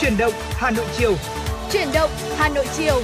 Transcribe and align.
Chuyển 0.00 0.16
động 0.18 0.32
Hà 0.36 0.70
Nội 0.70 0.86
chiều. 0.98 1.16
Chuyển 1.72 1.88
động 1.94 2.10
Hà 2.36 2.48
Nội 2.48 2.66
chiều. 2.76 3.02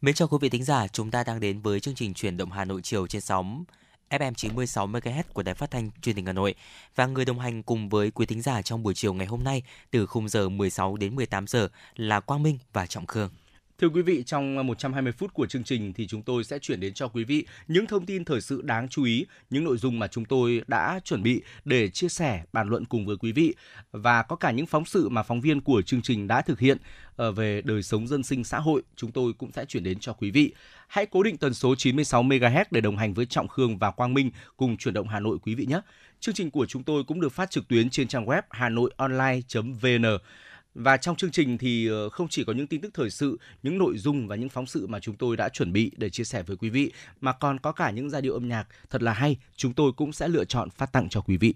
Mến 0.00 0.14
chào 0.14 0.28
quý 0.28 0.38
vị 0.40 0.48
thính 0.48 0.64
giả, 0.64 0.86
chúng 0.88 1.10
ta 1.10 1.24
đang 1.24 1.40
đến 1.40 1.60
với 1.60 1.80
chương 1.80 1.94
trình 1.94 2.14
Chuyển 2.14 2.36
động 2.36 2.50
Hà 2.50 2.64
Nội 2.64 2.80
chiều 2.82 3.06
trên 3.06 3.20
sóng 3.20 3.64
FM 4.10 4.34
96 4.34 4.86
MHz 4.86 5.22
của 5.32 5.42
Đài 5.42 5.54
Phát 5.54 5.70
thanh 5.70 5.90
Truyền 6.02 6.16
hình 6.16 6.26
Hà 6.26 6.32
Nội 6.32 6.54
và 6.94 7.06
người 7.06 7.24
đồng 7.24 7.38
hành 7.38 7.62
cùng 7.62 7.88
với 7.88 8.10
quý 8.10 8.26
thính 8.26 8.42
giả 8.42 8.62
trong 8.62 8.82
buổi 8.82 8.94
chiều 8.94 9.14
ngày 9.14 9.26
hôm 9.26 9.44
nay 9.44 9.62
từ 9.90 10.06
khung 10.06 10.28
giờ 10.28 10.48
16 10.48 10.96
đến 10.96 11.16
18 11.16 11.46
giờ 11.46 11.68
là 11.96 12.20
Quang 12.20 12.42
Minh 12.42 12.58
và 12.72 12.86
Trọng 12.86 13.06
Khương. 13.06 13.30
Thưa 13.80 13.88
quý 13.88 14.02
vị, 14.02 14.22
trong 14.26 14.66
120 14.66 15.12
phút 15.12 15.34
của 15.34 15.46
chương 15.46 15.64
trình 15.64 15.92
thì 15.92 16.06
chúng 16.06 16.22
tôi 16.22 16.44
sẽ 16.44 16.58
chuyển 16.58 16.80
đến 16.80 16.94
cho 16.94 17.08
quý 17.08 17.24
vị 17.24 17.46
những 17.68 17.86
thông 17.86 18.06
tin 18.06 18.24
thời 18.24 18.40
sự 18.40 18.62
đáng 18.62 18.88
chú 18.88 19.04
ý, 19.04 19.26
những 19.50 19.64
nội 19.64 19.76
dung 19.76 19.98
mà 19.98 20.06
chúng 20.06 20.24
tôi 20.24 20.62
đã 20.66 21.00
chuẩn 21.04 21.22
bị 21.22 21.42
để 21.64 21.88
chia 21.88 22.08
sẻ, 22.08 22.42
bàn 22.52 22.68
luận 22.68 22.84
cùng 22.84 23.06
với 23.06 23.16
quý 23.16 23.32
vị 23.32 23.54
và 23.92 24.22
có 24.22 24.36
cả 24.36 24.50
những 24.50 24.66
phóng 24.66 24.84
sự 24.84 25.08
mà 25.08 25.22
phóng 25.22 25.40
viên 25.40 25.60
của 25.60 25.82
chương 25.82 26.02
trình 26.02 26.28
đã 26.28 26.42
thực 26.42 26.58
hiện 26.58 26.78
ờ, 27.16 27.32
về 27.32 27.62
đời 27.62 27.82
sống 27.82 28.06
dân 28.06 28.22
sinh 28.22 28.44
xã 28.44 28.58
hội, 28.58 28.82
chúng 28.96 29.12
tôi 29.12 29.32
cũng 29.38 29.52
sẽ 29.52 29.64
chuyển 29.64 29.84
đến 29.84 29.98
cho 29.98 30.12
quý 30.12 30.30
vị. 30.30 30.52
Hãy 30.88 31.06
cố 31.06 31.22
định 31.22 31.36
tần 31.36 31.54
số 31.54 31.74
96 31.74 32.22
MHz 32.22 32.64
để 32.70 32.80
đồng 32.80 32.96
hành 32.96 33.14
với 33.14 33.26
Trọng 33.26 33.48
Khương 33.48 33.78
và 33.78 33.90
Quang 33.90 34.14
Minh 34.14 34.30
cùng 34.56 34.76
chuyển 34.76 34.94
động 34.94 35.08
Hà 35.08 35.20
Nội 35.20 35.38
quý 35.42 35.54
vị 35.54 35.66
nhé. 35.66 35.80
Chương 36.20 36.34
trình 36.34 36.50
của 36.50 36.66
chúng 36.66 36.82
tôi 36.82 37.04
cũng 37.04 37.20
được 37.20 37.32
phát 37.32 37.50
trực 37.50 37.68
tuyến 37.68 37.90
trên 37.90 38.08
trang 38.08 38.26
web 38.26 38.42
hanoionline.vn. 38.50 40.18
Và 40.80 40.96
trong 40.96 41.16
chương 41.16 41.30
trình 41.30 41.58
thì 41.58 41.88
ờ, 41.88 42.08
không 42.08 42.28
chỉ 42.28 42.44
có 42.44 42.52
những 42.52 42.66
tin 42.66 42.80
tức 42.80 42.90
thời 42.94 43.10
sự, 43.10 43.38
những 43.62 43.78
nội 43.78 43.98
dung 43.98 44.28
và 44.28 44.36
những 44.36 44.48
phóng 44.48 44.66
sự 44.66 44.86
mà 44.86 45.00
chúng 45.00 45.16
tôi 45.16 45.36
đã 45.36 45.48
chuẩn 45.48 45.72
bị 45.72 45.92
để 45.96 46.10
chia 46.10 46.24
sẻ 46.24 46.42
với 46.42 46.56
quý 46.56 46.70
vị, 46.70 46.92
mà 47.20 47.32
còn 47.32 47.60
có 47.60 47.72
cả 47.72 47.90
những 47.90 48.10
giai 48.10 48.22
điệu 48.22 48.34
âm 48.34 48.48
nhạc 48.48 48.66
thật 48.90 49.02
là 49.02 49.12
hay, 49.12 49.36
chúng 49.56 49.72
tôi 49.72 49.92
cũng 49.92 50.12
sẽ 50.12 50.28
lựa 50.28 50.44
chọn 50.44 50.70
phát 50.70 50.92
tặng 50.92 51.08
cho 51.08 51.20
quý 51.20 51.36
vị. 51.36 51.54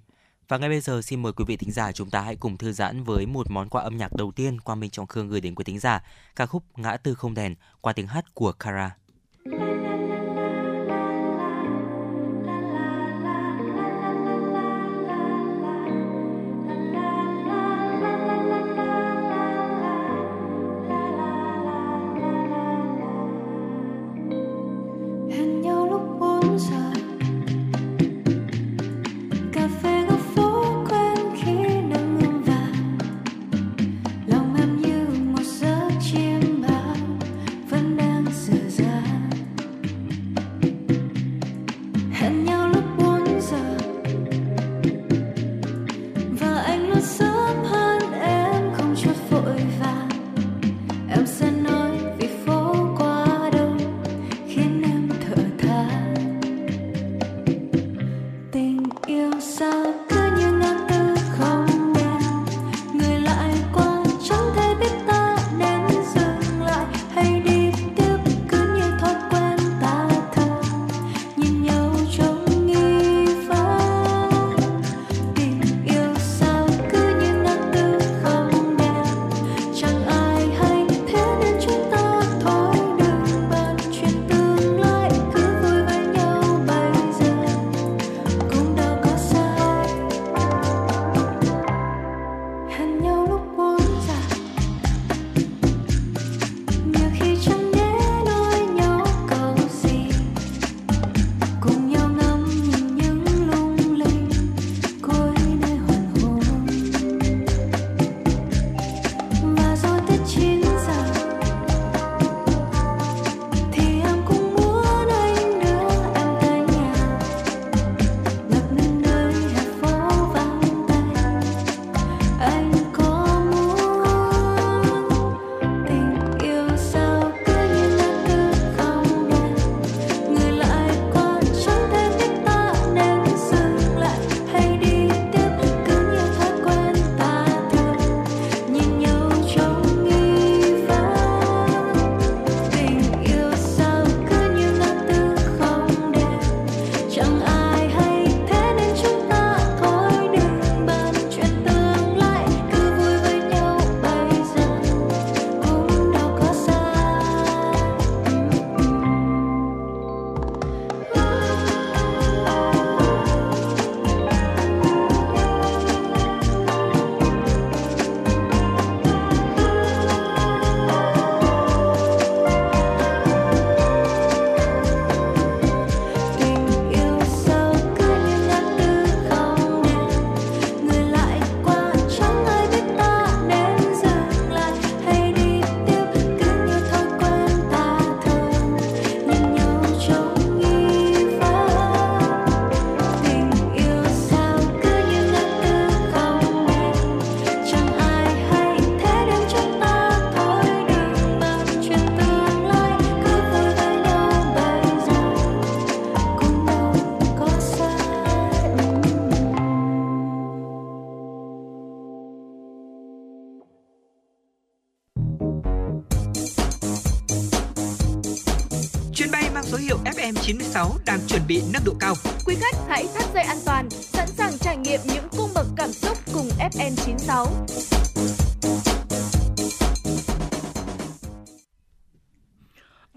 Và 0.49 0.59
ngay 0.59 0.69
bây 0.69 0.81
giờ 0.81 1.03
xin 1.03 1.23
mời 1.23 1.33
quý 1.33 1.45
vị 1.49 1.57
thính 1.57 1.73
giả 1.73 1.93
chúng 1.93 2.11
ta 2.11 2.21
hãy 2.21 2.37
cùng 2.37 2.57
thư 2.57 2.73
giãn 2.73 3.05
với 3.05 3.27
một 3.27 3.51
món 3.51 3.69
quà 3.69 3.83
âm 3.83 3.97
nhạc 3.97 4.13
đầu 4.17 4.33
tiên 4.33 4.61
Quang 4.61 4.81
Minh 4.81 4.91
Trọng 4.91 5.07
Khương 5.07 5.29
gửi 5.29 5.41
đến 5.41 5.55
quý 5.55 5.65
thính 5.65 5.79
giả, 5.79 6.05
ca 6.37 6.47
khúc 6.47 6.65
Ngã 6.77 6.97
tư 6.97 7.15
không 7.15 7.35
đèn 7.35 7.55
qua 7.81 7.93
tiếng 7.93 8.07
hát 8.07 8.35
của 8.35 8.53
Kara. 8.53 8.97
đang 9.45 9.92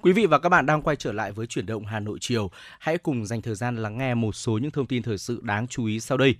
Quý 0.05 0.13
vị 0.13 0.25
và 0.25 0.39
các 0.39 0.49
bạn 0.49 0.65
đang 0.65 0.81
quay 0.81 0.95
trở 0.95 1.11
lại 1.11 1.31
với 1.31 1.47
chuyển 1.47 1.65
động 1.65 1.85
Hà 1.85 1.99
Nội 1.99 2.17
chiều. 2.21 2.51
Hãy 2.79 2.97
cùng 2.97 3.25
dành 3.25 3.41
thời 3.41 3.55
gian 3.55 3.75
lắng 3.75 3.97
nghe 3.97 4.13
một 4.13 4.35
số 4.35 4.57
những 4.57 4.71
thông 4.71 4.87
tin 4.87 5.03
thời 5.03 5.17
sự 5.17 5.39
đáng 5.43 5.67
chú 5.67 5.85
ý 5.85 5.99
sau 5.99 6.17
đây. 6.17 6.35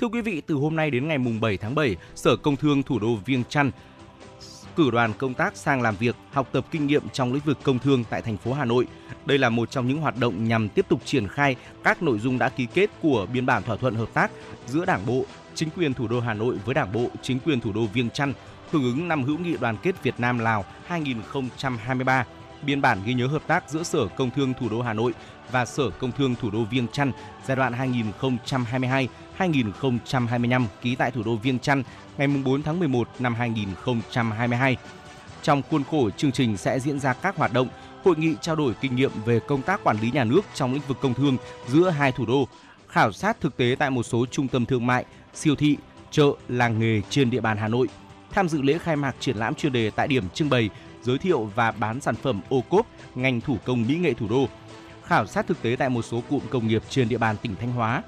Thưa 0.00 0.08
quý 0.08 0.20
vị, 0.20 0.42
từ 0.46 0.54
hôm 0.54 0.76
nay 0.76 0.90
đến 0.90 1.08
ngày 1.08 1.18
mùng 1.18 1.40
7 1.40 1.56
tháng 1.56 1.74
7, 1.74 1.96
Sở 2.14 2.36
Công 2.36 2.56
Thương 2.56 2.82
thủ 2.82 2.98
đô 2.98 3.14
Viêng 3.24 3.44
Chăn 3.44 3.70
cử 4.76 4.90
đoàn 4.90 5.12
công 5.18 5.34
tác 5.34 5.56
sang 5.56 5.82
làm 5.82 5.96
việc, 5.96 6.16
học 6.30 6.48
tập 6.52 6.66
kinh 6.70 6.86
nghiệm 6.86 7.08
trong 7.08 7.32
lĩnh 7.32 7.42
vực 7.44 7.58
công 7.62 7.78
thương 7.78 8.04
tại 8.10 8.22
thành 8.22 8.36
phố 8.36 8.52
Hà 8.52 8.64
Nội. 8.64 8.86
Đây 9.26 9.38
là 9.38 9.50
một 9.50 9.70
trong 9.70 9.88
những 9.88 10.00
hoạt 10.00 10.16
động 10.16 10.44
nhằm 10.48 10.68
tiếp 10.68 10.86
tục 10.88 11.00
triển 11.04 11.28
khai 11.28 11.56
các 11.84 12.02
nội 12.02 12.18
dung 12.18 12.38
đã 12.38 12.48
ký 12.48 12.66
kết 12.74 12.90
của 13.02 13.26
biên 13.32 13.46
bản 13.46 13.62
thỏa 13.62 13.76
thuận 13.76 13.94
hợp 13.94 14.08
tác 14.14 14.30
giữa 14.66 14.84
Đảng 14.84 15.06
bộ, 15.06 15.24
chính 15.54 15.68
quyền 15.76 15.94
thủ 15.94 16.08
đô 16.08 16.20
Hà 16.20 16.34
Nội 16.34 16.56
với 16.64 16.74
Đảng 16.74 16.92
bộ, 16.92 17.06
chính 17.22 17.38
quyền 17.40 17.60
thủ 17.60 17.72
đô 17.72 17.86
Viêng 17.86 18.10
Chăn 18.10 18.32
hưởng 18.70 18.82
ứng 18.82 19.08
năm 19.08 19.24
hữu 19.24 19.38
nghị 19.38 19.56
đoàn 19.56 19.76
kết 19.82 20.02
Việt 20.02 20.20
Nam 20.20 20.38
Lào 20.38 20.64
2023 20.86 22.24
biên 22.62 22.80
bản 22.80 22.98
ghi 23.04 23.14
nhớ 23.14 23.26
hợp 23.26 23.42
tác 23.46 23.70
giữa 23.70 23.82
Sở 23.82 24.06
Công 24.06 24.30
Thương 24.30 24.54
Thủ 24.60 24.68
đô 24.68 24.82
Hà 24.82 24.92
Nội 24.92 25.12
và 25.50 25.64
Sở 25.64 25.90
Công 25.90 26.12
Thương 26.12 26.34
Thủ 26.40 26.50
đô 26.50 26.64
Viêng 26.64 26.88
Chăn 26.88 27.12
giai 27.46 27.56
đoạn 27.56 27.72
2022-2025 29.38 30.66
ký 30.82 30.94
tại 30.94 31.10
thủ 31.10 31.22
đô 31.22 31.36
Viêng 31.36 31.58
Chăn 31.58 31.82
ngày 32.18 32.28
4 32.44 32.62
tháng 32.62 32.78
11 32.78 33.08
năm 33.18 33.34
2022. 33.34 34.76
Trong 35.42 35.62
khuôn 35.70 35.84
khổ 35.90 36.10
chương 36.10 36.32
trình 36.32 36.56
sẽ 36.56 36.80
diễn 36.80 37.00
ra 37.00 37.12
các 37.12 37.36
hoạt 37.36 37.52
động, 37.52 37.68
hội 38.04 38.16
nghị 38.16 38.34
trao 38.40 38.56
đổi 38.56 38.74
kinh 38.80 38.96
nghiệm 38.96 39.10
về 39.24 39.40
công 39.48 39.62
tác 39.62 39.84
quản 39.84 40.00
lý 40.00 40.10
nhà 40.10 40.24
nước 40.24 40.40
trong 40.54 40.72
lĩnh 40.72 40.82
vực 40.88 40.98
công 41.00 41.14
thương 41.14 41.36
giữa 41.68 41.90
hai 41.90 42.12
thủ 42.12 42.26
đô, 42.26 42.48
khảo 42.88 43.12
sát 43.12 43.40
thực 43.40 43.56
tế 43.56 43.76
tại 43.78 43.90
một 43.90 44.02
số 44.02 44.26
trung 44.26 44.48
tâm 44.48 44.66
thương 44.66 44.86
mại, 44.86 45.04
siêu 45.34 45.54
thị, 45.54 45.76
chợ, 46.10 46.26
làng 46.48 46.78
nghề 46.78 47.00
trên 47.10 47.30
địa 47.30 47.40
bàn 47.40 47.56
Hà 47.56 47.68
Nội. 47.68 47.88
Tham 48.30 48.48
dự 48.48 48.62
lễ 48.62 48.78
khai 48.78 48.96
mạc 48.96 49.16
triển 49.20 49.36
lãm 49.36 49.54
chuyên 49.54 49.72
đề 49.72 49.90
tại 49.90 50.08
điểm 50.08 50.24
trưng 50.34 50.50
bày 50.50 50.70
giới 51.02 51.18
thiệu 51.18 51.50
và 51.54 51.70
bán 51.70 52.00
sản 52.00 52.14
phẩm 52.14 52.40
ô 52.48 52.60
cốp 52.68 52.86
ngành 53.14 53.40
thủ 53.40 53.58
công 53.64 53.86
mỹ 53.86 53.94
nghệ 53.96 54.14
thủ 54.14 54.28
đô, 54.28 54.48
khảo 55.04 55.26
sát 55.26 55.46
thực 55.46 55.62
tế 55.62 55.76
tại 55.78 55.88
một 55.88 56.02
số 56.02 56.22
cụm 56.30 56.40
công 56.50 56.68
nghiệp 56.68 56.82
trên 56.88 57.08
địa 57.08 57.18
bàn 57.18 57.36
tỉnh 57.42 57.56
Thanh 57.60 57.72
Hóa, 57.72 58.02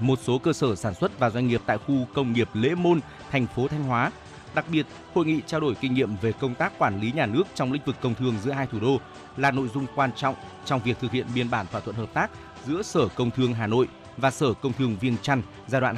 một 0.00 0.18
số 0.22 0.38
cơ 0.38 0.52
sở 0.52 0.74
sản 0.74 0.94
xuất 0.94 1.18
và 1.18 1.30
doanh 1.30 1.48
nghiệp 1.48 1.60
tại 1.66 1.78
khu 1.78 1.94
công 2.14 2.32
nghiệp 2.32 2.48
Lễ 2.54 2.74
Môn, 2.74 3.00
thành 3.30 3.46
phố 3.46 3.68
Thanh 3.68 3.82
Hóa. 3.82 4.10
Đặc 4.54 4.64
biệt, 4.70 4.86
hội 5.14 5.26
nghị 5.26 5.40
trao 5.46 5.60
đổi 5.60 5.74
kinh 5.74 5.94
nghiệm 5.94 6.16
về 6.16 6.32
công 6.32 6.54
tác 6.54 6.78
quản 6.78 7.00
lý 7.00 7.12
nhà 7.12 7.26
nước 7.26 7.46
trong 7.54 7.72
lĩnh 7.72 7.82
vực 7.86 7.96
công 8.00 8.14
thương 8.14 8.34
giữa 8.44 8.52
hai 8.52 8.66
thủ 8.66 8.80
đô 8.80 9.00
là 9.36 9.50
nội 9.50 9.68
dung 9.74 9.86
quan 9.94 10.10
trọng 10.16 10.34
trong 10.64 10.80
việc 10.84 10.98
thực 11.00 11.12
hiện 11.12 11.26
biên 11.34 11.50
bản 11.50 11.66
thỏa 11.72 11.80
thuận 11.80 11.96
hợp 11.96 12.08
tác 12.14 12.30
giữa 12.66 12.82
Sở 12.82 13.08
Công 13.08 13.30
Thương 13.30 13.54
Hà 13.54 13.66
Nội 13.66 13.88
và 14.16 14.30
Sở 14.30 14.52
Công 14.52 14.72
Thương 14.72 14.96
Viêng 15.00 15.16
Chăn 15.22 15.42
giai 15.66 15.80
đoạn 15.80 15.96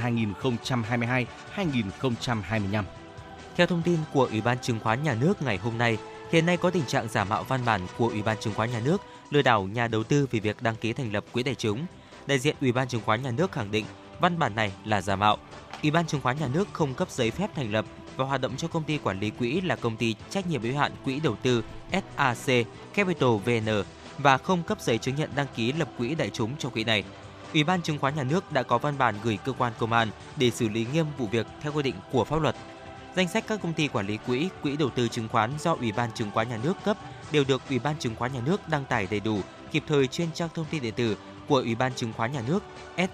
2022-2025. 1.57 2.83
Theo 3.59 3.67
thông 3.67 3.83
tin 3.83 3.99
của 4.13 4.25
Ủy 4.25 4.41
ban 4.41 4.59
Chứng 4.59 4.81
khoán 4.81 5.03
Nhà 5.03 5.15
nước 5.21 5.43
ngày 5.43 5.57
hôm 5.57 5.79
nay, 5.79 5.99
hiện 6.33 6.47
nay 6.47 6.57
có 6.57 6.71
tình 6.71 6.87
trạng 6.87 7.09
giả 7.09 7.25
mạo 7.25 7.43
văn 7.43 7.61
bản 7.65 7.81
của 7.97 8.09
Ủy 8.09 8.23
ban 8.23 8.37
Chứng 8.41 8.55
khoán 8.55 8.71
Nhà 8.71 8.81
nước 8.85 9.03
lừa 9.31 9.43
đảo 9.43 9.63
nhà 9.63 9.89
đầu 9.89 10.03
tư 10.03 10.27
vì 10.31 10.41
việc 10.41 10.63
đăng 10.63 10.77
ký 10.77 10.93
thành 10.93 11.13
lập 11.13 11.25
quỹ 11.33 11.43
tài 11.43 11.55
chính. 11.55 11.87
Đại 12.27 12.39
diện 12.39 12.57
Ủy 12.61 12.73
ban 12.73 12.89
Chứng 12.89 13.01
khoán 13.05 13.23
Nhà 13.23 13.31
nước 13.31 13.53
khẳng 13.53 13.71
định 13.71 13.85
văn 14.21 14.39
bản 14.39 14.55
này 14.55 14.73
là 14.85 15.01
giả 15.01 15.17
mạo. 15.17 15.37
Ủy 15.83 15.91
ban 15.91 16.07
Chứng 16.07 16.21
khoán 16.21 16.39
Nhà 16.39 16.49
nước 16.55 16.69
không 16.73 16.95
cấp 16.95 17.11
giấy 17.11 17.31
phép 17.31 17.51
thành 17.55 17.73
lập 17.73 17.85
và 18.17 18.25
hoạt 18.25 18.41
động 18.41 18.57
cho 18.57 18.69
công 18.69 18.85
ty 18.85 18.99
quản 18.99 19.21
lý 19.21 19.31
quỹ 19.31 19.61
là 19.61 19.77
công 19.77 19.97
ty 19.97 20.15
trách 20.31 20.47
nhiệm 20.47 20.63
hữu 20.63 20.77
hạn 20.77 20.93
quỹ 21.05 21.21
đầu 21.21 21.37
tư 21.43 21.65
SAC 21.93 22.67
Capital 22.95 23.31
VN 23.45 23.83
và 24.19 24.39
không 24.39 24.63
cấp 24.63 24.81
giấy 24.81 24.99
chứng 24.99 25.17
nhận 25.17 25.31
đăng 25.37 25.47
ký 25.55 25.73
lập 25.73 25.89
quỹ 25.99 26.15
đại 26.15 26.31
chúng 26.31 26.57
cho 26.59 26.69
quỹ 26.69 26.85
này. 26.85 27.05
Ủy 27.53 27.65
ban 27.65 27.83
Chứng 27.83 27.99
khoán 27.99 28.17
Nhà 28.17 28.23
nước 28.23 28.53
đã 28.53 28.63
có 28.63 28.79
văn 28.79 28.99
bản 28.99 29.15
gửi 29.23 29.39
cơ 29.45 29.53
quan 29.53 29.73
công 29.79 29.93
an 29.93 30.09
để 30.37 30.51
xử 30.51 30.69
lý 30.69 30.87
nghiêm 30.93 31.07
vụ 31.19 31.27
việc 31.27 31.47
theo 31.63 31.73
quy 31.73 31.83
định 31.83 31.95
của 32.13 32.25
pháp 32.25 32.43
luật. 32.43 32.57
Danh 33.19 33.29
sách 33.29 33.45
các 33.47 33.61
công 33.63 33.73
ty 33.73 33.89
quản 33.89 34.07
lý 34.07 34.19
quỹ, 34.27 34.49
quỹ 34.63 34.77
đầu 34.77 34.91
tư 34.91 35.09
chứng 35.09 35.29
khoán 35.29 35.51
do 35.59 35.75
Ủy 35.75 35.93
ban 35.93 36.13
Chứng 36.13 36.31
khoán 36.31 36.49
Nhà 36.49 36.59
nước 36.63 36.75
cấp 36.85 36.97
đều 37.33 37.45
được 37.49 37.63
Ủy 37.69 37.79
ban 37.79 37.99
Chứng 37.99 38.17
khoán 38.17 38.33
Nhà 38.33 38.41
nước 38.47 38.69
đăng 38.69 38.85
tải 38.85 39.07
đầy 39.11 39.21
đủ, 39.21 39.41
kịp 39.71 39.83
thời 39.89 40.07
trên 40.07 40.29
trang 40.35 40.49
thông 40.55 40.67
tin 40.71 40.83
điện 40.83 40.95
tử 40.95 41.17
của 41.49 41.57
Ủy 41.57 41.75
ban 41.75 41.95
Chứng 41.95 42.13
khoán 42.13 42.33
Nhà 42.33 42.43
nước 42.49 42.63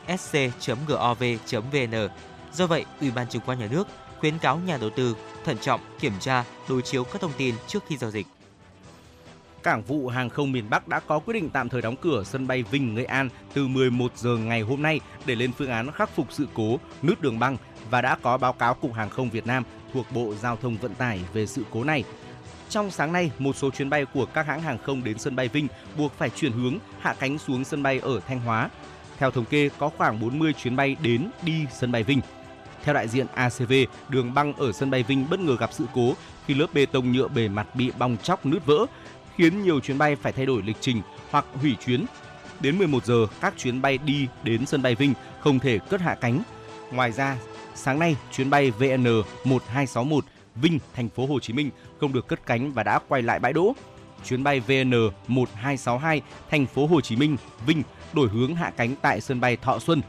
ssc.gov.vn. 0.09 0.89
Do 2.53 2.67
vậy, 2.67 2.85
Ủy 3.01 3.11
ban 3.11 3.29
Chứng 3.29 3.43
khoán 3.47 3.59
Nhà 3.59 3.69
nước 3.71 3.89
khuyến 4.21 4.39
cáo 4.39 4.59
nhà 4.59 4.77
đầu 4.77 4.91
tư 4.91 5.17
thận 5.45 5.59
trọng 5.59 5.81
kiểm 6.01 6.13
tra, 6.21 6.45
đối 6.69 6.83
chiếu 6.83 7.05
các 7.05 7.21
thông 7.21 7.33
tin 7.37 7.55
trước 7.67 7.85
khi 7.89 7.97
giao 7.97 8.11
dịch. 8.11 8.27
Cảng 9.63 9.83
vụ 9.83 10.09
hàng 10.09 10.31
không 10.31 10.53
miền 10.53 10.71
Bắc 10.71 10.89
đã 10.89 11.01
có 11.01 11.19
quyết 11.19 11.35
định 11.35 11.51
tạm 11.51 11.69
thời 11.69 11.83
đóng 11.83 11.97
cửa 11.97 12.23
sân 12.25 12.47
bay 12.47 12.63
Vinh 12.63 12.95
Nghệ 12.95 13.05
An 13.05 13.29
từ 13.55 13.69
11 13.69 14.13
giờ 14.17 14.37
ngày 14.37 14.61
hôm 14.61 14.83
nay 14.83 15.01
để 15.27 15.35
lên 15.35 15.53
phương 15.53 15.71
án 15.71 15.93
khắc 15.93 16.11
phục 16.11 16.33
sự 16.33 16.47
cố 16.55 16.79
nứt 17.03 17.21
đường 17.21 17.39
băng 17.39 17.57
và 17.91 18.01
đã 18.01 18.17
có 18.23 18.39
báo 18.39 18.53
cáo 18.53 18.75
Cục 18.75 18.95
Hàng 18.95 19.11
không 19.11 19.31
Việt 19.31 19.47
Nam 19.47 19.65
thuộc 19.95 20.07
Bộ 20.13 20.35
Giao 20.43 20.57
thông 20.57 20.77
Vận 20.77 20.95
tải 20.95 21.21
về 21.33 21.47
sự 21.47 21.63
cố 21.71 21.85
này. 21.85 22.05
Trong 22.69 22.91
sáng 22.91 23.13
nay, 23.13 23.31
một 23.39 23.57
số 23.57 23.71
chuyến 23.71 23.91
bay 23.91 24.05
của 24.05 24.27
các 24.27 24.47
hãng 24.47 24.63
hàng 24.63 24.79
không 24.79 25.05
đến 25.05 25.19
sân 25.19 25.37
bay 25.37 25.49
Vinh 25.49 25.69
buộc 25.99 26.13
phải 26.19 26.31
chuyển 26.31 26.53
hướng 26.53 26.79
hạ 27.01 27.15
cánh 27.19 27.39
xuống 27.39 27.65
sân 27.65 27.83
bay 27.83 27.99
ở 27.99 28.21
Thanh 28.21 28.41
Hóa. 28.41 28.71
Theo 29.19 29.31
thống 29.31 29.45
kê, 29.45 29.71
có 29.79 29.91
khoảng 29.99 30.21
40 30.21 30.53
chuyến 30.53 30.77
bay 30.77 30.97
đến 31.03 31.31
đi 31.43 31.67
sân 31.73 31.93
bay 31.93 32.03
Vinh. 32.03 32.21
Theo 32.83 32.95
đại 32.95 33.09
diện 33.09 33.27
ACV, 33.35 33.73
đường 34.09 34.35
băng 34.35 34.53
ở 34.53 34.73
sân 34.73 34.91
bay 34.91 35.03
Vinh 35.03 35.27
bất 35.31 35.41
ngờ 35.41 35.57
gặp 35.61 35.71
sự 35.73 35.85
cố 35.95 36.15
khi 36.47 36.55
lớp 36.55 36.67
bê 36.75 36.87
tông 36.87 37.13
nhựa 37.13 37.29
bề 37.29 37.49
mặt 37.49 37.67
bị 37.75 37.93
bong 37.99 38.17
chóc 38.23 38.47
nứt 38.47 38.67
vỡ, 38.67 38.87
khiến 39.37 39.63
nhiều 39.63 39.81
chuyến 39.81 39.99
bay 39.99 40.17
phải 40.17 40.33
thay 40.33 40.47
đổi 40.47 40.63
lịch 40.63 40.77
trình 40.81 41.03
hoặc 41.31 41.45
hủy 41.55 41.77
chuyến. 41.87 42.05
Đến 42.61 42.79
11 42.79 43.05
giờ, 43.05 43.27
các 43.41 43.55
chuyến 43.57 43.83
bay 43.83 43.99
đi 43.99 44.29
đến 44.43 44.67
sân 44.67 44.83
bay 44.83 44.95
Vinh 44.95 45.15
không 45.41 45.59
thể 45.59 45.79
cất 45.79 46.01
hạ 46.01 46.15
cánh. 46.15 46.43
Ngoài 46.93 47.13
ra, 47.13 47.37
sáng 47.75 47.99
nay 47.99 48.17
chuyến 48.33 48.51
bay 48.51 48.71
VN 48.71 49.05
1261 49.45 50.25
Vinh, 50.55 50.79
thành 50.95 51.09
phố 51.09 51.27
Hồ 51.27 51.41
Chí 51.41 51.53
Minh 51.53 51.71
không 52.01 52.13
được 52.13 52.29
cất 52.29 52.47
cánh 52.47 52.73
và 52.73 52.83
đã 52.83 52.99
quay 53.09 53.23
lại 53.23 53.39
bãi 53.39 53.53
đỗ. 53.53 53.75
Chuyến 54.25 54.45
bay 54.45 54.61
VN 54.61 54.91
1262 55.29 56.23
thành 56.51 56.67
phố 56.67 56.87
Hồ 56.87 57.01
Chí 57.01 57.17
Minh, 57.17 57.37
Vinh 57.67 57.83
đổi 58.13 58.29
hướng 58.29 58.55
hạ 58.55 58.73
cánh 58.77 58.95
tại 59.03 59.21
sân 59.21 59.41
bay 59.41 59.57
Thọ 59.57 59.79
Xuân. 59.79 60.03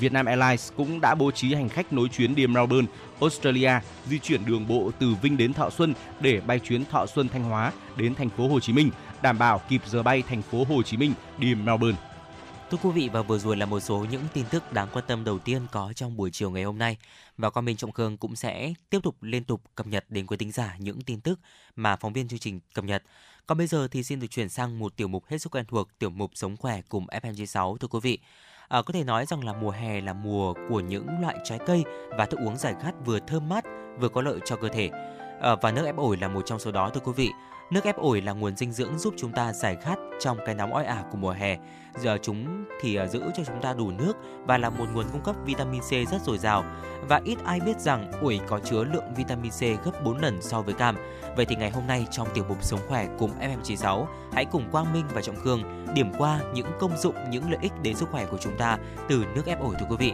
Vietnam 0.00 0.26
Airlines 0.26 0.72
cũng 0.76 1.00
đã 1.00 1.14
bố 1.14 1.30
trí 1.30 1.54
hành 1.54 1.68
khách 1.68 1.92
nối 1.92 2.08
chuyến 2.08 2.34
đi 2.34 2.46
Melbourne, 2.46 2.88
Australia 3.20 3.72
di 4.06 4.18
chuyển 4.18 4.46
đường 4.46 4.68
bộ 4.68 4.90
từ 4.98 5.14
Vinh 5.22 5.36
đến 5.36 5.52
Thọ 5.52 5.70
Xuân 5.70 5.94
để 6.20 6.40
bay 6.40 6.58
chuyến 6.58 6.84
Thọ 6.84 7.06
Xuân 7.06 7.28
Thanh 7.28 7.44
Hóa 7.44 7.72
đến 7.96 8.14
thành 8.14 8.28
phố 8.28 8.48
Hồ 8.48 8.60
Chí 8.60 8.72
Minh, 8.72 8.90
đảm 9.22 9.38
bảo 9.38 9.60
kịp 9.68 9.80
giờ 9.86 10.02
bay 10.02 10.22
thành 10.28 10.42
phố 10.42 10.64
Hồ 10.68 10.82
Chí 10.82 10.96
Minh 10.96 11.12
đi 11.38 11.54
Melbourne. 11.54 11.98
Thưa 12.70 12.78
quý 12.82 12.90
vị 12.90 13.08
và 13.12 13.22
vừa 13.22 13.38
rồi 13.38 13.56
là 13.56 13.66
một 13.66 13.80
số 13.80 14.06
những 14.10 14.22
tin 14.32 14.44
tức 14.50 14.72
đáng 14.72 14.88
quan 14.92 15.04
tâm 15.08 15.24
đầu 15.24 15.38
tiên 15.38 15.66
có 15.72 15.92
trong 15.96 16.16
buổi 16.16 16.30
chiều 16.30 16.50
ngày 16.50 16.64
hôm 16.64 16.78
nay 16.78 16.96
và 17.38 17.50
con 17.50 17.64
mình 17.64 17.76
Trọng 17.76 17.92
Khương 17.92 18.16
cũng 18.16 18.36
sẽ 18.36 18.72
tiếp 18.90 18.98
tục 19.02 19.16
liên 19.20 19.44
tục 19.44 19.60
cập 19.74 19.86
nhật 19.86 20.04
đến 20.08 20.26
quý 20.26 20.36
tính 20.36 20.52
giả 20.52 20.76
những 20.78 21.00
tin 21.00 21.20
tức 21.20 21.40
mà 21.76 21.96
phóng 21.96 22.12
viên 22.12 22.28
chương 22.28 22.38
trình 22.38 22.60
cập 22.74 22.84
nhật. 22.84 23.02
Còn 23.46 23.58
bây 23.58 23.66
giờ 23.66 23.88
thì 23.88 24.02
xin 24.02 24.20
được 24.20 24.26
chuyển 24.30 24.48
sang 24.48 24.78
một 24.78 24.96
tiểu 24.96 25.08
mục 25.08 25.24
hết 25.26 25.38
sức 25.38 25.54
quen 25.54 25.64
thuộc, 25.68 25.88
tiểu 25.98 26.10
mục 26.10 26.30
sống 26.34 26.56
khỏe 26.56 26.82
cùng 26.88 27.06
FM96 27.06 27.76
thưa 27.76 27.88
quý 27.88 28.00
vị. 28.02 28.18
À, 28.68 28.82
có 28.82 28.92
thể 28.92 29.04
nói 29.04 29.26
rằng 29.26 29.44
là 29.44 29.52
mùa 29.52 29.70
hè 29.70 30.00
là 30.00 30.12
mùa 30.12 30.54
của 30.68 30.80
những 30.80 31.06
loại 31.20 31.36
trái 31.44 31.58
cây 31.66 31.84
và 32.18 32.26
thức 32.26 32.40
uống 32.40 32.56
giải 32.56 32.74
khát 32.82 32.92
vừa 33.04 33.18
thơm 33.18 33.48
mát 33.48 33.64
vừa 34.00 34.08
có 34.08 34.22
lợi 34.22 34.38
cho 34.44 34.56
cơ 34.56 34.68
thể. 34.68 34.90
À, 35.40 35.54
và 35.62 35.72
nước 35.72 35.84
ép 35.84 35.96
ổi 35.96 36.16
là 36.16 36.28
một 36.28 36.42
trong 36.46 36.58
số 36.58 36.72
đó 36.72 36.90
thưa 36.94 37.00
quý 37.00 37.12
vị. 37.16 37.30
Nước 37.70 37.84
ép 37.84 37.96
ổi 37.96 38.20
là 38.20 38.32
nguồn 38.32 38.56
dinh 38.56 38.72
dưỡng 38.72 38.98
giúp 38.98 39.14
chúng 39.16 39.32
ta 39.32 39.52
giải 39.52 39.76
khát 39.76 39.98
trong 40.20 40.38
cái 40.46 40.54
nóng 40.54 40.72
oi 40.72 40.84
ả 40.84 41.04
của 41.10 41.18
mùa 41.18 41.30
hè. 41.30 41.56
Giờ 41.98 42.18
chúng 42.22 42.64
thì 42.80 42.96
à, 42.96 43.06
giữ 43.06 43.22
cho 43.36 43.44
chúng 43.44 43.62
ta 43.62 43.72
đủ 43.72 43.90
nước 43.90 44.12
và 44.44 44.58
là 44.58 44.70
một 44.70 44.84
nguồn 44.94 45.06
cung 45.12 45.22
cấp 45.22 45.36
vitamin 45.44 45.80
C 45.80 45.90
rất 45.90 46.22
dồi 46.24 46.38
dào. 46.38 46.64
Và 47.08 47.20
ít 47.24 47.38
ai 47.44 47.60
biết 47.60 47.80
rằng 47.80 48.12
ổi 48.22 48.40
có 48.48 48.58
chứa 48.58 48.84
lượng 48.84 49.14
vitamin 49.16 49.52
C 49.52 49.84
gấp 49.84 50.04
4 50.04 50.18
lần 50.18 50.42
so 50.42 50.62
với 50.62 50.74
cam. 50.74 50.96
Vậy 51.36 51.46
thì 51.46 51.56
ngày 51.56 51.70
hôm 51.70 51.86
nay 51.86 52.06
trong 52.10 52.28
tiểu 52.34 52.44
mục 52.48 52.64
Sống 52.64 52.80
khỏe 52.88 53.08
cùng 53.18 53.30
FM96, 53.40 54.06
hãy 54.32 54.44
cùng 54.44 54.70
Quang 54.72 54.92
Minh 54.92 55.04
và 55.14 55.22
Trọng 55.22 55.36
Khương 55.36 55.86
điểm 55.94 56.12
qua 56.18 56.40
những 56.54 56.66
công 56.80 56.96
dụng, 56.98 57.14
những 57.30 57.50
lợi 57.50 57.58
ích 57.62 57.72
đến 57.82 57.96
sức 57.96 58.08
khỏe 58.10 58.26
của 58.26 58.38
chúng 58.38 58.58
ta 58.58 58.78
từ 59.08 59.24
nước 59.34 59.46
ép 59.46 59.60
ổi 59.60 59.74
thưa 59.78 59.86
quý 59.90 59.96
vị. 59.98 60.12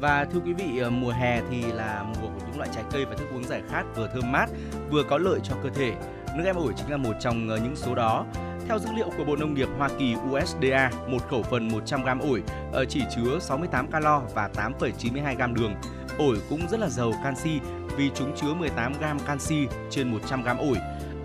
Và 0.00 0.24
thưa 0.32 0.40
quý 0.44 0.52
vị, 0.52 0.78
ờ, 0.78 0.90
mùa 0.90 1.10
hè 1.10 1.40
thì 1.50 1.62
là 1.72 2.04
mùa 2.08 2.28
của 2.28 2.40
những 2.46 2.58
loại 2.58 2.70
trái 2.74 2.84
cây 2.92 3.04
và 3.04 3.16
thức 3.16 3.28
uống 3.34 3.44
giải 3.44 3.62
khát 3.70 3.84
vừa 3.96 4.08
thơm 4.14 4.32
mát, 4.32 4.46
vừa 4.90 5.02
có 5.02 5.18
lợi 5.18 5.40
cho 5.44 5.54
cơ 5.62 5.70
thể. 5.70 5.92
Nước 6.36 6.44
ép 6.44 6.56
ổi 6.56 6.72
chính 6.76 6.90
là 6.90 6.96
một 6.96 7.16
trong 7.20 7.48
ờ, 7.48 7.56
những 7.56 7.76
số 7.76 7.94
đó. 7.94 8.26
Theo 8.68 8.78
dữ 8.78 8.88
liệu 8.96 9.10
của 9.16 9.24
Bộ 9.24 9.36
Nông 9.36 9.54
nghiệp 9.54 9.68
Hoa 9.78 9.88
Kỳ 9.98 10.14
USDA, 10.30 10.90
một 11.08 11.28
khẩu 11.30 11.42
phần 11.42 11.68
100 11.68 12.02
g 12.02 12.22
ổi 12.22 12.42
ờ, 12.72 12.84
chỉ 12.84 13.02
chứa 13.16 13.38
68 13.40 13.86
calo 13.86 14.22
và 14.34 14.48
8,92 14.54 15.34
g 15.34 15.54
đường. 15.54 15.74
Ổi 16.18 16.36
cũng 16.48 16.68
rất 16.68 16.80
là 16.80 16.88
giàu 16.88 17.12
canxi 17.24 17.60
vì 17.96 18.10
chúng 18.14 18.36
chứa 18.36 18.54
18 18.54 18.92
g 18.92 19.04
canxi 19.26 19.66
trên 19.90 20.08
100 20.12 20.42
g 20.42 20.46
ổi. 20.46 20.76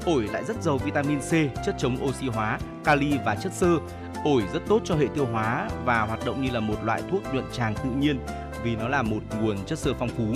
Ổi 0.06 0.27
lại 0.34 0.44
rất 0.44 0.63
giàu 0.63 0.77
vitamin 0.77 1.20
C, 1.20 1.32
chất 1.65 1.75
chống 1.77 1.98
oxy 2.03 2.27
hóa, 2.27 2.60
kali 2.84 3.18
và 3.25 3.36
chất 3.36 3.53
xơ. 3.53 3.77
Ổi 4.24 4.44
rất 4.53 4.60
tốt 4.68 4.82
cho 4.84 4.96
hệ 4.96 5.06
tiêu 5.15 5.25
hóa 5.25 5.70
và 5.86 6.01
hoạt 6.01 6.25
động 6.25 6.42
như 6.42 6.51
là 6.51 6.60
một 6.60 6.84
loại 6.84 7.01
thuốc 7.12 7.34
nhuận 7.34 7.46
tràng 7.51 7.75
tự 7.75 7.89
nhiên 7.89 8.20
vì 8.63 8.75
nó 8.75 8.88
là 8.88 9.01
một 9.01 9.20
nguồn 9.41 9.65
chất 9.65 9.79
xơ 9.79 9.93
phong 10.00 10.10
phú. 10.10 10.34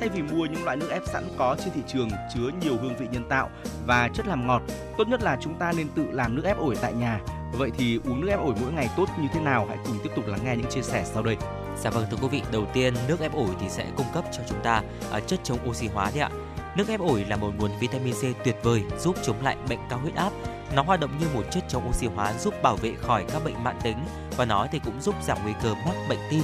Thay 0.00 0.08
vì 0.08 0.22
mua 0.22 0.46
những 0.46 0.64
loại 0.64 0.76
nước 0.76 0.90
ép 0.90 1.02
sẵn 1.06 1.24
có 1.38 1.56
trên 1.58 1.74
thị 1.74 1.80
trường 1.86 2.10
chứa 2.34 2.50
nhiều 2.60 2.76
hương 2.82 2.96
vị 2.96 3.06
nhân 3.10 3.28
tạo 3.28 3.50
và 3.86 4.08
chất 4.14 4.26
làm 4.26 4.46
ngọt, 4.46 4.62
tốt 4.98 5.08
nhất 5.08 5.22
là 5.22 5.36
chúng 5.40 5.54
ta 5.54 5.72
nên 5.76 5.88
tự 5.88 6.06
làm 6.10 6.34
nước 6.34 6.44
ép 6.44 6.58
ổi 6.58 6.76
tại 6.80 6.92
nhà. 6.92 7.20
Vậy 7.52 7.70
thì 7.78 8.00
uống 8.04 8.20
nước 8.20 8.28
ép 8.28 8.38
ổi 8.38 8.54
mỗi 8.60 8.72
ngày 8.72 8.88
tốt 8.96 9.06
như 9.20 9.28
thế 9.32 9.40
nào? 9.40 9.66
Hãy 9.68 9.78
cùng 9.86 9.98
tiếp 10.02 10.10
tục 10.16 10.26
lắng 10.26 10.40
nghe 10.44 10.56
những 10.56 10.70
chia 10.70 10.82
sẻ 10.82 11.04
sau 11.04 11.22
đây. 11.22 11.36
Dạ 11.76 11.90
vâng 11.90 12.06
thưa 12.10 12.16
quý 12.22 12.28
vị, 12.28 12.42
đầu 12.52 12.66
tiên 12.72 12.94
nước 13.08 13.20
ép 13.20 13.34
ổi 13.34 13.48
thì 13.60 13.68
sẽ 13.68 13.86
cung 13.96 14.06
cấp 14.14 14.24
cho 14.32 14.42
chúng 14.48 14.62
ta 14.62 14.82
uh, 15.16 15.26
chất 15.26 15.40
chống 15.42 15.58
oxy 15.68 15.88
hóa 15.88 16.10
đấy 16.14 16.20
ạ. 16.20 16.30
Nước 16.76 16.88
ép 16.88 17.00
ổi 17.00 17.24
là 17.28 17.36
một 17.36 17.52
nguồn 17.58 17.70
vitamin 17.80 18.14
C 18.14 18.44
tuyệt 18.44 18.56
vời 18.62 18.82
giúp 18.98 19.16
chống 19.22 19.36
lại 19.42 19.56
bệnh 19.68 19.78
cao 19.90 19.98
huyết 19.98 20.14
áp. 20.14 20.30
Nó 20.74 20.82
hoạt 20.82 21.00
động 21.00 21.10
như 21.20 21.26
một 21.34 21.42
chất 21.50 21.64
chống 21.68 21.88
oxy 21.88 22.06
hóa 22.06 22.32
giúp 22.32 22.54
bảo 22.62 22.76
vệ 22.76 22.94
khỏi 23.00 23.24
các 23.32 23.44
bệnh 23.44 23.64
mãn 23.64 23.76
tính 23.82 23.96
và 24.36 24.44
nó 24.44 24.66
thì 24.72 24.80
cũng 24.84 25.00
giúp 25.00 25.14
giảm 25.22 25.38
nguy 25.42 25.52
cơ 25.62 25.74
mắc 25.74 25.94
bệnh 26.08 26.18
tim. 26.30 26.42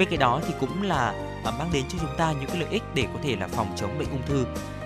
Bên 0.00 0.08
cạnh 0.10 0.18
đó 0.18 0.40
thì 0.46 0.54
cũng 0.60 0.82
là 0.82 1.14
à, 1.44 1.52
mang 1.58 1.70
đến 1.72 1.84
cho 1.88 1.98
chúng 2.00 2.16
ta 2.16 2.32
những 2.32 2.48
cái 2.48 2.58
lợi 2.58 2.68
ích 2.70 2.82
để 2.94 3.06
có 3.14 3.20
thể 3.22 3.36
là 3.36 3.48
phòng 3.48 3.72
chống 3.76 3.98
bệnh 3.98 4.10
ung 4.10 4.22
thư. 4.26 4.44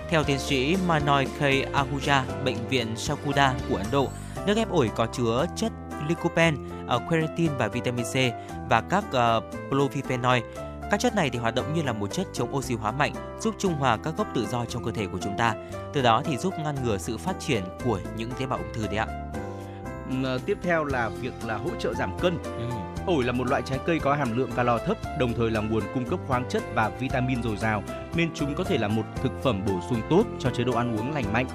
Theo 0.09 0.23
tiến 0.23 0.39
sĩ 0.39 0.77
Manoy 0.87 1.25
K. 1.25 1.41
Ahuja, 1.73 2.21
bệnh 2.45 2.67
viện 2.69 2.97
Shakuda 2.97 3.53
của 3.69 3.75
Ấn 3.75 3.85
Độ, 3.91 4.09
nước 4.45 4.57
ép 4.57 4.69
ổi 4.69 4.91
có 4.95 5.07
chứa 5.13 5.45
chất 5.55 5.71
lycopene, 6.07 6.57
uh, 6.95 7.01
quercetin 7.09 7.51
và 7.57 7.67
vitamin 7.67 8.05
C 8.05 8.15
và 8.69 8.81
các 8.81 9.03
uh, 9.07 9.43
polyphenol 9.71 10.37
các 10.91 10.99
chất 10.99 11.15
này 11.15 11.29
thì 11.29 11.39
hoạt 11.39 11.55
động 11.55 11.73
như 11.73 11.81
là 11.81 11.93
một 11.93 12.07
chất 12.07 12.27
chống 12.33 12.55
oxy 12.55 12.73
hóa 12.73 12.91
mạnh, 12.91 13.13
giúp 13.41 13.55
trung 13.57 13.73
hòa 13.73 13.97
các 14.03 14.17
gốc 14.17 14.27
tự 14.35 14.45
do 14.45 14.65
trong 14.65 14.83
cơ 14.85 14.91
thể 14.91 15.07
của 15.11 15.19
chúng 15.23 15.37
ta. 15.37 15.53
Từ 15.93 16.01
đó 16.01 16.21
thì 16.25 16.37
giúp 16.37 16.53
ngăn 16.63 16.75
ngừa 16.83 16.97
sự 16.97 17.17
phát 17.17 17.39
triển 17.39 17.63
của 17.85 17.99
những 18.17 18.31
tế 18.39 18.45
bào 18.45 18.59
ung 18.59 18.73
thư 18.73 18.87
đấy 18.87 18.97
ạ. 18.97 19.07
Tiếp 20.45 20.57
theo 20.63 20.83
là 20.83 21.09
việc 21.09 21.33
là 21.45 21.57
hỗ 21.57 21.69
trợ 21.79 21.93
giảm 21.93 22.19
cân. 22.19 22.37
Ừ. 22.43 22.94
Ổi 23.07 23.23
là 23.23 23.31
một 23.31 23.47
loại 23.47 23.61
trái 23.65 23.79
cây 23.85 23.99
có 23.99 24.13
hàm 24.13 24.37
lượng 24.37 24.51
calo 24.55 24.77
thấp, 24.77 24.97
đồng 25.19 25.33
thời 25.33 25.51
là 25.51 25.61
nguồn 25.61 25.83
cung 25.93 26.05
cấp 26.05 26.19
khoáng 26.27 26.45
chất 26.49 26.63
và 26.73 26.89
vitamin 26.89 27.43
dồi 27.43 27.57
dào, 27.57 27.83
nên 28.15 28.29
chúng 28.33 28.55
có 28.55 28.63
thể 28.63 28.77
là 28.77 28.87
một 28.87 29.03
thực 29.23 29.31
phẩm 29.43 29.61
bổ 29.67 29.73
sung 29.89 30.01
tốt 30.09 30.23
cho 30.39 30.49
chế 30.49 30.63
độ 30.63 30.73
ăn 30.73 30.97
uống 30.97 31.13
lành 31.13 31.33
mạnh. 31.33 31.45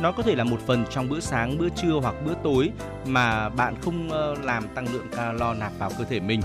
Nó 0.00 0.12
có 0.12 0.22
thể 0.22 0.34
là 0.34 0.44
một 0.44 0.60
phần 0.66 0.84
trong 0.90 1.08
bữa 1.08 1.20
sáng, 1.20 1.58
bữa 1.58 1.68
trưa 1.68 1.92
hoặc 2.02 2.14
bữa 2.26 2.34
tối 2.42 2.70
mà 3.06 3.48
bạn 3.48 3.74
không 3.80 4.10
ờ, 4.10 4.34
làm 4.42 4.68
tăng 4.68 4.92
lượng 4.92 5.06
calo 5.16 5.54
nạp 5.54 5.72
vào 5.78 5.90
cơ 5.98 6.04
thể 6.04 6.20
mình. 6.20 6.40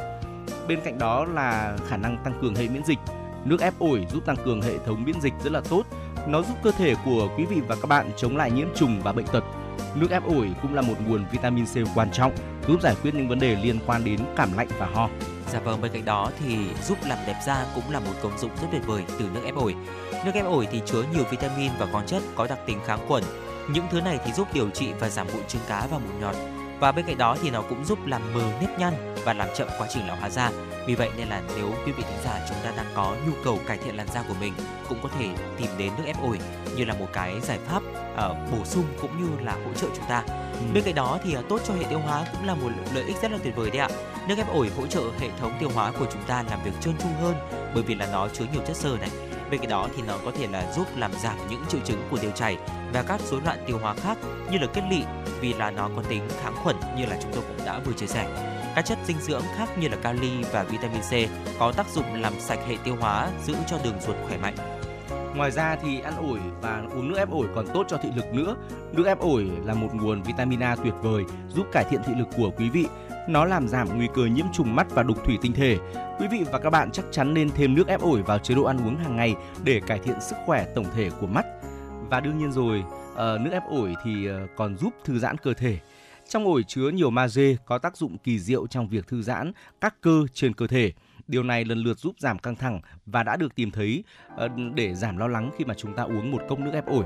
Bên 0.67 0.79
cạnh 0.83 0.99
đó 0.99 1.25
là 1.25 1.77
khả 1.87 1.97
năng 1.97 2.17
tăng 2.23 2.33
cường 2.41 2.55
hệ 2.55 2.67
miễn 2.67 2.85
dịch. 2.85 2.99
Nước 3.45 3.61
ép 3.61 3.79
ổi 3.79 4.05
giúp 4.11 4.25
tăng 4.25 4.37
cường 4.45 4.61
hệ 4.61 4.73
thống 4.85 5.03
miễn 5.03 5.21
dịch 5.21 5.33
rất 5.43 5.53
là 5.53 5.61
tốt. 5.69 5.83
Nó 6.27 6.41
giúp 6.41 6.57
cơ 6.63 6.71
thể 6.71 6.95
của 7.05 7.29
quý 7.37 7.45
vị 7.45 7.61
và 7.67 7.75
các 7.75 7.87
bạn 7.87 8.11
chống 8.17 8.37
lại 8.37 8.51
nhiễm 8.51 8.67
trùng 8.75 9.01
và 9.03 9.11
bệnh 9.13 9.27
tật. 9.27 9.43
Nước 9.95 10.11
ép 10.11 10.23
ổi 10.27 10.49
cũng 10.61 10.73
là 10.73 10.81
một 10.81 10.95
nguồn 11.07 11.25
vitamin 11.31 11.65
C 11.65 11.77
quan 11.95 12.11
trọng, 12.11 12.31
giúp 12.67 12.81
giải 12.81 12.95
quyết 13.01 13.15
những 13.15 13.27
vấn 13.27 13.39
đề 13.39 13.55
liên 13.55 13.79
quan 13.85 14.03
đến 14.03 14.19
cảm 14.35 14.57
lạnh 14.57 14.67
và 14.79 14.85
ho. 14.93 15.09
Dạ 15.53 15.59
vâng, 15.59 15.81
bên 15.81 15.91
cạnh 15.91 16.05
đó 16.05 16.31
thì 16.39 16.57
giúp 16.87 16.97
làm 17.07 17.17
đẹp 17.27 17.39
da 17.45 17.65
cũng 17.75 17.91
là 17.91 17.99
một 17.99 18.13
công 18.21 18.37
dụng 18.37 18.51
rất 18.61 18.67
tuyệt 18.71 18.81
vời 18.85 19.03
từ 19.19 19.25
nước 19.33 19.41
ép 19.45 19.55
ổi. 19.55 19.75
Nước 20.25 20.31
ép 20.33 20.45
ổi 20.45 20.67
thì 20.71 20.81
chứa 20.85 21.03
nhiều 21.13 21.23
vitamin 21.31 21.71
và 21.79 21.85
khoáng 21.91 22.07
chất 22.07 22.23
có 22.35 22.47
đặc 22.47 22.59
tính 22.65 22.79
kháng 22.85 23.07
khuẩn. 23.07 23.23
Những 23.69 23.85
thứ 23.91 24.01
này 24.01 24.19
thì 24.25 24.33
giúp 24.33 24.47
điều 24.53 24.69
trị 24.69 24.93
và 24.99 25.09
giảm 25.09 25.27
mụn 25.33 25.43
trứng 25.47 25.61
cá 25.67 25.87
và 25.91 25.97
mụn 25.97 26.21
nhọt 26.21 26.35
và 26.79 26.91
bên 26.91 27.05
cạnh 27.05 27.17
đó 27.17 27.37
thì 27.41 27.49
nó 27.49 27.61
cũng 27.61 27.85
giúp 27.85 28.05
làm 28.05 28.33
mờ 28.33 28.51
nếp 28.61 28.79
nhăn 28.79 29.15
và 29.23 29.33
làm 29.33 29.47
chậm 29.55 29.67
quá 29.77 29.87
trình 29.93 30.07
lão 30.07 30.15
hóa 30.15 30.29
da. 30.29 30.51
Vì 30.87 30.95
vậy 30.95 31.09
nên 31.17 31.27
là 31.27 31.41
nếu 31.55 31.71
quý 31.85 31.91
vị 31.91 32.03
thính 32.03 32.23
giả 32.23 32.45
chúng 32.49 32.57
ta 32.63 32.71
đang 32.77 32.85
có 32.95 33.15
nhu 33.27 33.33
cầu 33.43 33.59
cải 33.67 33.77
thiện 33.77 33.95
làn 33.95 34.07
da 34.13 34.23
của 34.27 34.33
mình 34.39 34.53
cũng 34.89 34.97
có 35.03 35.09
thể 35.19 35.27
tìm 35.57 35.69
đến 35.77 35.91
nước 35.97 36.03
ép 36.05 36.21
ổi 36.21 36.39
như 36.75 36.85
là 36.85 36.93
một 36.93 37.07
cái 37.13 37.41
giải 37.41 37.59
pháp 37.67 37.83
uh, 38.13 38.51
bổ 38.51 38.65
sung 38.65 38.85
cũng 39.01 39.21
như 39.21 39.45
là 39.45 39.53
hỗ 39.53 39.73
trợ 39.73 39.87
chúng 39.95 40.05
ta. 40.09 40.23
Ừ. 40.59 40.73
Bên 40.73 40.83
cạnh 40.83 40.95
đó 40.95 41.19
thì 41.23 41.33
à, 41.33 41.41
tốt 41.49 41.61
cho 41.67 41.73
hệ 41.73 41.83
tiêu 41.89 41.99
hóa 41.99 42.25
cũng 42.31 42.45
là 42.45 42.55
một 42.55 42.69
lợi 42.93 43.03
ích 43.03 43.21
rất 43.21 43.31
là 43.31 43.37
tuyệt 43.43 43.55
vời 43.55 43.69
đấy 43.69 43.79
ạ. 43.79 43.89
Nước 44.27 44.37
ép 44.37 44.53
ổi 44.53 44.71
hỗ 44.77 44.87
trợ 44.87 45.01
hệ 45.19 45.29
thống 45.39 45.53
tiêu 45.59 45.69
hóa 45.73 45.91
của 45.99 46.05
chúng 46.13 46.23
ta 46.27 46.43
làm 46.49 46.59
việc 46.63 46.71
trơn 46.81 46.97
tru 46.97 47.07
hơn 47.21 47.35
bởi 47.73 47.83
vì 47.83 47.95
là 47.95 48.07
nó 48.11 48.27
chứa 48.27 48.45
nhiều 48.53 48.61
chất 48.67 48.77
xơ 48.77 48.97
này. 48.99 49.09
Bên 49.51 49.59
cạnh 49.59 49.69
đó 49.69 49.87
thì 49.95 50.01
nó 50.07 50.17
có 50.25 50.31
thể 50.37 50.47
là 50.47 50.71
giúp 50.75 50.87
làm 50.97 51.11
giảm 51.23 51.37
những 51.49 51.63
triệu 51.69 51.81
chứng 51.85 52.07
của 52.11 52.17
tiêu 52.17 52.31
chảy 52.35 52.57
và 52.93 53.03
các 53.03 53.21
rối 53.21 53.41
loạn 53.41 53.63
tiêu 53.67 53.77
hóa 53.81 53.93
khác 53.93 54.17
như 54.51 54.57
là 54.57 54.67
kết 54.73 54.81
lị 54.89 55.03
vì 55.39 55.53
là 55.53 55.71
nó 55.71 55.89
có 55.95 56.01
tính 56.09 56.29
kháng 56.43 56.55
khuẩn 56.63 56.75
như 56.97 57.05
là 57.05 57.17
chúng 57.21 57.31
tôi 57.33 57.43
cũng 57.47 57.65
đã 57.65 57.79
vừa 57.79 57.93
chia 57.93 58.07
sẻ. 58.07 58.27
Các 58.75 58.85
chất 58.85 58.97
dinh 59.07 59.17
dưỡng 59.21 59.43
khác 59.57 59.69
như 59.77 59.87
là 59.87 59.97
kali 59.97 60.43
và 60.51 60.63
vitamin 60.63 61.01
C 61.01 61.29
có 61.59 61.71
tác 61.71 61.89
dụng 61.89 62.21
làm 62.21 62.33
sạch 62.39 62.59
hệ 62.67 62.77
tiêu 62.83 62.95
hóa, 62.99 63.29
giữ 63.45 63.55
cho 63.67 63.77
đường 63.83 63.99
ruột 64.07 64.15
khỏe 64.27 64.37
mạnh. 64.37 64.55
Ngoài 65.35 65.51
ra 65.51 65.75
thì 65.75 65.99
ăn 65.99 66.13
ổi 66.17 66.39
và 66.61 66.83
uống 66.93 67.09
nước 67.09 67.17
ép 67.17 67.31
ổi 67.31 67.47
còn 67.55 67.65
tốt 67.73 67.85
cho 67.89 67.97
thị 67.97 68.09
lực 68.15 68.25
nữa. 68.33 68.55
Nước 68.93 69.05
ép 69.05 69.19
ổi 69.19 69.51
là 69.65 69.73
một 69.73 69.89
nguồn 69.93 70.21
vitamin 70.21 70.59
A 70.59 70.75
tuyệt 70.75 70.93
vời 71.01 71.23
giúp 71.49 71.67
cải 71.71 71.83
thiện 71.83 72.01
thị 72.05 72.13
lực 72.17 72.27
của 72.37 72.51
quý 72.57 72.69
vị. 72.69 72.87
Nó 73.29 73.45
làm 73.45 73.67
giảm 73.67 73.97
nguy 73.97 74.07
cơ 74.13 74.25
nhiễm 74.25 74.45
trùng 74.53 74.75
mắt 74.75 74.87
và 74.89 75.03
đục 75.03 75.25
thủy 75.25 75.37
tinh 75.41 75.53
thể. 75.53 75.77
Quý 76.19 76.27
vị 76.31 76.43
và 76.51 76.59
các 76.59 76.69
bạn 76.69 76.91
chắc 76.91 77.05
chắn 77.11 77.33
nên 77.33 77.49
thêm 77.49 77.75
nước 77.75 77.87
ép 77.87 78.01
ổi 78.01 78.21
vào 78.21 78.39
chế 78.39 78.55
độ 78.55 78.63
ăn 78.63 78.87
uống 78.87 78.95
hàng 78.95 79.15
ngày 79.15 79.35
để 79.63 79.81
cải 79.87 79.99
thiện 79.99 80.21
sức 80.21 80.35
khỏe 80.45 80.65
tổng 80.75 80.85
thể 80.95 81.09
của 81.19 81.27
mắt. 81.27 81.45
Và 82.09 82.19
đương 82.19 82.37
nhiên 82.37 82.51
rồi, 82.51 82.83
ờ, 83.15 83.37
nước 83.41 83.51
ép 83.51 83.63
ổi 83.69 83.95
thì 84.03 84.27
ờ, 84.27 84.47
còn 84.55 84.77
giúp 84.77 84.93
thư 85.03 85.19
giãn 85.19 85.37
cơ 85.37 85.53
thể. 85.53 85.79
Trong 86.29 86.45
ổi 86.45 86.63
chứa 86.63 86.89
nhiều 86.89 87.09
magie 87.09 87.55
có 87.65 87.77
tác 87.77 87.97
dụng 87.97 88.17
kỳ 88.17 88.39
diệu 88.39 88.67
trong 88.67 88.87
việc 88.87 89.07
thư 89.07 89.21
giãn 89.21 89.51
các 89.81 89.95
cơ 90.01 90.25
trên 90.33 90.53
cơ 90.53 90.67
thể. 90.67 90.91
Điều 91.27 91.43
này 91.43 91.65
lần 91.65 91.77
lượt 91.77 91.99
giúp 91.99 92.15
giảm 92.19 92.39
căng 92.39 92.55
thẳng 92.55 92.81
và 93.05 93.23
đã 93.23 93.35
được 93.35 93.55
tìm 93.55 93.71
thấy 93.71 94.03
ờ, 94.35 94.47
để 94.75 94.95
giảm 94.95 95.17
lo 95.17 95.27
lắng 95.27 95.51
khi 95.57 95.65
mà 95.65 95.73
chúng 95.73 95.93
ta 95.93 96.03
uống 96.03 96.31
một 96.31 96.41
cốc 96.49 96.59
nước 96.59 96.71
ép 96.73 96.85
ổi. 96.85 97.05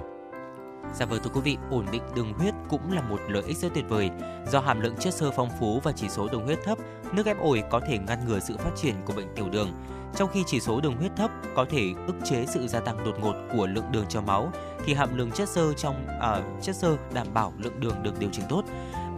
Dạ 0.93 1.05
vâng 1.05 1.19
thưa 1.23 1.29
quý 1.33 1.41
vị, 1.41 1.57
ổn 1.69 1.85
định 1.91 2.01
đường 2.15 2.33
huyết 2.33 2.53
cũng 2.69 2.91
là 2.91 3.01
một 3.01 3.19
lợi 3.29 3.43
ích 3.47 3.57
rất 3.57 3.73
tuyệt 3.73 3.85
vời. 3.89 4.09
Do 4.51 4.59
hàm 4.59 4.81
lượng 4.81 4.95
chất 4.99 5.13
xơ 5.13 5.31
phong 5.31 5.49
phú 5.59 5.79
và 5.83 5.91
chỉ 5.91 6.09
số 6.09 6.27
đường 6.31 6.45
huyết 6.45 6.59
thấp, 6.63 6.77
nước 7.13 7.25
ép 7.25 7.39
ổi 7.39 7.63
có 7.69 7.79
thể 7.79 7.97
ngăn 7.97 8.25
ngừa 8.27 8.39
sự 8.39 8.57
phát 8.57 8.71
triển 8.75 8.95
của 9.05 9.13
bệnh 9.13 9.27
tiểu 9.35 9.49
đường. 9.49 9.71
Trong 10.15 10.29
khi 10.33 10.43
chỉ 10.47 10.59
số 10.59 10.81
đường 10.81 10.97
huyết 10.97 11.11
thấp 11.15 11.31
có 11.55 11.65
thể 11.69 11.93
ức 12.07 12.15
chế 12.25 12.45
sự 12.45 12.67
gia 12.67 12.79
tăng 12.79 13.03
đột 13.05 13.19
ngột 13.21 13.35
của 13.51 13.67
lượng 13.67 13.91
đường 13.91 14.05
trong 14.09 14.25
máu, 14.25 14.51
thì 14.85 14.93
hàm 14.93 15.17
lượng 15.17 15.31
chất 15.31 15.49
xơ 15.49 15.73
trong 15.73 16.07
à, 16.21 16.41
chất 16.61 16.75
xơ 16.75 16.97
đảm 17.13 17.27
bảo 17.33 17.53
lượng 17.57 17.79
đường 17.79 18.03
được 18.03 18.19
điều 18.19 18.29
chỉnh 18.31 18.45
tốt. 18.49 18.63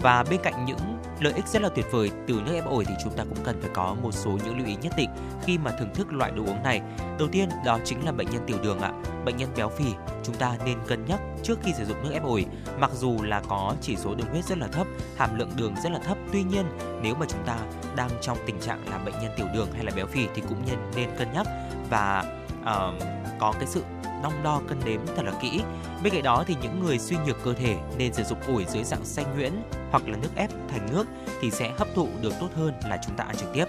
Và 0.01 0.23
bên 0.29 0.39
cạnh 0.43 0.65
những 0.65 0.77
lợi 1.19 1.33
ích 1.33 1.47
rất 1.47 1.61
là 1.61 1.69
tuyệt 1.69 1.85
vời 1.91 2.11
từ 2.27 2.41
nước 2.45 2.53
ép 2.53 2.65
ổi 2.65 2.85
thì 2.87 2.93
chúng 3.03 3.13
ta 3.17 3.23
cũng 3.23 3.43
cần 3.43 3.61
phải 3.61 3.69
có 3.73 3.95
một 4.01 4.11
số 4.11 4.31
những 4.31 4.57
lưu 4.57 4.67
ý 4.67 4.75
nhất 4.81 4.93
định 4.97 5.09
khi 5.43 5.57
mà 5.57 5.71
thưởng 5.71 5.93
thức 5.93 6.13
loại 6.13 6.31
đồ 6.31 6.43
uống 6.43 6.63
này. 6.63 6.81
Đầu 7.19 7.27
tiên 7.31 7.49
đó 7.65 7.79
chính 7.85 8.05
là 8.05 8.11
bệnh 8.11 8.27
nhân 8.31 8.43
tiểu 8.47 8.57
đường 8.63 8.79
ạ. 8.79 8.91
Bệnh 9.25 9.37
nhân 9.37 9.49
béo 9.55 9.69
phì 9.69 9.85
chúng 10.23 10.35
ta 10.35 10.57
nên 10.65 10.77
cân 10.87 11.05
nhắc 11.05 11.19
trước 11.43 11.59
khi 11.63 11.73
sử 11.77 11.85
dụng 11.85 12.03
nước 12.03 12.09
ép 12.13 12.23
ổi. 12.23 12.45
Mặc 12.79 12.91
dù 12.93 13.17
là 13.23 13.41
có 13.47 13.75
chỉ 13.81 13.95
số 13.95 14.15
đường 14.15 14.27
huyết 14.27 14.45
rất 14.45 14.57
là 14.57 14.67
thấp, 14.67 14.87
hàm 15.17 15.39
lượng 15.39 15.51
đường 15.55 15.75
rất 15.83 15.91
là 15.91 15.99
thấp, 15.99 16.17
tuy 16.33 16.43
nhiên 16.43 16.65
nếu 17.01 17.15
mà 17.15 17.25
chúng 17.29 17.43
ta 17.45 17.57
đang 17.95 18.09
trong 18.21 18.37
tình 18.45 18.59
trạng 18.59 18.89
là 18.89 18.97
bệnh 18.97 19.13
nhân 19.21 19.31
tiểu 19.37 19.47
đường 19.53 19.67
hay 19.73 19.83
là 19.83 19.91
béo 19.95 20.05
phì 20.05 20.27
thì 20.35 20.41
cũng 20.49 20.63
nên 20.67 20.79
nên 20.95 21.09
cân 21.17 21.27
nhắc 21.33 21.47
và 21.89 22.25
uh, 22.61 23.03
có 23.39 23.53
cái 23.59 23.67
sự 23.67 23.83
đong 24.23 24.43
đo 24.43 24.61
cân 24.67 24.77
đếm 24.85 25.01
thật 25.15 25.25
là 25.25 25.31
kỹ. 25.41 25.61
Bên 26.03 26.13
cạnh 26.13 26.23
đó 26.23 26.43
thì 26.47 26.55
những 26.61 26.83
người 26.85 26.99
suy 26.99 27.17
nhược 27.25 27.43
cơ 27.43 27.53
thể 27.53 27.77
nên 27.97 28.13
sử 28.13 28.23
dụng 28.23 28.39
ủi 28.47 28.65
dưới 28.65 28.83
dạng 28.83 29.05
xanh 29.05 29.37
nhuyễn 29.37 29.53
hoặc 29.91 30.03
là 30.07 30.17
nước 30.21 30.29
ép 30.35 30.49
thành 30.69 30.87
nước 30.91 31.05
thì 31.41 31.51
sẽ 31.51 31.71
hấp 31.77 31.87
thụ 31.95 32.07
được 32.21 32.33
tốt 32.39 32.49
hơn 32.55 32.73
là 32.89 32.97
chúng 33.05 33.15
ta 33.15 33.23
ăn 33.23 33.35
trực 33.35 33.53
tiếp. 33.53 33.65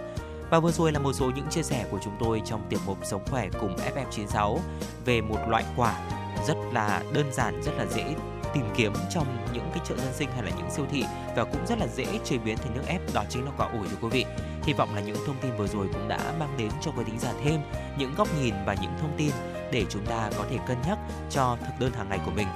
Và 0.50 0.60
vừa 0.60 0.72
rồi 0.72 0.92
là 0.92 0.98
một 0.98 1.12
số 1.12 1.30
những 1.36 1.46
chia 1.50 1.62
sẻ 1.62 1.86
của 1.90 1.98
chúng 2.04 2.14
tôi 2.20 2.42
trong 2.44 2.62
tiểu 2.68 2.80
mục 2.86 2.98
Sống 3.02 3.22
khỏe 3.30 3.48
cùng 3.60 3.76
FM96 3.76 4.58
về 5.04 5.20
một 5.20 5.38
loại 5.48 5.64
quả 5.76 6.00
rất 6.48 6.56
là 6.72 7.02
đơn 7.12 7.32
giản, 7.32 7.62
rất 7.62 7.72
là 7.78 7.86
dễ 7.86 8.14
tìm 8.54 8.64
kiếm 8.76 8.92
trong 9.10 9.26
những 9.52 9.70
cái 9.74 9.80
chợ 9.88 9.96
dân 9.96 10.12
sinh 10.14 10.28
hay 10.30 10.42
là 10.42 10.50
những 10.56 10.70
siêu 10.70 10.86
thị 10.90 11.04
và 11.36 11.44
cũng 11.44 11.66
rất 11.66 11.78
là 11.78 11.86
dễ 11.86 12.06
chế 12.24 12.38
biến 12.38 12.56
thành 12.56 12.74
nước 12.74 12.82
ép 12.86 13.00
đó 13.14 13.24
chính 13.28 13.44
là 13.44 13.50
quả 13.56 13.66
ổi 13.66 13.86
thưa 13.90 13.96
quý 14.00 14.08
vị. 14.08 14.24
Hy 14.62 14.72
vọng 14.72 14.94
là 14.94 15.00
những 15.00 15.16
thông 15.26 15.36
tin 15.42 15.56
vừa 15.56 15.66
rồi 15.66 15.88
cũng 15.92 16.08
đã 16.08 16.34
mang 16.38 16.54
đến 16.58 16.70
cho 16.80 16.90
quý 16.90 17.04
thính 17.06 17.18
giả 17.18 17.32
thêm 17.44 17.60
những 17.98 18.14
góc 18.14 18.28
nhìn 18.42 18.54
và 18.66 18.76
những 18.82 18.92
thông 19.00 19.14
tin 19.16 19.30
để 19.72 19.84
chúng 19.90 20.06
ta 20.06 20.30
có 20.38 20.46
thể 20.50 20.58
cân 20.66 20.76
nhắc 20.86 20.98
cho 21.30 21.56
thực 21.60 21.80
đơn 21.80 21.92
hàng 21.92 22.08
ngày 22.08 22.18
của 22.24 22.30
mình. 22.30 22.48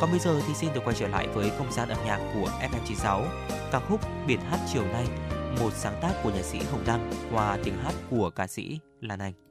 Còn 0.00 0.10
bây 0.10 0.18
giờ 0.18 0.40
thì 0.46 0.54
xin 0.54 0.70
được 0.74 0.80
quay 0.84 0.96
trở 0.98 1.08
lại 1.08 1.28
với 1.28 1.50
không 1.58 1.72
gian 1.72 1.88
âm 1.88 1.98
nhạc 2.06 2.18
của 2.34 2.50
FM96, 2.60 3.24
ca 3.72 3.80
khúc 3.80 4.00
Biển 4.26 4.40
hát 4.40 4.58
chiều 4.72 4.82
nay, 4.82 5.06
một 5.60 5.72
sáng 5.72 5.98
tác 6.02 6.12
của 6.22 6.30
nhạc 6.30 6.42
sĩ 6.42 6.58
Hồng 6.70 6.84
Đăng 6.86 7.12
qua 7.32 7.58
tiếng 7.64 7.78
hát 7.84 7.94
của 8.10 8.30
ca 8.30 8.46
sĩ 8.46 8.78
Lan 9.00 9.18
Anh. 9.18 9.49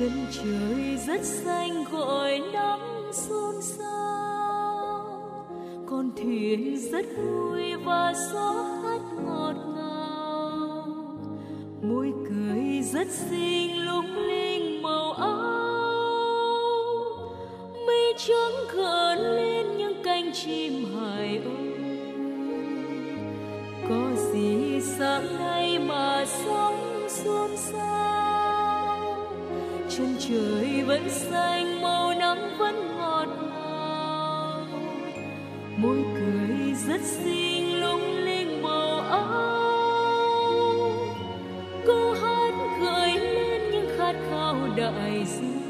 Chân 0.00 0.26
trời 0.30 0.96
rất 1.06 1.24
xanh 1.24 1.84
gọi 1.92 2.40
nắng 2.52 3.10
xôn 3.12 3.54
xao. 3.62 5.10
Con 5.86 6.10
thuyền 6.16 6.78
rất 6.92 7.06
vui 7.16 7.74
và 7.84 8.14
gió 8.32 8.52
hát 8.82 9.00
ngọt 9.24 9.54
ngào. 9.76 10.86
Môi 11.82 12.12
cười 12.28 12.82
rất 12.82 13.08
xinh 13.10 13.86
lung 13.86 14.16
linh 14.16 14.82
màu 14.82 15.12
áo. 15.12 15.40
Mây 17.86 18.14
trắng 18.16 18.54
gợn 18.74 19.18
lên 19.18 19.76
những 19.76 20.02
cánh 20.04 20.32
chim 20.32 20.84
hải 20.94 21.40
âu 21.44 21.70
có 23.88 24.10
gì 24.32 24.80
sáng 24.80 25.38
nay 25.38 25.78
mà 25.78 26.24
sóng 26.26 26.89
chân 29.96 30.16
trời 30.18 30.82
vẫn 30.86 31.10
xanh, 31.10 31.82
màu 31.82 32.14
nắng 32.18 32.58
vẫn 32.58 32.96
ngọt 32.96 33.26
ngào. 33.42 34.66
Môi 35.76 35.96
cười 36.14 36.74
rất 36.86 37.00
xinh, 37.00 37.80
lung 37.80 38.16
linh 38.16 38.62
màu 38.62 39.00
áo. 39.00 39.26
Cô 41.86 42.12
hát 42.12 42.52
gợi 42.82 43.12
lên 43.18 43.70
những 43.72 43.88
khát 43.98 44.14
khao 44.30 44.56
đại 44.76 45.24
dương. 45.26 45.60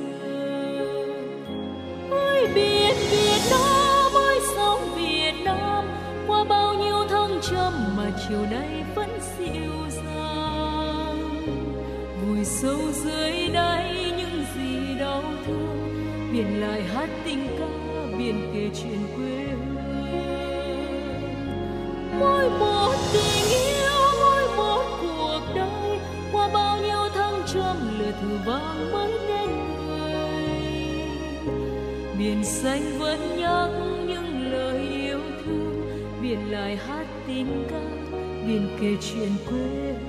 Ôi 2.11 2.49
biển 2.55 2.95
việt 3.11 3.41
nam 3.51 4.13
ơi 4.15 4.41
sông 4.57 4.81
việt 4.97 5.35
nam, 5.45 5.85
qua 6.27 6.45
bao 6.45 6.75
nhiêu 6.75 7.05
thăng 7.09 7.41
trầm 7.51 7.73
mà 7.97 8.11
chiều 8.29 8.47
nay 8.51 8.85
vẫn 8.95 9.11
dịu 9.39 9.73
dàng. 9.89 11.31
Vùi 12.27 12.45
sâu 12.45 12.79
dưới 12.93 13.49
đáy 13.53 13.90
hát 17.01 17.09
tình 17.25 17.47
ca 17.59 17.67
biển 18.19 18.51
kể 18.55 18.69
chuyện 18.83 18.99
quê 19.17 19.47
hương. 19.47 19.77
Mỗi 22.21 22.51
một 22.51 22.95
tình 23.13 23.49
yêu, 23.51 24.01
mỗi 24.21 24.57
một 24.57 24.83
cuộc 25.01 25.41
đời, 25.55 25.99
qua 26.33 26.49
bao 26.55 26.79
nhiêu 26.79 27.09
thăng 27.15 27.43
trầm 27.47 27.99
lửa 27.99 28.13
thử 28.21 28.39
vang 28.47 28.93
mới 28.93 29.13
nên 29.29 29.51
người. 29.87 30.15
Biển 32.19 32.45
xanh 32.45 32.99
vẫn 32.99 33.21
nhắc 33.37 33.69
những 34.07 34.53
lời 34.53 34.89
yêu 34.89 35.21
thương, 35.45 35.83
biển 36.23 36.51
lại 36.51 36.77
hát 36.77 37.07
tình 37.27 37.65
ca, 37.71 37.81
biển 38.47 38.69
kể 38.81 38.97
chuyện 39.01 39.31
quê 39.49 39.59
hương. 39.59 40.00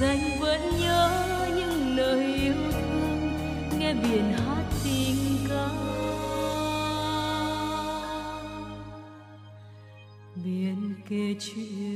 Xanh 0.00 0.40
vẫn 0.40 0.60
nhớ 0.80 1.10
những 1.56 1.96
lời 1.96 2.34
yêu 2.34 2.54
thương, 2.72 3.30
nghe 3.78 3.94
biển 3.94 4.32
hát 4.32 4.64
tình 4.84 5.16
ca. 5.48 5.68
Biển 10.44 10.94
kể 11.08 11.34
chuyện 11.40 11.95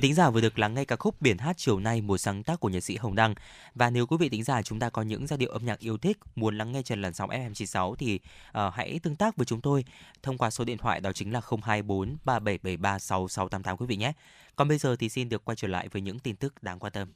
Quý 0.00 0.08
thính 0.08 0.14
giả 0.14 0.30
vừa 0.30 0.40
được 0.40 0.58
lắng 0.58 0.74
nghe 0.74 0.84
ca 0.84 0.96
khúc 0.96 1.20
Biển 1.20 1.38
hát 1.38 1.56
chiều 1.56 1.80
nay 1.80 2.00
một 2.00 2.18
sáng 2.18 2.42
tác 2.42 2.60
của 2.60 2.68
nhạc 2.68 2.80
sĩ 2.80 2.96
Hồng 2.96 3.14
Đăng. 3.14 3.34
Và 3.74 3.90
nếu 3.90 4.06
quý 4.06 4.16
vị 4.20 4.28
thính 4.28 4.44
giả 4.44 4.62
chúng 4.62 4.78
ta 4.78 4.90
có 4.90 5.02
những 5.02 5.26
giai 5.26 5.36
điệu 5.36 5.50
âm 5.50 5.64
nhạc 5.64 5.78
yêu 5.78 5.98
thích 5.98 6.18
muốn 6.36 6.58
lắng 6.58 6.72
nghe 6.72 6.82
trên 6.82 7.02
làn 7.02 7.14
sóng 7.14 7.30
FM96 7.30 7.94
thì 7.94 8.20
uh, 8.48 8.74
hãy 8.74 9.00
tương 9.02 9.16
tác 9.16 9.36
với 9.36 9.46
chúng 9.46 9.60
tôi 9.60 9.84
thông 10.22 10.38
qua 10.38 10.50
số 10.50 10.64
điện 10.64 10.78
thoại 10.78 11.00
đó 11.00 11.12
chính 11.12 11.32
là 11.32 11.40
024 11.62 12.16
3773 12.24 12.98
6688 12.98 13.76
quý 13.76 13.86
vị 13.86 13.96
nhé. 13.96 14.12
Còn 14.56 14.68
bây 14.68 14.78
giờ 14.78 14.96
thì 14.96 15.08
xin 15.08 15.28
được 15.28 15.44
quay 15.44 15.56
trở 15.56 15.68
lại 15.68 15.88
với 15.88 16.02
những 16.02 16.18
tin 16.18 16.36
tức 16.36 16.62
đáng 16.62 16.78
quan 16.78 16.92
tâm. 16.92 17.08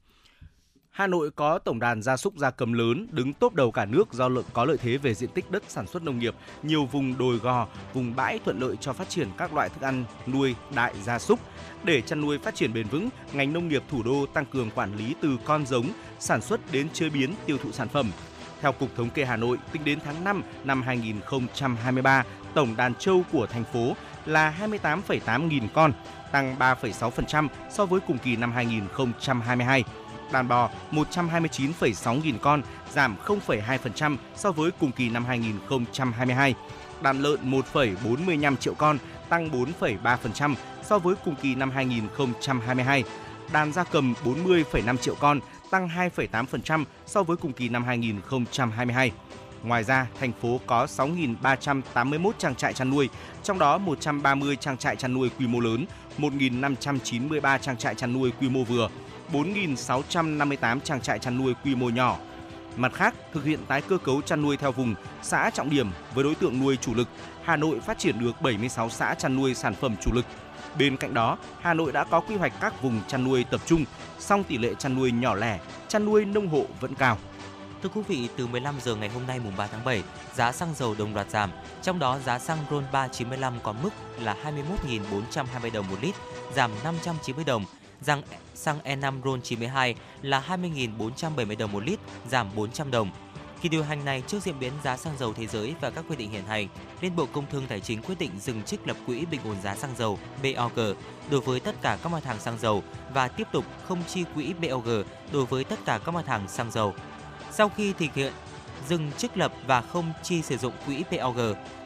Hà 0.95 1.07
Nội 1.07 1.31
có 1.31 1.59
tổng 1.59 1.81
đàn 1.81 2.03
gia 2.03 2.17
súc 2.17 2.37
gia 2.37 2.51
cầm 2.51 2.73
lớn, 2.73 3.07
đứng 3.11 3.33
top 3.33 3.55
đầu 3.55 3.71
cả 3.71 3.85
nước 3.85 4.13
do 4.13 4.29
lượng 4.29 4.45
có 4.53 4.65
lợi 4.65 4.77
thế 4.77 4.97
về 4.97 5.15
diện 5.15 5.31
tích 5.31 5.51
đất 5.51 5.63
sản 5.69 5.87
xuất 5.87 6.03
nông 6.03 6.19
nghiệp, 6.19 6.35
nhiều 6.63 6.85
vùng 6.85 7.19
đồi 7.19 7.37
gò, 7.37 7.67
vùng 7.95 8.17
bãi 8.17 8.39
thuận 8.45 8.61
lợi 8.61 8.77
cho 8.81 8.93
phát 8.93 9.09
triển 9.09 9.29
các 9.39 9.55
loại 9.55 9.69
thức 9.69 9.81
ăn 9.81 10.05
nuôi 10.27 10.55
đại 10.75 10.95
gia 11.05 11.19
súc. 11.19 11.41
Để 11.85 12.01
chăn 12.01 12.21
nuôi 12.21 12.39
phát 12.39 12.55
triển 12.55 12.73
bền 12.73 12.87
vững, 12.87 13.09
ngành 13.33 13.53
nông 13.53 13.69
nghiệp 13.69 13.83
thủ 13.91 14.03
đô 14.03 14.27
tăng 14.27 14.47
cường 14.47 14.71
quản 14.71 14.97
lý 14.97 15.15
từ 15.21 15.37
con 15.45 15.67
giống, 15.67 15.87
sản 16.19 16.41
xuất 16.41 16.61
đến 16.73 16.89
chế 16.91 17.09
biến, 17.09 17.35
tiêu 17.47 17.59
thụ 17.59 17.73
sản 17.73 17.89
phẩm. 17.89 18.11
Theo 18.61 18.73
Cục 18.73 18.97
Thống 18.97 19.11
kê 19.11 19.25
Hà 19.25 19.37
Nội, 19.37 19.59
tính 19.73 19.85
đến 19.85 19.99
tháng 20.05 20.25
5 20.25 20.43
năm 20.65 20.83
2023, 20.83 22.25
tổng 22.55 22.77
đàn 22.77 22.95
trâu 22.95 23.23
của 23.33 23.47
thành 23.47 23.65
phố 23.65 23.97
là 24.27 24.55
28,8 24.61 25.49
nghìn 25.49 25.69
con, 25.75 25.93
tăng 26.33 26.57
3,6% 26.59 27.49
so 27.71 27.87
với 27.87 28.01
cùng 28.07 28.19
kỳ 28.19 28.37
năm 28.37 28.53
2022 28.53 29.85
đàn 30.33 30.49
bò 30.49 30.71
129,6 30.93 32.23
nghìn 32.23 32.39
con, 32.39 32.63
giảm 32.93 33.17
0,2% 33.27 34.17
so 34.37 34.53
với 34.53 34.71
cùng 34.81 34.93
kỳ 34.93 35.11
năm 35.11 35.25
2022. 35.25 36.55
Đàn 37.03 37.21
lợn 37.21 37.51
1,45 37.51 38.57
triệu 38.57 38.75
con, 38.75 38.99
tăng 39.29 39.51
4,3% 39.51 40.55
so 40.83 40.99
với 40.99 41.15
cùng 41.25 41.35
kỳ 41.43 41.55
năm 41.55 41.71
2022. 41.71 43.05
Đàn 43.53 43.73
gia 43.73 43.85
cầm 43.85 44.15
40,5 44.25 44.97
triệu 44.97 45.15
con, 45.15 45.41
tăng 45.71 45.89
2,8% 45.89 46.85
so 47.07 47.23
với 47.23 47.37
cùng 47.37 47.53
kỳ 47.53 47.69
năm 47.69 47.85
2022. 47.85 49.13
Ngoài 49.63 49.85
ra, 49.85 50.07
thành 50.21 50.33
phố 50.33 50.61
có 50.67 50.87
6.381 50.87 52.33
trang 52.39 52.55
trại 52.55 52.73
chăn 52.73 52.91
nuôi, 52.91 53.09
trong 53.43 53.59
đó 53.59 53.79
130 53.79 54.57
trang 54.57 54.77
trại 54.77 54.97
chăn 54.97 55.15
nuôi 55.15 55.31
quy 55.39 55.47
mô 55.47 55.61
lớn, 55.61 55.87
1.593 56.19 57.59
trang 57.59 57.77
trại 57.77 57.95
chăn 57.95 58.13
nuôi 58.13 58.33
quy 58.41 58.49
mô 58.49 58.65
vừa, 58.65 58.89
4.658 59.33 60.81
trang 60.81 61.01
trại 61.01 61.19
chăn 61.19 61.39
nuôi 61.39 61.55
quy 61.65 61.75
mô 61.75 61.89
nhỏ. 61.89 62.19
Mặt 62.77 62.93
khác, 62.95 63.15
thực 63.33 63.45
hiện 63.45 63.59
tái 63.69 63.83
cơ 63.83 63.99
cấu 63.99 64.23
chăn 64.23 64.43
nuôi 64.43 64.57
theo 64.57 64.73
vùng, 64.73 64.95
xã 65.23 65.51
trọng 65.51 65.71
điểm 65.71 65.91
với 66.15 66.25
đối 66.25 66.35
tượng 66.35 66.61
nuôi 66.61 66.77
chủ 66.77 66.95
lực, 66.95 67.09
Hà 67.45 67.57
Nội 67.57 67.81
phát 67.81 67.99
triển 67.99 68.21
được 68.21 68.43
76 68.43 68.91
xã 68.91 69.15
chăn 69.15 69.37
nuôi 69.37 69.55
sản 69.55 69.75
phẩm 69.75 69.97
chủ 70.01 70.13
lực. 70.13 70.25
Bên 70.79 70.97
cạnh 70.97 71.15
đó, 71.15 71.39
Hà 71.61 71.75
Nội 71.75 71.93
đã 71.93 72.05
có 72.05 72.21
quy 72.21 72.37
hoạch 72.37 72.53
các 72.61 72.83
vùng 72.83 73.01
chăn 73.09 73.25
nuôi 73.25 73.45
tập 73.45 73.61
trung, 73.67 73.85
song 74.19 74.45
tỷ 74.45 74.59
lệ 74.59 74.75
chăn 74.79 74.95
nuôi 74.95 75.13
nhỏ 75.13 75.35
lẻ, 75.35 75.61
chăn 75.89 76.05
nuôi 76.05 76.25
nông 76.25 76.49
hộ 76.49 76.67
vẫn 76.81 76.95
cao. 76.95 77.19
Thưa 77.83 77.89
quý 77.95 78.01
vị, 78.09 78.29
từ 78.37 78.47
15 78.47 78.75
giờ 78.81 78.97
ngày 78.97 79.09
hôm 79.09 79.27
nay 79.27 79.41
mùng 79.45 79.57
3 79.57 79.67
tháng 79.67 79.85
7, 79.85 80.03
giá 80.35 80.53
xăng 80.53 80.75
dầu 80.75 80.95
đồng 80.99 81.15
loạt 81.15 81.31
giảm, 81.31 81.51
trong 81.83 81.99
đó 81.99 82.19
giá 82.25 82.39
xăng 82.39 82.59
RON 82.71 82.85
395 82.93 83.55
có 83.63 83.73
mức 83.73 83.91
là 84.23 84.37
21.420 84.45 85.73
đồng 85.73 85.89
một 85.89 85.97
lít, 86.01 86.15
giảm 86.55 86.71
590 86.85 87.45
đồng, 87.45 87.65
Rằng 88.01 88.23
xăng 88.55 88.79
E5 88.85 89.03
e 89.03 89.11
RON92 89.23 89.95
là 90.23 90.43
20.470 90.49 91.57
đồng 91.59 91.73
một 91.73 91.83
lít, 91.85 91.99
giảm 92.31 92.49
400 92.55 92.91
đồng. 92.91 93.11
Khi 93.61 93.69
điều 93.69 93.85
hành 93.85 94.05
này 94.05 94.23
trước 94.27 94.43
diễn 94.43 94.59
biến 94.59 94.73
giá 94.85 94.97
xăng 94.97 95.19
dầu 95.19 95.33
thế 95.33 95.47
giới 95.47 95.75
và 95.81 95.91
các 95.91 96.05
quy 96.09 96.17
định 96.17 96.31
hiện 96.31 96.45
hành, 96.45 96.69
Liên 97.01 97.17
Bộ 97.17 97.27
Công 97.33 97.47
Thương 97.51 97.67
Tài 97.67 97.81
chính 97.81 98.03
quyết 98.03 98.19
định 98.19 98.31
dừng 98.41 98.63
trích 98.63 98.87
lập 98.87 98.97
quỹ 99.07 99.25
bình 99.25 99.41
ổn 99.45 99.57
giá 99.63 99.77
xăng 99.77 99.95
dầu 99.99 100.19
BOG 100.43 100.95
đối 101.31 101.41
với 101.41 101.61
tất 101.61 101.75
cả 101.83 101.99
các 102.03 102.13
mặt 102.13 102.25
hàng 102.25 102.41
xăng 102.41 102.59
dầu 102.59 102.83
và 103.15 103.29
tiếp 103.29 103.47
tục 103.53 103.65
không 103.89 104.03
chi 104.09 104.25
quỹ 104.35 104.53
BOG 104.53 104.89
đối 105.33 105.47
với 105.47 105.65
tất 105.65 105.79
cả 105.85 105.99
các 106.05 106.15
mặt 106.15 106.27
hàng 106.27 106.49
xăng 106.49 106.71
dầu. 106.71 106.95
Sau 107.53 107.69
khi 107.69 107.93
thực 107.93 108.15
hiện 108.15 108.33
dừng 108.89 109.13
trích 109.19 109.37
lập 109.37 109.53
và 109.67 109.81
không 109.81 110.13
chi 110.23 110.43
sử 110.43 110.57
dụng 110.57 110.73
quỹ 110.87 111.05
POG, 111.11 111.39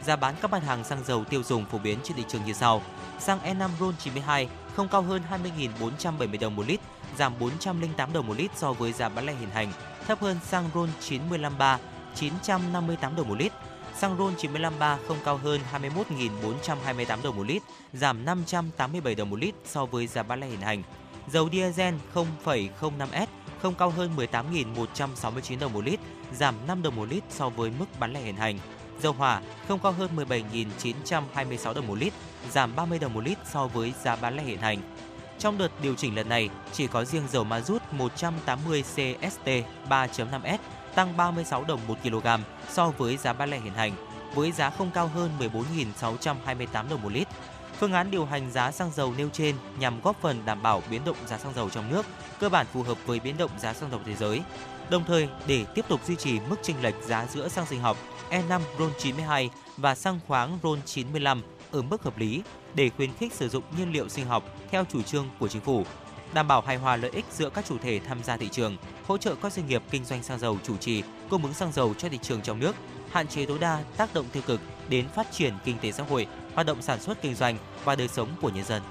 giá 0.05 0.16
bán 0.16 0.35
các 0.42 0.51
mặt 0.51 0.62
hàng 0.64 0.85
xăng 0.85 1.05
dầu 1.05 1.25
tiêu 1.25 1.42
dùng 1.42 1.64
phổ 1.64 1.79
biến 1.79 1.99
trên 2.05 2.16
thị 2.16 2.25
trường 2.29 2.44
như 2.44 2.53
sau. 2.53 2.83
Xăng 3.18 3.38
E5 3.40 3.68
RON92 3.79 4.47
không 4.79 4.88
cao 4.88 5.03
hơn 5.03 5.23
20.470 5.81 6.41
đồng 6.41 6.57
một 6.57 6.67
lít, 6.69 6.81
giảm 7.17 7.33
408 7.38 8.12
đồng 8.12 8.27
một 8.27 8.35
lít 8.38 8.51
so 8.57 8.73
với 8.73 8.93
giá 8.93 9.09
bán 9.09 9.27
lẻ 9.27 9.35
hiện 9.35 9.51
hành, 9.51 9.73
thấp 10.07 10.21
hơn 10.21 10.37
xăng 10.45 10.71
RON 10.75 10.88
953 11.01 11.79
958 12.14 13.17
đồng 13.17 13.29
một 13.29 13.35
lít. 13.38 13.53
Xăng 13.97 14.19
RON 14.19 14.35
953 14.38 14.99
không 15.09 15.17
cao 15.25 15.37
hơn 15.37 15.61
21.428 15.73 17.23
đồng 17.23 17.37
một 17.37 17.47
lít, 17.47 17.62
giảm 17.93 18.25
587 18.25 19.14
đồng 19.14 19.31
một 19.31 19.38
lít 19.38 19.55
so 19.64 19.87
với 19.87 20.07
giá 20.07 20.23
bán 20.23 20.41
lẻ 20.41 20.47
hiện 20.47 20.61
hành. 20.61 20.83
Dầu 21.29 21.49
diesel 21.53 21.95
0,05S 22.14 23.27
không 23.62 23.75
cao 23.75 23.91
hơn 23.91 24.11
18.169 24.17 25.59
đồng 25.59 25.73
một 25.73 25.85
lít, 25.85 26.01
giảm 26.33 26.55
5 26.67 26.83
đồng 26.83 26.97
một 26.97 27.09
lít 27.11 27.25
so 27.31 27.49
với 27.49 27.71
mức 27.79 27.87
bán 28.01 28.12
lẻ 28.12 28.21
hiện 28.21 28.37
hành. 28.37 28.59
Dầu 29.02 29.12
hỏa 29.12 29.40
không 29.68 29.78
cao 29.78 29.92
hơn 29.92 30.11
17.926 30.16 31.74
đồng 31.74 31.87
một 31.87 31.98
lít, 31.98 32.12
giảm 32.50 32.76
30 32.76 32.98
đồng 32.98 33.14
một 33.14 33.24
lít 33.24 33.38
so 33.44 33.66
với 33.66 33.92
giá 34.02 34.16
bán 34.16 34.37
lẻ 34.37 34.42
hiện 34.42 34.58
hành. 34.58 34.78
Trong 35.38 35.58
đợt 35.58 35.68
điều 35.82 35.94
chỉnh 35.94 36.16
lần 36.16 36.28
này, 36.28 36.50
chỉ 36.72 36.87
có 36.87 37.04
riêng 37.04 37.28
dầu 37.32 37.44
ma 37.44 37.61
rút 37.61 37.82
180 37.92 38.82
CST 38.82 39.48
3.5S 39.88 40.58
tăng 40.94 41.16
36 41.16 41.64
đồng 41.64 41.80
1 41.88 41.94
kg 42.02 42.26
so 42.68 42.90
với 42.90 43.16
giá 43.16 43.32
bán 43.32 43.50
lẻ 43.50 43.61
hiện 43.61 43.74
hành, 43.74 43.92
với 44.34 44.52
giá 44.52 44.70
không 44.70 44.90
cao 44.90 45.11
hơn 45.14 45.30
14.628 45.38 46.88
đồng 46.88 47.02
một 47.02 47.12
lít. 47.12 47.28
Phương 47.78 47.92
án 47.92 48.11
điều 48.11 48.26
hành 48.26 48.50
giá 48.50 48.70
xăng 48.70 48.90
dầu 48.90 49.14
nêu 49.18 49.28
trên 49.32 49.56
nhằm 49.78 50.00
góp 50.00 50.20
phần 50.20 50.42
đảm 50.44 50.62
bảo 50.62 50.82
biến 50.90 51.04
động 51.04 51.16
giá 51.26 51.38
xăng 51.38 51.54
dầu 51.54 51.70
trong 51.70 51.90
nước, 51.92 52.06
cơ 52.40 52.48
bản 52.48 52.66
phù 52.72 52.82
hợp 52.82 52.98
với 53.06 53.20
biến 53.20 53.37
động 53.37 53.50
giá 53.58 53.74
xăng 53.74 53.90
dầu 53.90 54.00
thế 54.06 54.14
giới. 54.14 54.40
Đồng 54.90 55.05
thời, 55.05 55.29
để 55.46 55.64
tiếp 55.74 55.85
tục 55.88 56.01
duy 56.07 56.16
trì 56.16 56.40
mức 56.40 56.57
chênh 56.62 56.83
lệch 56.83 56.94
giá 57.07 57.27
giữa 57.27 57.48
xăng 57.48 57.66
sinh 57.66 57.81
học 57.81 57.96
E5 58.31 58.61
RON92 58.79 59.48
và 59.77 59.94
xăng 59.94 60.20
khoáng 60.27 60.59
RON95 60.62 61.40
ở 61.70 61.83
mức 61.83 62.03
hợp 62.03 62.18
lý 62.18 62.42
để 62.74 62.90
khuyến 62.96 63.12
khích 63.12 63.33
sử 63.33 63.48
dụng 63.48 63.64
nhiên 63.79 63.92
liệu 63.92 64.09
sinh 64.09 64.27
học 64.27 64.44
theo 64.70 64.85
chủ 64.85 65.03
trương 65.03 65.29
của 65.38 65.48
chính 65.48 65.62
phủ, 65.62 65.85
đảm 66.35 66.48
bảo 66.48 66.61
hài 66.61 66.77
hòa 66.77 66.96
lợi 66.96 67.11
ích 67.11 67.24
giữa 67.33 67.51
các 67.51 67.64
chủ 67.68 67.79
thể 67.79 68.01
tham 68.09 68.22
gia 68.22 68.37
thị 68.37 68.48
trường, 68.53 68.77
hỗ 69.07 69.18
trợ 69.18 69.35
các 69.35 69.53
doanh 69.53 69.66
nghiệp 69.66 69.83
kinh 69.90 70.05
doanh 70.05 70.22
xăng 70.22 70.38
dầu 70.38 70.59
chủ 70.62 70.77
trì 70.77 71.03
cung 71.31 71.42
ứng 71.42 71.55
xăng 71.55 71.72
dầu 71.72 71.94
cho 71.98 72.09
thị 72.09 72.18
trường 72.22 72.42
trong 72.42 72.61
nước, 72.61 72.77
hạn 73.11 73.29
chế 73.29 73.46
tối 73.46 73.59
đa 73.59 73.83
tác 73.96 74.14
động 74.14 74.27
tiêu 74.33 74.42
cực 74.46 74.61
đến 74.88 75.09
phát 75.09 75.27
triển 75.33 75.55
kinh 75.64 75.79
tế 75.79 75.92
xã 75.92 76.03
hội, 76.03 76.27
hoạt 76.55 76.66
động 76.66 76.83
sản 76.83 77.01
xuất 77.01 77.22
kinh 77.22 77.35
doanh 77.35 77.57
và 77.85 77.96
đời 77.96 78.09
sống 78.09 78.29
của 78.40 78.51
nhân 78.51 78.64
dân. 78.64 78.83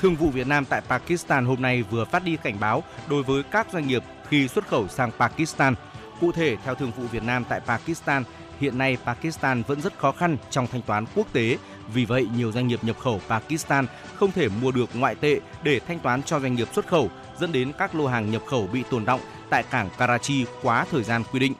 Thương 0.00 0.16
vụ 0.16 0.30
Việt 0.30 0.46
Nam 0.46 0.64
tại 0.64 0.80
Pakistan 0.80 1.46
hôm 1.46 1.62
nay 1.62 1.82
vừa 1.82 2.04
phát 2.04 2.24
đi 2.24 2.36
cảnh 2.36 2.56
báo 2.60 2.82
đối 3.08 3.22
với 3.22 3.42
các 3.42 3.66
doanh 3.72 3.86
nghiệp 3.86 4.02
khi 4.30 4.48
xuất 4.48 4.68
khẩu 4.68 4.88
sang 4.88 5.10
Pakistan. 5.18 5.74
Cụ 6.20 6.32
thể, 6.32 6.56
theo 6.64 6.74
Thương 6.74 6.90
vụ 6.90 7.02
Việt 7.06 7.22
Nam 7.22 7.44
tại 7.48 7.60
Pakistan, 7.60 8.24
hiện 8.60 8.78
nay 8.78 8.96
Pakistan 9.04 9.62
vẫn 9.62 9.80
rất 9.80 9.98
khó 9.98 10.12
khăn 10.12 10.36
trong 10.50 10.66
thanh 10.66 10.82
toán 10.82 11.04
quốc 11.14 11.26
tế. 11.32 11.58
Vì 11.94 12.04
vậy, 12.04 12.28
nhiều 12.36 12.52
doanh 12.52 12.66
nghiệp 12.66 12.84
nhập 12.84 12.98
khẩu 12.98 13.20
Pakistan 13.28 13.86
không 14.14 14.32
thể 14.32 14.48
mua 14.48 14.70
được 14.70 14.90
ngoại 14.94 15.14
tệ 15.14 15.40
để 15.62 15.80
thanh 15.80 15.98
toán 15.98 16.22
cho 16.22 16.40
doanh 16.40 16.54
nghiệp 16.54 16.68
xuất 16.74 16.86
khẩu, 16.86 17.10
dẫn 17.40 17.52
đến 17.52 17.72
các 17.78 17.94
lô 17.94 18.06
hàng 18.06 18.30
nhập 18.30 18.42
khẩu 18.46 18.66
bị 18.66 18.82
tồn 18.90 19.04
động 19.04 19.20
tại 19.50 19.62
cảng 19.62 19.88
Karachi 19.98 20.44
quá 20.62 20.86
thời 20.90 21.02
gian 21.02 21.22
quy 21.32 21.38
định. 21.38 21.54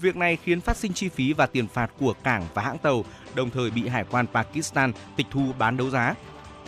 Việc 0.00 0.16
này 0.16 0.38
khiến 0.44 0.60
phát 0.60 0.76
sinh 0.76 0.92
chi 0.92 1.08
phí 1.08 1.32
và 1.32 1.46
tiền 1.46 1.68
phạt 1.68 1.90
của 1.98 2.14
cảng 2.22 2.46
và 2.54 2.62
hãng 2.62 2.78
tàu, 2.78 3.04
đồng 3.34 3.50
thời 3.50 3.70
bị 3.70 3.88
hải 3.88 4.04
quan 4.10 4.26
Pakistan 4.26 4.92
tịch 5.16 5.26
thu 5.30 5.52
bán 5.58 5.76
đấu 5.76 5.90
giá. 5.90 6.14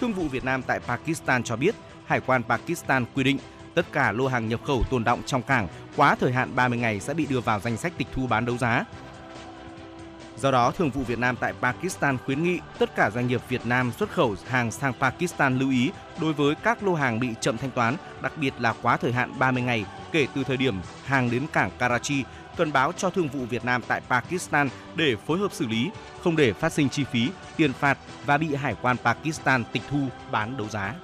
Thương 0.00 0.12
vụ 0.12 0.28
Việt 0.28 0.44
Nam 0.44 0.62
tại 0.62 0.80
Pakistan 0.80 1.42
cho 1.42 1.56
biết, 1.56 1.74
hải 2.06 2.20
quan 2.20 2.42
Pakistan 2.42 3.04
quy 3.14 3.24
định 3.24 3.38
tất 3.78 3.92
cả 3.92 4.12
lô 4.12 4.26
hàng 4.26 4.48
nhập 4.48 4.60
khẩu 4.64 4.84
tồn 4.90 5.04
động 5.04 5.22
trong 5.26 5.42
cảng 5.42 5.68
quá 5.96 6.16
thời 6.20 6.32
hạn 6.32 6.56
30 6.56 6.78
ngày 6.78 7.00
sẽ 7.00 7.14
bị 7.14 7.26
đưa 7.26 7.40
vào 7.40 7.60
danh 7.60 7.76
sách 7.76 7.92
tịch 7.98 8.06
thu 8.14 8.26
bán 8.26 8.44
đấu 8.44 8.56
giá. 8.58 8.84
Do 10.36 10.50
đó, 10.50 10.70
Thường 10.70 10.90
vụ 10.90 11.02
Việt 11.02 11.18
Nam 11.18 11.36
tại 11.40 11.52
Pakistan 11.60 12.18
khuyến 12.18 12.42
nghị 12.42 12.60
tất 12.78 12.96
cả 12.96 13.10
doanh 13.10 13.26
nghiệp 13.26 13.40
Việt 13.48 13.66
Nam 13.66 13.92
xuất 13.92 14.10
khẩu 14.10 14.34
hàng 14.48 14.70
sang 14.70 14.92
Pakistan 15.00 15.58
lưu 15.58 15.70
ý 15.70 15.90
đối 16.20 16.32
với 16.32 16.54
các 16.54 16.82
lô 16.82 16.94
hàng 16.94 17.20
bị 17.20 17.28
chậm 17.40 17.58
thanh 17.58 17.70
toán, 17.70 17.96
đặc 18.22 18.32
biệt 18.36 18.54
là 18.58 18.74
quá 18.82 18.96
thời 18.96 19.12
hạn 19.12 19.38
30 19.38 19.62
ngày 19.62 19.84
kể 20.12 20.26
từ 20.34 20.44
thời 20.44 20.56
điểm 20.56 20.80
hàng 21.04 21.30
đến 21.30 21.46
cảng 21.52 21.70
Karachi, 21.78 22.24
cần 22.56 22.72
báo 22.72 22.92
cho 22.92 23.10
Thương 23.10 23.28
vụ 23.28 23.44
Việt 23.50 23.64
Nam 23.64 23.82
tại 23.88 24.00
Pakistan 24.08 24.68
để 24.96 25.16
phối 25.26 25.38
hợp 25.38 25.52
xử 25.52 25.66
lý, 25.66 25.90
không 26.24 26.36
để 26.36 26.52
phát 26.52 26.72
sinh 26.72 26.88
chi 26.88 27.04
phí, 27.04 27.30
tiền 27.56 27.72
phạt 27.72 27.98
và 28.26 28.38
bị 28.38 28.54
hải 28.54 28.74
quan 28.82 28.96
Pakistan 29.04 29.64
tịch 29.72 29.82
thu 29.90 30.00
bán 30.30 30.56
đấu 30.56 30.68
giá. 30.68 30.94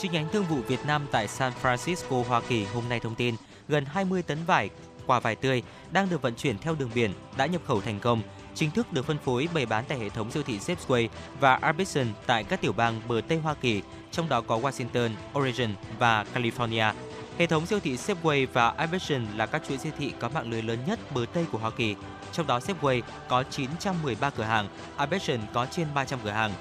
Chi 0.00 0.08
nhánh 0.08 0.28
Thương 0.32 0.44
vụ 0.44 0.56
Việt 0.56 0.86
Nam 0.86 1.06
tại 1.10 1.28
San 1.28 1.52
Francisco, 1.62 2.22
Hoa 2.22 2.40
Kỳ 2.48 2.64
hôm 2.64 2.84
nay 2.88 3.00
thông 3.00 3.14
tin 3.14 3.34
gần 3.68 3.84
20 3.84 4.22
tấn 4.22 4.38
vải, 4.46 4.70
quả 5.06 5.20
vải 5.20 5.36
tươi 5.36 5.62
đang 5.92 6.10
được 6.10 6.22
vận 6.22 6.34
chuyển 6.34 6.58
theo 6.58 6.74
đường 6.74 6.90
biển 6.94 7.12
đã 7.36 7.46
nhập 7.46 7.62
khẩu 7.66 7.80
thành 7.80 8.00
công 8.00 8.22
chính 8.54 8.70
thức 8.70 8.92
được 8.92 9.06
phân 9.06 9.18
phối 9.18 9.48
bày 9.54 9.66
bán 9.66 9.84
tại 9.88 9.98
hệ 9.98 10.08
thống 10.08 10.30
siêu 10.30 10.42
thị 10.42 10.58
Safeway 10.58 11.08
và 11.40 11.54
Albertson 11.54 12.06
tại 12.26 12.44
các 12.44 12.60
tiểu 12.60 12.72
bang 12.72 13.00
bờ 13.08 13.20
Tây 13.28 13.38
Hoa 13.38 13.54
Kỳ, 13.54 13.82
trong 14.10 14.28
đó 14.28 14.40
có 14.40 14.58
Washington, 14.58 15.10
Oregon 15.38 15.74
và 15.98 16.24
California. 16.34 16.92
Hệ 17.38 17.46
thống 17.46 17.66
siêu 17.66 17.80
thị 17.80 17.96
Safeway 17.96 18.46
và 18.52 18.68
Albertson 18.68 19.26
là 19.36 19.46
các 19.46 19.62
chuỗi 19.68 19.78
siêu 19.78 19.92
thị 19.98 20.12
có 20.20 20.28
mạng 20.28 20.50
lưới 20.50 20.62
lớn 20.62 20.78
nhất 20.86 20.98
bờ 21.14 21.24
Tây 21.32 21.46
của 21.52 21.58
Hoa 21.58 21.70
Kỳ. 21.70 21.96
Trong 22.32 22.46
đó 22.46 22.58
Safeway 22.58 23.02
có 23.28 23.42
913 23.42 24.30
cửa 24.30 24.42
hàng, 24.42 24.68
Albertson 24.96 25.40
có 25.52 25.66
trên 25.66 25.86
300 25.94 26.18
cửa 26.24 26.30
hàng 26.30 26.52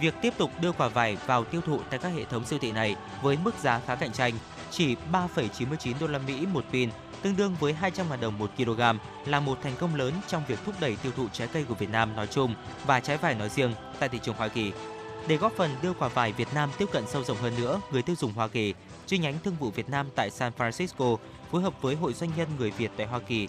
việc 0.00 0.14
tiếp 0.22 0.34
tục 0.38 0.50
đưa 0.60 0.72
quả 0.72 0.88
vải 0.88 1.16
vào 1.26 1.44
tiêu 1.44 1.60
thụ 1.60 1.80
tại 1.90 1.98
các 1.98 2.08
hệ 2.08 2.24
thống 2.24 2.44
siêu 2.44 2.58
thị 2.58 2.72
này 2.72 2.96
với 3.22 3.38
mức 3.44 3.54
giá 3.62 3.80
khá 3.86 3.94
cạnh 3.94 4.12
tranh, 4.12 4.34
chỉ 4.70 4.96
3,99 5.12 5.92
đô 6.00 6.06
la 6.06 6.18
Mỹ 6.18 6.46
một 6.46 6.64
pin, 6.72 6.90
tương 7.22 7.36
đương 7.36 7.56
với 7.60 7.76
200.000 7.80 8.20
đồng 8.20 8.38
một 8.38 8.50
kg 8.56 8.80
là 9.26 9.40
một 9.40 9.58
thành 9.62 9.72
công 9.78 9.94
lớn 9.94 10.12
trong 10.26 10.42
việc 10.48 10.58
thúc 10.64 10.74
đẩy 10.80 10.96
tiêu 10.96 11.12
thụ 11.16 11.28
trái 11.32 11.48
cây 11.48 11.64
của 11.64 11.74
Việt 11.74 11.90
Nam 11.90 12.16
nói 12.16 12.26
chung 12.26 12.54
và 12.86 13.00
trái 13.00 13.16
vải 13.16 13.34
nói 13.34 13.48
riêng 13.48 13.74
tại 13.98 14.08
thị 14.08 14.18
trường 14.22 14.34
Hoa 14.34 14.48
Kỳ. 14.48 14.72
Để 15.28 15.36
góp 15.36 15.52
phần 15.52 15.70
đưa 15.82 15.92
quả 15.92 16.08
vải 16.08 16.32
Việt 16.32 16.48
Nam 16.54 16.70
tiếp 16.78 16.88
cận 16.92 17.04
sâu 17.06 17.24
rộng 17.24 17.36
hơn 17.36 17.52
nữa 17.58 17.80
người 17.92 18.02
tiêu 18.02 18.16
dùng 18.16 18.32
Hoa 18.32 18.48
Kỳ, 18.48 18.74
chi 19.06 19.18
nhánh 19.18 19.34
thương 19.44 19.56
vụ 19.60 19.70
Việt 19.70 19.88
Nam 19.88 20.08
tại 20.14 20.30
San 20.30 20.52
Francisco 20.58 21.16
phối 21.50 21.62
hợp 21.62 21.82
với 21.82 21.94
Hội 21.94 22.12
Doanh 22.12 22.30
nhân 22.36 22.48
người 22.58 22.70
Việt 22.70 22.90
tại 22.96 23.06
Hoa 23.06 23.18
Kỳ, 23.18 23.48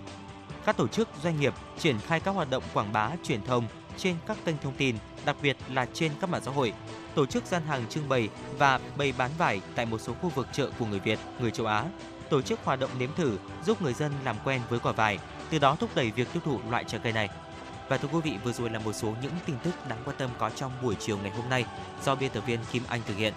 các 0.66 0.78
tổ 0.78 0.88
chức 0.88 1.10
doanh 1.24 1.40
nghiệp 1.40 1.54
triển 1.80 2.00
khai 2.00 2.20
các 2.20 2.32
hoạt 2.32 2.50
động 2.50 2.64
quảng 2.74 2.94
bá 2.94 3.12
truyền 3.24 3.44
thông 3.46 3.68
trên 3.98 4.16
các 4.28 4.38
kênh 4.46 4.58
thông 4.58 4.74
tin, 4.78 4.96
đặc 5.28 5.36
biệt 5.42 5.58
là 5.70 5.86
trên 5.94 6.12
các 6.22 6.30
mạng 6.30 6.42
xã 6.46 6.52
hội, 6.52 6.74
tổ 7.16 7.26
chức 7.26 7.46
gian 7.46 7.62
hàng 7.68 7.86
trưng 7.90 8.10
bày 8.10 8.30
và 8.58 8.80
bày 8.98 9.14
bán 9.18 9.32
vải 9.38 9.62
tại 9.76 9.86
một 9.86 10.02
số 10.02 10.14
khu 10.14 10.30
vực 10.30 10.48
chợ 10.52 10.70
của 10.80 10.86
người 10.86 11.00
Việt, 11.00 11.20
người 11.40 11.52
châu 11.52 11.66
Á, 11.66 11.86
tổ 12.30 12.42
chức 12.42 12.60
hoạt 12.64 12.80
động 12.80 12.90
nếm 13.00 13.10
thử 13.16 13.38
giúp 13.66 13.82
người 13.82 13.94
dân 13.94 14.12
làm 14.26 14.36
quen 14.44 14.62
với 14.70 14.80
quả 14.80 14.92
vải, 14.92 15.20
từ 15.50 15.60
đó 15.60 15.76
thúc 15.80 15.90
đẩy 15.96 16.12
việc 16.12 16.28
tiêu 16.34 16.42
thụ 16.46 16.60
loại 16.70 16.84
trái 16.84 17.02
cây 17.04 17.14
này. 17.14 17.30
Và 17.90 17.98
thưa 17.98 18.08
quý 18.12 18.20
vị, 18.24 18.38
vừa 18.44 18.52
rồi 18.54 18.70
là 18.70 18.80
một 18.80 18.94
số 18.94 19.14
những 19.22 19.32
tin 19.46 19.56
tức 19.64 19.72
đáng 19.90 20.00
quan 20.06 20.16
tâm 20.18 20.30
có 20.38 20.50
trong 20.50 20.72
buổi 20.82 20.96
chiều 21.00 21.18
ngày 21.18 21.32
hôm 21.32 21.50
nay 21.50 21.66
do 22.04 22.16
biên 22.16 22.32
tập 22.32 22.44
viên 22.48 22.60
Kim 22.72 22.84
Anh 22.88 23.02
thực 23.08 23.18
hiện. 23.18 23.34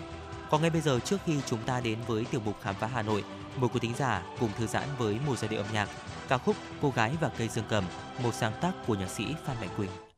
Còn 0.51 0.61
ngay 0.61 0.71
bây 0.71 0.81
giờ 0.81 1.01
trước 1.01 1.21
khi 1.27 1.41
chúng 1.47 1.63
ta 1.67 1.81
đến 1.81 1.99
với 2.07 2.25
tiểu 2.25 2.41
mục 2.45 2.57
khám 2.63 2.75
phá 2.75 2.87
Hà 2.87 3.03
Nội, 3.03 3.25
mời 3.57 3.69
quý 3.73 3.81
thính 3.81 3.95
giả 3.97 4.23
cùng 4.41 4.51
thư 4.59 4.67
giãn 4.67 4.89
với 4.99 5.19
một 5.27 5.39
giai 5.39 5.49
điệu 5.49 5.61
âm 5.61 5.73
nhạc 5.73 5.89
ca 6.29 6.39
khúc 6.39 6.57
Cô 6.83 6.93
gái 6.97 7.13
và 7.21 7.31
cây 7.39 7.49
dương 7.49 7.65
cầm, 7.69 7.85
một 8.23 8.35
sáng 8.35 8.53
tác 8.61 8.73
của 8.87 8.95
nhạc 8.95 9.09
sĩ 9.09 9.25
Phan 9.47 9.57
Mạnh 9.61 9.71
Quỳnh. 9.77 10.10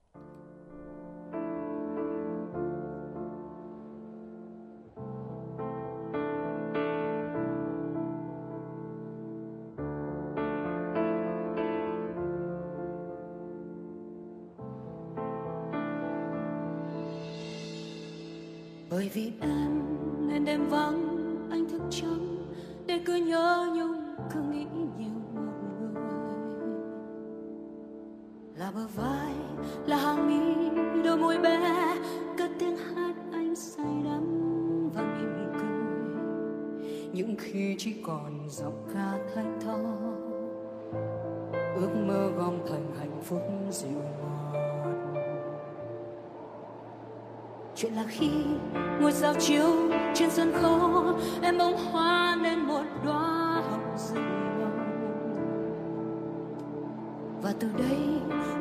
Là 28.56 28.70
bờ 28.74 28.86
vai, 28.96 29.34
là 29.86 29.96
hàng 29.96 30.26
mi, 30.28 30.70
đôi 31.04 31.16
môi 31.16 31.38
bé. 31.38 31.58
Cất 32.38 32.50
tiếng 32.58 32.76
hát 32.76 33.14
anh 33.32 33.56
say 33.56 33.86
đắm 34.04 34.90
và 34.94 35.02
mỉm 35.02 35.52
cười. 35.52 35.68
Những 37.12 37.36
khi 37.38 37.74
chỉ 37.78 37.94
còn 38.06 38.48
giọng 38.48 38.86
ca 38.94 39.18
thanh 39.34 39.58
thơ 39.60 39.78
ước 41.74 41.90
mơ 42.06 42.30
gom 42.36 42.54
thành 42.68 42.94
hạnh 42.98 43.20
phúc 43.24 43.42
dịu 43.70 43.90
ngọt 43.90 44.32
chuyện 47.76 47.92
là 47.92 48.04
khi 48.08 48.30
ngôi 49.00 49.12
sao 49.12 49.34
chiếu 49.38 49.66
trên 50.14 50.30
sân 50.30 50.52
khấu, 50.52 51.04
em 51.42 51.58
bông 51.58 51.76
hoa 51.76 52.38
nên 52.42 52.58
một 52.58 52.82
đóa 53.04 53.62
hồng 53.70 53.96
rừng 53.96 54.51
từ 57.62 57.68
đây, 57.78 57.98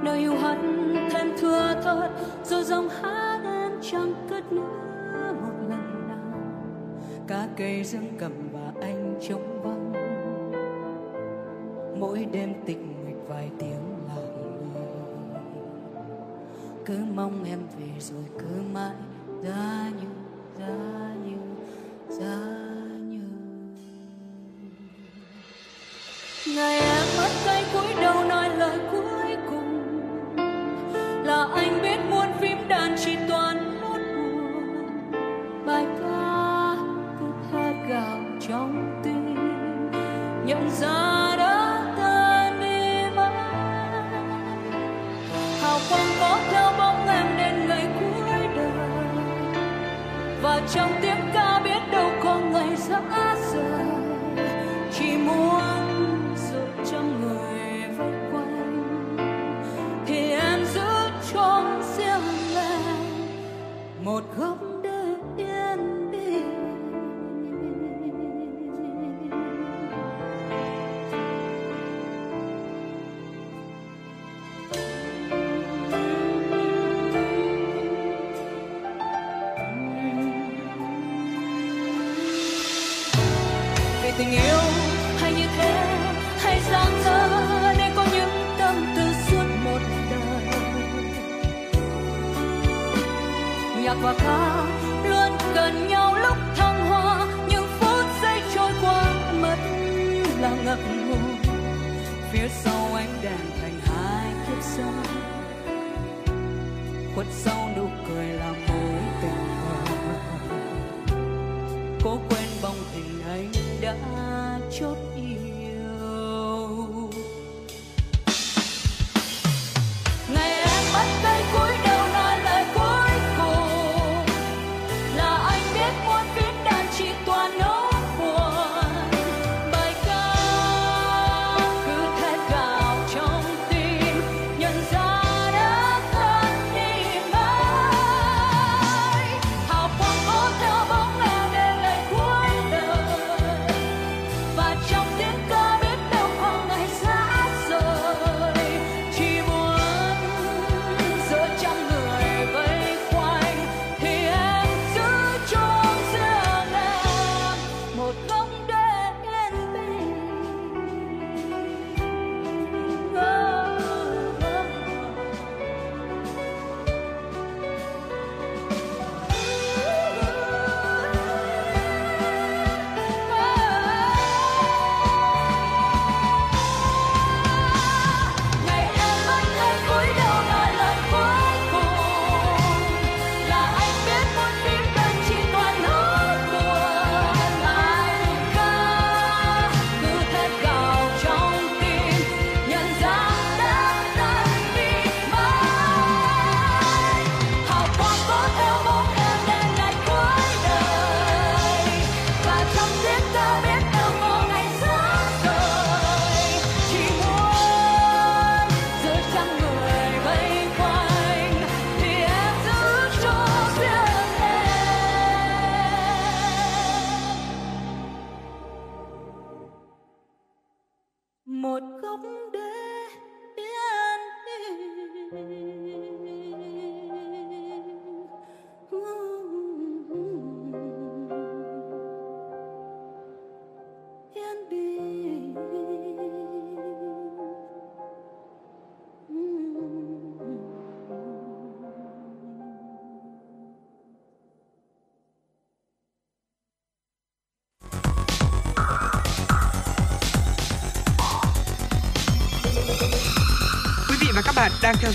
nơi 0.04 0.20
yêu 0.20 0.36
hận 0.36 0.94
thêm 1.12 1.28
thưa 1.38 1.82
thớt, 1.84 2.12
rồi 2.44 2.64
dòng 2.64 2.90
hát 2.90 3.42
em 3.44 3.72
chẳng 3.82 4.14
cất 4.30 4.52
nữa 4.52 5.34
một 5.42 5.52
lần 5.70 6.08
nào. 6.08 6.40
Cả 7.28 7.48
cây 7.58 7.84
dương 7.84 8.08
cầm 8.18 8.32
và 8.54 8.72
anh 8.82 9.20
trống 9.22 9.62
vắng. 9.64 9.94
Mỗi 12.00 12.26
đêm 12.32 12.54
tịch 12.66 12.78
mịch 13.06 13.28
vài 13.28 13.50
tiếng 13.60 13.82
lặng 14.08 14.72
người 14.74 14.84
cứ 16.86 16.98
mong 17.16 17.44
em 17.44 17.60
về 17.80 17.88
rồi 18.00 18.24
cứ 18.40 18.62
mãi 18.74 18.96
đã 19.44 19.92
như 20.02 20.08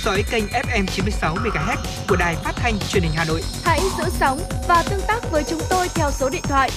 dõi 0.06 0.24
kênh 0.30 0.44
FM 0.46 0.86
96 0.86 1.34
MHz 1.34 1.76
của 2.08 2.16
đài 2.16 2.36
phát 2.36 2.52
thanh 2.56 2.78
truyền 2.78 3.02
hình 3.02 3.12
Hà 3.14 3.24
Nội. 3.24 3.42
Hãy 3.64 3.80
giữ 3.98 4.04
sóng 4.10 4.38
và 4.68 4.82
tương 4.90 5.00
tác 5.08 5.30
với 5.30 5.44
chúng 5.44 5.60
tôi 5.70 5.88
theo 5.94 6.10
số 6.10 6.30
điện 6.30 6.42
thoại 6.42 6.70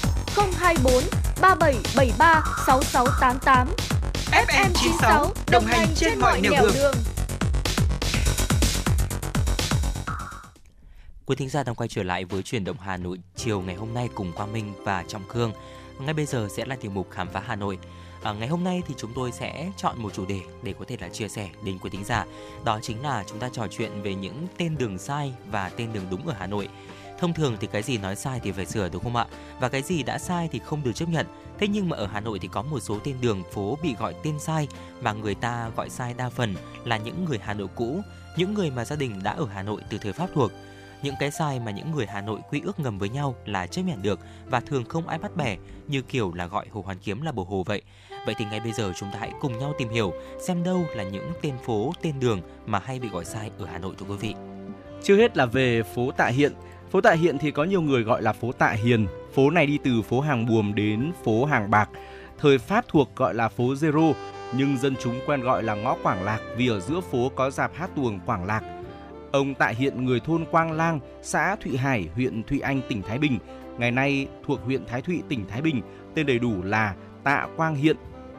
024 0.57 0.93
3773 1.41 2.43
6688. 2.67 3.67
FM 4.31 4.69
96 4.73 5.33
đồng 5.51 5.65
hành 5.65 5.87
trên 5.95 6.19
mọi 6.19 6.41
nẻo 6.41 6.51
đường. 6.73 6.93
Quý 11.25 11.35
thính 11.35 11.49
giả 11.49 11.63
đang 11.63 11.75
quay 11.75 11.87
trở 11.87 12.03
lại 12.03 12.25
với 12.25 12.43
chuyển 12.43 12.63
động 12.63 12.77
Hà 12.79 12.97
Nội 12.97 13.17
chiều 13.35 13.61
ngày 13.61 13.75
hôm 13.75 13.93
nay 13.93 14.09
cùng 14.15 14.31
Quang 14.33 14.53
Minh 14.53 14.73
và 14.83 15.03
Trọng 15.07 15.27
Khương. 15.27 15.53
Ngay 15.99 16.13
bây 16.13 16.25
giờ 16.25 16.47
sẽ 16.57 16.65
là 16.65 16.75
tiểu 16.81 16.91
mục 16.91 17.07
khám 17.11 17.27
phá 17.33 17.43
Hà 17.47 17.55
Nội. 17.55 17.77
À, 18.23 18.33
ngày 18.33 18.47
hôm 18.47 18.63
nay 18.63 18.83
thì 18.87 18.93
chúng 18.97 19.13
tôi 19.13 19.31
sẽ 19.31 19.71
chọn 19.77 20.01
một 20.01 20.13
chủ 20.13 20.25
đề 20.25 20.41
để 20.63 20.73
có 20.79 20.85
thể 20.87 20.97
là 21.01 21.09
chia 21.09 21.27
sẻ 21.27 21.49
đến 21.63 21.77
quý 21.81 21.89
thính 21.89 22.03
giả. 22.03 22.25
Đó 22.65 22.79
chính 22.81 23.01
là 23.01 23.23
chúng 23.27 23.39
ta 23.39 23.49
trò 23.49 23.67
chuyện 23.67 24.01
về 24.01 24.15
những 24.15 24.47
tên 24.57 24.77
đường 24.77 24.97
sai 24.97 25.33
và 25.51 25.69
tên 25.69 25.93
đường 25.93 26.05
đúng 26.11 26.27
ở 26.27 26.33
Hà 26.39 26.47
Nội. 26.47 26.69
Thông 27.19 27.33
thường 27.33 27.57
thì 27.59 27.67
cái 27.71 27.83
gì 27.83 27.97
nói 27.97 28.15
sai 28.15 28.39
thì 28.43 28.51
phải 28.51 28.65
sửa 28.65 28.89
đúng 28.89 29.03
không 29.03 29.15
ạ? 29.15 29.25
Và 29.59 29.69
cái 29.69 29.81
gì 29.81 30.03
đã 30.03 30.17
sai 30.17 30.49
thì 30.51 30.59
không 30.59 30.83
được 30.83 30.93
chấp 30.95 31.09
nhận. 31.09 31.25
Thế 31.57 31.67
nhưng 31.67 31.89
mà 31.89 31.97
ở 31.97 32.07
Hà 32.07 32.19
Nội 32.19 32.39
thì 32.39 32.47
có 32.47 32.61
một 32.61 32.79
số 32.79 32.99
tên 33.03 33.15
đường 33.21 33.43
phố 33.51 33.77
bị 33.83 33.95
gọi 33.99 34.15
tên 34.23 34.39
sai 34.39 34.67
mà 35.01 35.13
người 35.13 35.35
ta 35.35 35.69
gọi 35.75 35.89
sai 35.89 36.13
đa 36.13 36.29
phần 36.29 36.55
là 36.85 36.97
những 36.97 37.25
người 37.25 37.39
Hà 37.41 37.53
Nội 37.53 37.67
cũ, 37.75 38.01
những 38.37 38.53
người 38.53 38.71
mà 38.71 38.85
gia 38.85 38.95
đình 38.95 39.23
đã 39.23 39.31
ở 39.31 39.45
Hà 39.45 39.63
Nội 39.63 39.81
từ 39.89 39.97
thời 39.97 40.13
Pháp 40.13 40.29
thuộc 40.33 40.51
những 41.01 41.15
cái 41.19 41.31
sai 41.31 41.59
mà 41.59 41.71
những 41.71 41.91
người 41.91 42.05
Hà 42.05 42.21
Nội 42.21 42.39
quy 42.49 42.61
ước 42.61 42.79
ngầm 42.79 42.97
với 42.97 43.09
nhau 43.09 43.35
là 43.45 43.67
chấp 43.67 43.81
nhận 43.81 44.01
được 44.01 44.19
và 44.45 44.59
thường 44.59 44.85
không 44.85 45.07
ai 45.07 45.19
bắt 45.19 45.35
bẻ 45.35 45.57
như 45.87 46.01
kiểu 46.01 46.33
là 46.33 46.47
gọi 46.47 46.65
Hồ 46.71 46.81
Hoàn 46.81 46.99
Kiếm 46.99 47.21
là 47.21 47.31
bồ 47.31 47.43
hồ 47.43 47.63
vậy. 47.65 47.81
Vậy 48.25 48.35
thì 48.37 48.45
ngay 48.45 48.59
bây 48.59 48.71
giờ 48.71 48.93
chúng 48.95 49.09
ta 49.13 49.19
hãy 49.19 49.31
cùng 49.41 49.59
nhau 49.59 49.73
tìm 49.77 49.89
hiểu 49.89 50.13
xem 50.39 50.63
đâu 50.63 50.85
là 50.95 51.03
những 51.03 51.31
tên 51.41 51.53
phố, 51.65 51.93
tên 52.01 52.19
đường 52.19 52.41
mà 52.65 52.79
hay 52.79 52.99
bị 52.99 53.09
gọi 53.09 53.25
sai 53.25 53.51
ở 53.59 53.65
Hà 53.65 53.77
Nội 53.77 53.95
thưa 53.99 54.05
quý 54.09 54.15
vị. 54.19 54.35
Chưa 55.03 55.15
hết 55.15 55.37
là 55.37 55.45
về 55.45 55.83
phố 55.83 56.11
Tạ 56.11 56.27
Hiện. 56.27 56.53
Phố 56.91 57.01
Tạ 57.01 57.11
Hiện 57.11 57.37
thì 57.37 57.51
có 57.51 57.63
nhiều 57.63 57.81
người 57.81 58.03
gọi 58.03 58.21
là 58.21 58.33
phố 58.33 58.51
Tạ 58.51 58.69
Hiền. 58.69 59.07
Phố 59.33 59.49
này 59.49 59.65
đi 59.65 59.77
từ 59.83 60.01
phố 60.01 60.21
Hàng 60.21 60.45
Buồm 60.45 60.75
đến 60.75 61.11
phố 61.23 61.45
Hàng 61.45 61.71
Bạc. 61.71 61.89
Thời 62.37 62.57
Pháp 62.57 62.85
thuộc 62.87 63.15
gọi 63.15 63.33
là 63.33 63.49
phố 63.49 63.63
Zero, 63.63 64.13
nhưng 64.53 64.77
dân 64.77 64.95
chúng 65.03 65.19
quen 65.25 65.41
gọi 65.41 65.63
là 65.63 65.75
ngõ 65.75 65.95
Quảng 66.03 66.23
Lạc 66.23 66.39
vì 66.57 66.67
ở 66.67 66.79
giữa 66.79 67.01
phố 67.01 67.31
có 67.35 67.51
dạp 67.51 67.75
hát 67.75 67.89
tuồng 67.95 68.19
Quảng 68.25 68.45
Lạc. 68.45 68.61
Ông 69.31 69.53
Tạ 69.53 69.67
Hiện 69.67 70.05
người 70.05 70.19
thôn 70.19 70.45
Quang 70.45 70.71
Lang, 70.71 70.99
xã 71.21 71.55
Thụy 71.55 71.77
Hải, 71.77 72.09
huyện 72.15 72.43
Thụy 72.43 72.59
Anh, 72.59 72.81
tỉnh 72.89 73.01
Thái 73.01 73.17
Bình, 73.17 73.39
ngày 73.77 73.91
nay 73.91 74.27
thuộc 74.45 74.59
huyện 74.65 74.85
Thái 74.85 75.01
Thụy, 75.01 75.21
tỉnh 75.29 75.45
Thái 75.49 75.61
Bình, 75.61 75.81
tên 76.15 76.25
đầy 76.25 76.39
đủ 76.39 76.53
là 76.63 76.95
Tạ 77.23 77.47
Quang 77.57 77.75
Hiện, 77.75 77.97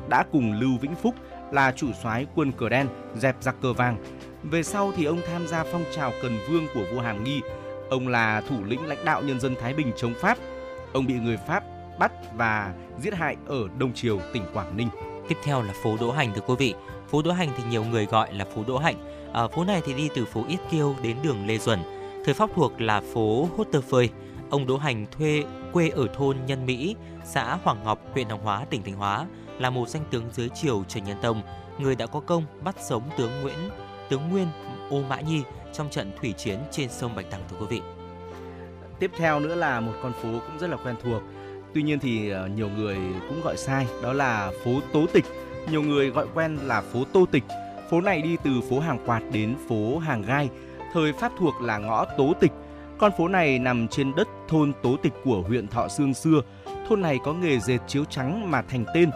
đã 0.09 0.25
cùng 0.33 0.53
Lưu 0.53 0.79
Vĩnh 0.81 0.95
Phúc 0.95 1.15
là 1.53 1.73
chủ 1.77 1.87
soái 2.03 2.27
quân 2.35 2.53
cờ 2.53 2.69
đen 2.69 2.89
dẹp 3.17 3.37
giặc 3.41 3.57
cờ 3.63 3.73
vàng. 3.73 3.97
Về 4.43 4.63
sau 4.63 4.93
thì 4.97 5.05
ông 5.05 5.21
tham 5.31 5.47
gia 5.47 5.65
phong 5.65 5.85
trào 5.97 6.13
Cần 6.23 6.39
Vương 6.49 6.67
của 6.75 6.85
vua 6.93 7.01
Hàm 7.01 7.25
Nghi. 7.25 7.41
Ông 7.91 8.09
là 8.09 8.43
thủ 8.49 8.65
lĩnh 8.65 8.87
lãnh 8.87 9.05
đạo 9.05 9.23
nhân 9.23 9.41
dân 9.41 9.55
Thái 9.61 9.75
Bình 9.75 9.93
chống 9.97 10.15
Pháp. 10.21 10.39
Ông 10.93 11.07
bị 11.07 11.15
người 11.15 11.39
Pháp 11.49 11.65
bắt 11.99 12.13
và 12.35 12.75
giết 13.01 13.15
hại 13.15 13.37
ở 13.47 13.69
Đông 13.79 13.93
Triều, 13.95 14.21
tỉnh 14.33 14.43
Quảng 14.55 14.77
Ninh. 14.77 14.89
Tiếp 15.29 15.37
theo 15.45 15.63
là 15.63 15.73
phố 15.83 15.97
Đỗ 16.01 16.11
Hành 16.11 16.33
thưa 16.35 16.41
quý 16.47 16.55
vị. 16.59 16.75
Phố 17.09 17.23
Đỗ 17.23 17.33
Hành 17.33 17.49
thì 17.57 17.63
nhiều 17.71 17.85
người 17.85 18.07
gọi 18.07 18.35
là 18.35 18.45
phố 18.45 18.65
Đỗ 18.67 18.79
Hạnh. 18.79 18.97
À, 19.33 19.49
phố 19.49 19.65
này 19.65 19.83
thì 19.85 19.95
đi 19.95 20.09
từ 20.15 20.25
phố 20.25 20.45
Yết 20.49 20.61
Kiêu 20.71 20.95
đến 21.03 21.17
đường 21.23 21.47
Lê 21.47 21.59
Duẩn. 21.59 21.79
Thời 22.25 22.35
Pháp 22.35 22.51
thuộc 22.55 22.81
là 22.81 23.03
phố 23.15 23.49
Hốt 23.57 23.65
Tơ 23.73 23.81
Phơi. 23.81 24.11
Ông 24.51 24.67
Đỗ 24.67 24.77
Hành 24.77 25.07
thuê 25.11 25.45
quê 25.73 25.89
ở 25.89 26.07
thôn 26.15 26.37
Nhân 26.47 26.67
Mỹ, 26.67 26.97
xã 27.25 27.59
Hoàng 27.65 27.85
Ngọc, 27.85 27.99
huyện 28.13 28.29
Hoàng 28.29 28.43
Hóa, 28.43 28.65
tỉnh 28.71 28.83
Thanh 28.83 28.95
Hóa, 28.95 29.27
là 29.59 29.71
một 29.71 29.89
danh 29.89 30.03
tướng 30.11 30.25
dưới 30.33 30.49
triều 30.49 30.85
Trần 30.89 31.05
Nhân 31.05 31.17
Tông, 31.23 31.43
người 31.79 31.97
đã 31.97 32.07
có 32.07 32.21
công 32.21 32.45
bắt 32.65 32.77
sống 32.89 33.03
tướng 33.19 33.31
Nguyễn, 33.43 33.59
tướng 34.09 34.29
Nguyên 34.29 34.47
Ô 34.91 35.03
Mã 35.09 35.21
Nhi 35.21 35.43
trong 35.73 35.91
trận 35.91 36.13
thủy 36.21 36.33
chiến 36.33 36.59
trên 36.71 36.91
sông 36.91 37.15
Bạch 37.17 37.27
Đằng 37.31 37.41
thưa 37.51 37.57
quý 37.61 37.67
vị. 37.71 37.83
Tiếp 38.99 39.11
theo 39.19 39.41
nữa 39.41 39.55
là 39.55 39.81
một 39.81 39.93
con 40.03 40.13
phố 40.13 40.29
cũng 40.29 40.59
rất 40.59 40.71
là 40.71 40.77
quen 40.77 40.97
thuộc. 41.03 41.23
Tuy 41.75 41.83
nhiên 41.83 41.99
thì 41.99 42.31
ờ, 42.31 42.47
nhiều 42.47 42.69
người 42.69 42.99
cũng 43.29 43.41
gọi 43.45 43.57
sai, 43.57 43.87
đó 44.03 44.13
là 44.13 44.53
phố 44.65 44.71
Tố 44.93 45.07
Tịch. 45.13 45.25
Nhiều 45.71 45.83
người 45.83 46.11
gọi 46.11 46.27
quen 46.35 46.59
là 46.63 46.81
phố 46.81 47.05
Tô 47.13 47.27
Tịch. 47.31 47.45
Phố 47.91 48.01
này 48.01 48.23
đi 48.23 48.37
từ 48.45 48.51
phố 48.71 48.81
Hàng 48.81 48.99
Quạt 49.07 49.23
đến 49.33 49.57
phố 49.69 49.99
Hàng 49.99 50.23
Gai. 50.23 50.49
Thời 50.93 51.13
Pháp 51.13 51.33
thuộc 51.39 51.61
là 51.63 51.79
ngõ 51.79 52.05
Tố 52.05 52.33
Tịch. 52.41 52.53
Con 53.01 53.13
phố 53.19 53.29
này 53.29 53.59
nằm 53.59 53.89
trên 53.89 54.15
đất 54.15 54.29
thôn 54.49 54.73
Tố 54.83 54.97
Tịch 55.03 55.13
của 55.25 55.43
huyện 55.49 55.69
Thọ 55.69 55.89
Sương 55.89 56.15
xưa. 56.15 56.41
Thôn 56.89 57.03
này 57.03 57.19
có 57.25 57.33
nghề 57.33 57.59
dệt 57.59 57.79
chiếu 57.87 58.05
trắng 58.05 58.51
mà 58.51 58.63
thành 58.63 58.85
tên. 58.95 59.11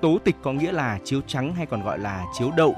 Tố 0.00 0.18
Tịch 0.24 0.36
có 0.42 0.52
nghĩa 0.52 0.72
là 0.72 0.98
chiếu 1.04 1.20
trắng 1.26 1.54
hay 1.54 1.66
còn 1.66 1.84
gọi 1.84 1.98
là 1.98 2.24
chiếu 2.38 2.50
đậu. 2.56 2.74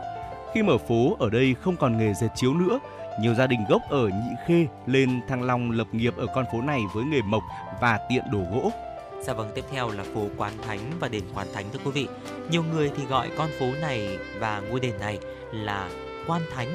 Khi 0.55 0.63
mở 0.63 0.79
phố 0.79 1.17
ở 1.19 1.31
đây 1.31 1.55
không 1.55 1.77
còn 1.77 1.99
nghề 1.99 2.15
dệt 2.15 2.29
chiếu 2.35 2.55
nữa, 2.55 2.79
nhiều 3.21 3.35
gia 3.35 3.47
đình 3.47 3.61
gốc 3.69 3.83
ở 3.89 4.09
Nhị 4.09 4.35
Khê 4.47 4.67
lên 4.87 5.21
Thăng 5.29 5.43
Long 5.43 5.71
lập 5.71 5.87
nghiệp 5.93 6.17
ở 6.17 6.27
con 6.35 6.45
phố 6.53 6.61
này 6.63 6.81
với 6.95 7.05
nghề 7.05 7.23
mộc 7.23 7.43
và 7.81 7.99
tiện 8.09 8.25
đồ 8.33 8.41
gỗ. 8.53 8.71
Dạ 9.23 9.33
vâng, 9.33 9.51
tiếp 9.55 9.65
theo 9.71 9.91
là 9.91 10.05
phố 10.15 10.27
Quán 10.37 10.53
Thánh 10.67 10.81
và 11.01 11.09
đền 11.09 11.23
Quán 11.35 11.47
Thánh 11.55 11.65
thưa 11.73 11.79
quý 11.85 11.91
vị. 11.91 12.09
Nhiều 12.51 12.63
người 12.73 12.91
thì 12.97 13.05
gọi 13.05 13.31
con 13.39 13.51
phố 13.59 13.67
này 13.81 14.19
và 14.39 14.61
ngôi 14.61 14.81
đền 14.81 14.99
này 15.01 15.19
là 15.53 15.89
Quan 16.27 16.43
Thánh. 16.55 16.69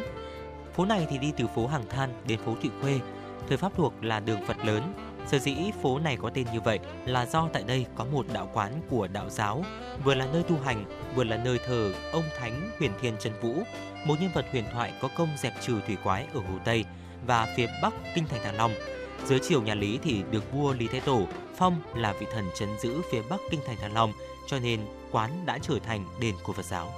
Phố 0.74 0.86
này 0.86 1.08
thì 1.10 1.18
đi 1.18 1.34
từ 1.38 1.48
phố 1.56 1.68
Hàng 1.68 1.84
Than 1.90 2.10
đến 2.28 2.40
phố 2.46 2.56
Thụy 2.62 2.72
Khuê. 2.82 3.00
Thời 3.48 3.58
Pháp 3.58 3.72
thuộc 3.76 3.94
là 4.02 4.20
đường 4.20 4.40
Phật 4.48 4.66
lớn. 4.66 4.94
Sở 5.28 5.40
dĩ 5.40 5.56
phố 5.82 6.00
này 6.00 6.18
có 6.22 6.30
tên 6.30 6.48
như 6.54 6.62
vậy 6.62 6.80
là 7.06 7.26
do 7.26 7.50
tại 7.54 7.64
đây 7.64 7.86
có 7.96 8.06
một 8.06 8.26
đạo 8.34 8.50
quán 8.54 8.82
của 8.90 9.08
đạo 9.08 9.30
giáo, 9.30 9.66
vừa 10.04 10.14
là 10.14 10.28
nơi 10.34 10.44
tu 10.44 10.60
hành, 10.66 10.86
vừa 11.16 11.24
là 11.24 11.38
nơi 11.38 11.60
thờ 11.66 11.94
ông 12.14 12.24
Thánh 12.40 12.72
Huyền 12.80 12.92
Thiên 13.02 13.14
Trần 13.20 13.34
Vũ, 13.42 13.54
một 14.06 14.16
nhân 14.22 14.32
vật 14.34 14.46
huyền 14.52 14.66
thoại 14.74 14.94
có 15.02 15.10
công 15.18 15.30
dẹp 15.38 15.54
trừ 15.62 15.80
thủy 15.88 15.98
quái 16.04 16.28
ở 16.34 16.40
Hồ 16.40 16.58
Tây 16.66 16.86
và 17.28 17.54
phía 17.58 17.68
Bắc 17.82 17.94
kinh 18.16 18.26
thành 18.28 18.44
Thăng 18.44 18.56
Long. 18.56 18.72
Dưới 19.26 19.40
triều 19.40 19.62
nhà 19.62 19.76
Lý 19.76 20.00
thì 20.04 20.24
được 20.32 20.52
vua 20.52 20.74
Lý 20.74 20.88
Thái 20.88 21.02
Tổ 21.02 21.28
phong 21.58 21.82
là 21.96 22.14
vị 22.14 22.26
thần 22.34 22.46
trấn 22.56 22.70
giữ 22.80 23.02
phía 23.12 23.22
Bắc 23.30 23.40
kinh 23.52 23.60
thành 23.66 23.78
Thăng 23.82 23.94
Long, 23.94 24.14
cho 24.48 24.60
nên 24.60 24.80
quán 25.12 25.46
đã 25.46 25.58
trở 25.62 25.80
thành 25.80 26.06
đền 26.22 26.36
của 26.44 26.54
Phật 26.54 26.66
giáo. 26.66 26.92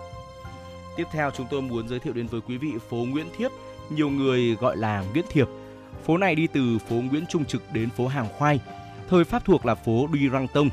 Tiếp 0.95 1.07
theo 1.11 1.31
chúng 1.31 1.47
tôi 1.49 1.61
muốn 1.61 1.87
giới 1.87 1.99
thiệu 1.99 2.13
đến 2.13 2.27
với 2.27 2.41
quý 2.41 2.57
vị 2.57 2.71
phố 2.89 2.97
Nguyễn 2.97 3.27
Thiếp, 3.37 3.51
nhiều 3.89 4.09
người 4.09 4.55
gọi 4.55 4.77
là 4.77 5.03
Nguyễn 5.13 5.25
Thiệp. 5.29 5.47
Phố 6.05 6.17
này 6.17 6.35
đi 6.35 6.47
từ 6.47 6.79
phố 6.79 6.95
Nguyễn 6.95 7.25
Trung 7.29 7.45
Trực 7.45 7.73
đến 7.73 7.89
phố 7.89 8.07
Hàng 8.07 8.27
Khoai. 8.37 8.59
Thời 9.09 9.23
Pháp 9.23 9.45
thuộc 9.45 9.65
là 9.65 9.75
phố 9.75 10.07
Duy 10.13 10.27
Răng 10.29 10.47
Tông. 10.53 10.69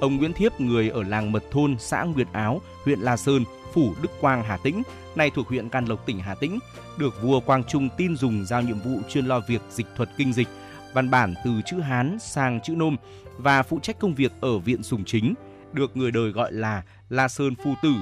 Ông 0.00 0.16
Nguyễn 0.16 0.32
Thiếp, 0.32 0.60
người 0.60 0.88
ở 0.88 1.02
làng 1.02 1.32
Mật 1.32 1.42
Thôn, 1.50 1.76
xã 1.78 2.02
Nguyệt 2.02 2.26
Áo, 2.32 2.60
huyện 2.84 3.00
La 3.00 3.16
Sơn, 3.16 3.44
phủ 3.72 3.94
Đức 4.02 4.10
Quang, 4.20 4.42
Hà 4.44 4.56
Tĩnh, 4.56 4.82
nay 5.14 5.30
thuộc 5.34 5.48
huyện 5.48 5.68
Can 5.68 5.84
Lộc, 5.84 6.06
tỉnh 6.06 6.18
Hà 6.18 6.34
Tĩnh, 6.34 6.58
được 6.98 7.22
vua 7.22 7.40
Quang 7.40 7.64
Trung 7.64 7.88
tin 7.96 8.16
dùng 8.16 8.44
giao 8.44 8.62
nhiệm 8.62 8.80
vụ 8.80 9.00
chuyên 9.08 9.26
lo 9.26 9.40
việc 9.48 9.62
dịch 9.70 9.86
thuật 9.96 10.08
kinh 10.16 10.32
dịch, 10.32 10.48
văn 10.94 11.10
bản 11.10 11.34
từ 11.44 11.50
chữ 11.66 11.80
Hán 11.80 12.18
sang 12.20 12.60
chữ 12.60 12.74
Nôm 12.74 12.96
và 13.38 13.62
phụ 13.62 13.78
trách 13.82 13.98
công 13.98 14.14
việc 14.14 14.32
ở 14.40 14.58
viện 14.58 14.82
Sùng 14.82 15.04
Chính, 15.04 15.34
được 15.72 15.96
người 15.96 16.10
đời 16.10 16.30
gọi 16.30 16.52
là 16.52 16.82
La 17.08 17.28
Sơn 17.28 17.54
Phu 17.64 17.74
Tử. 17.82 17.94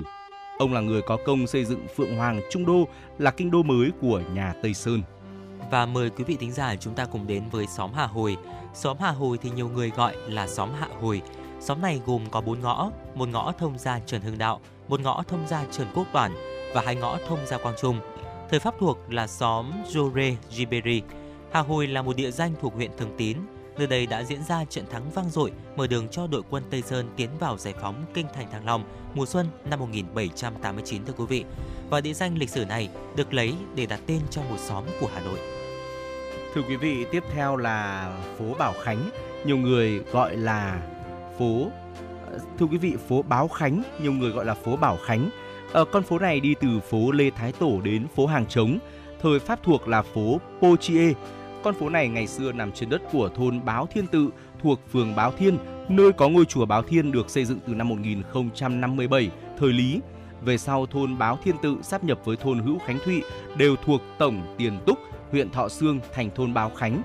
Ông 0.58 0.72
là 0.72 0.80
người 0.80 1.02
có 1.02 1.18
công 1.26 1.46
xây 1.46 1.64
dựng 1.64 1.86
Phượng 1.96 2.16
Hoàng 2.16 2.40
Trung 2.50 2.66
Đô 2.66 2.88
là 3.18 3.30
kinh 3.30 3.50
đô 3.50 3.62
mới 3.62 3.90
của 4.00 4.22
nhà 4.34 4.54
Tây 4.62 4.74
Sơn. 4.74 5.02
Và 5.70 5.86
mời 5.86 6.10
quý 6.10 6.24
vị 6.24 6.36
thính 6.40 6.52
giả 6.52 6.76
chúng 6.76 6.94
ta 6.94 7.04
cùng 7.04 7.26
đến 7.26 7.44
với 7.50 7.66
xóm 7.66 7.92
Hà 7.94 8.06
Hồi. 8.06 8.36
Xóm 8.74 8.96
Hà 9.00 9.10
Hồi 9.10 9.38
thì 9.42 9.50
nhiều 9.50 9.68
người 9.68 9.90
gọi 9.96 10.16
là 10.26 10.46
xóm 10.46 10.68
Hạ 10.80 10.88
Hồi. 11.00 11.22
Xóm 11.60 11.80
này 11.80 12.00
gồm 12.06 12.22
có 12.30 12.40
bốn 12.40 12.60
ngõ, 12.60 12.90
một 13.14 13.28
ngõ 13.28 13.52
thông 13.58 13.78
ra 13.78 14.00
Trần 14.06 14.22
Hưng 14.22 14.38
Đạo, 14.38 14.60
một 14.88 15.00
ngõ 15.00 15.22
thông 15.28 15.46
ra 15.46 15.64
Trần 15.70 15.86
Quốc 15.94 16.06
Toản 16.12 16.32
và 16.74 16.82
hai 16.86 16.96
ngõ 16.96 17.18
thông 17.28 17.46
ra 17.46 17.58
Quang 17.58 17.74
Trung. 17.80 18.00
Thời 18.50 18.60
Pháp 18.60 18.74
thuộc 18.80 18.98
là 19.08 19.26
xóm 19.26 19.72
Jore 19.92 20.34
Giberi. 20.50 21.02
Hà 21.52 21.60
Hồi 21.60 21.86
là 21.86 22.02
một 22.02 22.16
địa 22.16 22.30
danh 22.30 22.52
thuộc 22.60 22.74
huyện 22.74 22.90
Thường 22.96 23.14
Tín. 23.16 23.36
Nơi 23.78 23.86
đây 23.86 24.06
đã 24.06 24.24
diễn 24.24 24.42
ra 24.42 24.64
trận 24.64 24.84
thắng 24.90 25.10
vang 25.10 25.30
dội 25.30 25.52
mở 25.76 25.86
đường 25.86 26.08
cho 26.08 26.26
đội 26.26 26.42
quân 26.50 26.62
Tây 26.70 26.82
Sơn 26.82 27.10
tiến 27.16 27.30
vào 27.38 27.58
giải 27.58 27.74
phóng 27.80 28.04
kinh 28.14 28.26
thành 28.34 28.50
Thăng 28.50 28.66
Long 28.66 28.84
mùa 29.14 29.26
xuân 29.26 29.46
năm 29.70 29.78
1789 29.78 31.04
thưa 31.04 31.12
quý 31.12 31.24
vị. 31.28 31.44
Và 31.90 32.00
địa 32.00 32.12
danh 32.12 32.38
lịch 32.38 32.50
sử 32.50 32.64
này 32.64 32.88
được 33.16 33.34
lấy 33.34 33.54
để 33.74 33.86
đặt 33.86 34.00
tên 34.06 34.20
cho 34.30 34.42
một 34.42 34.58
xóm 34.58 34.84
của 35.00 35.08
Hà 35.14 35.20
Nội. 35.20 35.38
Thưa 36.54 36.62
quý 36.62 36.76
vị, 36.76 37.06
tiếp 37.12 37.22
theo 37.32 37.56
là 37.56 38.10
phố 38.38 38.54
Bảo 38.58 38.74
Khánh, 38.82 39.10
nhiều 39.44 39.56
người 39.56 39.98
gọi 39.98 40.36
là 40.36 40.82
phố 41.38 41.70
Thưa 42.58 42.66
quý 42.66 42.78
vị, 42.78 42.96
phố 43.08 43.22
Báo 43.22 43.48
Khánh, 43.48 43.82
nhiều 44.02 44.12
người 44.12 44.30
gọi 44.30 44.44
là 44.44 44.54
phố 44.54 44.76
Bảo 44.76 44.98
Khánh. 45.04 45.30
Ở 45.72 45.84
con 45.84 46.02
phố 46.02 46.18
này 46.18 46.40
đi 46.40 46.54
từ 46.60 46.68
phố 46.90 47.10
Lê 47.12 47.30
Thái 47.30 47.52
Tổ 47.52 47.80
đến 47.80 48.06
phố 48.16 48.26
Hàng 48.26 48.46
Trống, 48.46 48.78
thời 49.22 49.38
Pháp 49.38 49.62
thuộc 49.62 49.88
là 49.88 50.02
phố 50.02 50.40
Pochie. 50.60 51.12
Con 51.62 51.74
phố 51.74 51.88
này 51.88 52.08
ngày 52.08 52.26
xưa 52.26 52.52
nằm 52.52 52.72
trên 52.72 52.88
đất 52.88 53.02
của 53.12 53.28
thôn 53.36 53.64
Báo 53.64 53.86
Thiên 53.86 54.06
Tự 54.06 54.30
thuộc 54.62 54.80
phường 54.92 55.16
Báo 55.16 55.32
Thiên, 55.32 55.58
nơi 55.88 56.12
có 56.12 56.28
ngôi 56.28 56.44
chùa 56.44 56.66
Báo 56.66 56.82
Thiên 56.82 57.12
được 57.12 57.30
xây 57.30 57.44
dựng 57.44 57.58
từ 57.66 57.74
năm 57.74 57.88
1057, 57.88 59.30
thời 59.58 59.72
Lý. 59.72 60.00
Về 60.44 60.58
sau, 60.58 60.86
thôn 60.86 61.18
Báo 61.18 61.38
Thiên 61.44 61.56
Tự 61.62 61.76
sáp 61.82 62.04
nhập 62.04 62.20
với 62.24 62.36
thôn 62.36 62.58
Hữu 62.58 62.78
Khánh 62.78 62.98
Thụy 63.04 63.22
đều 63.56 63.76
thuộc 63.76 64.00
tổng 64.18 64.54
Tiền 64.58 64.78
Túc, 64.86 64.98
huyện 65.30 65.50
Thọ 65.50 65.68
Sương 65.68 66.00
thành 66.12 66.30
thôn 66.34 66.54
Báo 66.54 66.70
Khánh. 66.70 67.02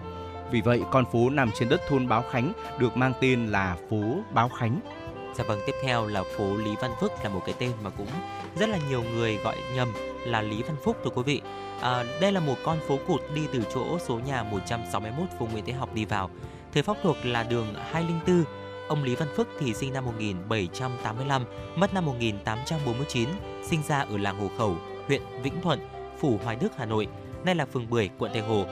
Vì 0.52 0.62
vậy, 0.62 0.82
con 0.92 1.06
phố 1.12 1.30
nằm 1.30 1.52
trên 1.60 1.70
đất 1.70 1.82
thôn 1.90 2.08
Báo 2.08 2.24
Khánh 2.32 2.54
được 2.80 2.98
mang 2.98 3.14
tên 3.22 3.48
là 3.48 3.78
phố 3.90 4.04
Báo 4.34 4.50
Khánh. 4.50 4.80
Dạ 5.36 5.44
vâng, 5.48 5.60
tiếp 5.66 5.74
theo 5.84 6.08
là 6.08 6.24
phố 6.38 6.58
Lý 6.58 6.72
Văn 6.82 6.92
Phúc 7.02 7.12
là 7.24 7.30
một 7.30 7.42
cái 7.46 7.56
tên 7.60 7.72
mà 7.84 7.90
cũng 7.90 8.08
rất 8.60 8.70
là 8.70 8.80
nhiều 8.90 9.04
người 9.16 9.38
gọi 9.44 9.56
nhầm 9.76 9.88
là 10.26 10.42
Lý 10.42 10.64
Văn 10.64 10.76
Phúc 10.84 10.98
thưa 11.04 11.10
quý 11.10 11.24
vị. 11.26 11.42
À, 11.82 12.04
đây 12.22 12.32
là 12.32 12.40
một 12.40 12.56
con 12.64 12.80
phố 12.88 13.00
cụt 13.08 13.22
đi 13.36 13.42
từ 13.54 13.64
chỗ 13.74 14.00
số 14.00 14.20
nhà 14.20 14.44
161 14.44 15.30
phố 15.40 15.48
Nguyễn 15.52 15.66
Thế 15.66 15.74
Học 15.74 15.94
đi 15.94 16.06
vào. 16.06 16.30
Thời 16.74 16.84
Pháp 16.84 16.98
thuộc 17.04 17.18
là 17.24 17.44
đường 17.44 17.74
204. 17.92 18.44
Ông 18.88 19.04
Lý 19.04 19.16
Văn 19.16 19.28
Phức 19.36 19.48
thì 19.60 19.74
sinh 19.74 19.94
năm 19.94 20.06
1785, 20.06 21.46
mất 21.76 21.94
năm 21.94 22.06
1849, 22.06 23.30
sinh 23.64 23.82
ra 23.88 24.00
ở 24.00 24.18
làng 24.18 24.40
Hồ 24.40 24.50
Khẩu, 24.58 24.78
huyện 25.08 25.22
Vĩnh 25.44 25.62
Thuận, 25.62 25.80
phủ 26.20 26.40
Hoài 26.44 26.56
Đức, 26.56 26.70
Hà 26.78 26.86
Nội, 26.86 27.08
nay 27.46 27.56
là 27.56 27.66
phường 27.66 27.90
Bưởi, 27.90 28.10
quận 28.18 28.32
Tây 28.34 28.42
Hồ. 28.42 28.66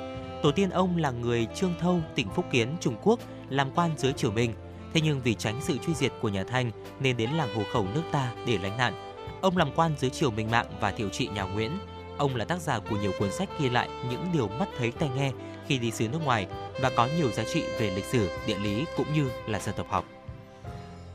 Tổ 0.44 0.52
tiên 0.52 0.70
ông 0.70 0.98
là 0.98 1.12
người 1.12 1.48
Trương 1.56 1.74
Thâu, 1.80 2.02
tỉnh 2.16 2.30
Phúc 2.30 2.46
Kiến, 2.52 2.68
Trung 2.80 2.96
Quốc, 3.04 3.20
làm 3.50 3.72
quan 3.76 3.92
dưới 3.98 4.14
triều 4.14 4.32
Minh. 4.32 4.54
Thế 4.94 5.02
nhưng 5.02 5.22
vì 5.22 5.34
tránh 5.34 5.62
sự 5.62 5.78
truy 5.86 5.94
diệt 5.94 6.12
của 6.22 6.30
nhà 6.30 6.44
Thanh 6.44 6.72
nên 7.00 7.18
đến 7.18 7.30
làng 7.30 7.56
Hồ 7.56 7.64
Khẩu 7.74 7.86
nước 7.94 8.04
ta 8.12 8.32
để 8.48 8.58
lánh 8.58 8.78
nạn. 8.78 8.94
Ông 9.42 9.58
làm 9.58 9.72
quan 9.76 9.92
dưới 9.98 10.10
triều 10.10 10.32
Minh 10.32 10.52
Mạng 10.52 10.66
và 10.80 10.92
thiệu 10.92 11.10
trị 11.10 11.28
nhà 11.28 11.44
Nguyễn. 11.44 11.72
Ông 12.18 12.36
là 12.36 12.46
tác 12.46 12.62
giả 12.62 12.80
của 12.90 12.98
nhiều 12.98 13.12
cuốn 13.20 13.32
sách 13.32 13.50
ghi 13.60 13.70
lại 13.70 13.90
những 14.10 14.26
điều 14.34 14.48
mắt 14.48 14.68
thấy 14.78 14.92
tai 14.92 15.10
nghe 15.16 15.32
khi 15.68 15.80
đi 15.80 15.92
xứ 15.92 16.08
nước 16.08 16.20
ngoài 16.24 16.48
và 16.82 16.92
có 16.96 17.08
nhiều 17.18 17.32
giá 17.32 17.44
trị 17.44 17.64
về 17.80 17.92
lịch 17.96 18.06
sử, 18.06 18.30
địa 18.48 18.60
lý 18.60 18.86
cũng 18.98 19.08
như 19.14 19.30
là 19.48 19.60
dân 19.60 19.76
tộc 19.78 19.88
học. 19.90 20.06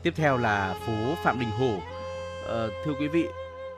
Tiếp 0.03 0.13
theo 0.15 0.37
là 0.37 0.75
phố 0.85 1.15
Phạm 1.23 1.39
Đình 1.39 1.49
Hồ. 1.49 1.79
Ờ, 2.45 2.69
thưa 2.85 2.93
quý 2.99 3.07
vị, 3.07 3.25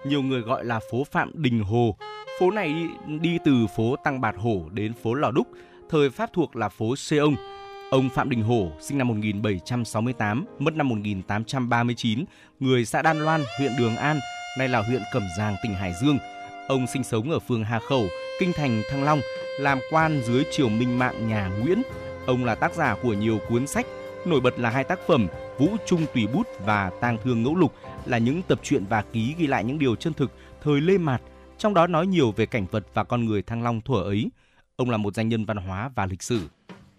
nhiều 0.03 0.21
người 0.21 0.41
gọi 0.41 0.65
là 0.65 0.79
phố 0.91 1.03
Phạm 1.11 1.31
Đình 1.33 1.63
Hồ. 1.63 1.95
Phố 2.39 2.51
này 2.51 2.73
đi, 2.73 3.19
đi 3.19 3.37
từ 3.45 3.67
phố 3.75 3.95
Tăng 4.03 4.21
Bạt 4.21 4.35
Hổ 4.37 4.61
đến 4.71 4.93
phố 5.03 5.13
Lò 5.13 5.31
Đúc, 5.31 5.47
thời 5.89 6.09
Pháp 6.09 6.29
thuộc 6.33 6.55
là 6.55 6.69
phố 6.69 6.95
Xê 6.95 7.17
Ông. 7.17 7.35
Ông 7.91 8.09
Phạm 8.09 8.29
Đình 8.29 8.43
Hổ, 8.43 8.71
sinh 8.79 8.97
năm 8.97 9.07
1768, 9.07 10.45
mất 10.59 10.75
năm 10.75 10.89
1839, 10.89 12.25
người 12.59 12.85
xã 12.85 13.01
Đan 13.01 13.19
Loan, 13.19 13.41
huyện 13.57 13.71
Đường 13.77 13.95
An, 13.95 14.19
nay 14.57 14.67
là 14.67 14.81
huyện 14.81 15.01
Cẩm 15.13 15.23
Giàng, 15.37 15.55
tỉnh 15.63 15.73
Hải 15.73 15.93
Dương. 16.01 16.17
Ông 16.67 16.87
sinh 16.87 17.03
sống 17.03 17.31
ở 17.31 17.39
phường 17.39 17.63
Hà 17.63 17.79
Khẩu, 17.79 18.07
kinh 18.39 18.53
thành 18.53 18.83
Thăng 18.89 19.03
Long, 19.03 19.21
làm 19.59 19.79
quan 19.91 20.21
dưới 20.23 20.43
triều 20.51 20.69
Minh 20.69 20.99
Mạng 20.99 21.27
nhà 21.27 21.47
Nguyễn. 21.47 21.81
Ông 22.25 22.45
là 22.45 22.55
tác 22.55 22.73
giả 22.73 22.95
của 23.01 23.13
nhiều 23.13 23.39
cuốn 23.49 23.67
sách, 23.67 23.85
nổi 24.25 24.41
bật 24.41 24.59
là 24.59 24.69
hai 24.69 24.83
tác 24.83 24.99
phẩm 25.07 25.27
Vũ 25.57 25.69
Trung 25.85 26.05
Tùy 26.13 26.27
Bút 26.33 26.47
và 26.65 26.91
Tang 27.01 27.17
Thương 27.23 27.43
Ngẫu 27.43 27.55
Lục 27.55 27.73
là 28.05 28.17
những 28.17 28.41
tập 28.41 28.59
truyện 28.63 28.85
và 28.89 29.03
ký 29.13 29.35
ghi 29.37 29.47
lại 29.47 29.63
những 29.63 29.79
điều 29.79 29.95
chân 29.95 30.13
thực 30.13 30.31
thời 30.63 30.81
Lê 30.81 30.97
Mạt, 30.97 31.21
trong 31.57 31.73
đó 31.73 31.87
nói 31.87 32.07
nhiều 32.07 32.31
về 32.31 32.45
cảnh 32.45 32.65
vật 32.71 32.85
và 32.93 33.03
con 33.03 33.25
người 33.25 33.41
Thăng 33.41 33.63
Long 33.63 33.81
thuở 33.81 34.03
ấy. 34.03 34.29
Ông 34.75 34.89
là 34.89 34.97
một 34.97 35.15
danh 35.15 35.29
nhân 35.29 35.45
văn 35.45 35.57
hóa 35.57 35.91
và 35.95 36.05
lịch 36.05 36.23
sử. 36.23 36.39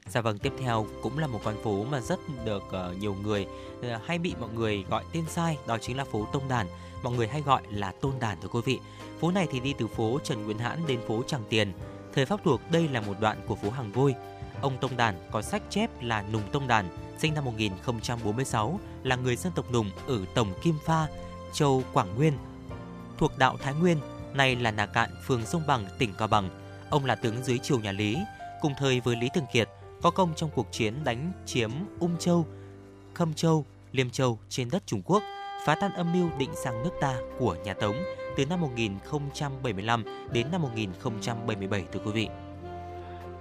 Dạ 0.06 0.20
vâng, 0.20 0.38
tiếp 0.38 0.52
theo 0.58 0.86
cũng 1.02 1.18
là 1.18 1.26
một 1.26 1.40
con 1.44 1.54
phố 1.62 1.84
mà 1.84 2.00
rất 2.00 2.20
được 2.44 2.62
uh, 2.62 2.98
nhiều 2.98 3.14
người 3.14 3.46
uh, 3.78 3.86
hay 4.06 4.18
bị 4.18 4.34
mọi 4.40 4.50
người 4.50 4.84
gọi 4.90 5.04
tên 5.12 5.24
sai, 5.28 5.58
đó 5.66 5.78
chính 5.78 5.96
là 5.96 6.04
phố 6.04 6.26
Tông 6.32 6.48
Đàn. 6.48 6.66
Mọi 7.02 7.12
người 7.12 7.28
hay 7.28 7.42
gọi 7.42 7.62
là 7.70 7.92
Tôn 8.00 8.12
Đàn 8.20 8.40
thưa 8.40 8.48
quý 8.48 8.60
vị. 8.64 8.80
Phố 9.20 9.30
này 9.30 9.46
thì 9.50 9.60
đi 9.60 9.74
từ 9.78 9.86
phố 9.86 10.18
Trần 10.24 10.44
Nguyên 10.44 10.58
Hãn 10.58 10.86
đến 10.86 11.00
phố 11.08 11.22
Tràng 11.26 11.42
Tiền. 11.48 11.72
Thời 12.14 12.26
Pháp 12.26 12.40
thuộc 12.44 12.60
đây 12.70 12.88
là 12.88 13.00
một 13.00 13.14
đoạn 13.20 13.40
của 13.46 13.54
phố 13.54 13.70
Hàng 13.70 13.92
Vôi. 13.92 14.14
Ông 14.60 14.78
Tông 14.80 14.96
Đàn 14.96 15.28
có 15.30 15.42
sách 15.42 15.62
chép 15.70 16.02
là 16.02 16.22
Nùng 16.32 16.42
Tông 16.52 16.68
Đàn, 16.68 16.88
sinh 17.18 17.34
năm 17.34 17.44
1046, 17.44 18.80
là 19.02 19.16
người 19.16 19.36
dân 19.36 19.52
tộc 19.56 19.72
Nùng 19.72 19.90
ở 20.06 20.18
Tổng 20.34 20.52
Kim 20.62 20.74
Pha, 20.84 21.06
Châu 21.52 21.82
Quảng 21.92 22.14
Nguyên, 22.14 22.32
thuộc 23.18 23.38
đạo 23.38 23.56
Thái 23.62 23.74
Nguyên, 23.74 23.98
nay 24.34 24.56
là 24.56 24.70
Nà 24.70 24.86
Cạn, 24.86 25.10
phường 25.26 25.46
Sông 25.46 25.62
Bằng, 25.66 25.86
tỉnh 25.98 26.14
Cao 26.18 26.28
Bằng. 26.28 26.50
Ông 26.90 27.04
là 27.04 27.14
tướng 27.14 27.44
dưới 27.44 27.58
triều 27.58 27.78
nhà 27.78 27.92
Lý, 27.92 28.18
cùng 28.60 28.72
thời 28.78 29.00
với 29.00 29.16
Lý 29.16 29.28
Thường 29.34 29.46
Kiệt, 29.52 29.68
có 30.02 30.10
công 30.10 30.32
trong 30.36 30.50
cuộc 30.54 30.66
chiến 30.72 30.94
đánh 31.04 31.32
chiếm 31.46 31.70
Ung 32.00 32.18
Châu, 32.18 32.46
Khâm 33.14 33.34
Châu, 33.34 33.64
Liêm 33.92 34.10
Châu 34.10 34.38
trên 34.48 34.68
đất 34.70 34.82
Trung 34.86 35.02
Quốc, 35.04 35.22
phá 35.66 35.74
tan 35.80 35.92
âm 35.92 36.12
mưu 36.12 36.30
định 36.38 36.50
sang 36.64 36.82
nước 36.82 36.90
ta 37.00 37.16
của 37.38 37.56
nhà 37.64 37.74
Tống 37.74 37.96
từ 38.36 38.46
năm 38.46 38.60
1075 38.60 40.04
đến 40.32 40.46
năm 40.52 40.62
1077 40.62 41.84
thưa 41.92 42.00
quý 42.04 42.12
vị. 42.12 42.28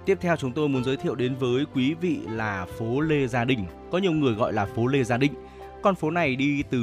Tiếp 0.04 0.18
theo 0.20 0.36
chúng 0.36 0.52
tôi 0.52 0.68
muốn 0.68 0.84
giới 0.84 0.96
thiệu 0.96 1.14
đến 1.14 1.34
với 1.36 1.64
quý 1.74 1.94
vị 1.94 2.20
là 2.30 2.66
phố 2.78 3.00
Lê 3.00 3.26
Gia 3.26 3.44
Đình, 3.44 3.66
có 3.90 3.98
nhiều 3.98 4.12
người 4.12 4.34
gọi 4.34 4.52
là 4.52 4.66
phố 4.66 4.86
Lê 4.86 5.04
Gia 5.04 5.16
Định. 5.16 5.34
Con 5.82 5.94
phố 5.94 6.10
này 6.10 6.36
đi 6.36 6.62
từ 6.62 6.78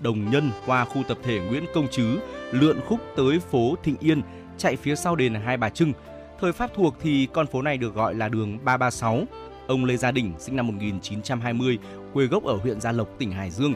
Đồng 0.00 0.30
Nhân 0.30 0.50
qua 0.66 0.84
khu 0.84 1.02
tập 1.08 1.18
thể 1.22 1.40
Nguyễn 1.40 1.64
Công 1.74 1.88
Trứ, 1.88 2.18
lượn 2.52 2.80
khúc 2.88 3.00
tới 3.16 3.40
phố 3.40 3.74
Thịnh 3.82 3.96
Yên, 4.00 4.22
chạy 4.58 4.76
phía 4.76 4.96
sau 4.96 5.16
đền 5.16 5.34
Hai 5.34 5.56
Bà 5.56 5.70
Trưng. 5.70 5.92
Thời 6.40 6.52
Pháp 6.52 6.70
thuộc 6.74 6.94
thì 7.00 7.28
con 7.32 7.46
phố 7.46 7.62
này 7.62 7.78
được 7.78 7.94
gọi 7.94 8.14
là 8.14 8.28
đường 8.28 8.58
336. 8.64 9.22
Ông 9.66 9.84
Lê 9.84 9.96
Gia 9.96 10.10
Đình 10.10 10.32
sinh 10.38 10.56
năm 10.56 10.66
1920, 10.66 11.78
quê 12.14 12.26
gốc 12.26 12.44
ở 12.44 12.56
huyện 12.56 12.80
Gia 12.80 12.92
Lộc, 12.92 13.08
tỉnh 13.18 13.32
Hải 13.32 13.50
Dương. 13.50 13.74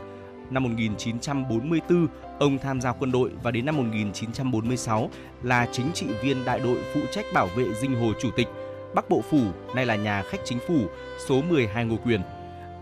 Năm 0.50 0.62
1944, 0.62 2.06
ông 2.38 2.58
tham 2.58 2.80
gia 2.80 2.92
quân 2.92 3.12
đội 3.12 3.30
và 3.42 3.50
đến 3.50 3.66
năm 3.66 3.76
1946 3.76 5.11
là 5.42 5.68
chính 5.72 5.92
trị 5.94 6.06
viên 6.22 6.44
đại 6.44 6.61
đội 6.61 6.78
phụ 6.94 7.00
trách 7.12 7.24
bảo 7.34 7.46
vệ 7.56 7.64
dinh 7.80 7.94
hồ 7.94 8.12
chủ 8.20 8.30
tịch 8.36 8.48
Bắc 8.94 9.11
Bộ 9.11 9.22
Phủ, 9.30 9.40
nay 9.74 9.86
là 9.86 9.96
nhà 9.96 10.22
khách 10.22 10.40
chính 10.44 10.58
phủ, 10.68 10.80
số 11.28 11.42
12 11.42 11.84
Ngô 11.84 11.96
Quyền. 11.96 12.20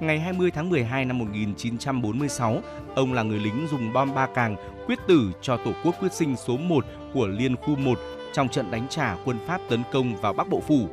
Ngày 0.00 0.20
20 0.20 0.50
tháng 0.50 0.68
12 0.68 1.04
năm 1.04 1.18
1946, 1.18 2.60
ông 2.94 3.12
là 3.12 3.22
người 3.22 3.38
lính 3.38 3.66
dùng 3.70 3.92
bom 3.92 4.14
ba 4.14 4.28
càng 4.34 4.56
quyết 4.86 4.98
tử 5.08 5.20
cho 5.42 5.56
Tổ 5.56 5.72
quốc 5.84 5.94
quyết 6.00 6.12
sinh 6.12 6.36
số 6.36 6.56
1 6.56 6.84
của 7.14 7.26
Liên 7.26 7.56
khu 7.56 7.76
1 7.76 7.98
trong 8.32 8.48
trận 8.48 8.70
đánh 8.70 8.86
trả 8.90 9.16
quân 9.24 9.38
Pháp 9.46 9.60
tấn 9.68 9.82
công 9.92 10.16
vào 10.16 10.32
Bắc 10.32 10.48
Bộ 10.48 10.60
Phủ. 10.60 10.88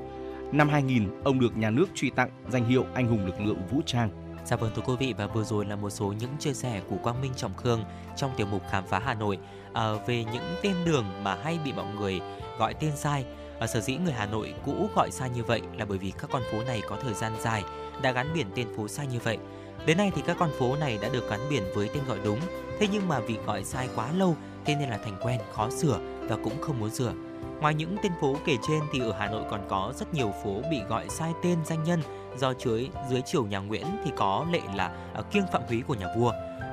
Năm 0.52 0.70
2000, 0.70 1.10
ông 1.24 1.40
được 1.40 1.58
nhà 1.58 1.70
nước 1.70 1.86
truy 1.96 2.10
tặng 2.10 2.30
danh 2.50 2.66
hiệu 2.66 2.86
Anh 2.94 3.08
hùng 3.08 3.26
lực 3.26 3.42
lượng 3.42 3.68
vũ 3.72 3.82
trang. 3.86 4.10
Dạ 4.46 4.56
vâng 4.56 4.72
thưa 4.76 4.82
quý 4.86 4.94
vị 5.00 5.14
và 5.18 5.28
vừa 5.28 5.44
rồi 5.44 5.66
là 5.66 5.76
một 5.76 5.90
số 5.90 6.14
những 6.20 6.30
chia 6.40 6.54
sẻ 6.54 6.82
của 6.90 6.96
Quang 7.04 7.22
Minh 7.22 7.32
Trọng 7.36 7.58
Khương 7.58 7.84
trong 8.16 8.32
tiểu 8.38 8.48
mục 8.52 8.62
Khám 8.72 8.84
phá 8.88 9.00
Hà 9.06 9.14
Nội 9.14 9.38
à, 9.74 9.94
về 10.08 10.24
những 10.34 10.44
tên 10.62 10.76
đường 10.86 11.06
mà 11.24 11.38
hay 11.44 11.60
bị 11.66 11.74
mọi 11.74 11.86
người 12.00 12.22
gọi 12.60 12.74
tên 12.74 12.92
sai. 12.96 13.26
À, 13.60 13.68
sở 13.68 13.80
dĩ 13.80 13.98
người 13.98 14.14
Hà 14.14 14.26
Nội 14.26 14.54
cũ 14.66 14.90
gọi 14.96 15.12
sai 15.12 15.30
như 15.30 15.44
vậy 15.44 15.62
là 15.78 15.86
bởi 15.86 15.98
vì 15.98 16.12
các 16.12 16.30
con 16.32 16.42
phố 16.52 16.64
này 16.64 16.82
có 16.90 16.98
thời 17.02 17.14
gian 17.14 17.32
dài 17.44 17.64
đã 18.02 18.12
gắn 18.12 18.28
biển 18.34 18.48
tên 18.56 18.68
phố 18.78 18.88
sai 18.88 19.08
như 19.08 19.20
vậy. 19.24 19.38
Đến 19.86 19.98
nay 19.98 20.12
thì 20.16 20.22
các 20.28 20.38
con 20.40 20.50
phố 20.60 20.76
này 20.76 20.98
đã 21.02 21.10
được 21.10 21.30
gắn 21.30 21.40
biển 21.50 21.64
với 21.76 21.90
tên 21.94 22.04
gọi 22.08 22.20
đúng, 22.24 22.40
thế 22.80 22.88
nhưng 22.92 23.08
mà 23.08 23.20
vì 23.20 23.38
gọi 23.46 23.64
sai 23.64 23.90
quá 23.96 24.12
lâu 24.12 24.36
thế 24.66 24.76
nên 24.76 24.90
là 24.90 24.98
thành 24.98 25.18
quen, 25.22 25.40
khó 25.54 25.70
sửa 25.70 26.00
và 26.22 26.38
cũng 26.44 26.62
không 26.62 26.80
muốn 26.80 26.90
sửa. 26.90 27.14
Ngoài 27.62 27.74
những 27.74 27.98
tên 28.04 28.12
phố 28.22 28.36
kể 28.46 28.58
trên 28.68 28.80
thì 28.94 29.00
ở 29.00 29.14
Hà 29.20 29.28
Nội 29.28 29.44
còn 29.50 29.62
có 29.70 29.94
rất 29.96 30.14
nhiều 30.14 30.34
phố 30.44 30.62
bị 30.72 30.82
gọi 30.90 31.10
sai 31.10 31.32
tên 31.44 31.66
danh 31.66 31.84
nhân 31.84 32.02
do 32.38 32.54
chuối 32.54 32.90
dưới 33.10 33.22
triều 33.22 33.46
nhà 33.46 33.60
Nguyễn 33.60 33.86
thì 34.06 34.12
có 34.16 34.46
lệ 34.52 34.62
là 34.76 34.92
ờ, 35.14 35.22
kiêng 35.22 35.48
phạm 35.52 35.62
húy 35.68 35.84
của 35.88 35.96
nhà 35.96 36.08
vua. 36.18 36.32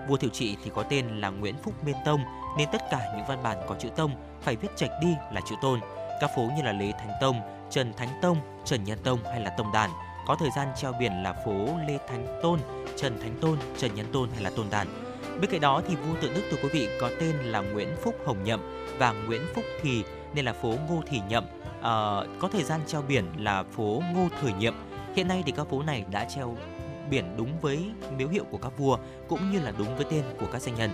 Vua 0.08 0.16
Thiệu 0.16 0.30
Trị 0.32 0.56
thì 0.64 0.70
có 0.74 0.82
tên 0.82 1.20
là 1.20 1.30
Nguyễn 1.30 1.54
Phúc 1.62 1.74
Miên 1.84 1.96
Tông 2.04 2.20
nên 2.58 2.68
tất 2.72 2.82
cả 2.90 3.12
những 3.16 3.26
văn 3.28 3.42
bản 3.42 3.56
có 3.68 3.74
chữ 3.78 3.88
Tông 3.96 4.10
phải 4.42 4.56
viết 4.56 4.68
trạch 4.76 4.90
đi 5.02 5.08
là 5.32 5.40
chữ 5.48 5.54
Tôn. 5.62 5.80
Các 6.20 6.30
phố 6.36 6.42
như 6.56 6.62
là 6.62 6.72
Lê 6.72 6.92
Thánh 6.92 7.12
Tông, 7.20 7.40
Trần 7.70 7.92
Thánh 7.92 8.18
Tông, 8.22 8.36
Trần 8.64 8.84
Nhân 8.84 8.98
Tông 9.04 9.18
hay 9.24 9.40
là 9.40 9.50
Tông 9.58 9.72
Đàn 9.72 9.90
có 10.26 10.36
thời 10.40 10.50
gian 10.56 10.68
treo 10.76 10.92
biển 10.92 11.22
là 11.22 11.32
phố 11.32 11.66
Lê 11.88 11.98
Thánh 12.08 12.40
Tôn, 12.42 12.60
Trần 12.96 13.20
Thánh 13.20 13.38
Tôn, 13.40 13.58
Trần 13.78 13.94
Nhân 13.94 14.06
Tôn 14.12 14.28
hay 14.34 14.42
là 14.42 14.50
Tôn 14.56 14.66
Đàn. 14.70 14.86
Bên 15.40 15.50
cạnh 15.50 15.60
đó 15.60 15.82
thì 15.88 15.96
vua 15.96 16.14
tự 16.20 16.34
Đức 16.34 16.42
thưa 16.50 16.56
quý 16.62 16.68
vị 16.72 16.88
có 17.00 17.10
tên 17.20 17.36
là 17.36 17.60
Nguyễn 17.60 17.88
Phúc 18.02 18.14
Hồng 18.26 18.44
Nhậm 18.44 18.88
và 18.98 19.12
Nguyễn 19.12 19.42
Phúc 19.54 19.64
Thì 19.82 20.04
nên 20.34 20.44
là 20.44 20.52
phố 20.52 20.74
Ngô 20.88 21.02
Thị 21.06 21.20
Nhậm. 21.28 21.44
Uh, 21.78 21.84
có 22.40 22.48
thời 22.52 22.62
gian 22.62 22.80
treo 22.86 23.02
biển 23.02 23.24
là 23.38 23.62
phố 23.62 24.02
Ngô 24.14 24.28
Thời 24.40 24.52
Nhiệm. 24.52 24.74
Hiện 25.16 25.28
nay 25.28 25.42
thì 25.46 25.52
các 25.52 25.66
phố 25.70 25.82
này 25.82 26.04
đã 26.10 26.24
treo 26.24 26.56
biển 27.10 27.34
đúng 27.36 27.60
với 27.60 27.90
miếu 28.16 28.28
hiệu 28.28 28.44
của 28.50 28.58
các 28.58 28.78
vua 28.78 28.98
cũng 29.28 29.50
như 29.50 29.60
là 29.60 29.72
đúng 29.78 29.96
với 29.96 30.06
tên 30.10 30.24
của 30.40 30.46
các 30.52 30.62
danh 30.62 30.74
nhân. 30.74 30.90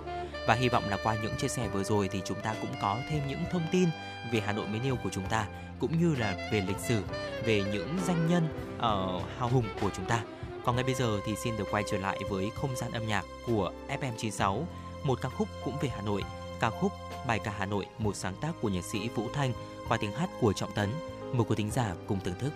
Và 0.47 0.55
hy 0.55 0.68
vọng 0.68 0.84
là 0.89 0.99
qua 1.03 1.16
những 1.22 1.32
chia 1.39 1.49
sẻ 1.49 1.68
vừa 1.68 1.84
rồi 1.84 2.09
thì 2.09 2.22
chúng 2.24 2.41
ta 2.41 2.55
cũng 2.61 2.70
có 2.82 2.97
thêm 3.11 3.22
những 3.28 3.41
thông 3.53 3.62
tin 3.72 3.89
về 4.32 4.41
Hà 4.41 4.53
Nội 4.53 4.66
mến 4.68 4.82
yêu 4.82 4.97
của 5.05 5.11
chúng 5.12 5.24
ta 5.24 5.47
cũng 5.80 5.99
như 6.01 6.14
là 6.14 6.49
về 6.53 6.61
lịch 6.61 6.78
sử, 6.78 7.03
về 7.45 7.62
những 7.72 7.99
danh 8.07 8.26
nhân 8.28 8.49
uh, 8.76 9.22
hào 9.39 9.49
hùng 9.49 9.64
của 9.80 9.91
chúng 9.97 10.05
ta. 10.05 10.22
Còn 10.64 10.76
ngay 10.76 10.84
bây 10.84 10.95
giờ 10.95 11.20
thì 11.26 11.36
xin 11.36 11.57
được 11.57 11.64
quay 11.70 11.84
trở 11.91 11.99
lại 11.99 12.18
với 12.30 12.51
không 12.55 12.76
gian 12.76 12.93
âm 12.93 13.07
nhạc 13.07 13.24
của 13.47 13.72
FM96, 13.89 14.62
một 15.05 15.18
ca 15.22 15.28
khúc 15.28 15.49
cũng 15.64 15.74
về 15.80 15.89
Hà 15.89 16.03
Nội, 16.03 16.22
ca 16.61 16.70
khúc 16.70 16.92
Bài 17.26 17.38
ca 17.38 17.50
Hà 17.59 17.66
Nội, 17.66 17.86
một 17.98 18.16
sáng 18.16 18.34
tác 18.40 18.52
của 18.62 18.68
nhạc 18.68 18.84
sĩ 18.84 19.09
Vũ 19.09 19.28
Thanh 19.32 19.52
qua 19.88 19.98
tiếng 20.00 20.12
hát 20.12 20.30
của 20.40 20.52
Trọng 20.52 20.72
Tấn. 20.72 20.88
Mời 21.32 21.44
quý 21.48 21.56
thính 21.56 21.70
giả 21.70 21.94
cùng 22.06 22.20
thưởng 22.24 22.38
thức. 22.38 22.52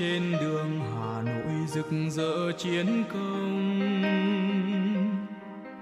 Trên 0.00 0.32
đường 0.40 0.80
Hà 0.80 1.22
Nội 1.22 1.66
rực 1.68 1.86
rỡ 2.10 2.52
chiến 2.58 3.04
công. 3.12 3.80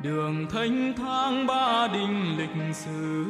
Đường 0.03 0.47
thanh 0.51 0.93
thang 0.97 1.47
ba 1.47 1.89
đình 1.93 2.39
lịch 2.39 2.75
sử, 2.75 3.25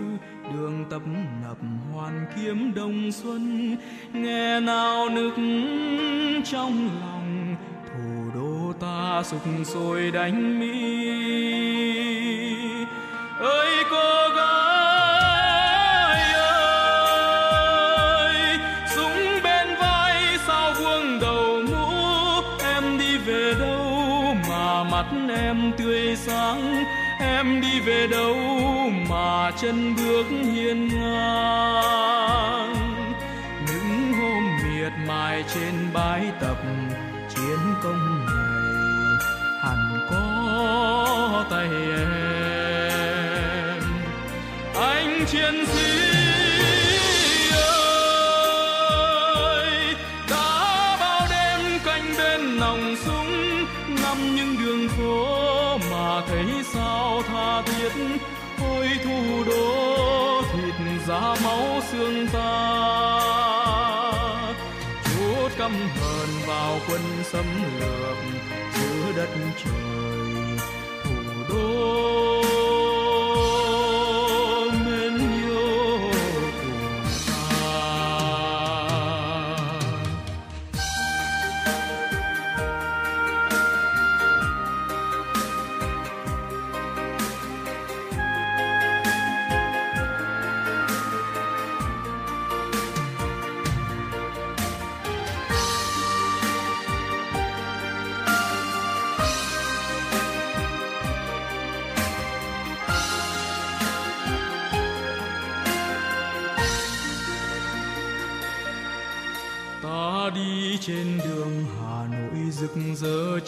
đường 0.55 0.85
tập 0.91 1.03
nập 1.43 1.57
hoàn 1.93 2.27
kiếm 2.37 2.73
đông 2.75 3.13
xuân. 3.13 3.77
Nghe 4.13 4.61
nào 4.61 5.09
nức 5.09 5.35
trong 6.45 6.89
lòng, 7.01 7.57
thủ 7.87 8.31
đô 8.35 8.73
ta 8.81 9.23
sục 9.25 9.43
sôi 9.65 10.11
đánh 10.11 10.61
mỹ 10.61 11.78
chân 29.61 29.95
bước 29.97 30.25
hiên 30.31 30.89
ngang. 30.89 32.75
Những 33.67 34.13
hôm 34.13 34.43
miệt 34.65 34.93
mài 35.07 35.45
trên 35.55 35.75
bãi 35.95 36.33
tập 36.41 36.58
quân 67.39 67.47
xâm 67.47 67.81
lược 67.81 68.17
giữa 68.75 69.13
đất 69.17 69.29
trời. 69.65 70.18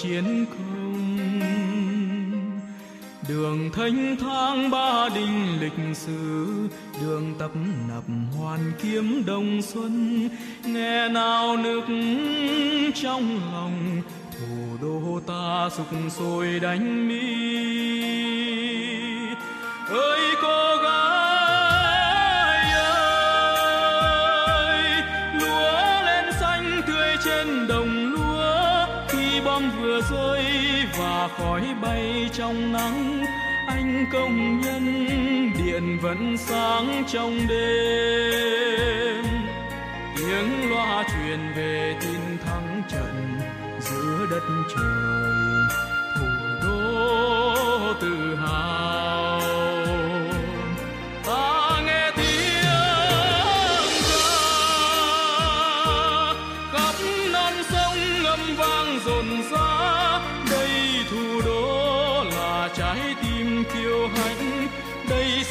Chiến 0.02 0.46
công 0.46 0.80
đường 3.28 3.70
thanh 3.72 4.16
thang 4.20 4.70
ba 4.70 5.08
đình 5.14 5.60
lịch 5.60 5.96
sử, 5.96 6.46
đường 7.00 7.34
tập 7.38 7.50
nập 7.88 8.04
hoàn 8.38 8.72
kiếm 8.82 9.22
đông 9.26 9.62
xuân. 9.62 10.28
Nghe 10.64 11.08
nào 11.08 11.56
nức 11.56 11.84
trong 12.94 13.40
lòng, 13.52 14.02
thủ 14.32 14.76
đô 14.82 15.20
ta 15.26 15.68
sục 15.76 15.86
sôi 16.10 16.60
đánh 16.60 17.08
mi. 17.08 17.50
Ơi 19.88 20.20
con 20.42 20.69
công 34.12 34.60
nhân, 34.60 35.06
điện 35.58 35.98
vẫn 36.02 36.36
sáng 36.36 37.04
trong 37.08 37.38
đêm. 37.48 39.24
Tiếng 40.16 40.70
loa 40.70 41.04
truyền 41.08 41.40
về 41.56 41.96
tin 42.00 42.38
thắng 42.44 42.82
trận 42.88 43.38
giữa 43.80 44.26
đất 44.30 44.42
trời. 44.76 45.49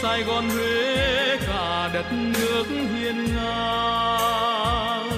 Sài 0.09 0.23
gòn 0.23 0.49
huế 0.49 1.37
cả 1.47 1.89
đất 1.93 2.05
nước 2.11 2.65
hiên 2.67 3.25
ngang. 3.35 5.09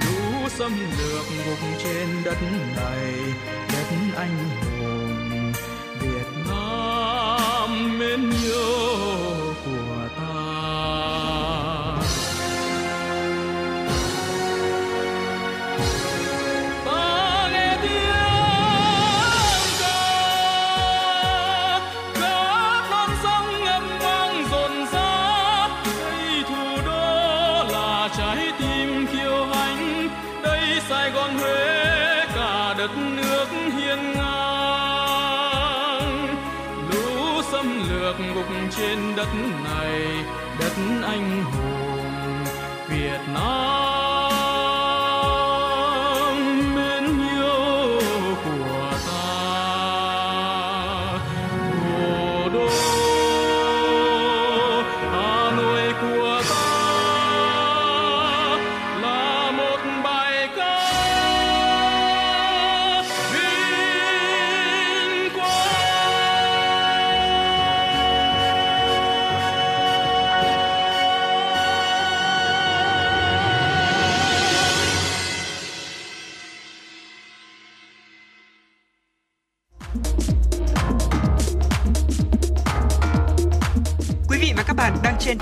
Lũ 0.00 0.48
xâm 0.48 0.72
lược 0.98 1.26
ngục 1.46 1.58
trên 1.84 2.08
đất 2.24 2.38
này, 2.76 3.12
đất 3.72 3.88
anh 4.16 4.38
hùng 4.38 4.65
đất 39.16 39.28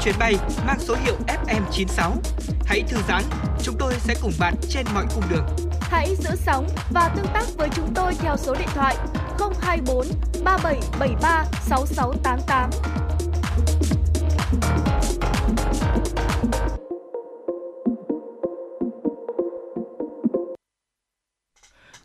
chuyến 0.05 0.15
bay 0.19 0.35
mang 0.67 0.81
số 0.81 0.97
hiệu 1.05 1.17
FM96. 1.27 2.13
Hãy 2.67 2.83
thư 2.89 2.97
giãn, 3.09 3.23
chúng 3.63 3.75
tôi 3.79 3.95
sẽ 3.99 4.15
cùng 4.23 4.33
bạn 4.41 4.55
trên 4.69 4.87
mọi 4.95 5.07
cung 5.15 5.25
đường. 5.31 5.47
Hãy 5.81 6.17
giữ 6.17 6.31
sóng 6.37 6.69
và 6.91 7.09
tương 7.17 7.27
tác 7.35 7.45
với 7.57 7.69
chúng 7.75 7.95
tôi 7.95 8.15
theo 8.15 8.37
số 8.37 8.55
điện 8.55 8.69
thoại 8.75 8.97
024 9.61 10.07
3773 10.45 11.45
6688. 11.63 12.71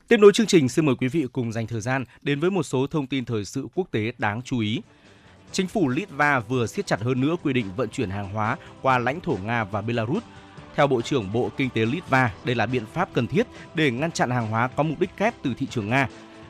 Tiếp 0.08 0.18
nối 0.18 0.32
chương 0.34 0.48
trình, 0.48 0.70
xin 0.70 0.86
mời 0.86 0.96
quý 0.96 1.08
vị 1.08 1.26
cùng 1.32 1.52
dành 1.52 1.68
thời 1.68 1.82
gian 1.82 2.04
đến 2.22 2.40
với 2.40 2.52
một 2.52 2.64
số 2.64 2.88
thông 2.88 3.08
tin 3.08 3.26
thời 3.26 3.46
sự 3.46 3.68
quốc 3.76 3.88
tế 3.92 4.12
đáng 4.18 4.42
chú 4.46 4.60
ý. 4.60 4.82
Chính 5.52 5.68
phủ 5.68 5.90
Litva 5.90 6.40
vừa 6.40 6.68
siết 6.68 6.88
chặt 6.88 7.02
hơn 7.02 7.22
nữa 7.22 7.36
quy 7.44 7.54
định 7.54 7.72
vận 7.76 7.90
chuyển 7.90 8.10
hàng 8.10 8.34
hóa 8.34 8.58
qua 8.82 8.98
lãnh 8.98 9.22
thổ 9.22 9.38
Nga 9.44 9.64
và 9.64 9.82
Belarus. 9.82 10.24
Theo 10.76 10.88
Bộ 10.88 11.02
trưởng 11.02 11.32
Bộ 11.34 11.50
Kinh 11.58 11.70
tế 11.70 11.86
Litva, 11.86 12.34
đây 12.44 12.56
là 12.56 12.66
biện 12.66 12.86
pháp 12.94 13.10
cần 13.14 13.28
thiết 13.28 13.48
để 13.74 13.92
ngăn 13.92 14.12
chặn 14.12 14.30
hàng 14.30 14.48
hóa 14.48 14.68
có 14.68 14.84
mục 14.84 15.00
đích 15.00 15.18
kép 15.18 15.34
từ 15.44 15.54
thị 15.58 15.68
trường 15.70 15.90
Nga. 15.90 16.08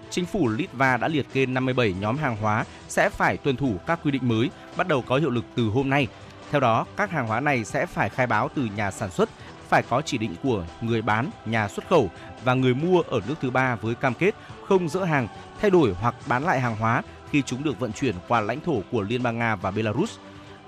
Chính 0.10 0.26
phủ 0.26 0.48
Litva 0.48 0.98
đã 0.98 1.08
liệt 1.08 1.26
kê 1.34 1.46
57 1.46 1.94
nhóm 2.00 2.18
hàng 2.18 2.38
hóa 2.38 2.66
sẽ 2.88 3.10
phải 3.10 3.38
tuân 3.38 3.56
thủ 3.56 3.76
các 3.88 4.00
quy 4.04 4.12
định 4.12 4.28
mới 4.28 4.50
bắt 4.78 4.88
đầu 4.88 5.02
có 5.02 5.18
hiệu 5.18 5.30
lực 5.30 5.46
từ 5.56 5.68
hôm 5.68 5.90
nay. 5.90 6.08
Theo 6.52 6.62
đó, 6.62 6.86
các 6.98 7.12
hàng 7.12 7.28
hóa 7.28 7.40
này 7.40 7.64
sẽ 7.66 7.86
phải 7.86 8.10
khai 8.10 8.28
báo 8.28 8.50
từ 8.56 8.68
nhà 8.76 8.92
sản 8.92 9.12
xuất, 9.12 9.30
phải 9.68 9.84
có 9.90 10.02
chỉ 10.02 10.18
định 10.18 10.36
của 10.44 10.66
người 10.82 11.02
bán, 11.02 11.30
nhà 11.46 11.68
xuất 11.68 11.88
khẩu 11.88 12.10
và 12.44 12.54
người 12.54 12.74
mua 12.74 13.02
ở 13.02 13.22
nước 13.28 13.36
thứ 13.42 13.50
ba 13.50 13.76
với 13.76 13.96
cam 13.96 14.14
kết 14.14 14.36
không 14.68 14.90
dỡ 14.90 15.04
hàng, 15.04 15.28
thay 15.62 15.72
đổi 15.72 15.94
hoặc 15.94 16.16
bán 16.28 16.44
lại 16.44 16.60
hàng 16.60 16.76
hóa 16.76 17.02
khi 17.32 17.42
chúng 17.46 17.64
được 17.64 17.80
vận 17.80 17.94
chuyển 17.94 18.16
qua 18.28 18.42
lãnh 18.42 18.62
thổ 18.62 18.82
của 18.92 19.02
Liên 19.02 19.24
bang 19.24 19.38
Nga 19.38 19.56
và 19.56 19.72
Belarus. 19.72 20.18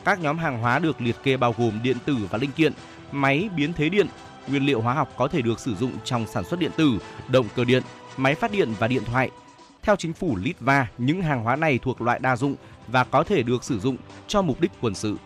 Các 0.06 0.20
nhóm 0.20 0.38
hàng 0.38 0.60
hóa 0.60 0.80
được 0.80 1.02
liệt 1.02 1.16
kê 1.24 1.38
bao 1.38 1.56
gồm 1.58 1.80
điện 1.84 1.98
tử 2.06 2.18
và 2.30 2.38
linh 2.38 2.52
kiện, 2.52 2.74
máy 3.12 3.50
biến 3.56 3.74
thế 3.74 3.90
điện, 3.90 4.08
nguyên 4.48 4.66
liệu 4.66 4.82
hóa 4.82 4.94
học 4.94 5.14
có 5.18 5.28
thể 5.28 5.42
được 5.42 5.60
sử 5.60 5.76
dụng 5.76 5.92
trong 6.04 6.28
sản 6.28 6.44
xuất 6.44 6.60
điện 6.60 6.72
tử, 6.78 7.00
động 7.28 7.46
cơ 7.56 7.64
điện, 7.64 7.84
máy 8.18 8.36
phát 8.36 8.52
điện 8.52 8.74
và 8.80 8.88
điện 8.88 9.04
thoại. 9.06 9.30
Theo 9.82 9.96
chính 9.96 10.14
phủ 10.14 10.36
Litva, 10.36 10.88
những 10.98 11.22
hàng 11.22 11.44
hóa 11.44 11.56
này 11.56 11.78
thuộc 11.78 12.02
loại 12.02 12.20
đa 12.20 12.36
dụng 12.36 12.56
và 12.88 13.04
có 13.04 13.24
thể 13.24 13.44
được 13.44 13.64
sử 13.64 13.80
dụng 13.80 13.98
cho 14.28 14.42
mục 14.42 14.62
đích 14.62 14.72
quân 14.82 14.96
sự. 14.96 15.18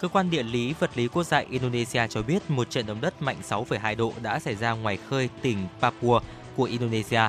Cơ 0.00 0.08
quan 0.08 0.30
địa 0.30 0.42
lý 0.42 0.74
vật 0.78 0.90
lý 0.94 1.08
quốc 1.08 1.24
gia 1.24 1.38
Indonesia 1.38 2.08
cho 2.08 2.22
biết 2.22 2.50
một 2.50 2.70
trận 2.70 2.86
động 2.86 3.00
đất 3.00 3.22
mạnh 3.22 3.36
6,2 3.48 3.96
độ 3.96 4.12
đã 4.22 4.38
xảy 4.38 4.54
ra 4.54 4.72
ngoài 4.72 4.98
khơi 5.08 5.28
tỉnh 5.42 5.58
Papua 5.80 6.20
của 6.56 6.64
Indonesia. 6.64 7.20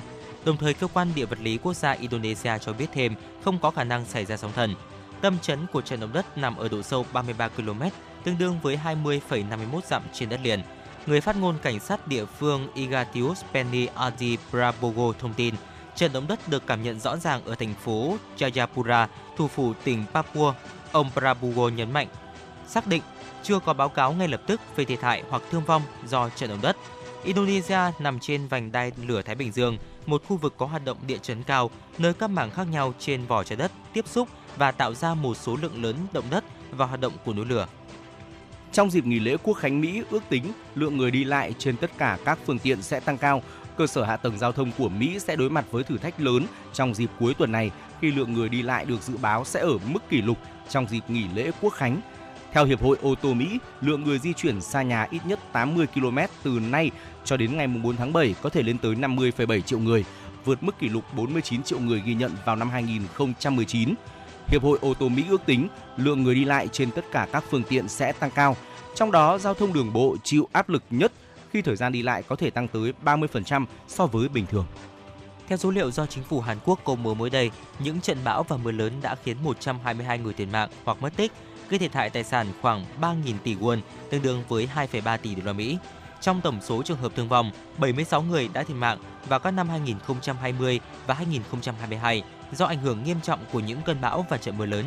Đồng 0.48 0.58
thời, 0.58 0.74
cơ 0.74 0.88
quan 0.88 1.08
địa 1.16 1.26
vật 1.26 1.40
lý 1.42 1.58
quốc 1.58 1.74
gia 1.74 1.92
Indonesia 1.92 2.58
cho 2.62 2.74
biết 2.74 2.86
thêm 2.94 3.16
không 3.44 3.60
có 3.60 3.72
khả 3.72 3.84
năng 3.84 4.06
xảy 4.06 4.26
ra 4.26 4.38
sóng 4.38 4.52
thần. 4.56 4.76
Tâm 5.22 5.38
chấn 5.42 5.60
của 5.74 5.82
trận 5.82 6.00
động 6.00 6.14
đất 6.14 6.38
nằm 6.38 6.58
ở 6.58 6.70
độ 6.70 6.82
sâu 6.82 7.06
33 7.14 7.48
km, 7.48 7.82
tương 8.24 8.38
đương 8.38 8.60
với 8.64 8.80
20,51 8.86 9.80
dặm 9.88 10.02
trên 10.14 10.30
đất 10.30 10.40
liền. 10.44 10.62
Người 11.06 11.22
phát 11.22 11.36
ngôn 11.36 11.58
cảnh 11.62 11.80
sát 11.80 12.08
địa 12.08 12.26
phương 12.26 12.68
Igatius 12.74 13.44
Penny 13.54 13.86
Adi 13.86 14.38
Prabowo 14.52 15.14
thông 15.14 15.34
tin, 15.34 15.56
trận 15.96 16.14
động 16.14 16.28
đất 16.28 16.50
được 16.50 16.68
cảm 16.68 16.84
nhận 16.84 17.00
rõ 17.00 17.18
ràng 17.18 17.42
ở 17.46 17.56
thành 17.56 17.74
phố 17.74 18.18
Jayapura, 18.38 19.08
thủ 19.38 19.48
phủ 19.48 19.74
tỉnh 19.84 20.04
Papua. 20.14 20.54
Ông 20.92 21.10
Prabowo 21.16 21.70
nhấn 21.70 21.92
mạnh, 21.92 22.08
xác 22.68 22.88
định 22.88 23.02
chưa 23.44 23.60
có 23.60 23.74
báo 23.74 23.90
cáo 23.90 24.14
ngay 24.14 24.28
lập 24.28 24.42
tức 24.48 24.62
về 24.76 24.86
thiệt 24.86 25.02
hại 25.02 25.24
hoặc 25.30 25.42
thương 25.52 25.64
vong 25.66 25.82
do 26.08 26.30
trận 26.30 26.50
động 26.50 26.62
đất. 26.62 26.78
Indonesia 27.24 27.80
nằm 28.00 28.20
trên 28.20 28.48
vành 28.48 28.72
đai 28.72 28.92
lửa 29.08 29.22
Thái 29.22 29.36
Bình 29.36 29.52
Dương, 29.52 29.78
một 30.08 30.24
khu 30.28 30.38
vực 30.38 30.54
có 30.58 30.66
hoạt 30.66 30.86
động 30.86 30.98
địa 31.08 31.18
chấn 31.18 31.44
cao, 31.44 31.70
nơi 31.98 32.14
các 32.14 32.30
mảng 32.30 32.52
khác 32.52 32.68
nhau 32.72 32.94
trên 33.00 33.26
vỏ 33.26 33.44
trái 33.44 33.58
đất 33.58 33.72
tiếp 33.94 34.08
xúc 34.08 34.30
và 34.58 34.72
tạo 34.72 34.94
ra 34.94 35.14
một 35.14 35.38
số 35.38 35.58
lượng 35.62 35.84
lớn 35.84 35.96
động 36.14 36.26
đất 36.30 36.44
và 36.72 36.86
hoạt 36.86 37.02
động 37.02 37.14
của 37.26 37.34
núi 37.34 37.46
lửa. 37.46 37.68
Trong 38.72 38.90
dịp 38.90 39.06
nghỉ 39.06 39.20
lễ 39.20 39.38
Quốc 39.44 39.54
khánh 39.54 39.82
Mỹ, 39.82 40.04
ước 40.10 40.24
tính 40.30 40.52
lượng 40.76 40.98
người 40.98 41.12
đi 41.12 41.24
lại 41.24 41.54
trên 41.58 41.78
tất 41.78 41.92
cả 41.98 42.18
các 42.26 42.40
phương 42.46 42.60
tiện 42.60 42.82
sẽ 42.82 43.00
tăng 43.00 43.18
cao. 43.18 43.44
Cơ 43.78 43.88
sở 43.88 44.04
hạ 44.04 44.18
tầng 44.18 44.38
giao 44.38 44.52
thông 44.52 44.72
của 44.78 44.90
Mỹ 44.90 45.20
sẽ 45.20 45.36
đối 45.36 45.50
mặt 45.50 45.66
với 45.72 45.84
thử 45.84 45.98
thách 45.98 46.22
lớn 46.22 46.46
trong 46.74 46.94
dịp 46.94 47.10
cuối 47.20 47.34
tuần 47.34 47.52
này 47.52 47.72
khi 48.02 48.12
lượng 48.12 48.34
người 48.34 48.50
đi 48.50 48.62
lại 48.62 48.86
được 48.86 49.02
dự 49.02 49.18
báo 49.18 49.46
sẽ 49.46 49.60
ở 49.60 49.78
mức 49.88 50.10
kỷ 50.10 50.22
lục 50.22 50.38
trong 50.70 50.88
dịp 50.88 51.02
nghỉ 51.08 51.26
lễ 51.36 51.52
Quốc 51.62 51.74
khánh. 51.74 52.02
Theo 52.52 52.66
Hiệp 52.66 52.82
hội 52.82 52.98
ô 53.02 53.16
tô 53.16 53.34
Mỹ, 53.34 53.60
lượng 53.82 54.04
người 54.04 54.20
di 54.20 54.34
chuyển 54.34 54.62
xa 54.62 54.82
nhà 54.82 55.08
ít 55.12 55.20
nhất 55.26 55.40
80 55.52 55.88
km 55.88 56.18
từ 56.44 56.60
nay 56.72 56.92
cho 57.28 57.38
đến 57.38 57.58
ngày 57.58 57.68
4 57.68 57.96
tháng 57.96 58.14
7 58.14 58.36
có 58.42 58.50
thể 58.50 58.64
lên 58.64 58.78
tới 58.78 58.96
50,7 58.96 59.62
triệu 59.62 59.80
người, 59.80 60.06
vượt 60.46 60.64
mức 60.64 60.80
kỷ 60.80 60.90
lục 60.90 61.04
49 61.16 61.64
triệu 61.64 61.80
người 61.80 62.02
ghi 62.06 62.14
nhận 62.14 62.32
vào 62.46 62.56
năm 62.56 62.70
2019. 62.70 63.94
Hiệp 64.48 64.64
hội 64.64 64.80
ô 64.82 64.94
tô 64.94 65.10
Mỹ 65.10 65.24
ước 65.30 65.42
tính 65.46 65.68
lượng 65.98 66.24
người 66.24 66.36
đi 66.36 66.46
lại 66.46 66.68
trên 66.68 66.92
tất 66.92 67.06
cả 67.12 67.28
các 67.32 67.44
phương 67.50 67.64
tiện 67.70 67.88
sẽ 67.88 68.12
tăng 68.12 68.32
cao, 68.32 68.58
trong 68.96 69.12
đó 69.12 69.38
giao 69.38 69.54
thông 69.54 69.74
đường 69.74 69.94
bộ 69.94 70.18
chịu 70.24 70.48
áp 70.52 70.70
lực 70.70 70.84
nhất 70.90 71.12
khi 71.52 71.62
thời 71.62 71.76
gian 71.76 71.92
đi 71.92 72.02
lại 72.02 72.24
có 72.24 72.36
thể 72.36 72.50
tăng 72.50 72.68
tới 72.68 72.94
30% 73.06 73.66
so 73.88 74.06
với 74.06 74.30
bình 74.30 74.46
thường. 74.46 74.66
Theo 75.48 75.58
số 75.58 75.72
liệu 75.72 75.92
do 75.92 76.06
chính 76.06 76.24
phủ 76.24 76.42
Hàn 76.42 76.58
Quốc 76.66 76.80
công 76.84 77.04
bố 77.04 77.14
mới 77.14 77.30
đây, 77.30 77.52
những 77.80 78.02
trận 78.02 78.18
bão 78.24 78.44
và 78.44 78.58
mưa 78.58 78.72
lớn 78.72 78.94
đã 79.02 79.16
khiến 79.24 79.38
122 79.44 80.18
người 80.18 80.34
thiệt 80.34 80.48
mạng 80.52 80.70
hoặc 80.84 81.02
mất 81.02 81.18
tích, 81.18 81.32
gây 81.70 81.80
thiệt 81.80 81.94
hại 81.94 82.10
tài 82.10 82.24
sản 82.24 82.48
khoảng 82.62 82.86
3.000 83.02 83.14
tỷ 83.44 83.56
won, 83.56 83.80
tương 84.10 84.22
đương 84.22 84.44
với 84.48 84.70
2,3 84.76 85.18
tỷ 85.18 85.36
đô 85.36 85.42
la 85.46 85.54
Mỹ. 85.54 85.78
Trong 86.22 86.42
tổng 86.42 86.62
số 86.62 86.84
trường 86.84 86.98
hợp 86.98 87.12
thương 87.16 87.28
vong, 87.28 87.52
76 87.78 88.22
người 88.22 88.50
đã 88.54 88.64
thiệt 88.64 88.78
mạng 88.78 88.98
vào 89.26 89.40
các 89.40 89.52
năm 89.52 89.70
2020 89.70 90.80
và 91.08 91.14
2022 91.14 92.24
do 92.52 92.66
ảnh 92.66 92.80
hưởng 92.80 93.04
nghiêm 93.04 93.22
trọng 93.22 93.40
của 93.52 93.60
những 93.60 93.82
cơn 93.86 94.02
bão 94.02 94.26
và 94.30 94.38
trận 94.38 94.58
mưa 94.58 94.66
lớn. 94.66 94.86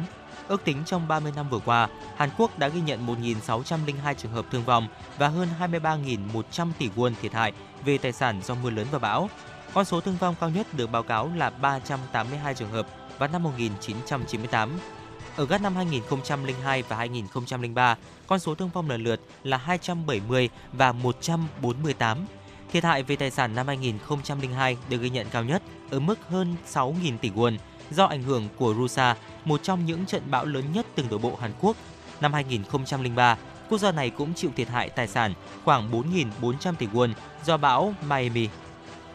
Ước 0.48 0.64
tính 0.64 0.82
trong 0.86 1.08
30 1.08 1.32
năm 1.36 1.48
vừa 1.48 1.58
qua, 1.58 1.88
Hàn 2.16 2.30
Quốc 2.38 2.58
đã 2.58 2.68
ghi 2.68 2.80
nhận 2.80 3.06
1.602 3.06 4.14
trường 4.14 4.32
hợp 4.32 4.46
thương 4.50 4.64
vong 4.64 4.88
và 5.18 5.28
hơn 5.28 5.48
23.100 5.60 6.70
tỷ 6.78 6.88
won 6.96 7.12
thiệt 7.22 7.32
hại 7.32 7.52
về 7.84 7.98
tài 7.98 8.12
sản 8.12 8.40
do 8.42 8.54
mưa 8.54 8.70
lớn 8.70 8.86
và 8.90 8.98
bão. 8.98 9.28
Con 9.74 9.84
số 9.84 10.00
thương 10.00 10.16
vong 10.16 10.34
cao 10.40 10.50
nhất 10.50 10.66
được 10.74 10.90
báo 10.90 11.02
cáo 11.02 11.30
là 11.36 11.50
382 11.50 12.54
trường 12.54 12.70
hợp 12.70 12.86
vào 13.18 13.28
năm 13.28 13.42
1998 13.42 14.78
ở 15.36 15.46
các 15.46 15.62
năm 15.62 15.76
2002 15.76 16.82
và 16.82 16.96
2003, 16.96 17.96
con 18.26 18.38
số 18.38 18.54
thương 18.54 18.70
vong 18.74 18.90
lần 18.90 19.04
lượt 19.04 19.20
là 19.44 19.56
270 19.56 20.48
và 20.72 20.92
148. 20.92 22.26
Thiệt 22.72 22.84
hại 22.84 23.02
về 23.02 23.16
tài 23.16 23.30
sản 23.30 23.54
năm 23.54 23.66
2002 23.66 24.76
được 24.88 24.96
ghi 25.00 25.10
nhận 25.10 25.26
cao 25.30 25.44
nhất 25.44 25.62
ở 25.90 26.00
mức 26.00 26.18
hơn 26.28 26.56
6.000 26.72 27.18
tỷ 27.18 27.30
won 27.30 27.56
do 27.90 28.04
ảnh 28.04 28.22
hưởng 28.22 28.48
của 28.56 28.74
Rusa, 28.74 29.16
một 29.44 29.62
trong 29.62 29.86
những 29.86 30.06
trận 30.06 30.22
bão 30.30 30.44
lớn 30.44 30.64
nhất 30.72 30.86
từng 30.94 31.08
đổ 31.08 31.18
bộ 31.18 31.36
Hàn 31.40 31.52
Quốc. 31.60 31.76
Năm 32.20 32.32
2003, 32.32 33.36
quốc 33.68 33.78
gia 33.78 33.92
này 33.92 34.10
cũng 34.10 34.34
chịu 34.34 34.50
thiệt 34.56 34.68
hại 34.68 34.88
tài 34.88 35.08
sản 35.08 35.34
khoảng 35.64 35.90
4.400 36.40 36.74
tỷ 36.74 36.86
won 36.86 37.12
do 37.44 37.56
bão 37.56 37.94
Miami. 38.08 38.48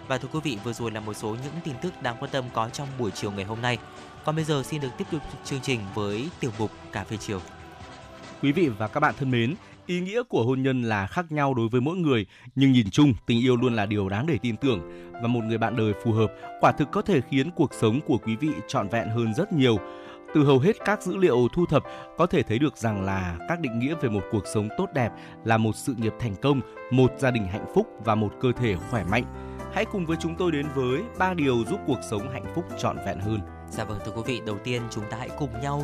Và 0.07 0.17
thưa 0.17 0.27
quý 0.33 0.39
vị, 0.43 0.57
vừa 0.63 0.73
rồi 0.73 0.91
là 0.91 0.99
một 0.99 1.13
số 1.13 1.29
những 1.29 1.53
tin 1.63 1.75
tức 1.81 2.01
đáng 2.01 2.15
quan 2.19 2.31
tâm 2.31 2.45
có 2.53 2.69
trong 2.69 2.87
buổi 2.99 3.11
chiều 3.11 3.31
ngày 3.31 3.45
hôm 3.45 3.61
nay. 3.61 3.77
Còn 4.25 4.35
bây 4.35 4.45
giờ 4.45 4.63
xin 4.63 4.81
được 4.81 4.89
tiếp 4.97 5.05
tục 5.11 5.21
chương 5.43 5.61
trình 5.61 5.79
với 5.93 6.29
tiểu 6.39 6.51
mục 6.59 6.71
Cà 6.91 7.03
phê 7.03 7.17
chiều. 7.17 7.39
Quý 8.41 8.51
vị 8.51 8.69
và 8.69 8.87
các 8.87 8.99
bạn 8.99 9.15
thân 9.19 9.31
mến, 9.31 9.55
ý 9.85 9.99
nghĩa 9.99 10.23
của 10.23 10.43
hôn 10.43 10.63
nhân 10.63 10.83
là 10.83 11.07
khác 11.07 11.31
nhau 11.31 11.53
đối 11.53 11.69
với 11.69 11.81
mỗi 11.81 11.97
người, 11.97 12.25
nhưng 12.55 12.71
nhìn 12.71 12.89
chung 12.91 13.13
tình 13.25 13.39
yêu 13.39 13.57
luôn 13.57 13.75
là 13.75 13.85
điều 13.85 14.09
đáng 14.09 14.25
để 14.27 14.37
tin 14.41 14.57
tưởng 14.57 15.11
và 15.13 15.27
một 15.27 15.43
người 15.43 15.57
bạn 15.57 15.75
đời 15.75 15.93
phù 16.03 16.11
hợp 16.11 16.33
quả 16.61 16.71
thực 16.71 16.91
có 16.91 17.01
thể 17.01 17.21
khiến 17.29 17.51
cuộc 17.51 17.73
sống 17.73 17.99
của 18.07 18.17
quý 18.17 18.35
vị 18.35 18.49
trọn 18.67 18.89
vẹn 18.89 19.09
hơn 19.09 19.33
rất 19.33 19.53
nhiều. 19.53 19.77
Từ 20.33 20.43
hầu 20.43 20.59
hết 20.59 20.75
các 20.85 21.01
dữ 21.01 21.17
liệu 21.17 21.47
thu 21.53 21.65
thập 21.65 21.83
có 22.17 22.25
thể 22.25 22.43
thấy 22.43 22.59
được 22.59 22.77
rằng 22.77 23.05
là 23.05 23.37
các 23.49 23.59
định 23.59 23.79
nghĩa 23.79 23.95
về 24.01 24.09
một 24.09 24.23
cuộc 24.31 24.43
sống 24.53 24.69
tốt 24.77 24.89
đẹp 24.93 25.09
là 25.43 25.57
một 25.57 25.75
sự 25.75 25.95
nghiệp 25.97 26.13
thành 26.19 26.35
công, 26.41 26.61
một 26.91 27.13
gia 27.17 27.31
đình 27.31 27.45
hạnh 27.45 27.65
phúc 27.75 27.87
và 28.05 28.15
một 28.15 28.33
cơ 28.41 28.51
thể 28.51 28.75
khỏe 28.89 29.03
mạnh. 29.03 29.23
Hãy 29.73 29.85
cùng 29.85 30.05
với 30.05 30.17
chúng 30.21 30.35
tôi 30.35 30.51
đến 30.51 30.65
với 30.75 31.01
ba 31.17 31.33
điều 31.33 31.63
giúp 31.69 31.79
cuộc 31.87 31.99
sống 32.09 32.29
hạnh 32.33 32.45
phúc 32.55 32.65
trọn 32.79 32.97
vẹn 33.05 33.19
hơn. 33.19 33.39
Dạ 33.71 33.83
vâng 33.83 33.99
thưa 34.05 34.11
quý 34.11 34.21
vị, 34.25 34.41
đầu 34.45 34.57
tiên 34.63 34.81
chúng 34.91 35.03
ta 35.09 35.17
hãy 35.17 35.29
cùng 35.37 35.61
nhau 35.61 35.83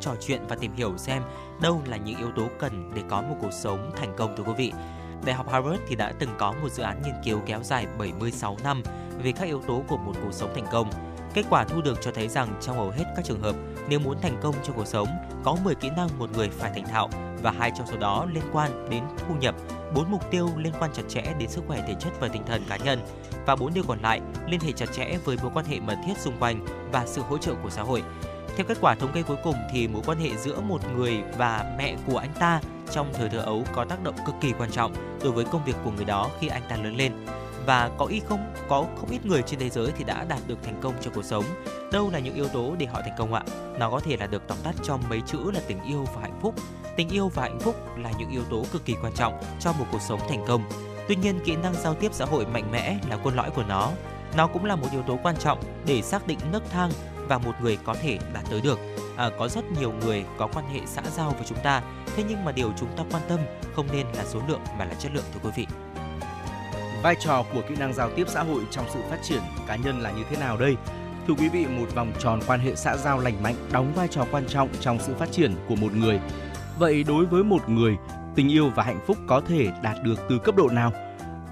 trò 0.00 0.14
chuyện 0.20 0.40
và 0.48 0.56
tìm 0.56 0.72
hiểu 0.74 0.94
xem 0.96 1.22
đâu 1.60 1.82
là 1.86 1.96
những 1.96 2.18
yếu 2.18 2.30
tố 2.36 2.48
cần 2.58 2.90
để 2.94 3.02
có 3.08 3.22
một 3.22 3.36
cuộc 3.40 3.52
sống 3.52 3.90
thành 3.96 4.14
công 4.16 4.36
thưa 4.36 4.44
quý 4.44 4.52
vị. 4.56 4.72
Đại 5.24 5.34
học 5.34 5.50
Harvard 5.50 5.82
thì 5.88 5.96
đã 5.96 6.12
từng 6.18 6.30
có 6.38 6.52
một 6.62 6.68
dự 6.72 6.82
án 6.82 7.02
nghiên 7.02 7.14
cứu 7.24 7.40
kéo 7.46 7.62
dài 7.62 7.86
76 7.98 8.56
năm 8.64 8.82
về 9.22 9.32
các 9.32 9.44
yếu 9.44 9.62
tố 9.66 9.82
của 9.88 9.96
một 9.96 10.12
cuộc 10.22 10.32
sống 10.32 10.52
thành 10.54 10.66
công. 10.72 10.90
Kết 11.34 11.44
quả 11.50 11.64
thu 11.64 11.80
được 11.80 11.98
cho 12.02 12.10
thấy 12.12 12.28
rằng 12.28 12.48
trong 12.60 12.76
hầu 12.76 12.90
hết 12.90 13.04
các 13.16 13.24
trường 13.24 13.42
hợp, 13.42 13.56
nếu 13.88 13.98
muốn 13.98 14.20
thành 14.22 14.38
công 14.42 14.54
trong 14.64 14.76
cuộc 14.76 14.86
sống, 14.86 15.08
có 15.48 15.56
10 15.64 15.74
kỹ 15.74 15.90
năng 15.96 16.18
một 16.18 16.30
người 16.36 16.48
phải 16.48 16.70
thành 16.74 16.84
thạo 16.84 17.08
và 17.42 17.50
hai 17.50 17.72
trong 17.78 17.86
số 17.86 17.96
đó 17.96 18.26
liên 18.32 18.44
quan 18.52 18.88
đến 18.90 19.02
thu 19.16 19.34
nhập, 19.40 19.54
bốn 19.94 20.10
mục 20.10 20.30
tiêu 20.30 20.50
liên 20.56 20.72
quan 20.80 20.90
chặt 20.94 21.02
chẽ 21.08 21.22
đến 21.38 21.48
sức 21.48 21.64
khỏe 21.66 21.84
thể 21.88 21.94
chất 22.00 22.12
và 22.20 22.28
tinh 22.28 22.42
thần 22.46 22.62
cá 22.68 22.76
nhân 22.76 22.98
và 23.46 23.56
bốn 23.56 23.74
điều 23.74 23.84
còn 23.88 23.98
lại 24.02 24.20
liên 24.46 24.60
hệ 24.60 24.72
chặt 24.72 24.86
chẽ 24.92 25.18
với 25.24 25.36
mối 25.42 25.50
quan 25.54 25.66
hệ 25.66 25.80
mật 25.80 25.96
thiết 26.06 26.18
xung 26.18 26.36
quanh 26.40 26.66
và 26.92 27.06
sự 27.06 27.22
hỗ 27.22 27.38
trợ 27.38 27.54
của 27.62 27.70
xã 27.70 27.82
hội. 27.82 28.02
Theo 28.56 28.66
kết 28.68 28.78
quả 28.80 28.94
thống 28.94 29.12
kê 29.12 29.22
cuối 29.22 29.36
cùng 29.44 29.54
thì 29.72 29.88
mối 29.88 30.02
quan 30.06 30.18
hệ 30.18 30.36
giữa 30.36 30.60
một 30.60 30.80
người 30.96 31.22
và 31.38 31.74
mẹ 31.78 31.96
của 32.06 32.18
anh 32.18 32.32
ta 32.38 32.60
trong 32.90 33.12
thời 33.12 33.28
thơ 33.28 33.38
ấu 33.38 33.64
có 33.74 33.84
tác 33.84 34.02
động 34.02 34.14
cực 34.26 34.34
kỳ 34.40 34.52
quan 34.58 34.70
trọng 34.70 34.92
đối 35.22 35.32
với 35.32 35.44
công 35.44 35.64
việc 35.64 35.76
của 35.84 35.90
người 35.90 36.04
đó 36.04 36.30
khi 36.40 36.48
anh 36.48 36.62
ta 36.68 36.76
lớn 36.76 36.96
lên. 36.96 37.12
Và 37.68 37.90
có 37.98 38.06
ít 38.06 38.22
không 38.28 38.52
có 38.68 38.86
không 38.96 39.10
ít 39.10 39.26
người 39.26 39.42
trên 39.42 39.60
thế 39.60 39.70
giới 39.70 39.92
thì 39.96 40.04
đã 40.04 40.24
đạt 40.24 40.38
được 40.46 40.62
thành 40.62 40.80
công 40.82 40.94
trong 41.00 41.14
cuộc 41.14 41.24
sống. 41.24 41.44
Đâu 41.92 42.10
là 42.10 42.18
những 42.18 42.34
yếu 42.34 42.48
tố 42.48 42.74
để 42.78 42.86
họ 42.86 43.00
thành 43.02 43.14
công 43.18 43.34
ạ? 43.34 43.42
Nó 43.78 43.90
có 43.90 44.00
thể 44.00 44.16
là 44.16 44.26
được 44.26 44.42
tóm 44.48 44.58
tắt 44.64 44.74
trong 44.82 45.00
mấy 45.08 45.20
chữ 45.26 45.38
là 45.54 45.60
tình 45.66 45.84
yêu 45.84 46.04
và 46.14 46.20
hạnh 46.20 46.38
phúc. 46.42 46.54
Tình 46.96 47.08
yêu 47.08 47.28
và 47.34 47.42
hạnh 47.42 47.60
phúc 47.60 47.76
là 47.98 48.12
những 48.18 48.30
yếu 48.30 48.42
tố 48.50 48.64
cực 48.72 48.84
kỳ 48.84 48.94
quan 49.02 49.12
trọng 49.12 49.40
cho 49.60 49.72
một 49.72 49.84
cuộc 49.92 50.02
sống 50.08 50.20
thành 50.28 50.44
công. 50.48 50.62
Tuy 51.08 51.16
nhiên, 51.16 51.40
kỹ 51.44 51.56
năng 51.56 51.74
giao 51.74 51.94
tiếp 51.94 52.14
xã 52.14 52.24
hội 52.24 52.46
mạnh 52.46 52.70
mẽ 52.72 52.98
là 53.10 53.16
cốt 53.16 53.30
lõi 53.34 53.50
của 53.50 53.64
nó. 53.68 53.90
Nó 54.36 54.46
cũng 54.46 54.64
là 54.64 54.76
một 54.76 54.86
yếu 54.92 55.02
tố 55.02 55.18
quan 55.22 55.36
trọng 55.36 55.62
để 55.86 56.02
xác 56.02 56.26
định 56.26 56.38
nấc 56.52 56.70
thang 56.70 56.90
và 57.28 57.38
một 57.38 57.52
người 57.62 57.78
có 57.84 57.94
thể 58.02 58.18
đạt 58.32 58.44
tới 58.50 58.60
được. 58.60 58.78
À, 59.16 59.30
có 59.38 59.48
rất 59.48 59.64
nhiều 59.80 59.92
người 59.92 60.24
có 60.38 60.48
quan 60.54 60.64
hệ 60.74 60.80
xã 60.86 61.02
giao 61.16 61.30
với 61.30 61.44
chúng 61.46 61.58
ta, 61.62 61.82
thế 62.16 62.24
nhưng 62.28 62.44
mà 62.44 62.52
điều 62.52 62.72
chúng 62.78 62.96
ta 62.96 63.04
quan 63.10 63.22
tâm 63.28 63.40
không 63.74 63.86
nên 63.92 64.06
là 64.16 64.24
số 64.24 64.40
lượng 64.48 64.60
mà 64.78 64.84
là 64.84 64.94
chất 64.94 65.12
lượng 65.14 65.24
thưa 65.34 65.40
quý 65.42 65.50
vị. 65.56 65.66
Vai 67.02 67.16
trò 67.20 67.44
của 67.52 67.62
kỹ 67.68 67.74
năng 67.78 67.94
giao 67.94 68.10
tiếp 68.10 68.24
xã 68.28 68.42
hội 68.42 68.62
trong 68.70 68.84
sự 68.94 69.00
phát 69.10 69.18
triển 69.22 69.40
cá 69.66 69.76
nhân 69.76 70.00
là 70.00 70.10
như 70.10 70.22
thế 70.30 70.36
nào 70.36 70.56
đây? 70.56 70.76
Thưa 71.26 71.34
quý 71.34 71.48
vị, 71.48 71.66
một 71.66 71.94
vòng 71.94 72.12
tròn 72.18 72.40
quan 72.46 72.60
hệ 72.60 72.74
xã 72.74 72.96
giao 72.96 73.18
lành 73.18 73.42
mạnh 73.42 73.54
đóng 73.72 73.92
vai 73.94 74.08
trò 74.08 74.26
quan 74.30 74.44
trọng 74.48 74.68
trong 74.80 74.98
sự 74.98 75.14
phát 75.14 75.32
triển 75.32 75.54
của 75.68 75.76
một 75.76 75.94
người. 75.94 76.20
Vậy 76.78 77.04
đối 77.04 77.26
với 77.26 77.44
một 77.44 77.68
người, 77.68 77.96
tình 78.34 78.52
yêu 78.52 78.70
và 78.74 78.82
hạnh 78.82 79.00
phúc 79.06 79.16
có 79.26 79.40
thể 79.48 79.68
đạt 79.82 79.96
được 80.02 80.20
từ 80.28 80.38
cấp 80.38 80.56
độ 80.56 80.68
nào? 80.68 80.92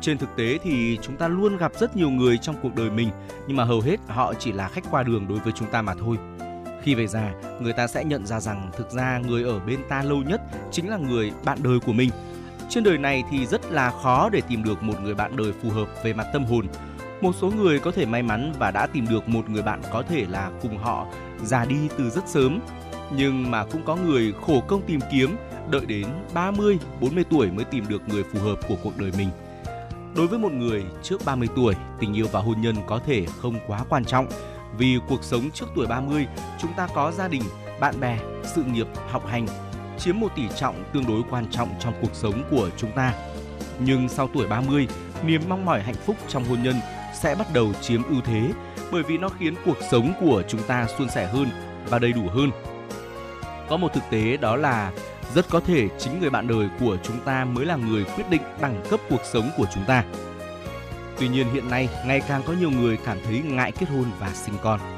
Trên 0.01 0.18
thực 0.18 0.36
tế 0.36 0.59
thì 0.62 0.99
chúng 1.03 1.16
ta 1.16 1.28
luôn 1.28 1.57
gặp 1.57 1.72
rất 1.80 1.97
nhiều 1.97 2.11
người 2.11 2.38
trong 2.38 2.57
cuộc 2.62 2.74
đời 2.74 2.90
mình, 2.90 3.11
nhưng 3.47 3.57
mà 3.57 3.64
hầu 3.64 3.80
hết 3.80 3.97
họ 4.07 4.34
chỉ 4.34 4.53
là 4.53 4.68
khách 4.68 4.84
qua 4.90 5.03
đường 5.03 5.28
đối 5.28 5.38
với 5.38 5.53
chúng 5.57 5.70
ta 5.70 5.82
mà 5.82 5.94
thôi. 6.01 6.16
Khi 6.82 6.94
về 6.94 7.07
già, 7.07 7.32
người 7.61 7.72
ta 7.72 7.86
sẽ 7.86 8.05
nhận 8.05 8.26
ra 8.26 8.40
rằng 8.40 8.70
thực 8.76 8.90
ra 8.90 9.20
người 9.26 9.42
ở 9.42 9.59
bên 9.59 9.80
ta 9.88 10.03
lâu 10.03 10.18
nhất 10.18 10.40
chính 10.72 10.90
là 10.90 10.97
người 10.97 11.32
bạn 11.44 11.59
đời 11.62 11.78
của 11.86 11.92
mình. 11.92 12.11
Trên 12.69 12.85
đời 12.85 12.99
này 12.99 13.25
thì 13.31 13.47
rất 13.47 13.73
là 13.73 13.91
khó 13.91 14.29
để 14.29 14.41
tìm 14.49 14.64
được 14.64 14.83
một 14.83 14.95
người 15.03 15.14
bạn 15.14 15.37
đời 15.37 15.53
phù 15.62 15.71
hợp 15.71 15.89
về 16.05 16.12
mặt 16.12 16.27
tâm 16.33 16.45
hồn. 16.45 16.67
Một 17.21 17.35
số 17.41 17.51
người 17.51 17.79
có 17.79 17.91
thể 17.91 18.07
may 18.07 18.23
mắn 18.23 18.53
và 18.59 18.71
đã 18.71 18.87
tìm 18.87 19.07
được 19.09 19.29
một 19.29 19.51
người 19.51 19.62
bạn 19.62 19.81
có 19.93 20.03
thể 20.03 20.27
là 20.31 20.51
cùng 20.62 20.79
họ 20.79 21.07
già 21.45 21.64
đi 21.64 21.77
từ 21.99 22.11
rất 22.11 22.29
sớm. 22.29 22.61
Nhưng 23.17 23.51
mà 23.51 23.64
cũng 23.64 23.83
có 23.85 23.97
người 23.97 24.35
khổ 24.47 24.61
công 24.67 24.83
tìm 24.87 25.01
kiếm, 25.12 25.37
đợi 25.71 25.87
đến 25.87 26.07
30, 26.35 26.79
40 27.01 27.25
tuổi 27.31 27.51
mới 27.51 27.64
tìm 27.64 27.85
được 27.89 28.09
người 28.09 28.23
phù 28.23 28.41
hợp 28.41 28.57
của 28.69 28.77
cuộc 28.83 28.99
đời 28.99 29.12
mình. 29.19 29.29
Đối 30.17 30.27
với 30.27 30.39
một 30.39 30.53
người 30.53 30.85
trước 31.03 31.25
30 31.25 31.49
tuổi, 31.57 31.75
tình 32.01 32.14
yêu 32.14 32.27
và 32.33 32.41
hôn 32.41 32.61
nhân 32.61 32.77
có 32.87 33.01
thể 33.07 33.27
không 33.41 33.55
quá 33.67 33.85
quan 33.89 34.05
trọng 34.05 34.27
vì 34.79 34.99
cuộc 35.09 35.25
sống 35.25 35.51
trước 35.51 35.67
tuổi 35.75 35.87
30, 35.87 36.27
chúng 36.59 36.73
ta 36.77 36.89
có 36.95 37.12
gia 37.12 37.29
đình, 37.29 37.43
bạn 37.81 38.01
bè, 38.01 38.19
sự 38.45 38.64
nghiệp, 38.64 38.87
học 39.11 39.27
hành 39.27 39.47
chiếm 39.99 40.20
một 40.20 40.32
tỷ 40.36 40.42
trọng 40.57 40.84
tương 40.92 41.07
đối 41.07 41.22
quan 41.30 41.47
trọng 41.51 41.68
trong 41.80 41.94
cuộc 42.01 42.14
sống 42.14 42.42
của 42.51 42.70
chúng 42.76 42.92
ta. 42.92 43.12
Nhưng 43.78 44.09
sau 44.09 44.28
tuổi 44.34 44.47
30, 44.47 44.88
niềm 45.24 45.42
mong 45.49 45.64
mỏi 45.64 45.82
hạnh 45.82 45.94
phúc 46.07 46.16
trong 46.28 46.44
hôn 46.44 46.62
nhân 46.62 46.76
sẽ 47.14 47.34
bắt 47.34 47.47
đầu 47.53 47.72
chiếm 47.80 48.03
ưu 48.03 48.20
thế 48.20 48.51
bởi 48.92 49.03
vì 49.03 49.18
nó 49.18 49.28
khiến 49.28 49.55
cuộc 49.64 49.76
sống 49.90 50.12
của 50.20 50.42
chúng 50.49 50.62
ta 50.62 50.86
suôn 50.99 51.11
sẻ 51.11 51.26
hơn 51.26 51.49
và 51.88 51.99
đầy 51.99 52.12
đủ 52.12 52.28
hơn. 52.28 52.51
Có 53.68 53.76
một 53.76 53.88
thực 53.94 54.03
tế 54.11 54.36
đó 54.36 54.57
là 54.57 54.92
rất 55.34 55.49
có 55.51 55.61
thể 55.61 55.88
chính 55.99 56.20
người 56.20 56.30
bạn 56.30 56.49
đời 56.49 56.68
của 56.80 56.97
chúng 57.03 57.20
ta 57.20 57.44
mới 57.44 57.66
là 57.66 57.76
người 57.76 58.05
quyết 58.05 58.30
định 58.30 58.42
đẳng 58.61 58.82
cấp 58.90 59.01
cuộc 59.11 59.20
sống 59.32 59.51
của 59.57 59.66
chúng 59.74 59.84
ta. 59.84 60.05
Tuy 61.18 61.28
nhiên 61.28 61.47
hiện 61.53 61.70
nay 61.70 61.88
ngày 62.07 62.20
càng 62.28 62.42
có 62.47 62.53
nhiều 62.53 62.70
người 62.70 62.99
cảm 63.05 63.18
thấy 63.24 63.42
ngại 63.42 63.72
kết 63.72 63.88
hôn 63.88 64.05
và 64.20 64.30
sinh 64.34 64.55
con. 64.62 64.95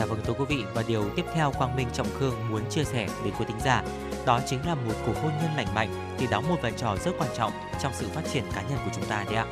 Dạ 0.00 0.06
vâng 0.06 0.20
thưa 0.24 0.32
quý 0.32 0.44
vị 0.48 0.64
và 0.74 0.82
điều 0.88 1.04
tiếp 1.16 1.24
theo 1.34 1.52
Quang 1.58 1.76
Minh 1.76 1.88
Trọng 1.92 2.06
Khương 2.18 2.34
muốn 2.50 2.62
chia 2.70 2.84
sẻ 2.84 3.08
đến 3.24 3.34
quý 3.38 3.44
thính 3.48 3.60
giả 3.64 3.82
đó 4.26 4.40
chính 4.46 4.66
là 4.66 4.74
một 4.74 4.94
cuộc 5.06 5.12
hôn 5.22 5.32
nhân 5.42 5.50
lành 5.56 5.74
mạnh 5.74 6.16
thì 6.18 6.26
đóng 6.30 6.48
một 6.48 6.56
vai 6.62 6.72
trò 6.76 6.96
rất 7.04 7.10
quan 7.18 7.30
trọng 7.36 7.52
trong 7.82 7.92
sự 7.94 8.08
phát 8.14 8.22
triển 8.32 8.44
cá 8.54 8.62
nhân 8.62 8.78
của 8.84 8.90
chúng 8.96 9.04
ta 9.04 9.24
đấy 9.24 9.34
ạ. 9.34 9.46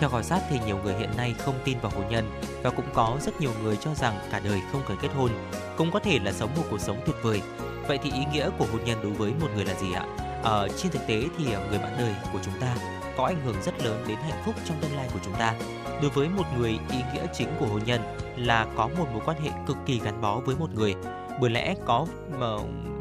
Theo 0.00 0.08
khảo 0.08 0.22
sát 0.22 0.40
thì 0.50 0.58
nhiều 0.66 0.78
người 0.84 0.94
hiện 0.94 1.10
nay 1.16 1.34
không 1.38 1.54
tin 1.64 1.78
vào 1.80 1.92
hôn 1.94 2.04
nhân 2.10 2.30
và 2.62 2.70
cũng 2.70 2.84
có 2.94 3.18
rất 3.20 3.40
nhiều 3.40 3.50
người 3.62 3.76
cho 3.76 3.94
rằng 3.94 4.18
cả 4.30 4.40
đời 4.44 4.60
không 4.72 4.82
cần 4.88 4.96
kết 5.02 5.08
hôn 5.16 5.30
cũng 5.76 5.90
có 5.90 5.98
thể 5.98 6.18
là 6.24 6.32
sống 6.32 6.50
một 6.56 6.62
cuộc 6.70 6.80
sống 6.80 7.00
tuyệt 7.06 7.16
vời. 7.22 7.42
Vậy 7.88 7.98
thì 8.02 8.10
ý 8.12 8.24
nghĩa 8.32 8.50
của 8.58 8.66
hôn 8.72 8.84
nhân 8.84 8.98
đối 9.02 9.12
với 9.12 9.32
một 9.40 9.48
người 9.54 9.64
là 9.64 9.74
gì 9.74 9.92
ạ? 9.92 10.06
Ở 10.42 10.68
trên 10.76 10.92
thực 10.92 11.06
tế 11.06 11.24
thì 11.38 11.52
ờ, 11.52 11.66
người 11.70 11.78
bạn 11.78 11.94
đời 11.98 12.14
của 12.32 12.38
chúng 12.44 12.60
ta 12.60 12.76
có 13.16 13.24
ảnh 13.24 13.40
hưởng 13.44 13.56
rất 13.62 13.84
lớn 13.84 14.04
đến 14.08 14.16
hạnh 14.16 14.42
phúc 14.46 14.54
trong 14.64 14.76
tương 14.80 14.96
lai 14.96 15.08
của 15.12 15.20
chúng 15.24 15.34
ta. 15.34 15.54
Đối 16.02 16.10
với 16.10 16.28
một 16.28 16.44
người, 16.58 16.70
ý 16.70 16.98
nghĩa 17.14 17.26
chính 17.34 17.48
của 17.60 17.66
hôn 17.66 17.80
nhân 17.84 18.00
là 18.36 18.66
có 18.76 18.88
một 18.98 19.06
mối 19.12 19.22
quan 19.24 19.40
hệ 19.40 19.50
cực 19.66 19.76
kỳ 19.86 20.00
gắn 20.00 20.20
bó 20.20 20.40
với 20.40 20.56
một 20.56 20.74
người. 20.74 20.94
Bởi 21.40 21.50
lẽ 21.50 21.74
có 21.84 22.06
mà 22.38 22.46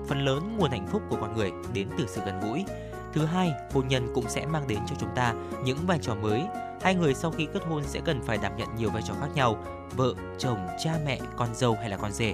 phần 0.08 0.26
lớn 0.26 0.58
nguồn 0.58 0.72
hạnh 0.72 0.88
phúc 0.92 1.02
của 1.10 1.18
con 1.22 1.36
người 1.38 1.52
đến 1.74 1.88
từ 1.98 2.06
sự 2.08 2.22
gần 2.26 2.40
gũi. 2.40 2.66
Thứ 3.14 3.26
hai, 3.26 3.52
hôn 3.74 3.88
nhân 3.88 4.08
cũng 4.16 4.30
sẽ 4.30 4.46
mang 4.46 4.68
đến 4.68 4.80
cho 4.88 4.96
chúng 5.00 5.10
ta 5.16 5.34
những 5.66 5.78
vai 5.88 6.00
trò 6.02 6.16
mới. 6.16 6.44
Hai 6.82 6.96
người 6.96 7.14
sau 7.14 7.32
khi 7.32 7.48
kết 7.54 7.64
hôn 7.64 7.84
sẽ 7.84 8.02
cần 8.06 8.22
phải 8.22 8.38
đảm 8.38 8.58
nhận 8.58 8.68
nhiều 8.76 8.90
vai 8.90 9.02
trò 9.02 9.14
khác 9.22 9.30
nhau, 9.36 9.58
vợ, 9.96 10.14
chồng, 10.38 10.68
cha 10.84 10.94
mẹ, 11.06 11.20
con 11.36 11.56
dâu 11.56 11.76
hay 11.76 11.90
là 11.90 11.98
con 11.98 12.12
rể. 12.12 12.34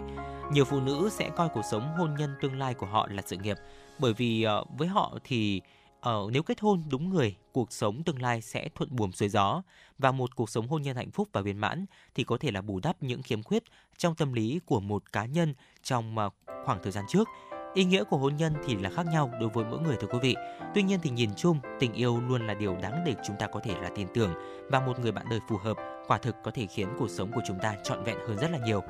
Nhiều 0.52 0.66
phụ 0.66 0.80
nữ 0.80 1.10
sẽ 1.12 1.30
coi 1.30 1.50
cuộc 1.50 1.62
sống 1.72 1.90
hôn 1.98 2.16
nhân 2.20 2.36
tương 2.42 2.60
lai 2.60 2.74
của 2.74 2.86
họ 2.86 3.08
là 3.12 3.22
sự 3.26 3.38
nghiệp, 3.38 3.58
bởi 4.00 4.14
vì 4.14 4.44
ờ, 4.44 4.64
với 4.78 4.88
họ 4.88 5.14
thì 5.24 5.62
ở 6.02 6.26
ờ, 6.26 6.30
nếu 6.32 6.44
kết 6.44 6.60
hôn 6.60 6.84
đúng 6.90 7.10
người, 7.10 7.36
cuộc 7.52 7.72
sống 7.72 8.04
tương 8.04 8.22
lai 8.22 8.42
sẽ 8.42 8.70
thuận 8.76 8.96
buồm 8.96 9.12
xuôi 9.12 9.30
gió 9.30 9.62
và 9.98 10.12
một 10.12 10.36
cuộc 10.36 10.50
sống 10.50 10.68
hôn 10.68 10.82
nhân 10.82 10.96
hạnh 10.96 11.12
phúc 11.12 11.28
và 11.32 11.42
viên 11.42 11.58
mãn 11.58 11.86
thì 12.16 12.24
có 12.24 12.38
thể 12.38 12.52
là 12.52 12.62
bù 12.62 12.80
đắp 12.80 13.04
những 13.04 13.22
khiếm 13.22 13.44
khuyết 13.44 13.64
trong 13.98 14.16
tâm 14.16 14.34
lý 14.34 14.60
của 14.66 14.80
một 14.80 15.12
cá 15.12 15.26
nhân 15.26 15.54
trong 15.84 16.18
ờ, 16.18 16.30
khoảng 16.66 16.80
thời 16.84 16.92
gian 16.92 17.06
trước. 17.08 17.28
Ý 17.74 17.84
nghĩa 17.84 18.04
của 18.04 18.18
hôn 18.18 18.38
nhân 18.38 18.54
thì 18.66 18.76
là 18.76 18.90
khác 18.90 19.06
nhau 19.06 19.32
đối 19.40 19.50
với 19.50 19.66
mỗi 19.66 19.80
người 19.80 19.96
thưa 20.00 20.08
quý 20.08 20.20
vị. 20.22 20.36
Tuy 20.76 20.84
nhiên 20.84 21.00
thì 21.04 21.10
nhìn 21.10 21.30
chung, 21.36 21.60
tình 21.80 21.94
yêu 21.94 22.22
luôn 22.28 22.48
là 22.48 22.54
điều 22.54 22.76
đáng 22.76 23.04
để 23.06 23.16
chúng 23.28 23.36
ta 23.40 23.48
có 23.48 23.60
thể 23.60 23.76
là 23.82 23.90
tin 23.96 24.08
tưởng 24.14 24.34
và 24.70 24.80
một 24.80 25.00
người 25.00 25.12
bạn 25.12 25.26
đời 25.30 25.40
phù 25.50 25.58
hợp 25.58 25.78
quả 26.08 26.18
thực 26.18 26.36
có 26.44 26.52
thể 26.52 26.66
khiến 26.66 26.88
cuộc 27.00 27.10
sống 27.10 27.32
của 27.32 27.42
chúng 27.48 27.60
ta 27.62 27.76
trọn 27.84 28.04
vẹn 28.04 28.18
hơn 28.28 28.38
rất 28.38 28.52
là 28.52 28.58
nhiều. 28.58 28.82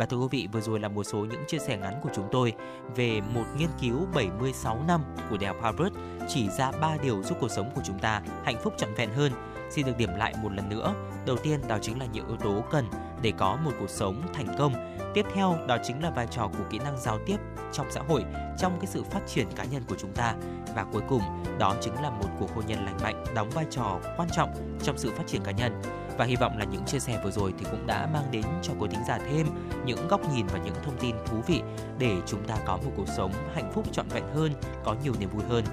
Và 0.00 0.06
thưa 0.06 0.16
quý 0.16 0.26
vị, 0.30 0.48
vừa 0.52 0.60
rồi 0.60 0.80
là 0.80 0.88
một 0.88 1.04
số 1.04 1.18
những 1.18 1.44
chia 1.46 1.58
sẻ 1.58 1.76
ngắn 1.76 2.00
của 2.02 2.08
chúng 2.14 2.28
tôi 2.32 2.52
về 2.96 3.20
một 3.34 3.44
nghiên 3.56 3.68
cứu 3.80 4.06
76 4.14 4.82
năm 4.86 5.00
của 5.30 5.36
Đại 5.36 5.48
học 5.48 5.56
Harvard 5.62 5.96
chỉ 6.28 6.48
ra 6.48 6.70
3 6.80 6.96
điều 7.02 7.22
giúp 7.22 7.38
cuộc 7.40 7.50
sống 7.50 7.70
của 7.74 7.80
chúng 7.84 7.98
ta 7.98 8.22
hạnh 8.44 8.56
phúc 8.62 8.74
trọn 8.76 8.94
vẹn 8.94 9.10
hơn. 9.10 9.32
Xin 9.70 9.86
được 9.86 9.92
điểm 9.98 10.10
lại 10.16 10.34
một 10.42 10.52
lần 10.52 10.68
nữa. 10.68 10.94
Đầu 11.26 11.36
tiên 11.36 11.60
đó 11.68 11.78
chính 11.82 11.98
là 11.98 12.06
những 12.12 12.26
yếu 12.26 12.36
tố 12.36 12.64
cần 12.70 12.84
để 13.22 13.32
có 13.38 13.56
một 13.64 13.70
cuộc 13.80 13.90
sống 13.90 14.22
thành 14.34 14.46
công. 14.58 14.96
Tiếp 15.14 15.26
theo 15.34 15.58
đó 15.68 15.76
chính 15.82 16.02
là 16.02 16.10
vai 16.10 16.26
trò 16.30 16.48
của 16.48 16.64
kỹ 16.70 16.78
năng 16.78 17.00
giao 17.00 17.18
tiếp 17.26 17.36
trong 17.72 17.86
xã 17.90 18.00
hội, 18.08 18.24
trong 18.58 18.76
cái 18.80 18.86
sự 18.86 19.02
phát 19.02 19.20
triển 19.26 19.46
cá 19.56 19.64
nhân 19.64 19.82
của 19.88 19.96
chúng 19.98 20.12
ta. 20.12 20.34
Và 20.74 20.84
cuối 20.92 21.02
cùng 21.08 21.22
đó 21.58 21.74
chính 21.80 21.94
là 21.94 22.10
một 22.10 22.28
cuộc 22.38 22.54
hôn 22.54 22.66
nhân 22.66 22.84
lành 22.84 22.98
mạnh 23.02 23.24
đóng 23.34 23.50
vai 23.50 23.66
trò 23.70 24.00
quan 24.16 24.28
trọng 24.32 24.78
trong 24.82 24.98
sự 24.98 25.10
phát 25.16 25.26
triển 25.26 25.42
cá 25.44 25.50
nhân 25.50 25.82
và 26.20 26.26
hy 26.26 26.36
vọng 26.36 26.58
là 26.58 26.64
những 26.64 26.84
chia 26.84 26.98
sẻ 26.98 27.20
vừa 27.24 27.30
rồi 27.30 27.54
thì 27.58 27.66
cũng 27.70 27.86
đã 27.86 28.08
mang 28.12 28.30
đến 28.30 28.42
cho 28.62 28.72
quý 28.78 28.88
thính 28.90 29.04
giả 29.08 29.18
thêm 29.30 29.46
những 29.84 30.08
góc 30.08 30.20
nhìn 30.34 30.46
và 30.46 30.58
những 30.58 30.74
thông 30.84 30.96
tin 31.00 31.16
thú 31.26 31.36
vị 31.46 31.62
để 31.98 32.16
chúng 32.26 32.44
ta 32.44 32.56
có 32.66 32.76
một 32.76 32.90
cuộc 32.96 33.08
sống 33.16 33.32
hạnh 33.54 33.72
phúc 33.74 33.84
trọn 33.92 34.08
vẹn 34.08 34.24
hơn, 34.34 34.52
có 34.84 34.96
nhiều 35.04 35.12
niềm 35.20 35.28
vui 35.30 35.42
hơn. 35.48 35.64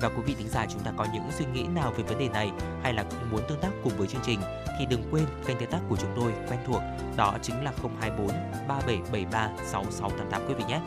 Và 0.00 0.08
quý 0.08 0.22
vị 0.26 0.34
thính 0.38 0.48
giả 0.48 0.66
chúng 0.70 0.80
ta 0.80 0.92
có 0.96 1.06
những 1.14 1.22
suy 1.38 1.44
nghĩ 1.54 1.62
nào 1.74 1.92
về 1.96 2.02
vấn 2.02 2.18
đề 2.18 2.28
này 2.28 2.50
hay 2.82 2.92
là 2.92 3.02
cũng 3.02 3.30
muốn 3.30 3.40
tương 3.48 3.60
tác 3.60 3.70
cùng 3.84 3.92
với 3.96 4.08
chương 4.08 4.20
trình 4.24 4.40
thì 4.78 4.86
đừng 4.86 5.02
quên 5.10 5.24
kênh 5.46 5.58
tương 5.58 5.70
tác 5.70 5.80
của 5.88 5.96
chúng 5.96 6.10
tôi 6.16 6.32
quen 6.48 6.60
thuộc 6.66 6.82
đó 7.16 7.34
chính 7.42 7.64
là 7.64 7.72
024 8.00 8.28
3773 8.68 9.50
6688 9.66 10.48
quý 10.48 10.54
vị 10.54 10.64
nhé. 10.68 10.80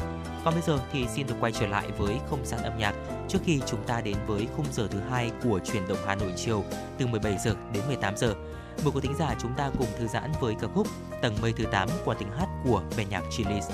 Còn 0.46 0.54
bây 0.54 0.64
giờ 0.64 0.80
thì 0.92 1.08
xin 1.08 1.28
được 1.28 1.36
quay 1.40 1.52
trở 1.52 1.68
lại 1.68 1.88
với 1.98 2.20
không 2.30 2.46
gian 2.46 2.64
âm 2.64 2.78
nhạc 2.78 2.96
trước 3.28 3.40
khi 3.46 3.62
chúng 3.68 3.84
ta 3.88 4.02
đến 4.02 4.16
với 4.28 4.48
khung 4.58 4.66
giờ 4.72 4.88
thứ 4.92 5.00
hai 5.10 5.32
của 5.44 5.60
truyền 5.60 5.88
động 5.88 5.98
Hà 6.06 6.16
Nội 6.16 6.34
chiều 6.36 6.64
từ 6.98 7.08
17 7.08 7.38
giờ 7.38 7.56
đến 7.74 7.84
18 7.88 8.18
giờ. 8.18 8.34
Mời 8.84 8.92
quý 8.96 9.02
thính 9.04 9.16
giả 9.20 9.36
chúng 9.42 9.52
ta 9.58 9.72
cùng 9.80 9.88
thư 10.00 10.08
giãn 10.08 10.32
với 10.42 10.56
ca 10.62 10.68
khúc 10.76 10.88
Tầng 11.22 11.36
mây 11.42 11.54
thứ 11.58 11.66
8 11.72 11.90
qua 12.06 12.16
tiếng 12.20 12.32
hát 12.32 12.48
của 12.64 12.84
ban 12.98 13.10
nhạc 13.10 13.24
Chili's. 13.30 13.72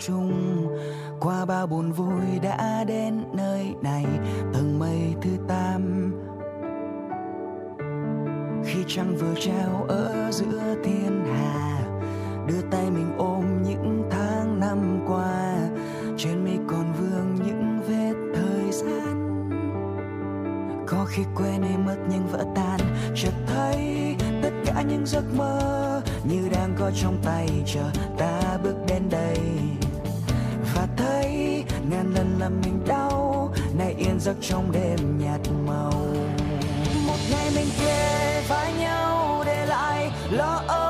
Chung. 0.00 0.66
Qua 1.20 1.44
bao 1.44 1.66
buồn 1.66 1.92
vui 1.92 2.38
đã 2.42 2.84
đến 2.84 3.24
nơi 3.32 3.74
này 3.82 4.06
tầng 4.52 4.78
mây 4.78 5.14
thứ 5.22 5.30
tám. 5.48 6.12
Khi 8.64 8.84
trăng 8.86 9.16
vừa 9.16 9.34
treo 9.40 9.84
ở 9.88 10.30
giữa 10.32 10.74
thiên 10.84 11.24
hà, 11.34 11.80
đưa 12.46 12.60
tay 12.70 12.90
mình 12.90 13.12
ôm 13.18 13.62
những 13.62 14.08
tháng 14.10 14.60
năm 14.60 15.04
qua, 15.08 15.54
trên 16.16 16.44
mi 16.44 16.56
còn 16.68 16.92
vương 16.92 17.46
những 17.46 17.80
vết 17.88 18.14
thời 18.34 18.72
gian. 18.72 19.30
Có 20.86 21.04
khi 21.08 21.22
quên 21.36 21.62
đi 21.62 21.76
mất 21.86 21.96
nhưng 22.10 22.26
vỡ 22.26 22.44
tan, 22.54 22.80
chợt 23.14 23.34
thấy 23.46 24.16
tất 24.42 24.50
cả 24.66 24.82
những 24.82 25.06
giấc 25.06 25.24
mơ 25.36 26.02
như 26.24 26.48
đang 26.52 26.74
có 26.78 26.90
trong 26.94 27.18
tay, 27.24 27.48
chờ 27.66 27.90
ta 28.18 28.58
bước 28.62 28.76
đến 28.88 29.02
đây 29.10 29.38
ngàn 31.90 32.14
lần 32.14 32.38
làm 32.38 32.60
mình 32.64 32.84
đau. 32.86 33.54
Nay 33.78 33.94
yên 33.98 34.20
giấc 34.20 34.36
trong 34.40 34.72
đêm 34.72 35.18
nhạt 35.18 35.40
màu. 35.66 35.92
Một 37.06 37.18
ngày 37.30 37.50
mình 37.54 37.68
kề 37.80 38.42
vai 38.48 38.72
nhau 38.72 39.42
để 39.46 39.66
lại 39.66 40.10
lo 40.30 40.62
âu. 40.66 40.89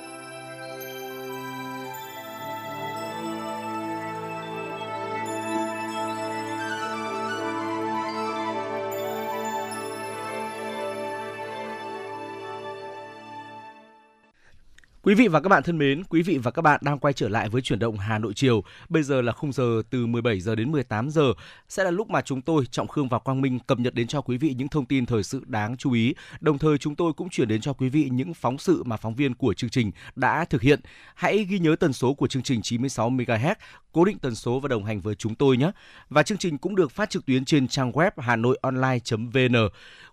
Quý 15.03 15.15
vị 15.15 15.27
và 15.27 15.39
các 15.39 15.49
bạn 15.49 15.63
thân 15.63 15.77
mến, 15.77 16.03
quý 16.03 16.21
vị 16.21 16.37
và 16.37 16.51
các 16.51 16.61
bạn 16.61 16.79
đang 16.83 16.99
quay 16.99 17.13
trở 17.13 17.29
lại 17.29 17.49
với 17.49 17.61
chuyển 17.61 17.79
động 17.79 17.97
Hà 17.97 18.17
Nội 18.17 18.33
chiều. 18.35 18.63
Bây 18.89 19.03
giờ 19.03 19.21
là 19.21 19.31
khung 19.31 19.51
giờ 19.51 19.81
từ 19.89 20.05
17 20.05 20.39
giờ 20.39 20.55
đến 20.55 20.71
18 20.71 21.09
giờ 21.09 21.33
sẽ 21.69 21.83
là 21.83 21.91
lúc 21.91 22.09
mà 22.09 22.21
chúng 22.21 22.41
tôi 22.41 22.65
Trọng 22.65 22.87
Khương 22.87 23.09
và 23.09 23.19
Quang 23.19 23.41
Minh 23.41 23.59
cập 23.59 23.79
nhật 23.79 23.93
đến 23.93 24.07
cho 24.07 24.21
quý 24.21 24.37
vị 24.37 24.53
những 24.57 24.67
thông 24.67 24.85
tin 24.85 25.05
thời 25.05 25.23
sự 25.23 25.41
đáng 25.45 25.77
chú 25.77 25.91
ý. 25.91 26.15
Đồng 26.39 26.57
thời 26.57 26.77
chúng 26.77 26.95
tôi 26.95 27.13
cũng 27.13 27.29
chuyển 27.29 27.47
đến 27.47 27.61
cho 27.61 27.73
quý 27.73 27.89
vị 27.89 28.09
những 28.11 28.33
phóng 28.33 28.57
sự 28.57 28.83
mà 28.83 28.97
phóng 28.97 29.15
viên 29.15 29.33
của 29.33 29.53
chương 29.53 29.69
trình 29.69 29.91
đã 30.15 30.45
thực 30.45 30.61
hiện. 30.61 30.79
Hãy 31.15 31.45
ghi 31.49 31.59
nhớ 31.59 31.75
tần 31.79 31.93
số 31.93 32.13
của 32.13 32.27
chương 32.27 32.43
trình 32.43 32.61
96 32.61 33.09
MHz, 33.09 33.55
cố 33.91 34.05
định 34.05 34.19
tần 34.19 34.35
số 34.35 34.59
và 34.59 34.67
đồng 34.67 34.85
hành 34.85 35.01
với 35.01 35.15
chúng 35.15 35.35
tôi 35.35 35.57
nhé. 35.57 35.71
Và 36.09 36.23
chương 36.23 36.37
trình 36.37 36.57
cũng 36.57 36.75
được 36.75 36.91
phát 36.91 37.09
trực 37.09 37.25
tuyến 37.25 37.45
trên 37.45 37.67
trang 37.67 37.91
web 37.91 38.11
hanoionline.vn. 38.17 39.55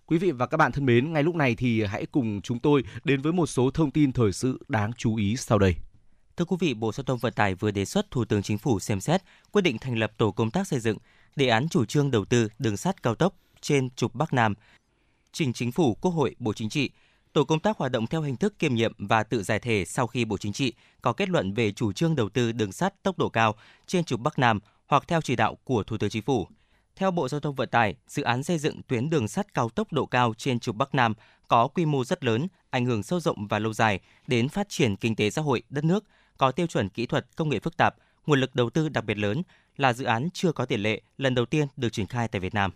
Quý 0.09 0.17
vị 0.17 0.31
và 0.31 0.47
các 0.47 0.57
bạn 0.57 0.71
thân 0.71 0.85
mến, 0.85 1.13
ngay 1.13 1.23
lúc 1.23 1.35
này 1.35 1.55
thì 1.55 1.83
hãy 1.83 2.05
cùng 2.05 2.41
chúng 2.41 2.59
tôi 2.59 2.83
đến 3.03 3.21
với 3.21 3.33
một 3.33 3.45
số 3.45 3.71
thông 3.71 3.91
tin 3.91 4.11
thời 4.11 4.31
sự 4.31 4.59
đáng 4.67 4.91
chú 4.97 5.15
ý 5.15 5.35
sau 5.37 5.59
đây. 5.59 5.75
Thưa 6.37 6.45
quý 6.45 6.57
vị, 6.59 6.73
Bộ 6.73 6.91
Giao 6.91 7.03
thông 7.03 7.17
Vận 7.17 7.33
tải 7.33 7.55
vừa 7.55 7.71
đề 7.71 7.85
xuất 7.85 8.11
Thủ 8.11 8.25
tướng 8.25 8.41
Chính 8.41 8.57
phủ 8.57 8.79
xem 8.79 8.99
xét 8.99 9.21
quyết 9.51 9.61
định 9.61 9.77
thành 9.77 9.97
lập 9.97 10.11
tổ 10.17 10.31
công 10.31 10.51
tác 10.51 10.67
xây 10.67 10.79
dựng 10.79 10.97
đề 11.35 11.47
án 11.47 11.69
chủ 11.69 11.85
trương 11.85 12.11
đầu 12.11 12.25
tư 12.25 12.47
đường 12.59 12.77
sắt 12.77 13.03
cao 13.03 13.15
tốc 13.15 13.35
trên 13.61 13.89
trục 13.89 14.15
Bắc 14.15 14.33
Nam, 14.33 14.53
trình 15.31 15.53
Chính 15.53 15.71
phủ, 15.71 15.97
Quốc 16.01 16.11
hội, 16.11 16.35
Bộ 16.39 16.53
Chính 16.53 16.69
trị. 16.69 16.89
Tổ 17.33 17.43
công 17.43 17.59
tác 17.59 17.77
hoạt 17.77 17.91
động 17.91 18.07
theo 18.07 18.21
hình 18.21 18.37
thức 18.37 18.59
kiêm 18.59 18.75
nhiệm 18.75 18.93
và 18.97 19.23
tự 19.23 19.43
giải 19.43 19.59
thể 19.59 19.85
sau 19.85 20.07
khi 20.07 20.25
Bộ 20.25 20.37
Chính 20.37 20.53
trị 20.53 20.73
có 21.01 21.13
kết 21.13 21.29
luận 21.29 21.53
về 21.53 21.71
chủ 21.71 21.93
trương 21.93 22.15
đầu 22.15 22.29
tư 22.29 22.51
đường 22.51 22.71
sắt 22.71 23.03
tốc 23.03 23.17
độ 23.17 23.29
cao 23.29 23.55
trên 23.87 24.03
trục 24.03 24.19
Bắc 24.19 24.39
Nam 24.39 24.59
hoặc 24.87 25.03
theo 25.07 25.21
chỉ 25.21 25.35
đạo 25.35 25.57
của 25.63 25.83
Thủ 25.83 25.97
tướng 25.97 26.09
Chính 26.09 26.23
phủ. 26.23 26.47
Theo 26.99 27.11
Bộ 27.11 27.27
Giao 27.27 27.39
thông 27.39 27.55
Vận 27.55 27.69
tải, 27.69 27.95
dự 28.07 28.23
án 28.23 28.43
xây 28.43 28.57
dựng 28.57 28.81
tuyến 28.87 29.09
đường 29.09 29.27
sắt 29.27 29.53
cao 29.53 29.69
tốc 29.69 29.93
độ 29.93 30.05
cao 30.05 30.33
trên 30.37 30.59
trục 30.59 30.75
Bắc 30.75 30.95
Nam 30.95 31.13
có 31.47 31.67
quy 31.67 31.85
mô 31.85 32.03
rất 32.03 32.23
lớn, 32.23 32.47
ảnh 32.69 32.85
hưởng 32.85 33.03
sâu 33.03 33.19
rộng 33.19 33.47
và 33.47 33.59
lâu 33.59 33.73
dài 33.73 33.99
đến 34.27 34.49
phát 34.49 34.69
triển 34.69 34.95
kinh 34.95 35.15
tế 35.15 35.29
xã 35.29 35.41
hội 35.41 35.63
đất 35.69 35.83
nước, 35.83 36.03
có 36.37 36.51
tiêu 36.51 36.67
chuẩn 36.67 36.89
kỹ 36.89 37.05
thuật 37.05 37.25
công 37.35 37.49
nghệ 37.49 37.59
phức 37.59 37.77
tạp, 37.77 37.95
nguồn 38.25 38.39
lực 38.39 38.55
đầu 38.55 38.69
tư 38.69 38.89
đặc 38.89 39.05
biệt 39.05 39.17
lớn, 39.17 39.43
là 39.77 39.93
dự 39.93 40.05
án 40.05 40.29
chưa 40.33 40.51
có 40.51 40.65
tiền 40.65 40.81
lệ 40.81 41.01
lần 41.17 41.35
đầu 41.35 41.45
tiên 41.45 41.67
được 41.77 41.89
triển 41.89 42.07
khai 42.07 42.27
tại 42.27 42.39
Việt 42.39 42.53
Nam. 42.53 42.71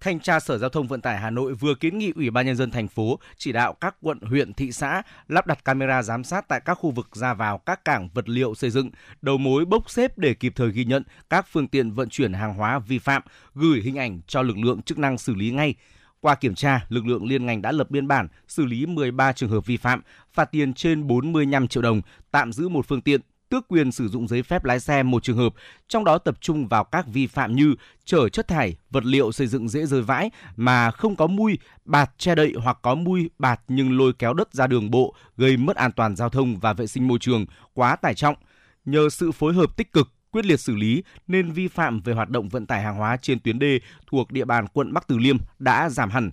Thanh 0.00 0.20
tra 0.20 0.40
Sở 0.40 0.58
Giao 0.58 0.70
thông 0.70 0.88
Vận 0.88 1.00
tải 1.00 1.18
Hà 1.18 1.30
Nội 1.30 1.54
vừa 1.54 1.74
kiến 1.74 1.98
nghị 1.98 2.12
Ủy 2.16 2.30
ban 2.30 2.46
nhân 2.46 2.56
dân 2.56 2.70
thành 2.70 2.88
phố 2.88 3.18
chỉ 3.36 3.52
đạo 3.52 3.72
các 3.72 3.96
quận, 4.00 4.18
huyện, 4.20 4.52
thị 4.52 4.72
xã 4.72 5.02
lắp 5.28 5.46
đặt 5.46 5.64
camera 5.64 6.02
giám 6.02 6.24
sát 6.24 6.48
tại 6.48 6.60
các 6.64 6.74
khu 6.74 6.90
vực 6.90 7.08
ra 7.12 7.34
vào 7.34 7.58
các 7.58 7.84
cảng 7.84 8.08
vật 8.14 8.28
liệu 8.28 8.54
xây 8.54 8.70
dựng, 8.70 8.90
đầu 9.22 9.38
mối 9.38 9.64
bốc 9.64 9.90
xếp 9.90 10.18
để 10.18 10.34
kịp 10.34 10.52
thời 10.56 10.70
ghi 10.70 10.84
nhận 10.84 11.02
các 11.30 11.46
phương 11.52 11.68
tiện 11.68 11.90
vận 11.90 12.08
chuyển 12.08 12.32
hàng 12.32 12.54
hóa 12.54 12.78
vi 12.78 12.98
phạm, 12.98 13.22
gửi 13.54 13.80
hình 13.80 13.98
ảnh 13.98 14.20
cho 14.26 14.42
lực 14.42 14.58
lượng 14.58 14.82
chức 14.82 14.98
năng 14.98 15.18
xử 15.18 15.34
lý 15.34 15.50
ngay. 15.50 15.74
Qua 16.20 16.34
kiểm 16.34 16.54
tra, 16.54 16.86
lực 16.88 17.06
lượng 17.06 17.26
liên 17.26 17.46
ngành 17.46 17.62
đã 17.62 17.72
lập 17.72 17.90
biên 17.90 18.08
bản 18.08 18.28
xử 18.48 18.64
lý 18.64 18.86
13 18.86 19.32
trường 19.32 19.50
hợp 19.50 19.66
vi 19.66 19.76
phạm, 19.76 20.02
phạt 20.32 20.44
tiền 20.44 20.74
trên 20.74 21.06
45 21.06 21.68
triệu 21.68 21.82
đồng, 21.82 22.00
tạm 22.30 22.52
giữ 22.52 22.68
một 22.68 22.86
phương 22.88 23.00
tiện, 23.00 23.20
tước 23.54 23.68
quyền 23.68 23.92
sử 23.92 24.08
dụng 24.08 24.28
giấy 24.28 24.42
phép 24.42 24.64
lái 24.64 24.80
xe 24.80 25.02
một 25.02 25.22
trường 25.22 25.36
hợp, 25.36 25.54
trong 25.88 26.04
đó 26.04 26.18
tập 26.18 26.34
trung 26.40 26.68
vào 26.68 26.84
các 26.84 27.06
vi 27.06 27.26
phạm 27.26 27.56
như 27.56 27.74
chở 28.04 28.28
chất 28.28 28.48
thải, 28.48 28.76
vật 28.90 29.04
liệu 29.04 29.32
xây 29.32 29.46
dựng 29.46 29.68
dễ 29.68 29.86
rơi 29.86 30.02
vãi 30.02 30.30
mà 30.56 30.90
không 30.90 31.16
có 31.16 31.26
mui, 31.26 31.58
bạt 31.84 32.10
che 32.18 32.34
đậy 32.34 32.52
hoặc 32.62 32.78
có 32.82 32.94
mui, 32.94 33.30
bạt 33.38 33.60
nhưng 33.68 33.98
lôi 33.98 34.12
kéo 34.12 34.34
đất 34.34 34.54
ra 34.54 34.66
đường 34.66 34.90
bộ, 34.90 35.14
gây 35.36 35.56
mất 35.56 35.76
an 35.76 35.92
toàn 35.92 36.16
giao 36.16 36.28
thông 36.28 36.56
và 36.56 36.72
vệ 36.72 36.86
sinh 36.86 37.08
môi 37.08 37.18
trường, 37.18 37.46
quá 37.74 37.96
tải 37.96 38.14
trọng. 38.14 38.36
Nhờ 38.84 39.08
sự 39.08 39.32
phối 39.32 39.54
hợp 39.54 39.76
tích 39.76 39.92
cực, 39.92 40.08
quyết 40.30 40.44
liệt 40.44 40.60
xử 40.60 40.74
lý 40.74 41.02
nên 41.26 41.52
vi 41.52 41.68
phạm 41.68 42.00
về 42.00 42.14
hoạt 42.14 42.28
động 42.28 42.48
vận 42.48 42.66
tải 42.66 42.82
hàng 42.82 42.96
hóa 42.96 43.16
trên 43.16 43.40
tuyến 43.40 43.58
đê 43.58 43.80
thuộc 44.06 44.32
địa 44.32 44.44
bàn 44.44 44.66
quận 44.72 44.92
Bắc 44.92 45.08
Từ 45.08 45.18
Liêm 45.18 45.36
đã 45.58 45.88
giảm 45.88 46.10
hẳn. 46.10 46.30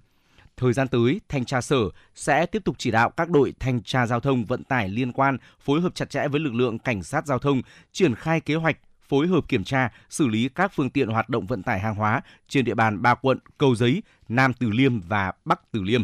Thời 0.62 0.74
gian 0.74 0.88
tới, 0.88 1.22
thanh 1.30 1.45
tra 1.45 1.62
sở 1.62 1.78
sẽ 2.16 2.45
tiếp 2.45 2.62
tục 2.66 2.76
chỉ 2.78 2.91
đạo 2.91 3.09
các 3.09 3.30
đội 3.30 3.53
thanh 3.59 3.84
tra 3.84 4.05
giao 4.05 4.20
thông 4.20 4.45
vận 4.45 4.64
tải 4.64 4.89
liên 4.89 5.12
quan 5.12 5.38
phối 5.59 5.82
hợp 5.82 5.95
chặt 5.95 6.09
chẽ 6.09 6.28
với 6.28 6.39
lực 6.39 6.53
lượng 6.53 6.80
cảnh 6.80 7.03
sát 7.03 7.28
giao 7.28 7.39
thông, 7.39 7.62
triển 7.91 8.16
khai 8.16 8.41
kế 8.41 8.55
hoạch 8.55 8.78
phối 9.07 9.28
hợp 9.28 9.47
kiểm 9.47 9.64
tra, 9.64 9.89
xử 10.09 10.28
lý 10.28 10.49
các 10.49 10.72
phương 10.76 10.89
tiện 10.89 11.09
hoạt 11.09 11.30
động 11.30 11.47
vận 11.47 11.64
tải 11.64 11.80
hàng 11.80 11.95
hóa 11.95 12.22
trên 12.47 12.66
địa 12.66 12.74
bàn 12.74 13.01
ba 13.01 13.16
quận 13.16 13.39
Cầu 13.57 13.76
Giấy, 13.76 14.03
Nam 14.30 14.53
Từ 14.53 14.70
Liêm 14.70 14.99
và 14.99 15.32
Bắc 15.45 15.72
Từ 15.72 15.82
Liêm. 15.82 16.03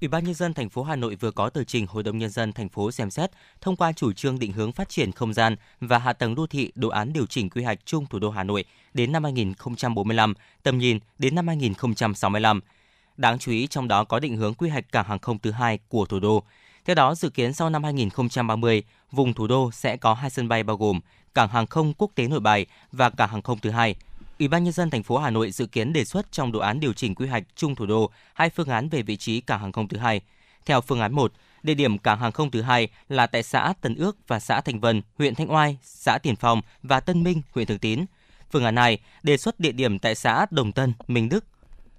Ủy 0.00 0.08
ban 0.08 0.24
nhân 0.24 0.34
dân 0.34 0.54
thành 0.54 0.68
phố 0.68 0.82
Hà 0.82 0.96
Nội 0.96 1.16
vừa 1.16 1.30
có 1.30 1.50
tờ 1.50 1.64
trình 1.64 1.86
Hội 1.86 2.02
đồng 2.02 2.18
nhân 2.18 2.30
dân 2.30 2.52
thành 2.52 2.68
phố 2.68 2.90
xem 2.90 3.10
xét 3.10 3.30
thông 3.60 3.76
qua 3.76 3.92
chủ 3.92 4.12
trương 4.12 4.38
định 4.38 4.52
hướng 4.52 4.72
phát 4.72 4.88
triển 4.88 5.12
không 5.12 5.34
gian 5.34 5.56
và 5.80 5.98
hạ 5.98 6.12
tầng 6.12 6.34
đô 6.34 6.46
thị 6.46 6.72
đồ 6.74 6.88
án 6.88 7.12
điều 7.12 7.26
chỉnh 7.26 7.50
quy 7.50 7.62
hoạch 7.62 7.78
chung 7.84 8.06
thủ 8.06 8.18
đô 8.18 8.30
Hà 8.30 8.44
Nội 8.44 8.64
đến 8.94 9.12
năm 9.12 9.24
2045, 9.24 10.34
tầm 10.62 10.78
nhìn 10.78 10.98
đến 11.18 11.34
năm 11.34 11.48
2065. 11.48 12.60
Đáng 13.16 13.38
chú 13.38 13.52
ý 13.52 13.66
trong 13.66 13.88
đó 13.88 14.04
có 14.04 14.20
định 14.20 14.36
hướng 14.36 14.54
quy 14.54 14.68
hoạch 14.68 14.92
cảng 14.92 15.06
hàng 15.06 15.18
không 15.18 15.38
thứ 15.38 15.50
hai 15.50 15.78
của 15.88 16.06
thủ 16.06 16.20
đô. 16.20 16.42
Theo 16.84 16.94
đó, 16.94 17.14
dự 17.14 17.30
kiến 17.30 17.52
sau 17.52 17.70
năm 17.70 17.84
2030, 17.84 18.82
vùng 19.10 19.34
thủ 19.34 19.46
đô 19.46 19.70
sẽ 19.72 19.96
có 19.96 20.14
hai 20.14 20.30
sân 20.30 20.48
bay 20.48 20.62
bao 20.62 20.76
gồm 20.76 21.00
cảng 21.34 21.48
hàng 21.48 21.66
không 21.66 21.92
quốc 21.98 22.10
tế 22.14 22.28
Nội 22.28 22.40
Bài 22.40 22.66
và 22.92 23.10
cảng 23.10 23.28
hàng 23.28 23.42
không 23.42 23.58
thứ 23.58 23.70
hai. 23.70 23.96
Ủy 24.38 24.48
ban 24.48 24.64
nhân 24.64 24.72
dân 24.72 24.90
thành 24.90 25.02
phố 25.02 25.18
Hà 25.18 25.30
Nội 25.30 25.50
dự 25.50 25.66
kiến 25.66 25.92
đề 25.92 26.04
xuất 26.04 26.32
trong 26.32 26.52
đồ 26.52 26.58
án 26.58 26.80
điều 26.80 26.92
chỉnh 26.92 27.14
quy 27.14 27.26
hoạch 27.26 27.42
chung 27.56 27.74
thủ 27.74 27.86
đô 27.86 28.10
hai 28.34 28.50
phương 28.50 28.68
án 28.68 28.88
về 28.88 29.02
vị 29.02 29.16
trí 29.16 29.40
cảng 29.40 29.60
hàng 29.60 29.72
không 29.72 29.88
thứ 29.88 29.98
hai. 29.98 30.20
Theo 30.66 30.80
phương 30.80 31.00
án 31.00 31.12
1, 31.12 31.32
địa 31.62 31.74
điểm 31.74 31.98
cảng 31.98 32.18
hàng 32.18 32.32
không 32.32 32.50
thứ 32.50 32.62
hai 32.62 32.88
là 33.08 33.26
tại 33.26 33.42
xã 33.42 33.74
Tân 33.80 33.94
Ước 33.94 34.16
và 34.28 34.40
xã 34.40 34.60
Thành 34.60 34.80
Vân, 34.80 35.02
huyện 35.18 35.34
Thanh 35.34 35.52
Oai, 35.52 35.78
xã 35.82 36.18
Tiền 36.22 36.36
Phong 36.36 36.62
và 36.82 37.00
Tân 37.00 37.22
Minh, 37.22 37.42
huyện 37.54 37.66
Thường 37.66 37.78
Tín. 37.78 38.04
Phương 38.50 38.64
án 38.64 38.76
2 38.76 38.98
đề 39.22 39.36
xuất 39.36 39.60
địa 39.60 39.72
điểm 39.72 39.98
tại 39.98 40.14
xã 40.14 40.46
Đồng 40.50 40.72
Tân, 40.72 40.92
Minh 41.08 41.28
Đức, 41.28 41.44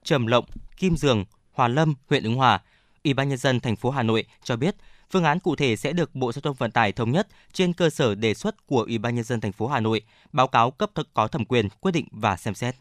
Trầm 0.05 0.27
Lộng, 0.27 0.45
Kim 0.77 0.97
Dường, 0.97 1.25
Hòa 1.51 1.67
Lâm, 1.67 1.95
huyện 2.09 2.23
Ứng 2.23 2.35
Hòa. 2.35 2.61
Ủy 3.03 3.13
ban 3.13 3.29
nhân 3.29 3.37
dân 3.37 3.59
thành 3.59 3.75
phố 3.75 3.89
Hà 3.89 4.03
Nội 4.03 4.25
cho 4.43 4.55
biết 4.55 4.75
phương 5.11 5.23
án 5.23 5.39
cụ 5.39 5.55
thể 5.55 5.75
sẽ 5.75 5.93
được 5.93 6.15
Bộ 6.15 6.31
Giao 6.31 6.41
thông 6.41 6.55
Vận 6.55 6.71
tải 6.71 6.91
thống 6.91 7.11
nhất 7.11 7.27
trên 7.53 7.73
cơ 7.73 7.89
sở 7.89 8.15
đề 8.15 8.33
xuất 8.33 8.67
của 8.67 8.81
Ủy 8.81 8.97
ban 8.97 9.15
nhân 9.15 9.23
dân 9.23 9.41
thành 9.41 9.51
phố 9.51 9.67
Hà 9.67 9.79
Nội, 9.79 10.01
báo 10.31 10.47
cáo 10.47 10.71
cấp 10.71 10.89
có 11.13 11.27
thẩm 11.27 11.45
quyền 11.45 11.69
quyết 11.69 11.91
định 11.91 12.07
và 12.11 12.37
xem 12.37 12.55
xét. 12.55 12.75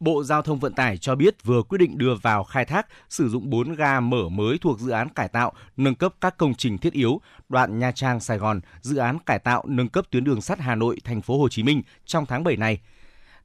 Bộ 0.00 0.24
Giao 0.24 0.42
thông 0.42 0.58
Vận 0.58 0.74
tải 0.74 0.98
cho 0.98 1.14
biết 1.14 1.44
vừa 1.44 1.62
quyết 1.62 1.78
định 1.78 1.98
đưa 1.98 2.14
vào 2.14 2.44
khai 2.44 2.64
thác 2.64 2.86
sử 3.08 3.28
dụng 3.28 3.50
4 3.50 3.74
ga 3.74 4.00
mở 4.00 4.28
mới 4.28 4.58
thuộc 4.58 4.80
dự 4.80 4.90
án 4.90 5.08
cải 5.08 5.28
tạo, 5.28 5.52
nâng 5.76 5.94
cấp 5.94 6.14
các 6.20 6.36
công 6.36 6.54
trình 6.54 6.78
thiết 6.78 6.92
yếu, 6.92 7.20
đoạn 7.48 7.78
Nha 7.78 7.92
Trang 7.92 8.20
Sài 8.20 8.38
Gòn, 8.38 8.60
dự 8.80 8.96
án 8.96 9.18
cải 9.26 9.38
tạo 9.38 9.64
nâng 9.66 9.88
cấp 9.88 10.04
tuyến 10.10 10.24
đường 10.24 10.40
sắt 10.40 10.60
Hà 10.60 10.74
Nội 10.74 11.00
thành 11.04 11.22
phố 11.22 11.38
Hồ 11.38 11.48
Chí 11.48 11.62
Minh 11.62 11.82
trong 12.06 12.26
tháng 12.26 12.44
7 12.44 12.56
này. 12.56 12.80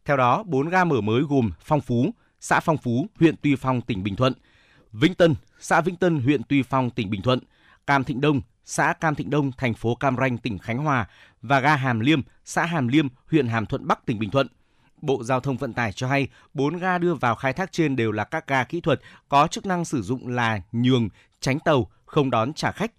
Theo 0.06 0.18
đó, 0.18 0.43
4 0.43 0.70
ga 0.70 0.84
mở 0.84 1.01
mới 1.01 1.22
gồm 1.22 1.51
Phong 1.64 1.82
Phú, 1.82 2.14
xã 2.43 2.59
Phong 2.59 2.77
Phú, 2.77 3.07
huyện 3.19 3.35
Tuy 3.41 3.55
Phong, 3.55 3.81
tỉnh 3.81 4.03
Bình 4.03 4.15
Thuận, 4.15 4.33
Vĩnh 4.91 5.15
Tân, 5.15 5.35
xã 5.59 5.81
Vĩnh 5.81 5.95
Tân, 5.95 6.19
huyện 6.19 6.41
Tuy 6.49 6.63
Phong, 6.63 6.89
tỉnh 6.89 7.09
Bình 7.09 7.21
Thuận, 7.21 7.39
Cam 7.87 8.03
Thịnh 8.03 8.21
Đông, 8.21 8.41
xã 8.65 8.93
Cam 8.93 9.15
Thịnh 9.15 9.29
Đông, 9.29 9.51
thành 9.57 9.73
phố 9.73 9.95
Cam 9.95 10.17
Ranh, 10.17 10.37
tỉnh 10.37 10.59
Khánh 10.59 10.77
Hòa 10.77 11.07
và 11.41 11.59
ga 11.59 11.75
Hàm 11.75 11.99
Liêm, 11.99 12.21
xã 12.45 12.65
Hàm 12.65 12.87
Liêm, 12.87 13.07
huyện 13.31 13.47
Hàm 13.47 13.65
Thuận 13.65 13.87
Bắc, 13.87 14.05
tỉnh 14.05 14.19
Bình 14.19 14.29
Thuận. 14.29 14.47
Bộ 15.01 15.23
Giao 15.23 15.39
thông 15.39 15.57
Vận 15.57 15.73
tải 15.73 15.93
cho 15.93 16.07
hay, 16.07 16.27
4 16.53 16.77
ga 16.77 16.97
đưa 16.97 17.13
vào 17.13 17.35
khai 17.35 17.53
thác 17.53 17.71
trên 17.71 17.95
đều 17.95 18.11
là 18.11 18.23
các 18.23 18.47
ga 18.47 18.63
kỹ 18.63 18.81
thuật 18.81 19.01
có 19.29 19.47
chức 19.47 19.65
năng 19.65 19.85
sử 19.85 20.01
dụng 20.01 20.27
là 20.27 20.61
nhường, 20.71 21.09
tránh 21.39 21.59
tàu, 21.59 21.91
không 22.05 22.29
đón 22.29 22.53
trả 22.53 22.71
khách. 22.71 22.91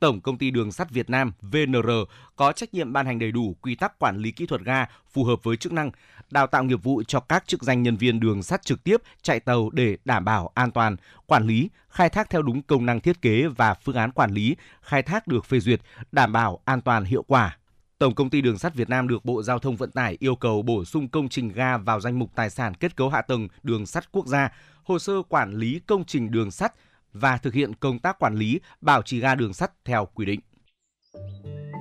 Tổng 0.00 0.20
công 0.20 0.38
ty 0.38 0.50
Đường 0.50 0.72
sắt 0.72 0.90
Việt 0.90 1.10
Nam 1.10 1.32
VNR 1.42 1.90
có 2.36 2.52
trách 2.52 2.74
nhiệm 2.74 2.92
ban 2.92 3.06
hành 3.06 3.18
đầy 3.18 3.32
đủ 3.32 3.56
quy 3.60 3.74
tắc 3.74 3.98
quản 3.98 4.18
lý 4.18 4.30
kỹ 4.30 4.46
thuật 4.46 4.60
ga 4.60 4.86
phù 5.12 5.24
hợp 5.24 5.40
với 5.42 5.56
chức 5.56 5.72
năng, 5.72 5.90
đào 6.30 6.46
tạo 6.46 6.64
nghiệp 6.64 6.82
vụ 6.82 7.02
cho 7.08 7.20
các 7.20 7.46
chức 7.46 7.62
danh 7.62 7.82
nhân 7.82 7.96
viên 7.96 8.20
đường 8.20 8.42
sắt 8.42 8.62
trực 8.62 8.84
tiếp 8.84 9.02
chạy 9.22 9.40
tàu 9.40 9.70
để 9.70 9.96
đảm 10.04 10.24
bảo 10.24 10.50
an 10.54 10.70
toàn, 10.70 10.96
quản 11.26 11.46
lý, 11.46 11.68
khai 11.88 12.08
thác 12.08 12.30
theo 12.30 12.42
đúng 12.42 12.62
công 12.62 12.86
năng 12.86 13.00
thiết 13.00 13.22
kế 13.22 13.46
và 13.46 13.74
phương 13.74 13.96
án 13.96 14.10
quản 14.12 14.32
lý, 14.32 14.56
khai 14.82 15.02
thác 15.02 15.26
được 15.26 15.44
phê 15.44 15.60
duyệt, 15.60 15.80
đảm 16.12 16.32
bảo 16.32 16.60
an 16.64 16.80
toàn 16.80 17.04
hiệu 17.04 17.22
quả. 17.22 17.58
Tổng 17.98 18.14
công 18.14 18.30
ty 18.30 18.40
Đường 18.40 18.58
sắt 18.58 18.74
Việt 18.74 18.88
Nam 18.88 19.08
được 19.08 19.24
Bộ 19.24 19.42
Giao 19.42 19.58
thông 19.58 19.76
Vận 19.76 19.90
tải 19.90 20.16
yêu 20.20 20.36
cầu 20.36 20.62
bổ 20.62 20.84
sung 20.84 21.08
công 21.08 21.28
trình 21.28 21.48
ga 21.48 21.76
vào 21.76 22.00
danh 22.00 22.18
mục 22.18 22.30
tài 22.34 22.50
sản 22.50 22.74
kết 22.74 22.96
cấu 22.96 23.08
hạ 23.08 23.22
tầng 23.22 23.48
đường 23.62 23.86
sắt 23.86 24.12
quốc 24.12 24.26
gia, 24.26 24.52
hồ 24.84 24.98
sơ 24.98 25.22
quản 25.28 25.52
lý 25.52 25.80
công 25.86 26.04
trình 26.04 26.30
đường 26.30 26.50
sắt 26.50 26.72
và 27.20 27.36
thực 27.36 27.54
hiện 27.54 27.74
công 27.74 27.98
tác 27.98 28.18
quản 28.18 28.34
lý 28.34 28.60
bảo 28.80 29.02
trì 29.02 29.20
ga 29.20 29.34
đường 29.34 29.54
sắt 29.54 29.70
theo 29.84 30.08
quy 30.14 30.26
định. 30.26 30.40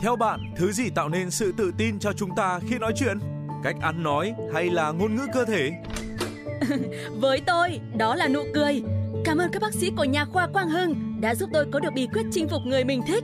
Theo 0.01 0.15
bạn, 0.15 0.39
thứ 0.57 0.71
gì 0.71 0.89
tạo 0.89 1.09
nên 1.09 1.31
sự 1.31 1.53
tự 1.57 1.71
tin 1.77 1.99
cho 1.99 2.13
chúng 2.13 2.29
ta 2.35 2.59
khi 2.69 2.77
nói 2.77 2.93
chuyện? 2.95 3.19
Cách 3.63 3.75
ăn 3.81 4.03
nói 4.03 4.33
hay 4.53 4.69
là 4.69 4.91
ngôn 4.91 5.15
ngữ 5.15 5.27
cơ 5.33 5.45
thể? 5.45 5.71
Với 7.19 7.41
tôi, 7.45 7.79
đó 7.97 8.15
là 8.15 8.27
nụ 8.27 8.43
cười. 8.53 8.83
Cảm 9.25 9.37
ơn 9.37 9.51
các 9.51 9.61
bác 9.61 9.73
sĩ 9.73 9.91
của 9.97 10.03
nhà 10.03 10.25
khoa 10.25 10.47
Quang 10.47 10.69
Hưng 10.69 11.21
đã 11.21 11.35
giúp 11.35 11.49
tôi 11.53 11.65
có 11.71 11.79
được 11.79 11.93
bí 11.95 12.07
quyết 12.13 12.23
chinh 12.31 12.47
phục 12.49 12.61
người 12.65 12.83
mình 12.83 13.01
thích. 13.07 13.23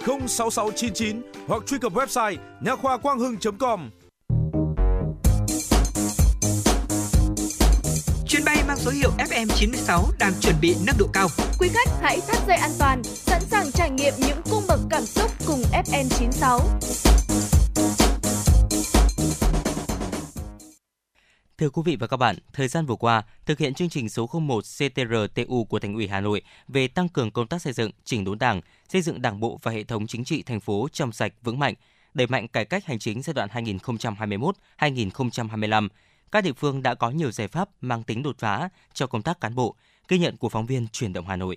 06699 0.00 1.22
hoặc 1.46 1.62
truy 1.66 1.78
cập 1.78 1.92
website 1.92 2.36
nha 2.60 2.76
khoa 2.76 2.98
quang 2.98 3.18
hưng.com. 3.18 3.90
Chuyến 8.28 8.44
bay 8.44 8.56
mang 8.68 8.76
số 8.76 8.90
hiệu 8.90 9.10
FM96 9.18 10.02
đang 10.18 10.32
chuẩn 10.40 10.54
bị 10.60 10.76
nâng 10.86 10.96
độ 10.98 11.06
cao. 11.12 11.28
Quý 11.58 11.68
khách 11.74 11.88
hãy 12.02 12.20
thắt 12.28 12.36
dây 12.48 12.56
an 12.56 12.70
toàn, 12.78 13.02
sẵn 13.04 13.40
sàng 13.50 13.72
trải 13.72 13.90
nghiệm 13.90 14.14
những 14.18 14.42
cung 14.50 14.62
bậc 14.68 14.80
cảm 14.90 15.06
xúc 15.06 15.30
cùng 15.46 15.62
FM96. 15.72 16.60
Thưa 21.58 21.70
quý 21.70 21.82
vị 21.84 21.96
và 21.96 22.06
các 22.06 22.16
bạn, 22.16 22.36
thời 22.52 22.68
gian 22.68 22.86
vừa 22.86 22.94
qua, 22.94 23.22
thực 23.46 23.58
hiện 23.58 23.74
chương 23.74 23.88
trình 23.88 24.08
số 24.08 24.28
01 24.40 24.64
CTRTU 24.78 25.64
của 25.64 25.78
Thành 25.78 25.94
ủy 25.94 26.08
Hà 26.08 26.20
Nội 26.20 26.42
về 26.68 26.88
tăng 26.88 27.08
cường 27.08 27.30
công 27.30 27.46
tác 27.46 27.62
xây 27.62 27.72
dựng, 27.72 27.90
chỉnh 28.04 28.24
đốn 28.24 28.38
Đảng, 28.38 28.60
xây 28.88 29.02
dựng 29.02 29.22
Đảng 29.22 29.40
bộ 29.40 29.58
và 29.62 29.72
hệ 29.72 29.84
thống 29.84 30.06
chính 30.06 30.24
trị 30.24 30.42
thành 30.42 30.60
phố 30.60 30.88
trong 30.92 31.12
sạch 31.12 31.32
vững 31.42 31.58
mạnh, 31.58 31.74
đẩy 32.14 32.26
mạnh 32.26 32.48
cải 32.48 32.64
cách 32.64 32.84
hành 32.84 32.98
chính 32.98 33.22
giai 33.22 33.34
đoạn 33.34 33.48
2021-2025, 34.78 35.88
các 36.32 36.44
địa 36.44 36.52
phương 36.52 36.82
đã 36.82 36.94
có 36.94 37.10
nhiều 37.10 37.30
giải 37.30 37.48
pháp 37.48 37.68
mang 37.80 38.02
tính 38.02 38.22
đột 38.22 38.38
phá 38.38 38.68
cho 38.92 39.06
công 39.06 39.22
tác 39.22 39.40
cán 39.40 39.54
bộ, 39.54 39.76
ghi 40.08 40.18
nhận 40.18 40.36
của 40.36 40.48
phóng 40.48 40.66
viên 40.66 40.88
Truyền 40.88 41.12
động 41.12 41.26
Hà 41.26 41.36
Nội. 41.36 41.56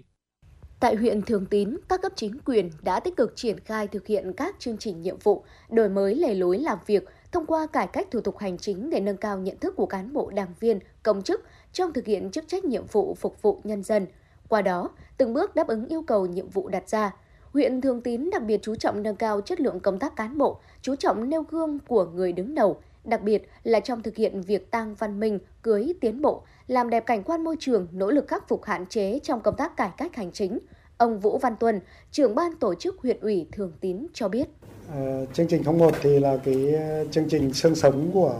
Tại 0.79 0.95
huyện 0.95 1.21
Thường 1.21 1.45
Tín, 1.45 1.77
các 1.89 2.01
cấp 2.01 2.11
chính 2.15 2.39
quyền 2.45 2.69
đã 2.81 2.99
tích 2.99 3.17
cực 3.17 3.33
triển 3.35 3.59
khai 3.59 3.87
thực 3.87 4.07
hiện 4.07 4.33
các 4.37 4.55
chương 4.59 4.77
trình 4.77 5.01
nhiệm 5.01 5.17
vụ, 5.23 5.43
đổi 5.69 5.89
mới 5.89 6.15
lề 6.15 6.33
lối 6.33 6.57
làm 6.57 6.77
việc 6.87 7.03
thông 7.31 7.45
qua 7.45 7.67
cải 7.67 7.87
cách 7.87 8.07
thủ 8.11 8.21
tục 8.21 8.37
hành 8.37 8.57
chính 8.57 8.89
để 8.89 8.99
nâng 8.99 9.17
cao 9.17 9.37
nhận 9.39 9.57
thức 9.57 9.75
của 9.75 9.85
cán 9.85 10.13
bộ 10.13 10.29
đảng 10.29 10.53
viên, 10.59 10.79
công 11.03 11.21
chức 11.21 11.43
trong 11.73 11.93
thực 11.93 12.05
hiện 12.05 12.31
chức 12.31 12.47
trách 12.47 12.65
nhiệm 12.65 12.85
vụ 12.85 13.13
phục 13.13 13.41
vụ 13.41 13.61
nhân 13.63 13.83
dân. 13.83 14.07
Qua 14.49 14.61
đó, 14.61 14.89
từng 15.17 15.33
bước 15.33 15.55
đáp 15.55 15.67
ứng 15.67 15.85
yêu 15.85 16.01
cầu 16.01 16.25
nhiệm 16.25 16.49
vụ 16.49 16.69
đặt 16.69 16.89
ra. 16.89 17.15
Huyện 17.53 17.81
Thường 17.81 18.01
Tín 18.01 18.29
đặc 18.31 18.43
biệt 18.43 18.59
chú 18.61 18.75
trọng 18.75 19.03
nâng 19.03 19.15
cao 19.15 19.41
chất 19.41 19.61
lượng 19.61 19.79
công 19.79 19.99
tác 19.99 20.15
cán 20.15 20.37
bộ, 20.37 20.59
chú 20.81 20.95
trọng 20.95 21.29
nêu 21.29 21.43
gương 21.49 21.79
của 21.87 22.05
người 22.05 22.33
đứng 22.33 22.55
đầu, 22.55 22.81
đặc 23.03 23.21
biệt 23.21 23.49
là 23.63 23.79
trong 23.79 24.03
thực 24.03 24.15
hiện 24.15 24.41
việc 24.41 24.71
tăng 24.71 24.95
văn 24.95 25.19
minh, 25.19 25.39
cưới 25.61 25.93
tiến 26.01 26.21
bộ, 26.21 26.43
làm 26.67 26.89
đẹp 26.89 27.05
cảnh 27.05 27.23
quan 27.23 27.43
môi 27.43 27.55
trường, 27.59 27.87
nỗ 27.91 28.11
lực 28.11 28.27
khắc 28.27 28.47
phục 28.47 28.63
hạn 28.63 28.85
chế 28.85 29.19
trong 29.23 29.41
công 29.41 29.55
tác 29.55 29.77
cải 29.77 29.91
cách 29.97 30.15
hành 30.15 30.31
chính. 30.31 30.59
Ông 30.97 31.19
Vũ 31.19 31.37
Văn 31.37 31.55
Tuân, 31.59 31.79
trưởng 32.11 32.35
ban 32.35 32.55
tổ 32.55 32.75
chức 32.75 32.97
huyện 32.99 33.19
ủy 33.19 33.47
Thường 33.51 33.71
Tín 33.81 34.07
cho 34.13 34.27
biết. 34.29 34.49
Ờ, 34.95 35.25
chương 35.33 35.47
trình 35.47 35.63
01 35.63 35.95
thì 36.01 36.19
là 36.19 36.37
cái 36.43 36.73
ờ, 36.73 37.05
chương 37.11 37.29
trình 37.29 37.53
xương 37.53 37.75
sống 37.75 38.11
của 38.13 38.35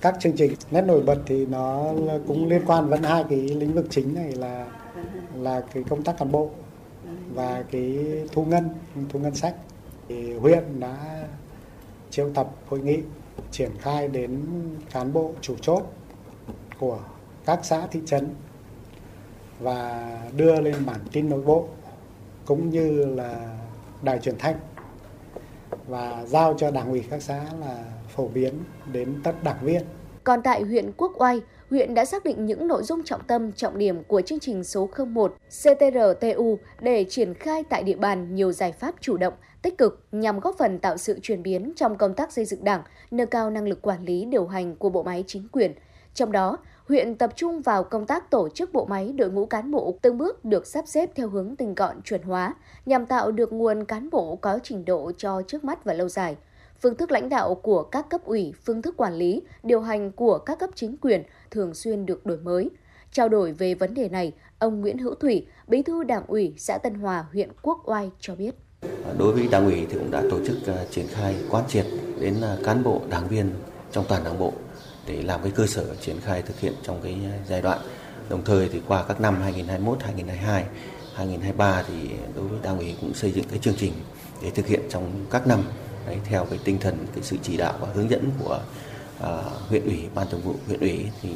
các 0.00 0.16
chương 0.20 0.32
trình. 0.36 0.54
Nét 0.70 0.80
nổi 0.80 1.02
bật 1.02 1.18
thì 1.26 1.46
nó 1.46 1.92
cũng 2.26 2.48
liên 2.48 2.62
quan 2.66 2.88
vẫn 2.88 3.02
hai 3.02 3.24
cái 3.30 3.38
lĩnh 3.38 3.72
vực 3.72 3.86
chính 3.90 4.14
này 4.14 4.32
là 4.32 4.66
là 5.34 5.62
cái 5.74 5.84
công 5.88 6.02
tác 6.02 6.18
cán 6.18 6.32
bộ 6.32 6.50
và 7.34 7.64
cái 7.70 7.98
thu 8.32 8.44
ngân, 8.44 8.68
thu 9.08 9.18
ngân 9.18 9.34
sách. 9.34 9.54
Thì 10.08 10.34
huyện 10.34 10.80
đã 10.80 11.24
triệu 12.10 12.30
tập 12.34 12.50
hội 12.68 12.80
nghị 12.80 12.98
triển 13.50 13.70
khai 13.78 14.08
đến 14.08 14.40
cán 14.92 15.12
bộ 15.12 15.32
chủ 15.40 15.54
chốt 15.60 15.82
của 16.78 16.98
các 17.44 17.60
xã 17.62 17.86
thị 17.86 18.00
trấn 18.06 18.28
và 19.60 20.10
đưa 20.36 20.60
lên 20.60 20.74
bản 20.86 21.00
tin 21.12 21.28
nội 21.28 21.42
bộ 21.42 21.68
cũng 22.44 22.70
như 22.70 23.04
là 23.04 23.56
đài 24.02 24.18
truyền 24.18 24.38
thanh 24.38 24.56
và 25.88 26.24
giao 26.26 26.54
cho 26.58 26.70
đảng 26.70 26.90
ủy 26.90 27.04
các 27.10 27.22
xã 27.22 27.44
là 27.60 27.84
phổ 28.08 28.28
biến 28.28 28.54
đến 28.92 29.14
tất 29.24 29.32
đảng 29.44 29.58
viên. 29.62 29.82
Còn 30.24 30.42
tại 30.42 30.62
huyện 30.62 30.92
Quốc 30.96 31.12
Oai, 31.18 31.40
huyện 31.70 31.94
đã 31.94 32.04
xác 32.04 32.24
định 32.24 32.46
những 32.46 32.68
nội 32.68 32.82
dung 32.82 33.02
trọng 33.04 33.24
tâm, 33.24 33.52
trọng 33.52 33.78
điểm 33.78 34.04
của 34.04 34.20
chương 34.20 34.40
trình 34.40 34.64
số 34.64 34.88
01 35.08 35.34
CTRTU 35.62 36.58
để 36.80 37.04
triển 37.08 37.34
khai 37.34 37.64
tại 37.70 37.82
địa 37.82 37.96
bàn 37.96 38.34
nhiều 38.34 38.52
giải 38.52 38.72
pháp 38.72 38.94
chủ 39.00 39.16
động, 39.16 39.34
tích 39.62 39.78
cực 39.78 40.04
nhằm 40.12 40.40
góp 40.40 40.56
phần 40.58 40.78
tạo 40.78 40.96
sự 40.96 41.18
chuyển 41.22 41.42
biến 41.42 41.72
trong 41.76 41.98
công 41.98 42.14
tác 42.14 42.32
xây 42.32 42.44
dựng 42.44 42.64
đảng, 42.64 42.82
nâng 43.10 43.26
cao 43.26 43.50
năng 43.50 43.68
lực 43.68 43.82
quản 43.82 44.04
lý 44.04 44.24
điều 44.24 44.46
hành 44.46 44.76
của 44.76 44.90
bộ 44.90 45.02
máy 45.02 45.24
chính 45.26 45.48
quyền. 45.48 45.74
Trong 46.14 46.32
đó, 46.32 46.58
huyện 46.88 47.14
tập 47.14 47.32
trung 47.36 47.62
vào 47.62 47.84
công 47.84 48.06
tác 48.06 48.30
tổ 48.30 48.48
chức 48.48 48.72
bộ 48.72 48.84
máy 48.84 49.12
đội 49.12 49.30
ngũ 49.30 49.46
cán 49.46 49.70
bộ 49.70 49.98
từng 50.02 50.18
bước 50.18 50.44
được 50.44 50.66
sắp 50.66 50.84
xếp 50.88 51.10
theo 51.14 51.28
hướng 51.28 51.56
tinh 51.56 51.74
gọn 51.74 52.02
chuẩn 52.02 52.22
hóa, 52.22 52.54
nhằm 52.86 53.06
tạo 53.06 53.32
được 53.32 53.52
nguồn 53.52 53.84
cán 53.84 54.10
bộ 54.10 54.36
có 54.36 54.58
trình 54.62 54.84
độ 54.84 55.12
cho 55.18 55.42
trước 55.42 55.64
mắt 55.64 55.84
và 55.84 55.94
lâu 55.94 56.08
dài. 56.08 56.36
Phương 56.80 56.94
thức 56.94 57.10
lãnh 57.10 57.28
đạo 57.28 57.54
của 57.54 57.82
các 57.82 58.10
cấp 58.10 58.24
ủy, 58.24 58.52
phương 58.64 58.82
thức 58.82 58.96
quản 58.96 59.14
lý, 59.14 59.42
điều 59.62 59.80
hành 59.80 60.12
của 60.12 60.38
các 60.38 60.58
cấp 60.58 60.70
chính 60.74 60.96
quyền 60.96 61.22
thường 61.50 61.74
xuyên 61.74 62.06
được 62.06 62.26
đổi 62.26 62.38
mới. 62.38 62.70
Trao 63.12 63.28
đổi 63.28 63.52
về 63.52 63.74
vấn 63.74 63.94
đề 63.94 64.08
này, 64.08 64.32
ông 64.58 64.80
Nguyễn 64.80 64.98
Hữu 64.98 65.14
Thủy, 65.14 65.46
Bí 65.66 65.82
thư 65.82 66.04
Đảng 66.04 66.26
ủy 66.26 66.54
xã 66.58 66.78
Tân 66.78 66.94
Hòa, 66.94 67.24
huyện 67.32 67.48
Quốc 67.62 67.82
Oai 67.84 68.10
cho 68.20 68.34
biết. 68.34 68.54
Đối 69.18 69.32
với 69.32 69.48
Đảng 69.50 69.64
ủy 69.64 69.86
thì 69.90 69.98
cũng 69.98 70.10
đã 70.10 70.22
tổ 70.30 70.44
chức 70.46 70.56
ờ, 70.66 70.86
triển 70.90 71.06
khai 71.06 71.34
quán 71.50 71.64
triệt 71.68 71.86
đến 72.20 72.34
ờ, 72.42 72.58
cán 72.64 72.84
bộ, 72.84 73.00
đảng 73.10 73.28
viên 73.28 73.50
trong 73.92 74.04
toàn 74.08 74.24
Đảng 74.24 74.38
bộ 74.38 74.52
để 75.06 75.22
làm 75.22 75.42
cái 75.42 75.52
cơ 75.54 75.66
sở 75.66 75.94
triển 76.00 76.20
khai 76.20 76.42
thực 76.42 76.60
hiện 76.60 76.72
trong 76.82 77.00
cái 77.02 77.16
giai 77.48 77.62
đoạn. 77.62 77.78
Đồng 78.28 78.44
thời 78.44 78.68
thì 78.68 78.80
qua 78.88 79.04
các 79.08 79.20
năm 79.20 79.40
2021, 79.42 80.02
2022, 80.02 80.64
2023 81.14 81.82
thì 81.82 81.94
đối 82.36 82.48
với 82.48 82.58
Đảng 82.62 82.78
ủy 82.78 82.96
cũng 83.00 83.14
xây 83.14 83.32
dựng 83.32 83.44
cái 83.50 83.58
chương 83.58 83.74
trình 83.78 83.92
để 84.42 84.50
thực 84.50 84.66
hiện 84.66 84.80
trong 84.90 85.26
các 85.30 85.46
năm 85.46 85.62
đấy, 86.06 86.18
theo 86.24 86.44
cái 86.44 86.58
tinh 86.64 86.78
thần 86.78 87.06
cái 87.14 87.22
sự 87.22 87.36
chỉ 87.42 87.56
đạo 87.56 87.74
và 87.80 87.88
hướng 87.94 88.10
dẫn 88.10 88.30
của 88.38 88.60
uh, 89.18 89.26
huyện 89.68 89.84
ủy 89.84 90.08
ban 90.14 90.30
thường 90.30 90.40
vụ 90.40 90.54
huyện 90.66 90.80
ủy 90.80 91.06
thì 91.22 91.28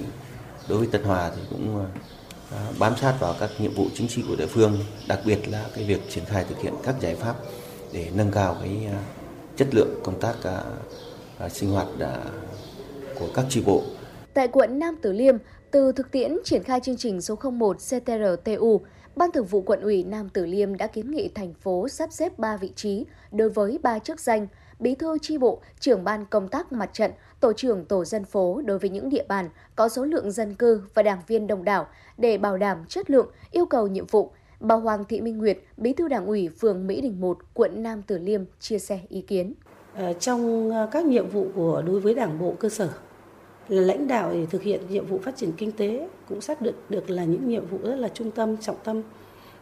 đối 0.68 0.78
với 0.78 0.88
Tân 0.92 1.04
Hòa 1.04 1.30
thì 1.36 1.42
cũng 1.50 1.80
uh, 1.80 2.78
bám 2.78 2.96
sát 2.96 3.14
vào 3.20 3.34
các 3.40 3.50
nhiệm 3.58 3.74
vụ 3.74 3.86
chính 3.94 4.08
trị 4.08 4.24
của 4.28 4.36
địa 4.36 4.46
phương 4.46 4.78
đặc 5.08 5.20
biệt 5.24 5.48
là 5.48 5.64
cái 5.74 5.84
việc 5.84 6.10
triển 6.10 6.24
khai 6.24 6.44
thực 6.48 6.58
hiện 6.62 6.74
các 6.82 6.94
giải 7.00 7.14
pháp 7.14 7.36
để 7.92 8.10
nâng 8.14 8.30
cao 8.30 8.56
cái 8.60 8.86
uh, 8.86 9.56
chất 9.56 9.68
lượng 9.74 10.00
công 10.04 10.20
tác 10.20 10.34
uh, 10.38 11.44
uh, 11.46 11.52
sinh 11.52 11.70
hoạt 11.70 11.86
uh, 11.86 12.55
của 13.18 13.28
các 13.34 13.44
chi 13.48 13.62
bộ. 13.66 13.82
Tại 14.34 14.48
quận 14.48 14.78
Nam 14.78 14.96
Từ 15.02 15.12
Liêm, 15.12 15.36
từ 15.70 15.92
thực 15.92 16.10
tiễn 16.10 16.36
triển 16.44 16.62
khai 16.62 16.80
chương 16.80 16.96
trình 16.96 17.20
số 17.20 17.36
01 17.52 17.76
CTRTU, 17.76 18.80
Ban 19.16 19.32
Thường 19.32 19.46
vụ 19.46 19.60
quận 19.60 19.80
ủy 19.80 20.04
Nam 20.04 20.28
Từ 20.28 20.46
Liêm 20.46 20.76
đã 20.76 20.86
kiến 20.86 21.10
nghị 21.10 21.28
thành 21.28 21.54
phố 21.54 21.88
sắp 21.88 22.12
xếp 22.12 22.38
3 22.38 22.56
vị 22.56 22.72
trí 22.76 23.04
đối 23.32 23.48
với 23.48 23.78
3 23.82 23.98
chức 23.98 24.20
danh 24.20 24.46
bí 24.78 24.94
thư 24.94 25.18
chi 25.22 25.38
bộ, 25.38 25.60
trưởng 25.80 26.04
ban 26.04 26.26
công 26.26 26.48
tác 26.48 26.72
mặt 26.72 26.90
trận, 26.92 27.10
tổ 27.40 27.52
trưởng 27.52 27.84
tổ 27.84 28.04
dân 28.04 28.24
phố 28.24 28.62
đối 28.64 28.78
với 28.78 28.90
những 28.90 29.08
địa 29.08 29.24
bàn 29.28 29.48
có 29.76 29.88
số 29.88 30.04
lượng 30.04 30.30
dân 30.30 30.54
cư 30.54 30.82
và 30.94 31.02
đảng 31.02 31.20
viên 31.26 31.46
đông 31.46 31.64
đảo 31.64 31.86
để 32.18 32.38
bảo 32.38 32.56
đảm 32.58 32.84
chất 32.88 33.10
lượng, 33.10 33.30
yêu 33.50 33.66
cầu 33.66 33.86
nhiệm 33.86 34.06
vụ. 34.06 34.30
Bà 34.60 34.74
Hoàng 34.74 35.04
Thị 35.04 35.20
Minh 35.20 35.38
Nguyệt, 35.38 35.58
bí 35.76 35.92
thư 35.92 36.08
đảng 36.08 36.26
ủy 36.26 36.48
phường 36.48 36.86
Mỹ 36.86 37.00
Đình 37.00 37.20
1, 37.20 37.38
quận 37.54 37.82
Nam 37.82 38.02
Từ 38.06 38.18
Liêm 38.18 38.44
chia 38.60 38.78
sẻ 38.78 39.00
ý 39.08 39.20
kiến. 39.20 39.54
Ờ, 39.94 40.12
trong 40.12 40.70
ờ, 40.70 40.88
các 40.92 41.04
nhiệm 41.04 41.28
vụ 41.28 41.46
của 41.54 41.82
đối 41.86 42.00
với 42.00 42.14
đảng 42.14 42.38
bộ 42.38 42.54
cơ 42.58 42.68
sở 42.68 42.88
là 43.68 43.82
lãnh 43.82 44.08
đạo 44.08 44.32
để 44.32 44.46
thực 44.46 44.62
hiện 44.62 44.80
nhiệm 44.88 45.06
vụ 45.06 45.18
phát 45.18 45.36
triển 45.36 45.52
kinh 45.52 45.72
tế 45.72 46.08
cũng 46.28 46.40
xác 46.40 46.62
định 46.62 46.74
được 46.88 47.10
là 47.10 47.24
những 47.24 47.48
nhiệm 47.48 47.66
vụ 47.66 47.78
rất 47.82 47.96
là 47.96 48.08
trung 48.08 48.30
tâm 48.30 48.56
trọng 48.56 48.76
tâm. 48.84 49.02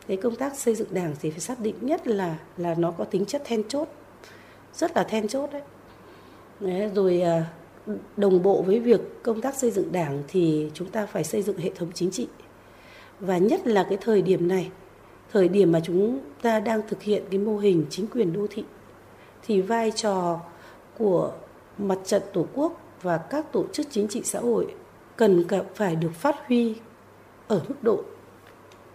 Cái 0.07 0.17
công 0.17 0.37
tác 0.37 0.59
xây 0.59 0.75
dựng 0.75 0.89
đảng 0.91 1.15
thì 1.21 1.31
phải 1.31 1.41
xác 1.41 1.61
định 1.61 1.75
nhất 1.81 2.07
là 2.07 2.39
là 2.57 2.75
nó 2.79 2.91
có 2.91 3.05
tính 3.05 3.25
chất 3.25 3.43
then 3.45 3.63
chốt 3.69 3.89
rất 4.75 4.97
là 4.97 5.05
then 5.05 5.29
chốt 5.29 5.51
đấy, 5.53 5.63
đấy 6.61 6.91
rồi 6.95 7.21
à, 7.21 7.47
đồng 8.17 8.43
bộ 8.43 8.63
với 8.63 8.81
việc 8.81 9.01
công 9.23 9.41
tác 9.41 9.55
xây 9.55 9.71
dựng 9.71 9.93
đảng 9.93 10.23
thì 10.29 10.71
chúng 10.75 10.91
ta 10.91 11.07
phải 11.07 11.25
xây 11.25 11.43
dựng 11.43 11.59
hệ 11.59 11.71
thống 11.75 11.89
chính 11.95 12.11
trị. 12.11 12.29
Và 13.21 13.39
nhất 13.39 13.67
là 13.67 13.87
cái 13.89 13.99
thời 14.01 14.23
điểm 14.23 14.49
này 14.49 14.71
thời 15.33 15.49
điểm 15.49 15.73
mà 15.73 15.81
chúng 15.85 16.21
ta 16.43 16.61
đang 16.61 16.81
thực 16.89 17.03
hiện 17.03 17.23
cái 17.31 17.39
mô 17.41 17.59
hình 17.59 17.85
chính 17.91 18.07
quyền 18.07 18.33
đô 18.33 18.47
thị 18.51 18.65
thì 19.47 19.61
vai 19.61 19.91
trò 19.91 20.41
của 20.99 21.33
mặt 21.79 21.99
trận 22.05 22.23
tổ 22.33 22.47
quốc 22.55 22.84
và 23.05 23.19
các 23.19 23.53
tổ 23.53 23.65
chức 23.73 23.87
chính 23.91 24.09
trị 24.09 24.23
xã 24.25 24.41
hội 24.41 24.75
cần 25.17 25.45
phải 25.75 25.97
được 25.97 26.15
phát 26.15 26.37
huy 26.47 26.75
ở 27.49 27.63
mức 27.69 27.75
độ 27.83 28.03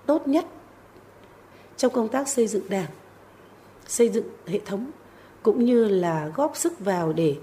tốt 0.06 0.28
nhất 0.28 0.46
trong 1.78 1.94
công 1.94 2.08
tác 2.08 2.28
xây 2.28 2.48
dựng 2.48 2.70
đảng, 2.70 2.90
xây 3.88 4.10
dựng 4.10 4.26
hệ 4.48 4.60
thống 4.66 4.92
cũng 5.44 5.66
như 5.66 5.86
là 5.86 6.32
góp 6.36 6.58
sức 6.58 6.80
vào 6.80 7.14
để 7.14 7.36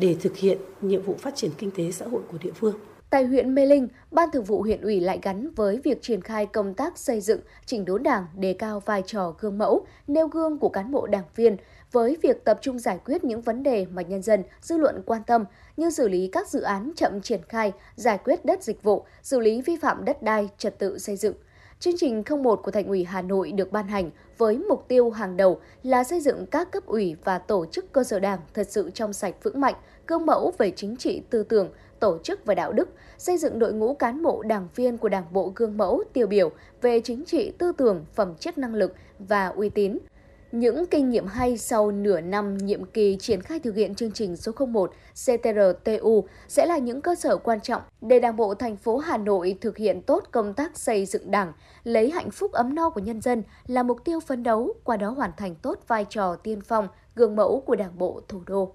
để 0.00 0.16
thực 0.20 0.36
hiện 0.36 0.58
nhiệm 0.80 1.02
vụ 1.02 1.14
phát 1.18 1.36
triển 1.36 1.50
kinh 1.58 1.70
tế 1.70 1.92
xã 1.92 2.06
hội 2.06 2.22
của 2.30 2.38
địa 2.42 2.52
phương. 2.54 2.74
Tại 3.10 3.24
huyện 3.24 3.54
Mê 3.54 3.66
Linh, 3.66 3.88
Ban 4.10 4.28
Thường 4.32 4.44
vụ 4.44 4.62
huyện 4.62 4.80
ủy 4.80 5.00
lại 5.00 5.18
gắn 5.22 5.50
với 5.50 5.80
việc 5.84 6.02
triển 6.02 6.20
khai 6.20 6.46
công 6.46 6.74
tác 6.74 6.98
xây 6.98 7.20
dựng, 7.20 7.40
chỉnh 7.66 7.84
đốn 7.84 8.02
đảng, 8.02 8.26
đề 8.36 8.52
cao 8.52 8.82
vai 8.86 9.02
trò 9.06 9.34
gương 9.40 9.58
mẫu, 9.58 9.86
nêu 10.06 10.28
gương 10.28 10.58
của 10.58 10.68
cán 10.68 10.90
bộ 10.90 11.06
đảng 11.06 11.24
viên, 11.36 11.56
với 11.92 12.16
việc 12.22 12.44
tập 12.44 12.58
trung 12.60 12.78
giải 12.78 12.98
quyết 13.04 13.24
những 13.24 13.40
vấn 13.40 13.62
đề 13.62 13.86
mà 13.90 14.02
nhân 14.02 14.22
dân, 14.22 14.42
dư 14.62 14.76
luận 14.76 15.02
quan 15.06 15.22
tâm 15.26 15.44
như 15.76 15.90
xử 15.90 16.08
lý 16.08 16.28
các 16.32 16.48
dự 16.48 16.60
án 16.60 16.92
chậm 16.96 17.20
triển 17.20 17.40
khai, 17.48 17.72
giải 17.96 18.18
quyết 18.24 18.44
đất 18.44 18.62
dịch 18.62 18.82
vụ, 18.82 19.04
xử 19.22 19.40
lý 19.40 19.62
vi 19.62 19.76
phạm 19.76 20.04
đất 20.04 20.22
đai, 20.22 20.48
trật 20.58 20.78
tự 20.78 20.98
xây 20.98 21.16
dựng. 21.16 21.34
Chương 21.80 21.94
trình 21.98 22.22
01 22.42 22.60
của 22.62 22.70
Thành 22.70 22.86
ủy 22.86 23.04
Hà 23.04 23.22
Nội 23.22 23.52
được 23.52 23.72
ban 23.72 23.88
hành 23.88 24.10
với 24.38 24.58
mục 24.58 24.88
tiêu 24.88 25.10
hàng 25.10 25.36
đầu 25.36 25.60
là 25.82 26.04
xây 26.04 26.20
dựng 26.20 26.46
các 26.46 26.70
cấp 26.70 26.86
ủy 26.86 27.16
và 27.24 27.38
tổ 27.38 27.66
chức 27.66 27.92
cơ 27.92 28.04
sở 28.04 28.18
đảng 28.18 28.38
thật 28.54 28.66
sự 28.70 28.90
trong 28.94 29.12
sạch 29.12 29.34
vững 29.42 29.60
mạnh, 29.60 29.74
gương 30.06 30.26
mẫu 30.26 30.52
về 30.58 30.70
chính 30.70 30.96
trị 30.96 31.22
tư 31.30 31.42
tưởng, 31.42 31.72
tổ 32.00 32.18
chức 32.18 32.44
và 32.44 32.54
đạo 32.54 32.72
đức, 32.72 32.88
xây 33.18 33.38
dựng 33.38 33.58
đội 33.58 33.72
ngũ 33.72 33.94
cán 33.94 34.22
bộ 34.22 34.42
đảng 34.42 34.68
viên 34.74 34.98
của 34.98 35.08
Đảng 35.08 35.32
bộ 35.32 35.52
gương 35.56 35.76
mẫu 35.76 36.02
tiêu 36.12 36.26
biểu 36.26 36.50
về 36.82 37.00
chính 37.00 37.24
trị 37.24 37.52
tư 37.58 37.72
tưởng, 37.72 38.04
phẩm 38.14 38.34
chất 38.40 38.58
năng 38.58 38.74
lực 38.74 38.94
và 39.18 39.46
uy 39.46 39.68
tín– 39.68 39.98
những 40.52 40.86
kinh 40.86 41.10
nghiệm 41.10 41.26
hay 41.26 41.58
sau 41.58 41.90
nửa 41.90 42.20
năm 42.20 42.56
nhiệm 42.56 42.84
kỳ 42.84 43.16
triển 43.20 43.42
khai 43.42 43.60
thực 43.60 43.76
hiện 43.76 43.94
chương 43.94 44.12
trình 44.12 44.36
số 44.36 44.52
01 44.66 44.92
CTRTU 45.14 46.24
sẽ 46.48 46.66
là 46.66 46.78
những 46.78 47.02
cơ 47.02 47.14
sở 47.14 47.36
quan 47.36 47.60
trọng 47.60 47.82
để 48.00 48.20
Đảng 48.20 48.36
bộ 48.36 48.54
thành 48.54 48.76
phố 48.76 48.98
Hà 48.98 49.16
Nội 49.16 49.56
thực 49.60 49.76
hiện 49.76 50.02
tốt 50.02 50.24
công 50.30 50.54
tác 50.54 50.78
xây 50.78 51.06
dựng 51.06 51.30
Đảng, 51.30 51.52
lấy 51.84 52.10
hạnh 52.10 52.30
phúc 52.30 52.52
ấm 52.52 52.74
no 52.74 52.90
của 52.90 53.00
nhân 53.00 53.20
dân 53.20 53.42
là 53.66 53.82
mục 53.82 54.04
tiêu 54.04 54.20
phấn 54.20 54.42
đấu, 54.42 54.74
qua 54.84 54.96
đó 54.96 55.10
hoàn 55.10 55.30
thành 55.36 55.54
tốt 55.54 55.78
vai 55.88 56.04
trò 56.10 56.36
tiên 56.36 56.60
phong, 56.68 56.88
gương 57.14 57.36
mẫu 57.36 57.62
của 57.66 57.76
Đảng 57.76 57.98
bộ 57.98 58.20
thủ 58.28 58.42
đô. 58.46 58.74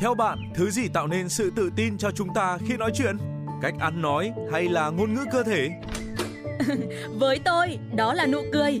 Theo 0.00 0.14
bạn, 0.14 0.38
thứ 0.54 0.70
gì 0.70 0.88
tạo 0.94 1.06
nên 1.06 1.28
sự 1.28 1.50
tự 1.56 1.70
tin 1.76 1.98
cho 1.98 2.10
chúng 2.10 2.28
ta 2.34 2.58
khi 2.68 2.76
nói 2.76 2.90
chuyện? 2.94 3.16
Cách 3.62 3.74
ăn 3.80 4.02
nói 4.02 4.32
hay 4.52 4.68
là 4.68 4.90
ngôn 4.90 5.14
ngữ 5.14 5.24
cơ 5.32 5.42
thể? 5.42 5.70
Với 7.20 7.40
tôi, 7.44 7.78
đó 7.96 8.14
là 8.14 8.26
nụ 8.26 8.38
cười 8.52 8.80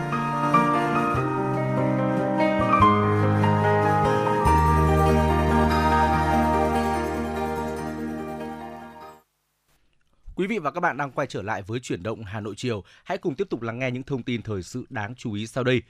Quý 10.41 10.47
vị 10.47 10.59
và 10.59 10.71
các 10.71 10.79
bạn 10.79 10.97
đang 10.97 11.11
quay 11.11 11.27
trở 11.27 11.41
lại 11.41 11.61
với 11.61 11.79
chuyển 11.79 12.03
động 12.03 12.23
Hà 12.23 12.39
Nội 12.39 12.53
chiều. 12.57 12.83
Hãy 13.03 13.17
cùng 13.17 13.35
tiếp 13.35 13.47
tục 13.49 13.61
lắng 13.61 13.79
nghe 13.79 13.91
những 13.91 14.03
thông 14.03 14.23
tin 14.23 14.41
thời 14.41 14.63
sự 14.63 14.85
đáng 14.89 15.15
chú 15.15 15.33
ý 15.33 15.47
sau 15.47 15.63
đây. 15.63 15.81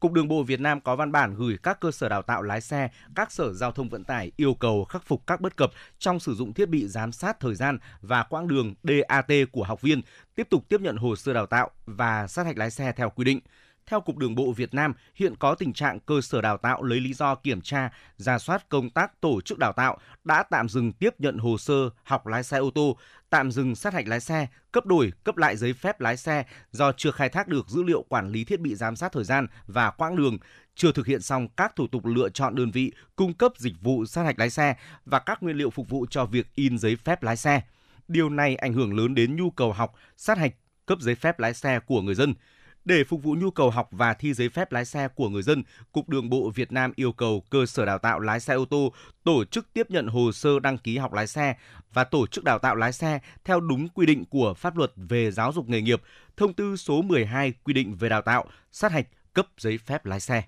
Cục 0.00 0.12
Đường 0.12 0.28
bộ 0.28 0.42
Việt 0.42 0.60
Nam 0.60 0.80
có 0.80 0.96
văn 0.96 1.12
bản 1.12 1.34
gửi 1.34 1.58
các 1.62 1.80
cơ 1.80 1.90
sở 1.90 2.08
đào 2.08 2.22
tạo 2.22 2.42
lái 2.42 2.60
xe, 2.60 2.88
các 3.14 3.32
sở 3.32 3.52
giao 3.52 3.72
thông 3.72 3.88
vận 3.88 4.04
tải 4.04 4.32
yêu 4.36 4.54
cầu 4.54 4.84
khắc 4.84 5.04
phục 5.04 5.26
các 5.26 5.40
bất 5.40 5.56
cập 5.56 5.70
trong 5.98 6.20
sử 6.20 6.34
dụng 6.34 6.54
thiết 6.54 6.68
bị 6.68 6.86
giám 6.86 7.12
sát 7.12 7.40
thời 7.40 7.54
gian 7.54 7.78
và 8.00 8.22
quãng 8.22 8.48
đường 8.48 8.74
DAT 8.82 9.32
của 9.52 9.64
học 9.64 9.80
viên, 9.80 10.02
tiếp 10.34 10.46
tục 10.50 10.64
tiếp 10.68 10.80
nhận 10.80 10.96
hồ 10.96 11.16
sơ 11.16 11.32
đào 11.32 11.46
tạo 11.46 11.70
và 11.86 12.26
sát 12.26 12.46
hạch 12.46 12.58
lái 12.58 12.70
xe 12.70 12.92
theo 12.92 13.10
quy 13.10 13.24
định. 13.24 13.40
Theo 13.86 14.00
Cục 14.00 14.16
Đường 14.16 14.34
bộ 14.34 14.52
Việt 14.52 14.74
Nam, 14.74 14.94
hiện 15.14 15.36
có 15.36 15.54
tình 15.54 15.72
trạng 15.72 16.00
cơ 16.00 16.20
sở 16.20 16.40
đào 16.40 16.56
tạo 16.56 16.82
lấy 16.82 17.00
lý 17.00 17.12
do 17.12 17.34
kiểm 17.34 17.60
tra, 17.60 17.90
ra 18.16 18.38
soát 18.38 18.68
công 18.68 18.90
tác 18.90 19.20
tổ 19.20 19.40
chức 19.40 19.58
đào 19.58 19.72
tạo 19.72 19.98
đã 20.24 20.42
tạm 20.42 20.68
dừng 20.68 20.92
tiếp 20.92 21.14
nhận 21.18 21.38
hồ 21.38 21.58
sơ 21.58 21.90
học 22.02 22.26
lái 22.26 22.42
xe 22.42 22.58
ô 22.58 22.70
tô, 22.70 22.96
tạm 23.30 23.50
dừng 23.50 23.74
sát 23.74 23.94
hạch 23.94 24.08
lái 24.08 24.20
xe, 24.20 24.46
cấp 24.72 24.86
đổi, 24.86 25.12
cấp 25.24 25.36
lại 25.36 25.56
giấy 25.56 25.72
phép 25.72 26.00
lái 26.00 26.16
xe 26.16 26.44
do 26.70 26.92
chưa 26.92 27.10
khai 27.10 27.28
thác 27.28 27.48
được 27.48 27.68
dữ 27.68 27.82
liệu 27.82 28.02
quản 28.08 28.28
lý 28.28 28.44
thiết 28.44 28.60
bị 28.60 28.74
giám 28.74 28.96
sát 28.96 29.12
thời 29.12 29.24
gian 29.24 29.46
và 29.66 29.90
quãng 29.90 30.16
đường, 30.16 30.38
chưa 30.74 30.92
thực 30.92 31.06
hiện 31.06 31.20
xong 31.22 31.48
các 31.48 31.76
thủ 31.76 31.86
tục 31.86 32.06
lựa 32.06 32.28
chọn 32.28 32.54
đơn 32.54 32.70
vị 32.70 32.92
cung 33.16 33.34
cấp 33.34 33.52
dịch 33.56 33.74
vụ 33.80 34.06
sát 34.06 34.22
hạch 34.22 34.38
lái 34.38 34.50
xe 34.50 34.74
và 35.04 35.18
các 35.18 35.42
nguyên 35.42 35.56
liệu 35.56 35.70
phục 35.70 35.88
vụ 35.88 36.06
cho 36.10 36.24
việc 36.24 36.46
in 36.54 36.78
giấy 36.78 36.96
phép 36.96 37.22
lái 37.22 37.36
xe. 37.36 37.62
Điều 38.08 38.28
này 38.28 38.56
ảnh 38.56 38.72
hưởng 38.72 38.96
lớn 38.96 39.14
đến 39.14 39.36
nhu 39.36 39.50
cầu 39.50 39.72
học, 39.72 39.94
sát 40.16 40.38
hạch, 40.38 40.54
cấp 40.86 40.98
giấy 41.00 41.14
phép 41.14 41.40
lái 41.40 41.54
xe 41.54 41.80
của 41.80 42.02
người 42.02 42.14
dân. 42.14 42.34
Để 42.84 43.04
phục 43.04 43.22
vụ 43.22 43.34
nhu 43.34 43.50
cầu 43.50 43.70
học 43.70 43.88
và 43.90 44.14
thi 44.14 44.34
giấy 44.34 44.48
phép 44.48 44.72
lái 44.72 44.84
xe 44.84 45.08
của 45.08 45.28
người 45.28 45.42
dân, 45.42 45.62
Cục 45.92 46.08
Đường 46.08 46.30
bộ 46.30 46.50
Việt 46.50 46.72
Nam 46.72 46.92
yêu 46.96 47.12
cầu 47.12 47.42
cơ 47.50 47.66
sở 47.66 47.84
đào 47.84 47.98
tạo 47.98 48.20
lái 48.20 48.40
xe 48.40 48.54
ô 48.54 48.64
tô 48.64 48.92
tổ 49.24 49.44
chức 49.44 49.72
tiếp 49.72 49.90
nhận 49.90 50.06
hồ 50.06 50.32
sơ 50.32 50.60
đăng 50.60 50.78
ký 50.78 50.98
học 50.98 51.12
lái 51.12 51.26
xe 51.26 51.56
và 51.92 52.04
tổ 52.04 52.26
chức 52.26 52.44
đào 52.44 52.58
tạo 52.58 52.76
lái 52.76 52.92
xe 52.92 53.18
theo 53.44 53.60
đúng 53.60 53.88
quy 53.88 54.06
định 54.06 54.24
của 54.24 54.54
pháp 54.54 54.76
luật 54.76 54.92
về 54.96 55.30
giáo 55.30 55.52
dục 55.52 55.68
nghề 55.68 55.80
nghiệp, 55.80 56.02
thông 56.36 56.54
tư 56.54 56.76
số 56.76 57.02
12 57.02 57.52
quy 57.64 57.72
định 57.74 57.94
về 57.94 58.08
đào 58.08 58.22
tạo, 58.22 58.44
sát 58.72 58.92
hạch, 58.92 59.06
cấp 59.32 59.46
giấy 59.58 59.78
phép 59.78 60.06
lái 60.06 60.20
xe. 60.20 60.42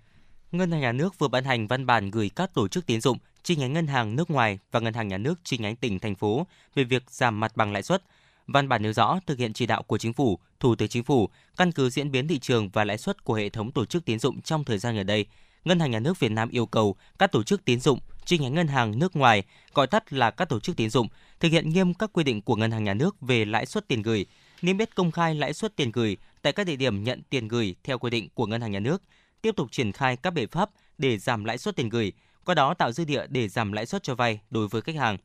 Ngân 0.52 0.70
hàng 0.70 0.80
Nhà 0.80 0.92
nước 0.92 1.18
vừa 1.18 1.28
ban 1.28 1.44
hành 1.44 1.66
văn 1.66 1.86
bản 1.86 2.10
gửi 2.10 2.30
các 2.36 2.54
tổ 2.54 2.68
chức 2.68 2.86
tín 2.86 3.00
dụng, 3.00 3.18
chi 3.42 3.56
nhánh 3.56 3.72
ngân 3.72 3.86
hàng 3.86 4.16
nước 4.16 4.30
ngoài 4.30 4.59
và 4.70 4.80
ngân 4.80 4.94
hàng 4.94 5.09
nhà 5.09 5.18
nước 5.18 5.34
chi 5.44 5.59
nhánh 5.59 5.76
tỉnh 5.76 5.98
thành 5.98 6.14
phố 6.14 6.46
về 6.74 6.84
việc 6.84 7.02
giảm 7.10 7.40
mặt 7.40 7.56
bằng 7.56 7.72
lãi 7.72 7.82
suất. 7.82 8.02
Văn 8.47 8.69
bản 8.69 8.82
nêu 8.82 8.93
rõ 8.93 9.19
thực 9.27 9.39
hiện 9.39 9.52
chỉ 9.52 9.66
đạo 9.66 9.82
của 9.82 9.98
chính 9.98 10.12
phủ, 10.12 10.39
Thủ 10.60 10.74
tướng 10.74 10.89
Chính 10.89 11.05
phủ, 11.05 11.28
căn 11.56 11.73
cứ 11.73 11.90
diễn 11.90 12.10
biến 12.10 12.28
thị 12.28 12.39
trường 12.39 12.69
và 12.69 12.85
lãi 12.85 12.98
suất 12.98 13.24
của 13.24 13.35
hệ 13.35 13.48
thống 13.48 13.73
tổ 13.73 13.85
chức 13.85 14.05
tín 14.05 14.19
dụng 14.19 14.40
trong 14.40 14.64
thời 14.64 14.78
gian 14.78 14.97
gần 14.97 15.06
đây, 15.06 15.27
Ngân 15.64 15.81
hàng 15.81 15.90
Nhà 15.90 16.01
nước 16.01 16.20
Việt 16.20 16.32
Nam 16.32 16.48
yêu 16.48 16.66
cầu 16.66 16.97
các 17.19 17.32
tổ 17.32 17.43
chức 17.43 17.64
tín 17.64 17.81
dụng, 17.81 17.98
chi 18.24 18.39
nhánh 18.39 18.55
ngân 18.55 18.66
hàng 18.66 18.98
nước 18.98 19.16
ngoài, 19.16 19.43
gọi 19.74 19.86
tắt 19.86 20.12
là 20.12 20.31
các 20.31 20.48
tổ 20.48 20.60
chức 20.60 20.77
tín 20.77 20.90
dụng, 20.90 21.09
thực 21.40 21.48
hiện 21.48 21.69
nghiêm 21.69 21.94
các 21.94 22.10
quy 22.12 22.24
định 22.24 22.43
của 22.43 22.56
Ngân 22.56 22.70
hàng 22.70 22.85
Nhà 22.85 22.94
nước 22.94 23.20
về 23.20 23.44
lãi 23.44 23.66
suất 23.66 23.89
tiền 23.89 24.02
gửi, 24.02 24.27
niêm 24.62 24.78
yết 24.78 24.94
công 24.94 25.10
khai 25.10 25.35
lãi 25.35 25.52
suất 25.52 25.77
tiền 25.77 25.93
gửi 25.93 26.16
tại 26.43 26.52
các 26.52 26.66
địa 26.66 26.77
điểm 26.77 27.05
nhận 27.05 27.23
tiền 27.31 27.48
gửi 27.48 27.74
theo 27.85 27.98
quy 27.98 28.10
định 28.10 28.28
của 28.35 28.47
Ngân 28.47 28.60
hàng 28.60 28.70
Nhà 28.70 28.81
nước, 28.81 29.02
tiếp 29.43 29.56
tục 29.56 29.73
triển 29.73 29.93
khai 29.93 30.16
các 30.16 30.31
biện 30.31 30.48
pháp 30.48 30.70
để 30.98 31.19
giảm 31.19 31.44
lãi 31.44 31.59
suất 31.59 31.77
tiền 31.77 31.89
gửi, 31.89 32.12
qua 32.44 32.55
đó 32.55 32.74
tạo 32.74 32.93
dư 32.93 33.05
địa 33.05 33.27
để 33.28 33.48
giảm 33.48 33.73
lãi 33.73 33.86
suất 33.86 34.02
cho 34.02 34.14
vay 34.14 34.40
đối 34.51 34.69
với 34.69 34.82
khách 34.82 34.97
hàng. 34.97 35.16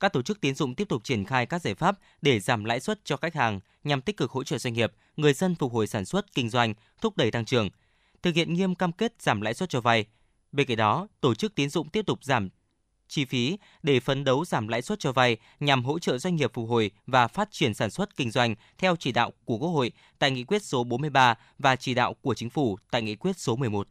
Các 0.00 0.12
tổ 0.12 0.22
chức 0.22 0.40
tín 0.40 0.54
dụng 0.54 0.74
tiếp 0.74 0.88
tục 0.88 1.04
triển 1.04 1.24
khai 1.24 1.46
các 1.46 1.62
giải 1.62 1.74
pháp 1.74 1.98
để 2.22 2.40
giảm 2.40 2.64
lãi 2.64 2.80
suất 2.80 3.00
cho 3.04 3.16
khách 3.16 3.34
hàng 3.34 3.60
nhằm 3.84 4.00
tích 4.00 4.16
cực 4.16 4.30
hỗ 4.30 4.44
trợ 4.44 4.58
doanh 4.58 4.74
nghiệp, 4.74 4.92
người 5.16 5.32
dân 5.32 5.54
phục 5.54 5.72
hồi 5.72 5.86
sản 5.86 6.04
xuất, 6.04 6.34
kinh 6.34 6.50
doanh, 6.50 6.74
thúc 7.00 7.16
đẩy 7.16 7.30
tăng 7.30 7.44
trưởng, 7.44 7.70
thực 8.22 8.34
hiện 8.34 8.54
nghiêm 8.54 8.74
cam 8.74 8.92
kết 8.92 9.14
giảm 9.18 9.40
lãi 9.40 9.54
suất 9.54 9.68
cho 9.68 9.80
vay. 9.80 10.04
Bên 10.52 10.66
cạnh 10.66 10.76
đó, 10.76 11.08
tổ 11.20 11.34
chức 11.34 11.54
tín 11.54 11.70
dụng 11.70 11.88
tiếp 11.88 12.06
tục 12.06 12.24
giảm 12.24 12.48
chi 13.08 13.24
phí 13.24 13.58
để 13.82 14.00
phấn 14.00 14.24
đấu 14.24 14.44
giảm 14.44 14.68
lãi 14.68 14.82
suất 14.82 14.98
cho 14.98 15.12
vay 15.12 15.36
nhằm 15.60 15.84
hỗ 15.84 15.98
trợ 15.98 16.18
doanh 16.18 16.36
nghiệp 16.36 16.50
phục 16.54 16.68
hồi 16.68 16.90
và 17.06 17.28
phát 17.28 17.48
triển 17.50 17.74
sản 17.74 17.90
xuất 17.90 18.16
kinh 18.16 18.30
doanh 18.30 18.54
theo 18.78 18.96
chỉ 18.96 19.12
đạo 19.12 19.32
của 19.44 19.58
Quốc 19.58 19.68
hội 19.68 19.92
tại 20.18 20.30
nghị 20.30 20.44
quyết 20.44 20.62
số 20.62 20.84
43 20.84 21.34
và 21.58 21.76
chỉ 21.76 21.94
đạo 21.94 22.14
của 22.14 22.34
Chính 22.34 22.50
phủ 22.50 22.78
tại 22.90 23.02
nghị 23.02 23.16
quyết 23.16 23.38
số 23.38 23.56
11. 23.56 23.88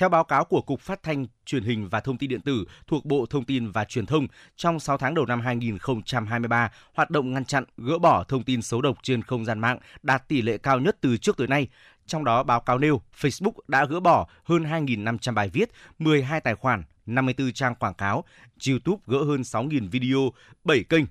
Theo 0.00 0.08
báo 0.08 0.24
cáo 0.24 0.44
của 0.44 0.60
Cục 0.60 0.80
Phát 0.80 1.02
thanh, 1.02 1.26
Truyền 1.46 1.62
hình 1.62 1.88
và 1.88 2.00
Thông 2.00 2.18
tin 2.18 2.30
điện 2.30 2.40
tử 2.40 2.64
thuộc 2.86 3.04
Bộ 3.04 3.26
Thông 3.30 3.44
tin 3.44 3.70
và 3.70 3.84
Truyền 3.84 4.06
thông, 4.06 4.26
trong 4.56 4.80
6 4.80 4.98
tháng 4.98 5.14
đầu 5.14 5.26
năm 5.26 5.40
2023, 5.40 6.70
hoạt 6.94 7.10
động 7.10 7.32
ngăn 7.32 7.44
chặn, 7.44 7.64
gỡ 7.76 7.98
bỏ 7.98 8.24
thông 8.24 8.42
tin 8.42 8.62
xấu 8.62 8.82
độc 8.82 8.98
trên 9.02 9.22
không 9.22 9.44
gian 9.44 9.58
mạng 9.58 9.78
đạt 10.02 10.28
tỷ 10.28 10.42
lệ 10.42 10.58
cao 10.58 10.80
nhất 10.80 10.96
từ 11.00 11.16
trước 11.16 11.36
tới 11.36 11.46
nay. 11.46 11.68
Trong 12.06 12.24
đó, 12.24 12.42
báo 12.42 12.60
cáo 12.60 12.78
nêu 12.78 13.00
Facebook 13.20 13.52
đã 13.68 13.84
gỡ 13.84 14.00
bỏ 14.00 14.28
hơn 14.44 14.64
2.500 14.64 15.34
bài 15.34 15.48
viết, 15.52 15.70
12 15.98 16.40
tài 16.40 16.54
khoản, 16.54 16.82
54 17.06 17.52
trang 17.52 17.74
quảng 17.74 17.94
cáo, 17.94 18.24
YouTube 18.68 19.02
gỡ 19.06 19.18
hơn 19.24 19.40
6.000 19.40 19.90
video, 19.90 20.30
7 20.64 20.84
kênh, 20.88 21.04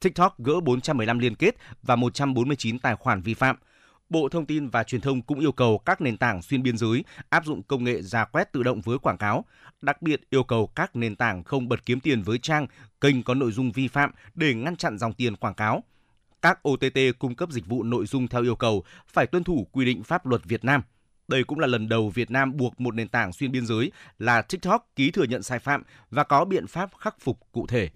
TikTok 0.00 0.38
gỡ 0.38 0.60
415 0.60 1.18
liên 1.18 1.34
kết 1.34 1.54
và 1.82 1.96
149 1.96 2.78
tài 2.78 2.96
khoản 2.96 3.22
vi 3.22 3.34
phạm. 3.34 3.56
Bộ 4.08 4.28
Thông 4.28 4.46
tin 4.46 4.68
và 4.68 4.84
Truyền 4.84 5.00
thông 5.00 5.22
cũng 5.22 5.40
yêu 5.40 5.52
cầu 5.52 5.78
các 5.78 6.00
nền 6.00 6.16
tảng 6.16 6.42
xuyên 6.42 6.62
biên 6.62 6.76
giới 6.76 7.04
áp 7.28 7.44
dụng 7.46 7.62
công 7.62 7.84
nghệ 7.84 8.02
ra 8.02 8.24
quét 8.24 8.52
tự 8.52 8.62
động 8.62 8.80
với 8.80 8.98
quảng 8.98 9.18
cáo, 9.18 9.44
đặc 9.80 10.02
biệt 10.02 10.20
yêu 10.30 10.44
cầu 10.44 10.66
các 10.66 10.96
nền 10.96 11.16
tảng 11.16 11.44
không 11.44 11.68
bật 11.68 11.86
kiếm 11.86 12.00
tiền 12.00 12.22
với 12.22 12.38
trang, 12.38 12.66
kênh 13.00 13.22
có 13.22 13.34
nội 13.34 13.52
dung 13.52 13.72
vi 13.72 13.88
phạm 13.88 14.10
để 14.34 14.54
ngăn 14.54 14.76
chặn 14.76 14.98
dòng 14.98 15.12
tiền 15.12 15.36
quảng 15.36 15.54
cáo. 15.54 15.82
Các 16.42 16.68
OTT 16.68 16.98
cung 17.18 17.34
cấp 17.34 17.50
dịch 17.50 17.66
vụ 17.66 17.82
nội 17.82 18.06
dung 18.06 18.28
theo 18.28 18.42
yêu 18.42 18.56
cầu 18.56 18.84
phải 19.08 19.26
tuân 19.26 19.44
thủ 19.44 19.66
quy 19.72 19.84
định 19.84 20.02
pháp 20.02 20.26
luật 20.26 20.44
Việt 20.44 20.64
Nam. 20.64 20.82
Đây 21.28 21.44
cũng 21.44 21.58
là 21.58 21.66
lần 21.66 21.88
đầu 21.88 22.08
Việt 22.08 22.30
Nam 22.30 22.56
buộc 22.56 22.80
một 22.80 22.94
nền 22.94 23.08
tảng 23.08 23.32
xuyên 23.32 23.52
biên 23.52 23.66
giới 23.66 23.92
là 24.18 24.42
TikTok 24.42 24.90
ký 24.96 25.10
thừa 25.10 25.24
nhận 25.24 25.42
sai 25.42 25.58
phạm 25.58 25.82
và 26.10 26.24
có 26.24 26.44
biện 26.44 26.66
pháp 26.66 26.90
khắc 26.98 27.20
phục 27.20 27.40
cụ 27.52 27.66
thể. 27.66 27.90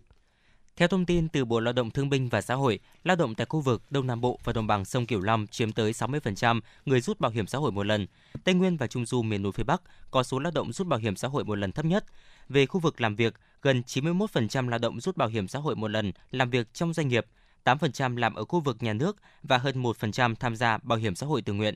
Theo 0.79 0.89
thông 0.89 1.07
tin 1.07 1.29
từ 1.29 1.45
Bộ 1.45 1.61
Lao 1.61 1.73
động 1.73 1.91
Thương 1.91 2.09
binh 2.09 2.29
và 2.29 2.41
Xã 2.41 2.55
hội, 2.55 2.79
lao 3.05 3.17
động 3.17 3.35
tại 3.35 3.47
khu 3.51 3.61
vực 3.61 3.83
Đông 3.91 4.07
Nam 4.07 4.21
Bộ 4.21 4.39
và 4.45 4.53
đồng 4.53 4.67
bằng 4.67 4.85
sông 4.85 5.07
Cửu 5.07 5.21
Long 5.21 5.47
chiếm 5.47 5.73
tới 5.73 5.93
60% 5.93 6.61
người 6.87 7.01
rút 7.01 7.21
bảo 7.21 7.31
hiểm 7.31 7.47
xã 7.47 7.59
hội 7.59 7.73
một 7.73 7.87
lần. 7.87 8.07
Tây 8.45 8.55
Nguyên 8.55 8.77
và 8.77 8.87
Trung 8.87 9.07
Du 9.07 9.23
miền 9.23 9.43
núi 9.43 9.53
phía 9.53 9.65
Bắc 9.65 9.83
có 10.11 10.23
số 10.23 10.39
lao 10.39 10.51
động 10.51 10.73
rút 10.73 10.87
bảo 10.87 11.01
hiểm 11.01 11.17
xã 11.17 11.29
hội 11.29 11.45
một 11.45 11.55
lần 11.55 11.73
thấp 11.73 11.85
nhất. 11.85 12.05
Về 12.49 12.67
khu 12.67 12.81
vực 12.81 13.01
làm 13.01 13.17
việc, 13.17 13.35
gần 13.63 13.83
91% 13.87 14.69
lao 14.69 14.79
động 14.79 15.01
rút 15.01 15.17
bảo 15.17 15.29
hiểm 15.29 15.49
xã 15.49 15.59
hội 15.59 15.77
một 15.77 15.89
lần 15.89 16.13
làm 16.31 16.51
việc 16.51 16.75
trong 16.75 16.93
doanh 16.93 17.09
nghiệp, 17.09 17.27
8% 17.65 18.17
làm 18.17 18.35
ở 18.35 18.45
khu 18.45 18.61
vực 18.61 18.83
nhà 18.83 18.93
nước 18.93 19.17
và 19.43 19.59
hơn 19.59 19.83
1% 19.83 20.35
tham 20.35 20.57
gia 20.57 20.79
bảo 20.79 20.99
hiểm 20.99 21.15
xã 21.15 21.27
hội 21.27 21.43
tự 21.43 21.53
nguyện. 21.53 21.75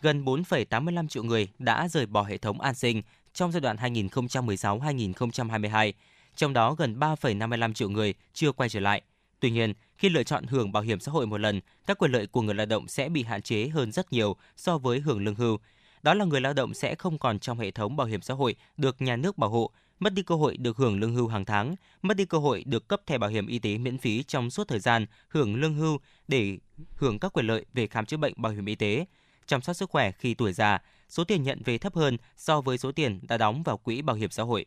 Gần 0.00 0.24
4,85 0.24 1.08
triệu 1.08 1.22
người 1.22 1.48
đã 1.58 1.88
rời 1.88 2.06
bỏ 2.06 2.22
hệ 2.22 2.38
thống 2.38 2.60
an 2.60 2.74
sinh 2.74 3.02
trong 3.34 3.52
giai 3.52 3.60
đoạn 3.60 3.76
2016-2022 3.76 5.92
trong 6.36 6.52
đó 6.52 6.74
gần 6.74 6.98
3,55 6.98 7.72
triệu 7.72 7.90
người 7.90 8.14
chưa 8.32 8.52
quay 8.52 8.68
trở 8.68 8.80
lại. 8.80 9.02
Tuy 9.40 9.50
nhiên, 9.50 9.74
Khi 9.98 10.08
lựa 10.08 10.22
chọn 10.22 10.46
hưởng 10.46 10.72
bảo 10.72 10.82
hiểm 10.82 11.00
xã 11.00 11.12
hội 11.12 11.26
một 11.26 11.38
lần, 11.38 11.60
các 11.86 11.98
quyền 11.98 12.12
lợi 12.12 12.26
của 12.26 12.42
người 12.42 12.54
lao 12.54 12.66
động 12.66 12.88
sẽ 12.88 13.08
bị 13.08 13.22
hạn 13.22 13.42
chế 13.42 13.68
hơn 13.68 13.92
rất 13.92 14.12
nhiều 14.12 14.36
so 14.56 14.78
với 14.78 15.00
hưởng 15.00 15.24
lương 15.24 15.34
hưu. 15.34 15.58
Đó 16.02 16.14
là 16.14 16.24
người 16.24 16.40
lao 16.40 16.52
động 16.52 16.74
sẽ 16.74 16.94
không 16.94 17.18
còn 17.18 17.38
trong 17.38 17.58
hệ 17.58 17.70
thống 17.70 17.96
bảo 17.96 18.06
hiểm 18.06 18.22
xã 18.22 18.34
hội 18.34 18.56
được 18.76 19.02
nhà 19.02 19.16
nước 19.16 19.38
bảo 19.38 19.50
hộ, 19.50 19.70
mất 19.98 20.12
đi 20.12 20.22
cơ 20.22 20.34
hội 20.34 20.56
được 20.56 20.76
hưởng 20.76 21.00
lương 21.00 21.14
hưu 21.14 21.28
hàng 21.28 21.44
tháng, 21.44 21.74
mất 22.02 22.16
đi 22.16 22.24
cơ 22.24 22.38
hội 22.38 22.64
được 22.66 22.88
cấp 22.88 23.00
thẻ 23.06 23.18
bảo 23.18 23.30
hiểm 23.30 23.46
y 23.46 23.58
tế 23.58 23.78
miễn 23.78 23.98
phí 23.98 24.22
trong 24.22 24.50
suốt 24.50 24.68
thời 24.68 24.80
gian 24.80 25.06
hưởng 25.28 25.56
lương 25.56 25.74
hưu 25.74 25.98
để 26.28 26.58
hưởng 26.96 27.18
các 27.18 27.32
quyền 27.32 27.46
lợi 27.46 27.64
về 27.74 27.86
khám 27.86 28.06
chữa 28.06 28.16
bệnh 28.16 28.32
bảo 28.36 28.52
hiểm 28.52 28.64
y 28.64 28.74
tế, 28.74 29.06
chăm 29.46 29.62
sóc 29.62 29.76
sức 29.76 29.90
khỏe 29.90 30.12
khi 30.12 30.34
tuổi 30.34 30.52
già, 30.52 30.78
số 31.08 31.24
tiền 31.24 31.42
nhận 31.42 31.62
về 31.64 31.78
thấp 31.78 31.94
hơn 31.94 32.16
so 32.36 32.60
với 32.60 32.78
số 32.78 32.92
tiền 32.92 33.20
đã 33.22 33.38
đóng 33.38 33.62
vào 33.62 33.76
quỹ 33.76 34.02
bảo 34.02 34.16
hiểm 34.16 34.30
xã 34.30 34.42
hội. 34.42 34.66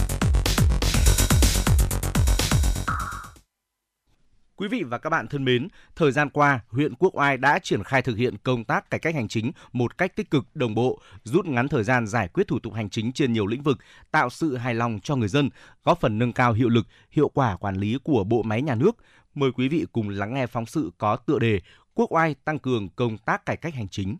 Quý 4.61 4.67
vị 4.67 4.83
và 4.83 4.97
các 4.97 5.09
bạn 5.09 5.27
thân 5.27 5.45
mến, 5.45 5.67
thời 5.95 6.11
gian 6.11 6.29
qua, 6.29 6.59
huyện 6.67 6.95
Quốc 6.95 7.15
Oai 7.15 7.37
đã 7.37 7.59
triển 7.59 7.83
khai 7.83 8.01
thực 8.01 8.17
hiện 8.17 8.37
công 8.43 8.63
tác 8.63 8.89
cải 8.89 8.99
cách 8.99 9.15
hành 9.15 9.27
chính 9.27 9.51
một 9.73 9.97
cách 9.97 10.15
tích 10.15 10.31
cực, 10.31 10.55
đồng 10.55 10.75
bộ, 10.75 10.99
rút 11.23 11.45
ngắn 11.45 11.67
thời 11.67 11.83
gian 11.83 12.07
giải 12.07 12.27
quyết 12.27 12.47
thủ 12.47 12.59
tục 12.59 12.73
hành 12.73 12.89
chính 12.89 13.11
trên 13.11 13.33
nhiều 13.33 13.47
lĩnh 13.47 13.63
vực, 13.63 13.77
tạo 14.11 14.29
sự 14.29 14.57
hài 14.57 14.73
lòng 14.73 14.99
cho 15.03 15.15
người 15.15 15.27
dân, 15.27 15.49
góp 15.83 15.99
phần 16.01 16.19
nâng 16.19 16.33
cao 16.33 16.53
hiệu 16.53 16.69
lực, 16.69 16.87
hiệu 17.11 17.29
quả 17.29 17.57
quản 17.57 17.75
lý 17.75 17.97
của 18.03 18.23
bộ 18.23 18.43
máy 18.43 18.61
nhà 18.61 18.75
nước. 18.75 18.91
Mời 19.35 19.51
quý 19.51 19.67
vị 19.67 19.85
cùng 19.91 20.09
lắng 20.09 20.33
nghe 20.33 20.47
phóng 20.47 20.65
sự 20.65 20.91
có 20.97 21.15
tựa 21.15 21.39
đề 21.39 21.61
Quốc 21.93 22.11
Oai 22.11 22.35
tăng 22.45 22.59
cường 22.59 22.89
công 22.89 23.17
tác 23.17 23.45
cải 23.45 23.57
cách 23.57 23.73
hành 23.73 23.87
chính. 23.87 24.17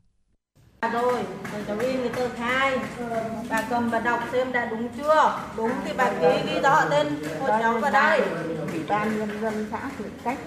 Rồi, 0.89 1.13
cháu 1.67 1.77
in 1.79 1.97
cái 1.97 2.09
tờ 2.15 2.29
khai, 2.37 2.77
bà 3.49 3.61
cầm 3.69 3.89
và 3.89 3.99
đọc 3.99 4.19
xem 4.31 4.51
đã 4.51 4.65
đúng 4.65 4.87
chưa? 4.97 5.39
Đúng 5.57 5.71
thì 5.85 5.91
bà 5.97 6.09
ký 6.09 6.27
ghi 6.45 6.59
rõ 6.63 6.83
tên 6.89 7.07
của 7.39 7.47
cháu 7.47 7.73
vào 7.73 7.91
đây. 7.91 8.21
Ủy 8.71 8.79
ban 8.87 9.19
nhân 9.19 9.29
dân 9.41 9.67
xã 9.71 9.89
Phượng 9.97 10.09
Cách. 10.23 10.37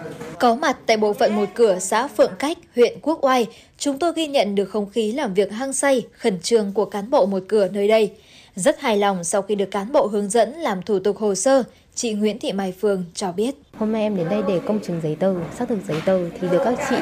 Có 0.40 0.54
mặt 0.54 0.76
tại 0.86 0.96
bộ 0.96 1.12
phận 1.12 1.36
một 1.36 1.48
cửa 1.54 1.78
xã 1.78 2.08
Phượng 2.08 2.32
Cách, 2.38 2.58
huyện 2.74 2.98
Quốc 3.02 3.24
Oai, 3.24 3.46
chúng 3.78 3.98
tôi 3.98 4.12
ghi 4.16 4.26
nhận 4.26 4.54
được 4.54 4.64
không 4.64 4.90
khí 4.90 5.12
làm 5.12 5.34
việc 5.34 5.52
hăng 5.52 5.72
say, 5.72 6.06
khẩn 6.18 6.40
trương 6.40 6.72
của 6.72 6.84
cán 6.84 7.10
bộ 7.10 7.26
một 7.26 7.42
cửa 7.48 7.68
nơi 7.68 7.88
đây. 7.88 8.12
Rất 8.56 8.80
hài 8.80 8.96
lòng 8.96 9.24
sau 9.24 9.42
khi 9.42 9.54
được 9.54 9.70
cán 9.70 9.92
bộ 9.92 10.06
hướng 10.06 10.30
dẫn 10.30 10.52
làm 10.52 10.82
thủ 10.82 10.98
tục 10.98 11.18
hồ 11.18 11.34
sơ, 11.34 11.62
chị 11.94 12.12
Nguyễn 12.12 12.38
Thị 12.38 12.52
Mai 12.52 12.74
Phương 12.80 13.04
cho 13.14 13.32
biết. 13.32 13.54
Hôm 13.78 13.92
nay 13.92 14.02
em 14.02 14.16
đến 14.16 14.28
đây 14.28 14.42
để 14.48 14.60
công 14.66 14.80
chứng 14.80 15.00
giấy 15.02 15.16
tờ, 15.20 15.34
xác 15.58 15.68
thực 15.68 15.78
giấy 15.88 16.02
tờ 16.04 16.18
thì 16.40 16.48
được 16.48 16.60
các 16.64 16.74
chị 16.90 16.96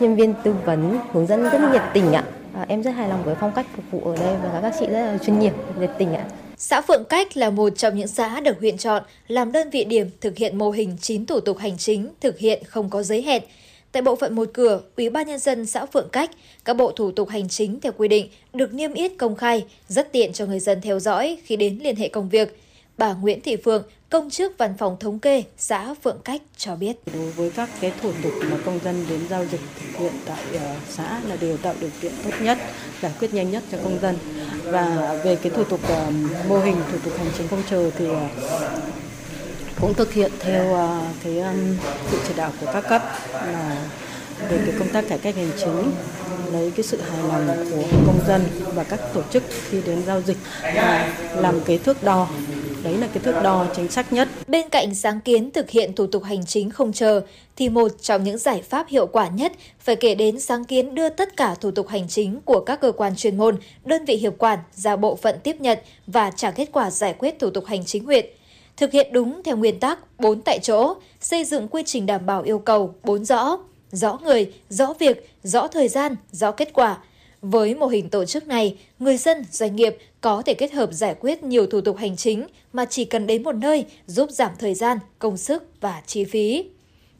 nhân 0.00 0.16
viên 0.16 0.34
tư 0.42 0.54
vấn 0.64 0.98
hướng 1.12 1.26
dẫn 1.26 1.42
rất 1.42 1.60
nhiệt 1.72 1.82
tình 1.94 2.12
ạ. 2.12 2.24
À, 2.54 2.66
em 2.68 2.82
rất 2.82 2.90
hài 2.90 3.08
lòng 3.08 3.24
với 3.24 3.34
phong 3.40 3.52
cách 3.56 3.66
phục 3.76 3.84
vụ 3.90 4.10
ở 4.10 4.16
đây 4.16 4.36
và 4.42 4.60
các 4.62 4.74
chị 4.80 4.86
rất 4.86 4.92
là 4.92 5.18
chuyên 5.18 5.38
nghiệp, 5.38 5.52
nhiệt 5.80 5.90
tình 5.98 6.14
ạ. 6.14 6.24
Xã 6.56 6.80
Phượng 6.80 7.04
Cách 7.04 7.36
là 7.36 7.50
một 7.50 7.70
trong 7.76 7.96
những 7.96 8.08
xã 8.08 8.40
được 8.40 8.60
huyện 8.60 8.76
chọn 8.76 9.02
làm 9.28 9.52
đơn 9.52 9.70
vị 9.70 9.84
điểm 9.84 10.10
thực 10.20 10.36
hiện 10.36 10.58
mô 10.58 10.70
hình 10.70 10.96
9 11.00 11.26
thủ 11.26 11.40
tục 11.40 11.58
hành 11.58 11.78
chính 11.78 12.08
thực 12.20 12.38
hiện 12.38 12.62
không 12.64 12.90
có 12.90 13.02
giới 13.02 13.22
hẹn. 13.22 13.42
Tại 13.92 14.02
bộ 14.02 14.16
phận 14.16 14.34
một 14.34 14.48
cửa, 14.52 14.80
Ủy 14.96 15.10
ban 15.10 15.26
nhân 15.26 15.38
dân 15.38 15.66
xã 15.66 15.86
Phượng 15.86 16.08
Cách, 16.12 16.30
các 16.64 16.76
bộ 16.76 16.92
thủ 16.92 17.10
tục 17.10 17.28
hành 17.28 17.48
chính 17.48 17.80
theo 17.80 17.92
quy 17.96 18.08
định 18.08 18.28
được 18.52 18.74
niêm 18.74 18.92
yết 18.92 19.12
công 19.18 19.36
khai, 19.36 19.64
rất 19.88 20.12
tiện 20.12 20.32
cho 20.32 20.46
người 20.46 20.60
dân 20.60 20.80
theo 20.80 21.00
dõi 21.00 21.38
khi 21.44 21.56
đến 21.56 21.78
liên 21.82 21.96
hệ 21.96 22.08
công 22.08 22.28
việc. 22.28 22.60
Bà 22.98 23.12
Nguyễn 23.14 23.40
Thị 23.40 23.56
Phượng, 23.56 23.82
công 24.12 24.30
chức 24.30 24.58
văn 24.58 24.74
phòng 24.78 24.96
thống 25.00 25.18
kê 25.18 25.44
xã 25.58 25.94
Phượng 26.04 26.18
Cách 26.24 26.42
cho 26.56 26.76
biết. 26.76 26.96
Đối 27.14 27.30
với 27.30 27.50
các 27.50 27.68
cái 27.80 27.92
thủ 28.02 28.12
tục 28.22 28.32
mà 28.50 28.56
công 28.64 28.78
dân 28.84 29.06
đến 29.08 29.20
giao 29.30 29.44
dịch 29.44 29.60
thực 29.80 29.98
hiện 29.98 30.12
tại 30.26 30.44
ờ, 30.52 30.74
xã 30.88 31.20
là 31.28 31.36
đều 31.36 31.56
tạo 31.56 31.74
điều 31.80 31.90
kiện 32.00 32.12
tốt 32.24 32.30
nhất, 32.40 32.58
giải 33.02 33.12
quyết 33.20 33.34
nhanh 33.34 33.50
nhất 33.50 33.62
cho 33.72 33.78
công 33.84 33.98
dân. 34.02 34.16
Và 34.64 35.18
về 35.24 35.36
cái 35.36 35.52
thủ 35.56 35.64
tục 35.64 35.80
ờ, 35.88 36.10
mô 36.48 36.58
hình 36.58 36.76
thủ 36.92 36.98
tục 37.04 37.12
hành 37.18 37.26
chính 37.38 37.48
không 37.48 37.62
chờ 37.70 37.90
thì 37.98 38.06
ờ, 38.08 38.28
cũng 39.80 39.94
thực 39.94 40.12
hiện 40.12 40.32
theo 40.40 40.88
cái 41.24 41.42
sự 42.10 42.18
chỉ 42.28 42.34
đạo 42.36 42.52
của 42.60 42.66
các 42.72 42.84
cấp 42.88 43.02
là 43.32 43.76
về 44.48 44.58
cái 44.66 44.74
công 44.78 44.88
tác 44.88 45.08
cải 45.08 45.18
cách 45.18 45.36
hành 45.36 45.50
chính 45.58 45.92
lấy 46.52 46.72
cái 46.76 46.82
sự 46.82 47.00
hài 47.00 47.22
lòng 47.22 47.66
của 47.70 47.82
công 48.06 48.20
dân 48.28 48.42
và 48.74 48.84
các 48.84 49.00
tổ 49.14 49.22
chức 49.30 49.42
khi 49.70 49.80
đến 49.86 50.02
giao 50.06 50.20
dịch 50.20 50.36
và 50.62 51.14
làm 51.36 51.60
cái 51.60 51.78
thước 51.78 52.02
đo 52.02 52.28
đấy 52.84 52.98
là 52.98 53.06
cái 53.06 53.22
thước 53.22 53.34
đo 53.42 53.66
chính 53.76 53.88
xác 53.88 54.12
nhất. 54.12 54.28
Bên 54.48 54.68
cạnh 54.68 54.94
sáng 54.94 55.20
kiến 55.20 55.50
thực 55.50 55.70
hiện 55.70 55.92
thủ 55.92 56.06
tục 56.06 56.24
hành 56.24 56.46
chính 56.46 56.70
không 56.70 56.92
chờ, 56.92 57.20
thì 57.56 57.68
một 57.68 57.92
trong 58.02 58.24
những 58.24 58.38
giải 58.38 58.62
pháp 58.62 58.88
hiệu 58.88 59.06
quả 59.06 59.28
nhất 59.28 59.52
phải 59.80 59.96
kể 59.96 60.14
đến 60.14 60.40
sáng 60.40 60.64
kiến 60.64 60.94
đưa 60.94 61.08
tất 61.08 61.36
cả 61.36 61.54
thủ 61.54 61.70
tục 61.70 61.88
hành 61.88 62.08
chính 62.08 62.40
của 62.44 62.60
các 62.60 62.80
cơ 62.80 62.92
quan 62.92 63.16
chuyên 63.16 63.38
môn, 63.38 63.56
đơn 63.84 64.04
vị 64.04 64.16
hiệp 64.16 64.38
quản 64.38 64.58
ra 64.74 64.96
bộ 64.96 65.16
phận 65.16 65.36
tiếp 65.42 65.56
nhận 65.60 65.78
và 66.06 66.30
trả 66.30 66.50
kết 66.50 66.68
quả 66.72 66.90
giải 66.90 67.14
quyết 67.18 67.38
thủ 67.38 67.50
tục 67.50 67.64
hành 67.66 67.84
chính 67.84 68.04
huyện. 68.04 68.26
Thực 68.76 68.92
hiện 68.92 69.12
đúng 69.12 69.42
theo 69.42 69.56
nguyên 69.56 69.80
tắc 69.80 70.20
4 70.20 70.40
tại 70.42 70.58
chỗ, 70.62 70.94
xây 71.20 71.44
dựng 71.44 71.68
quy 71.68 71.82
trình 71.86 72.06
đảm 72.06 72.26
bảo 72.26 72.42
yêu 72.42 72.58
cầu 72.58 72.94
4 73.04 73.24
rõ, 73.24 73.58
rõ 73.92 74.18
người, 74.24 74.52
rõ 74.68 74.94
việc, 74.98 75.30
rõ 75.42 75.66
thời 75.68 75.88
gian, 75.88 76.16
rõ 76.32 76.50
kết 76.50 76.72
quả– 76.72 76.98
với 77.42 77.74
mô 77.74 77.86
hình 77.86 78.08
tổ 78.08 78.24
chức 78.24 78.48
này, 78.48 78.76
người 78.98 79.16
dân, 79.16 79.44
doanh 79.50 79.76
nghiệp 79.76 79.96
có 80.20 80.42
thể 80.46 80.54
kết 80.54 80.72
hợp 80.72 80.92
giải 80.92 81.14
quyết 81.20 81.42
nhiều 81.42 81.66
thủ 81.66 81.80
tục 81.80 81.96
hành 81.96 82.16
chính 82.16 82.46
mà 82.72 82.84
chỉ 82.84 83.04
cần 83.04 83.26
đến 83.26 83.42
một 83.42 83.54
nơi 83.54 83.84
giúp 84.06 84.30
giảm 84.30 84.50
thời 84.58 84.74
gian, 84.74 84.98
công 85.18 85.36
sức 85.36 85.64
và 85.80 86.02
chi 86.06 86.24
phí. 86.24 86.64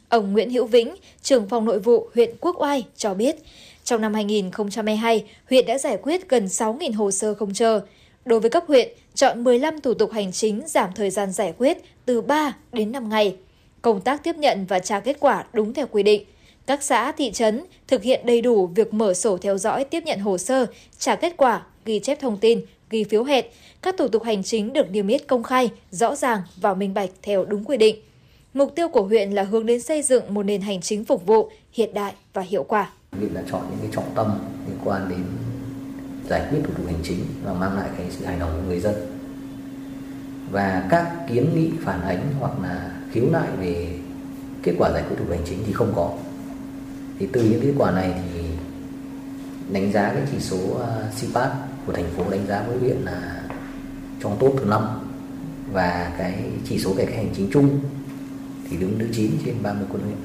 Ông 0.09 0.33
Nguyễn 0.33 0.51
Hữu 0.51 0.67
Vĩnh, 0.67 0.95
trưởng 1.23 1.49
phòng 1.49 1.65
nội 1.65 1.79
vụ 1.79 2.09
huyện 2.15 2.31
Quốc 2.41 2.63
Oai 2.63 2.85
cho 2.97 3.15
biết, 3.15 3.37
trong 3.85 4.01
năm 4.01 4.15
2022, 4.15 5.25
huyện 5.51 5.67
đã 5.67 5.79
giải 5.79 5.99
quyết 6.03 6.29
gần 6.29 6.47
6.000 6.47 6.95
hồ 6.95 7.11
sơ 7.11 7.35
không 7.35 7.55
chờ. 7.55 7.81
Đối 8.25 8.41
với 8.41 8.51
cấp 8.51 8.65
huyện, 8.69 8.89
chọn 9.15 9.45
15 9.45 9.81
thủ 9.81 9.95
tục 9.95 10.13
hành 10.13 10.33
chính 10.33 10.63
giảm 10.67 10.91
thời 10.95 11.11
gian 11.11 11.33
giải 11.33 11.55
quyết 11.59 11.79
từ 12.05 12.21
3 12.21 12.57
đến 12.73 12.93
5 12.93 13.09
ngày. 13.09 13.37
Công 13.83 14.01
tác 14.01 14.25
tiếp 14.25 14.37
nhận 14.37 14.67
và 14.69 14.79
trả 14.79 15.01
kết 15.01 15.17
quả 15.21 15.45
đúng 15.53 15.75
theo 15.75 15.87
quy 15.87 16.03
định. 16.03 16.25
Các 16.67 16.83
xã, 16.83 17.13
thị 17.13 17.31
trấn 17.33 17.65
thực 17.89 18.03
hiện 18.03 18.27
đầy 18.27 18.41
đủ 18.41 18.67
việc 18.67 18.95
mở 18.95 19.15
sổ 19.15 19.39
theo 19.39 19.59
dõi 19.59 19.85
tiếp 19.85 20.03
nhận 20.07 20.19
hồ 20.19 20.39
sơ, 20.39 20.67
trả 20.99 21.17
kết 21.17 21.35
quả, 21.37 21.63
ghi 21.85 22.01
chép 22.01 22.21
thông 22.21 22.39
tin, 22.39 22.61
ghi 22.91 23.05
phiếu 23.05 23.25
hẹn. 23.25 23.45
Các 23.83 23.95
thủ 23.99 24.09
tục 24.09 24.23
hành 24.23 24.43
chính 24.43 24.73
được 24.73 24.91
niêm 24.91 25.07
yết 25.07 25.27
công 25.27 25.43
khai, 25.43 25.71
rõ 25.91 26.15
ràng 26.17 26.43
và 26.57 26.75
minh 26.75 26.95
bạch 26.95 27.11
theo 27.23 27.45
đúng 27.45 27.65
quy 27.65 27.77
định. 27.77 27.97
Mục 28.55 28.75
tiêu 28.75 28.89
của 28.89 29.03
huyện 29.03 29.31
là 29.31 29.43
hướng 29.43 29.67
đến 29.67 29.81
xây 29.81 30.03
dựng 30.03 30.35
một 30.35 30.43
nền 30.43 30.61
hành 30.61 30.81
chính 30.81 31.05
phục 31.05 31.27
vụ 31.27 31.51
hiện 31.73 31.95
đại 31.95 32.13
và 32.33 32.43
hiệu 32.43 32.63
quả. 32.63 32.91
Huyện 33.19 33.35
đã 33.35 33.43
chọn 33.51 33.63
những 33.71 33.79
cái 33.83 33.91
trọng 33.93 34.11
tâm 34.15 34.27
liên 34.67 34.79
quan 34.85 35.09
đến 35.09 35.25
giải 36.29 36.43
quyết 36.51 36.59
thủ 36.65 36.73
tục 36.77 36.87
hành 36.87 37.01
chính 37.03 37.19
và 37.45 37.53
mang 37.53 37.77
lại 37.77 37.89
cái 37.99 38.07
sự 38.11 38.25
hài 38.25 38.39
lòng 38.39 38.51
của 38.57 38.69
người 38.69 38.81
dân. 38.81 38.95
Và 40.51 40.87
các 40.91 41.13
kiến 41.29 41.47
nghị 41.55 41.71
phản 41.85 42.03
ánh 42.03 42.21
hoặc 42.41 42.53
là 42.63 42.91
khiếu 43.13 43.25
nại 43.33 43.49
về 43.61 43.89
kết 44.63 44.73
quả 44.79 44.91
giải 44.93 45.03
quyết 45.03 45.17
thủ 45.19 45.25
tục 45.25 45.31
hành 45.31 45.45
chính 45.47 45.59
thì 45.67 45.73
không 45.73 45.93
có 45.97 46.11
thì 47.23 47.29
từ 47.33 47.43
những 47.43 47.61
kết 47.61 47.73
quả 47.79 47.91
này 47.91 48.13
thì 48.35 48.41
đánh 49.73 49.93
giá 49.93 50.13
cái 50.15 50.23
chỉ 50.33 50.39
số 50.41 50.57
ờ, 50.79 51.05
uh, 51.09 51.31
CPAT 51.31 51.51
của 51.87 51.93
thành 51.93 52.11
phố 52.17 52.31
đánh 52.31 52.47
giá 52.49 52.63
với 52.63 52.79
huyện 52.79 52.97
là 52.97 53.43
trong 54.23 54.37
top 54.41 54.55
thứ 54.59 54.65
năm 54.65 54.83
và 55.73 56.15
cái 56.19 56.35
chỉ 56.69 56.79
số 56.79 56.95
cải 56.97 57.07
cách 57.07 57.15
hành 57.15 57.31
chính 57.37 57.49
chung 57.53 57.81
thì 58.71 58.77
đứng 58.77 58.99
thứ 58.99 59.07
9 59.13 59.31
trên 59.47 59.55
30 59.63 59.87
quận 59.93 60.03
huyện. 60.03 60.17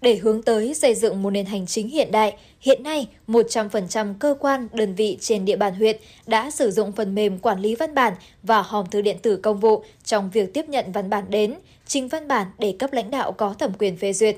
Để 0.00 0.16
hướng 0.16 0.42
tới 0.42 0.74
xây 0.74 0.94
dựng 0.94 1.22
một 1.22 1.30
nền 1.30 1.46
hành 1.46 1.66
chính 1.66 1.88
hiện 1.88 2.12
đại, 2.12 2.36
hiện 2.60 2.82
nay 2.82 3.08
100% 3.28 4.14
cơ 4.18 4.34
quan, 4.40 4.68
đơn 4.72 4.94
vị 4.94 5.18
trên 5.20 5.44
địa 5.44 5.56
bàn 5.56 5.74
huyện 5.74 5.96
đã 6.26 6.50
sử 6.50 6.70
dụng 6.70 6.92
phần 6.92 7.14
mềm 7.14 7.38
quản 7.38 7.60
lý 7.60 7.74
văn 7.74 7.94
bản 7.94 8.14
và 8.42 8.62
hòm 8.62 8.86
thư 8.90 9.02
điện 9.02 9.16
tử 9.22 9.36
công 9.36 9.60
vụ 9.60 9.84
trong 10.04 10.30
việc 10.30 10.54
tiếp 10.54 10.68
nhận 10.68 10.92
văn 10.92 11.10
bản 11.10 11.24
đến, 11.28 11.54
trình 11.86 12.08
văn 12.08 12.28
bản 12.28 12.46
để 12.58 12.76
cấp 12.78 12.92
lãnh 12.92 13.10
đạo 13.10 13.32
có 13.32 13.54
thẩm 13.54 13.72
quyền 13.78 13.96
phê 13.96 14.12
duyệt. 14.12 14.36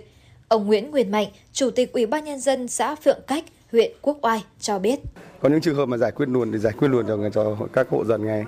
Ông 0.54 0.66
Nguyễn 0.66 0.90
Nguyên 0.90 1.10
Mạnh, 1.10 1.28
Chủ 1.52 1.70
tịch 1.70 1.92
Ủy 1.92 2.06
ban 2.06 2.24
nhân 2.24 2.40
dân 2.40 2.68
xã 2.68 2.94
Phượng 2.94 3.20
Cách, 3.26 3.44
huyện 3.72 3.92
Quốc 4.02 4.18
Oai 4.22 4.44
cho 4.58 4.78
biết. 4.78 4.98
Có 5.40 5.48
những 5.48 5.60
trường 5.60 5.74
hợp 5.74 5.86
mà 5.86 5.96
giải 5.96 6.12
quyết 6.12 6.28
luôn 6.28 6.52
thì 6.52 6.58
giải 6.58 6.72
quyết 6.72 6.88
luôn 6.88 7.06
cho 7.08 7.30
cho 7.34 7.56
các 7.72 7.88
hộ 7.88 8.04
dân 8.04 8.26
ngay 8.26 8.44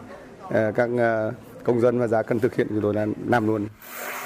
à, 0.50 0.72
các 0.76 0.90
à, 0.98 1.30
công 1.64 1.80
dân 1.80 1.98
và 1.98 2.06
giá 2.06 2.22
cần 2.22 2.40
thực 2.40 2.54
hiện 2.54 2.66
thì 2.70 2.76
tôi 2.82 2.94
là 2.94 3.06
làm 3.28 3.46
luôn. 3.46 3.68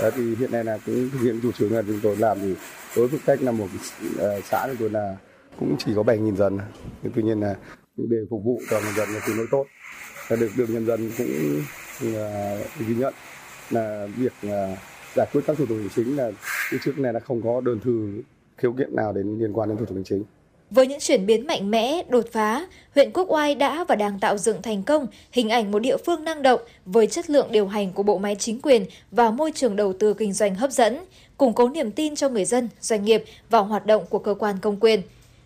Đó, 0.01 0.11
thì 0.17 0.35
hiện 0.37 0.53
nay 0.53 0.65
là 0.65 0.79
cũng 0.87 1.11
thực 1.13 1.19
hiện 1.23 1.41
chủ 1.43 1.53
trương 1.53 1.73
là 1.73 1.83
chúng 1.87 2.01
tôi 2.03 2.17
làm 2.17 2.41
thì 2.41 2.55
đối 2.97 3.09
với 3.09 3.21
cách 3.27 3.43
là 3.43 3.53
một 3.53 3.67
xã 4.45 4.67
thì 4.67 4.75
tôi 4.79 4.91
là 4.91 5.17
cũng 5.61 5.77
chỉ 5.79 5.93
có 5.97 6.03
7.000 6.03 6.37
dân. 6.37 6.59
Nhưng 7.03 7.13
tuy 7.17 7.23
nhiên 7.23 7.41
là 7.41 7.55
để 7.97 8.19
phục 8.31 8.45
vụ 8.45 8.61
cho 8.71 8.81
người 8.81 8.93
dân 8.97 9.09
là 9.09 9.21
tương 9.27 9.37
đối 9.37 9.47
tốt. 9.51 9.67
Và 10.29 10.37
được 10.37 10.51
được 10.57 10.71
nhân 10.71 10.87
dân 10.87 11.11
cũng 11.19 11.29
ghi 12.79 12.95
nhận 12.95 13.15
là 13.71 14.07
việc 14.17 14.33
giải 15.15 15.27
quyết 15.33 15.41
các 15.47 15.57
thủ 15.57 15.67
tục 15.67 15.79
hành 15.79 15.89
chính 15.97 16.17
là 16.17 16.31
trước 16.85 16.99
này 16.99 17.13
là 17.13 17.21
không 17.21 17.43
có 17.43 17.61
đơn 17.61 17.81
thư 17.85 18.23
khiếu 18.57 18.73
kiện 18.73 18.97
nào 18.97 19.13
đến 19.13 19.39
liên 19.39 19.53
quan 19.53 19.69
đến 19.69 19.79
thủ 19.79 19.85
tục 19.85 19.95
hành 19.95 20.05
chính 20.05 20.25
Với 20.71 20.87
những 20.87 21.01
chuyển 21.01 21.27
biến 21.27 21.47
mạnh 21.47 21.71
mẽ, 21.71 22.03
đột 22.09 22.27
phá, 22.33 22.67
huyện 22.95 23.11
Quốc 23.13 23.31
Oai 23.31 23.55
đã 23.55 23.85
và 23.85 23.95
đang 23.95 24.19
tạo 24.19 24.39
dựng 24.39 24.63
thành 24.63 24.83
công 24.83 25.07
hình 25.33 25.49
ảnh 25.49 25.71
một 25.71 25.79
địa 25.79 25.97
phương 25.97 26.25
năng 26.25 26.43
động 26.43 26.61
với 26.85 27.07
chất 27.07 27.31
lượng 27.31 27.47
điều 27.51 27.67
hành 27.67 27.93
của 27.93 28.03
bộ 28.03 28.19
máy 28.19 28.37
chính 28.39 28.61
quyền 28.61 28.85
và 29.11 29.31
môi 29.31 29.53
trường 29.55 29.77
đầu 29.77 29.93
tư 29.93 30.15
kinh 30.15 30.33
doanh 30.33 30.55
hấp 30.55 30.71
dẫn, 30.71 30.99
củng 31.37 31.53
cố 31.53 31.69
niềm 31.69 31.91
tin 31.91 32.17
cho 32.17 32.29
người 32.29 32.45
dân, 32.45 32.69
doanh 32.81 33.05
nghiệp 33.05 33.25
vào 33.51 33.65
hoạt 33.65 33.87
động 33.87 34.05
của 34.11 34.19
cơ 34.19 34.35
quan 34.35 34.57
công 34.63 34.77
quyền. 34.81 35.03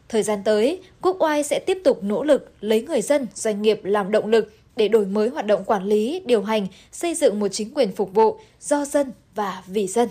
Thời 0.08 0.22
gian 0.22 0.38
tới, 0.44 0.82
Quốc 1.02 1.16
Oai 1.22 1.42
sẽ 1.42 1.60
tiếp 1.66 1.78
tục 1.84 2.02
nỗ 2.02 2.24
lực 2.24 2.52
lấy 2.60 2.82
người 2.82 3.02
dân, 3.02 3.26
doanh 3.34 3.62
nghiệp 3.62 3.80
làm 3.84 4.10
động 4.10 4.26
lực 4.26 4.52
để 4.76 4.88
đổi 4.88 5.06
mới 5.06 5.28
hoạt 5.28 5.46
động 5.46 5.64
quản 5.64 5.84
lý, 5.84 6.22
điều 6.26 6.42
hành, 6.42 6.66
xây 6.92 7.14
dựng 7.14 7.40
một 7.40 7.48
chính 7.48 7.74
quyền 7.74 7.92
phục 7.92 8.14
vụ 8.14 8.38
do 8.60 8.84
dân 8.84 9.12
và 9.34 9.62
vì 9.66 9.86
dân. 9.86 10.08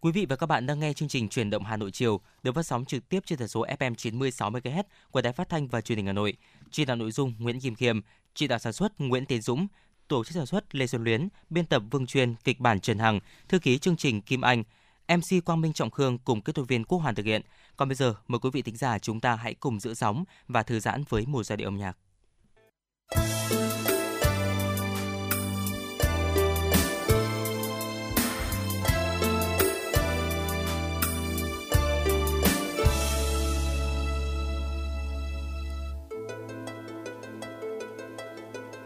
Quý 0.00 0.12
vị 0.12 0.26
và 0.26 0.36
các 0.36 0.46
bạn 0.46 0.66
đang 0.66 0.80
nghe 0.80 0.92
chương 0.92 1.08
trình 1.08 1.28
Truyền 1.28 1.50
động 1.50 1.64
Hà 1.64 1.76
Nội 1.76 1.90
chiều 1.90 2.20
được 2.42 2.54
phát 2.54 2.62
sóng 2.62 2.84
trực 2.84 3.08
tiếp 3.08 3.22
trên 3.26 3.38
tần 3.38 3.48
số 3.48 3.66
FM 3.66 3.94
96 3.94 4.50
MHz 4.50 4.82
của 5.10 5.22
Đài 5.22 5.32
Phát 5.32 5.48
thanh 5.48 5.68
và 5.68 5.80
Truyền 5.80 5.98
hình 5.98 6.06
Hà 6.06 6.12
Nội. 6.12 6.34
Chỉ 6.70 6.84
đạo 6.84 6.96
nội 6.96 7.12
dung 7.12 7.34
Nguyễn 7.38 7.60
Kim 7.60 7.74
Khiêm, 7.74 8.00
chỉ 8.34 8.46
đạo 8.46 8.58
sản 8.58 8.72
xuất 8.72 9.00
Nguyễn 9.00 9.26
Tiến 9.26 9.42
Dũng, 9.42 9.66
tổ 10.08 10.24
chức 10.24 10.34
sản 10.34 10.46
xuất 10.46 10.74
Lê 10.74 10.86
Xuân 10.86 11.04
Luyến, 11.04 11.28
biên 11.50 11.66
tập 11.66 11.82
Vương 11.90 12.06
Truyền, 12.06 12.34
kịch 12.44 12.60
bản 12.60 12.80
Trần 12.80 12.98
Hằng, 12.98 13.20
thư 13.48 13.58
ký 13.58 13.78
chương 13.78 13.96
trình 13.96 14.22
Kim 14.22 14.40
Anh, 14.40 14.62
MC 15.08 15.44
Quang 15.44 15.60
Minh 15.60 15.72
Trọng 15.72 15.90
Khương 15.90 16.18
cùng 16.18 16.40
kỹ 16.40 16.52
thuật 16.52 16.68
viên 16.68 16.84
Quốc 16.84 16.98
Hoàn 16.98 17.14
thực 17.14 17.26
hiện. 17.26 17.42
Còn 17.76 17.88
bây 17.88 17.94
giờ, 17.94 18.14
mời 18.28 18.38
quý 18.38 18.50
vị 18.52 18.62
thính 18.62 18.76
giả 18.76 18.98
chúng 18.98 19.20
ta 19.20 19.36
hãy 19.36 19.54
cùng 19.54 19.80
giữ 19.80 19.94
sóng 19.94 20.24
và 20.48 20.62
thư 20.62 20.80
giãn 20.80 21.04
với 21.08 21.26
một 21.26 21.42
giai 21.42 21.56
điệu 21.56 21.68
âm 21.68 21.78
nhạc. 21.78 21.96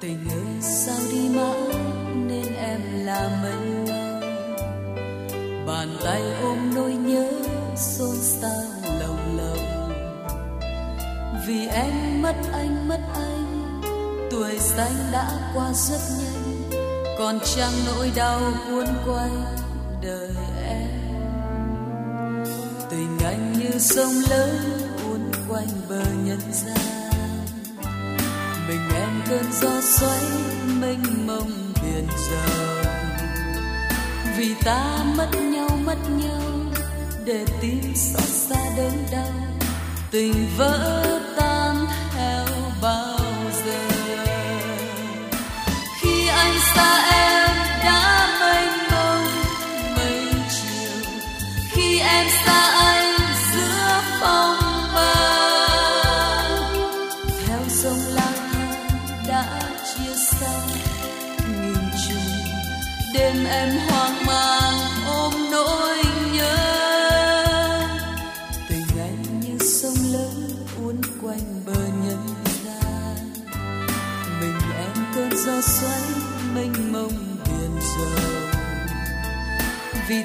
Tình 0.00 0.28
ơi 0.30 0.62
sao 0.62 0.96
đi 1.12 1.28
mãi 1.28 1.80
nên 2.14 2.54
em 2.54 2.80
là 3.06 3.40
mênh 3.42 3.86
bàn 5.66 5.88
tay 6.04 6.22
ôm 6.42 6.74
nỗi 6.74 6.92
nhớ 6.92 7.32
xôn 7.76 8.16
xao 8.20 8.62
lồng 9.00 9.36
lòng 9.36 9.78
vì 11.48 11.66
em 11.66 12.22
mất 12.22 12.36
anh 12.52 12.88
mất 12.88 13.00
anh, 13.14 13.80
tuổi 14.30 14.58
xanh 14.58 14.92
đã 15.12 15.52
qua 15.54 15.72
rất 15.72 16.00
nhanh. 16.18 16.70
Còn 17.18 17.38
chẳng 17.56 17.72
nỗi 17.86 18.12
đau 18.16 18.40
cuốn 18.70 18.86
quanh 19.06 19.44
đời 20.02 20.30
em? 20.66 20.88
Tình 22.90 23.18
anh 23.24 23.52
như 23.52 23.78
sông 23.78 24.12
lớn 24.30 24.56
uốn 25.10 25.20
quanh 25.48 25.68
bờ 25.88 26.02
nhân 26.24 26.40
gian 26.52 26.97
mình 28.69 28.89
em 28.95 29.23
cơn 29.28 29.53
gió 29.53 29.81
xoáy 29.81 30.23
mênh 30.81 31.27
mông 31.27 31.73
biển 31.82 32.07
rộng. 32.31 32.85
Vì 34.36 34.55
ta 34.65 35.05
mất 35.16 35.28
nhau 35.35 35.69
mất 35.85 35.97
nhau, 36.11 36.43
để 37.24 37.45
tim 37.61 37.95
xót 37.95 38.28
xa 38.28 38.70
đớn 38.77 38.93
đau. 39.12 39.32
Tình 40.11 40.47
vỡ 40.57 41.18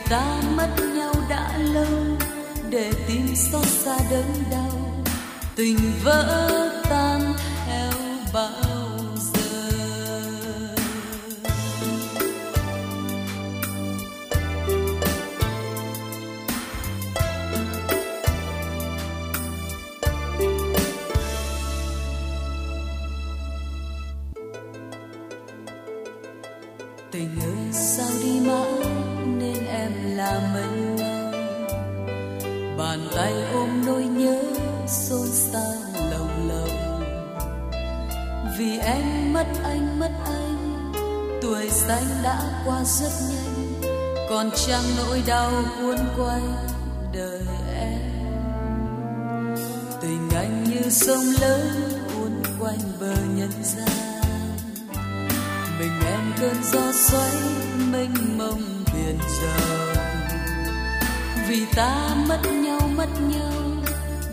ta 0.10 0.42
mất 0.56 0.70
nhau 0.96 1.14
đã 1.30 1.58
lâu 1.58 2.18
để 2.70 2.92
tim 3.08 3.36
xót 3.36 3.66
xa 3.66 3.98
đớn 4.12 4.26
đau. 4.52 5.04
Tình 5.56 5.78
vỡ 6.04 6.73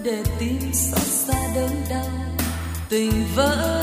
để 0.05 0.23
tim 0.39 0.73
xót 0.73 1.03
xa 1.03 1.55
đớn 1.55 1.71
đau 1.91 2.09
tình 2.89 3.25
vỡ 3.35 3.80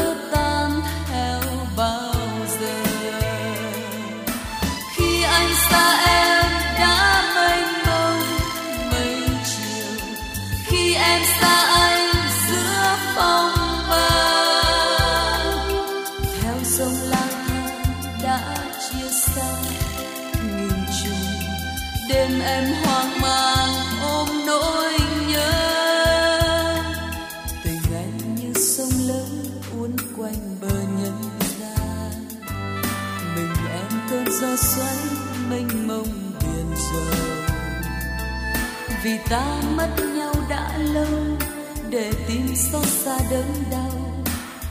đớn 43.32 43.46
đau 43.72 43.92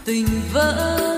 tình 0.04 0.26
vỡ 0.52 1.15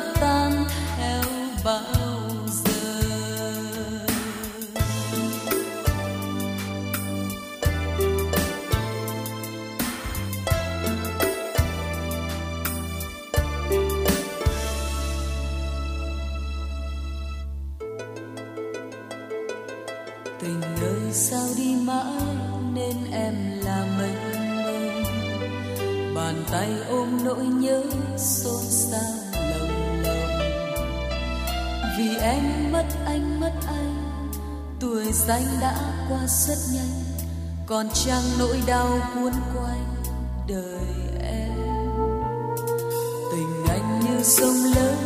gian 35.48 35.60
đã 35.60 35.74
qua 36.08 36.26
rất 36.26 36.58
nhanh, 36.72 37.02
còn 37.66 37.88
trang 37.94 38.22
nỗi 38.38 38.62
đau 38.66 39.00
cuốn 39.14 39.32
quanh 39.54 39.94
đời 40.48 40.86
em. 41.20 41.58
Tình 43.32 43.64
anh 43.68 44.00
như 44.00 44.22
sông 44.22 44.64
lớn 44.76 44.96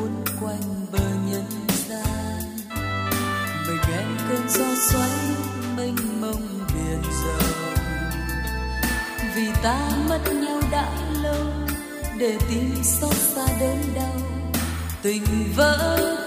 uốn 0.00 0.10
quanh 0.40 0.86
bờ 0.92 1.04
nhân 1.30 1.44
gian. 1.88 2.42
Mình 3.68 3.80
em 3.92 4.18
cơn 4.28 4.48
gió 4.48 4.64
xoáy 4.90 5.10
mênh 5.76 6.20
mông 6.20 6.66
biển 6.74 7.02
rộng. 7.02 7.74
Vì 9.34 9.48
ta 9.62 9.90
mất 10.08 10.20
nhau 10.32 10.60
đã 10.70 10.90
lâu, 11.22 11.44
để 12.18 12.38
tim 12.48 12.74
xót 12.84 13.14
xa 13.14 13.46
đớn 13.60 13.78
đau. 13.94 14.20
Tình 15.02 15.24
vỡ 15.56 16.23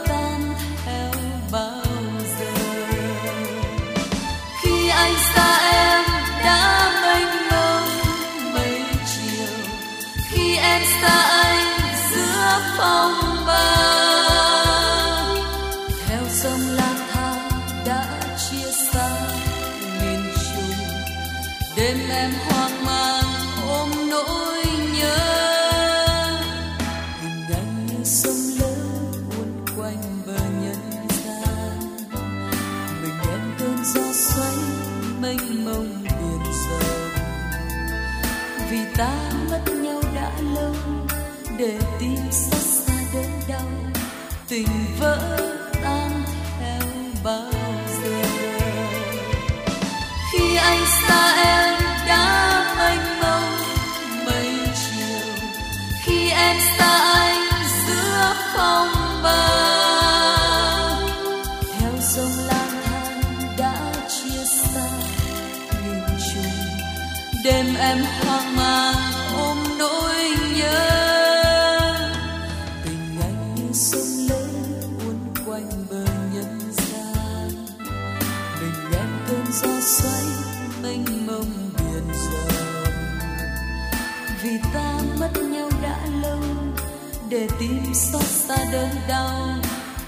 để 87.37 87.47
tim 87.59 87.93
xót 87.93 88.23
xa 88.23 88.57
đớn 88.71 88.89
đau 89.07 89.37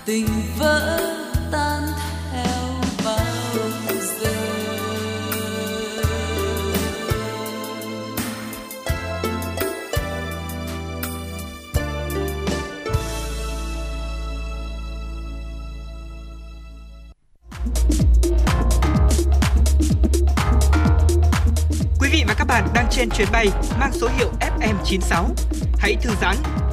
tình 0.05 0.27
vỡ 0.57 0.99
tan 1.51 1.83
theo 2.31 2.81
bao 3.05 3.19
giờ 4.21 4.29
Quý 21.99 22.09
vị 22.11 22.23
và 22.27 22.33
các 22.33 22.47
bạn 22.47 22.67
đang 22.73 22.87
trên 22.91 23.09
chuyến 23.09 23.27
bay 23.31 23.47
mang 23.79 23.91
số 23.93 24.07
hiệu 24.17 24.31
FM96. 24.39 25.25
Hãy 25.79 25.95
thư 26.01 26.09
giãn, 26.21 26.35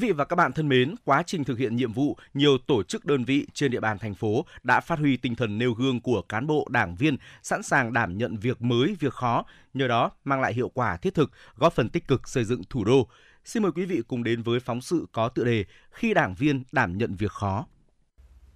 Vị 0.00 0.12
và 0.12 0.24
các 0.24 0.36
bạn 0.36 0.52
thân 0.52 0.68
mến, 0.68 0.94
quá 1.04 1.22
trình 1.26 1.44
thực 1.44 1.58
hiện 1.58 1.76
nhiệm 1.76 1.92
vụ, 1.92 2.16
nhiều 2.34 2.58
tổ 2.66 2.82
chức 2.82 3.04
đơn 3.04 3.24
vị 3.24 3.46
trên 3.54 3.70
địa 3.70 3.80
bàn 3.80 3.98
thành 3.98 4.14
phố 4.14 4.44
đã 4.62 4.80
phát 4.80 4.98
huy 4.98 5.16
tinh 5.16 5.34
thần 5.34 5.58
nêu 5.58 5.72
gương 5.72 6.00
của 6.00 6.22
cán 6.22 6.46
bộ, 6.46 6.68
đảng 6.70 6.94
viên, 6.94 7.16
sẵn 7.42 7.62
sàng 7.62 7.92
đảm 7.92 8.18
nhận 8.18 8.36
việc 8.36 8.62
mới, 8.62 8.96
việc 9.00 9.12
khó, 9.12 9.44
nhờ 9.74 9.88
đó 9.88 10.10
mang 10.24 10.40
lại 10.40 10.54
hiệu 10.54 10.68
quả 10.68 10.96
thiết 10.96 11.14
thực, 11.14 11.30
góp 11.56 11.72
phần 11.72 11.88
tích 11.88 12.08
cực 12.08 12.28
xây 12.28 12.44
dựng 12.44 12.62
thủ 12.70 12.84
đô. 12.84 13.08
Xin 13.44 13.62
mời 13.62 13.72
quý 13.72 13.84
vị 13.84 14.02
cùng 14.08 14.24
đến 14.24 14.42
với 14.42 14.60
phóng 14.60 14.80
sự 14.80 15.06
có 15.12 15.28
tựa 15.28 15.44
đề 15.44 15.64
Khi 15.90 16.14
đảng 16.14 16.34
viên 16.34 16.62
đảm 16.72 16.98
nhận 16.98 17.14
việc 17.14 17.32
khó. 17.32 17.66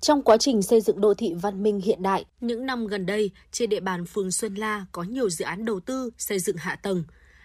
Trong 0.01 0.23
quá 0.23 0.37
trình 0.37 0.63
xây 0.63 0.81
dựng 0.81 1.01
đô 1.01 1.15
thị 1.15 1.35
văn 1.43 1.63
minh 1.63 1.81
hiện 1.81 2.03
đại, 2.03 2.25
những 2.41 2.67
năm 2.67 2.87
gần 2.87 3.07
đây, 3.07 3.31
trên 3.53 3.71
địa 3.71 3.81
bàn 3.81 4.07
phường 4.07 4.31
Xuân 4.31 4.55
La 4.55 4.87
có 4.93 5.03
nhiều 5.03 5.31
dự 5.31 5.45
án 5.45 5.65
đầu 5.65 5.81
tư 5.81 6.11
xây 6.19 6.39
dựng 6.39 6.57
hạ 6.57 6.77
tầng. 6.77 7.05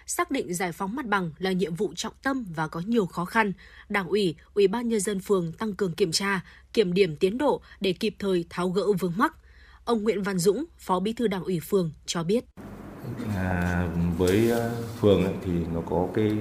Xác 0.09 0.31
định 0.31 0.53
giải 0.53 0.71
phóng 0.71 0.95
mặt 0.95 1.05
bằng 1.05 1.31
là 1.37 1.51
nhiệm 1.51 1.75
vụ 1.75 1.93
trọng 1.95 2.13
tâm 2.23 2.45
và 2.55 2.67
có 2.67 2.81
nhiều 2.85 3.05
khó 3.05 3.25
khăn, 3.25 3.53
Đảng 3.89 4.07
ủy, 4.07 4.35
Ủy 4.53 4.67
ban 4.67 4.89
nhân 4.89 4.99
dân 4.99 5.19
phường 5.19 5.51
tăng 5.51 5.73
cường 5.73 5.93
kiểm 5.93 6.11
tra, 6.11 6.41
kiểm 6.73 6.93
điểm 6.93 7.15
tiến 7.15 7.37
độ 7.37 7.61
để 7.79 7.93
kịp 7.93 8.15
thời 8.19 8.45
tháo 8.49 8.69
gỡ 8.69 8.83
vướng 8.99 9.13
mắc. 9.17 9.35
Ông 9.85 10.03
Nguyễn 10.03 10.23
Văn 10.23 10.39
Dũng, 10.39 10.65
Phó 10.77 10.99
Bí 10.99 11.13
thư 11.13 11.27
Đảng 11.27 11.43
ủy 11.43 11.59
phường 11.59 11.91
cho 12.05 12.23
biết. 12.23 12.45
À, 13.35 13.87
với 14.17 14.49
ờ, 14.49 14.71
phường 14.99 15.23
ấy, 15.23 15.33
thì 15.45 15.51
nó 15.73 15.81
có 15.81 16.07
cái 16.13 16.31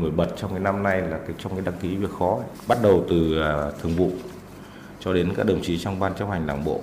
nổi 0.00 0.10
bật 0.10 0.28
trong 0.36 0.50
cái 0.50 0.60
năm 0.60 0.82
nay 0.82 1.00
là 1.00 1.18
cái 1.18 1.36
trong 1.38 1.52
cái 1.52 1.64
đăng 1.64 1.78
ký 1.80 1.96
việc 1.96 2.10
khó 2.18 2.36
ấy. 2.36 2.48
bắt 2.68 2.78
đầu 2.82 3.04
từ 3.08 3.40
à, 3.40 3.70
thường 3.82 3.96
vụ 3.96 4.12
cho 5.00 5.12
đến 5.12 5.34
các 5.36 5.46
đồng 5.46 5.62
chí 5.62 5.78
trong 5.78 6.00
ban 6.00 6.14
chấp 6.14 6.28
hành 6.28 6.46
đảng 6.46 6.64
bộ 6.64 6.82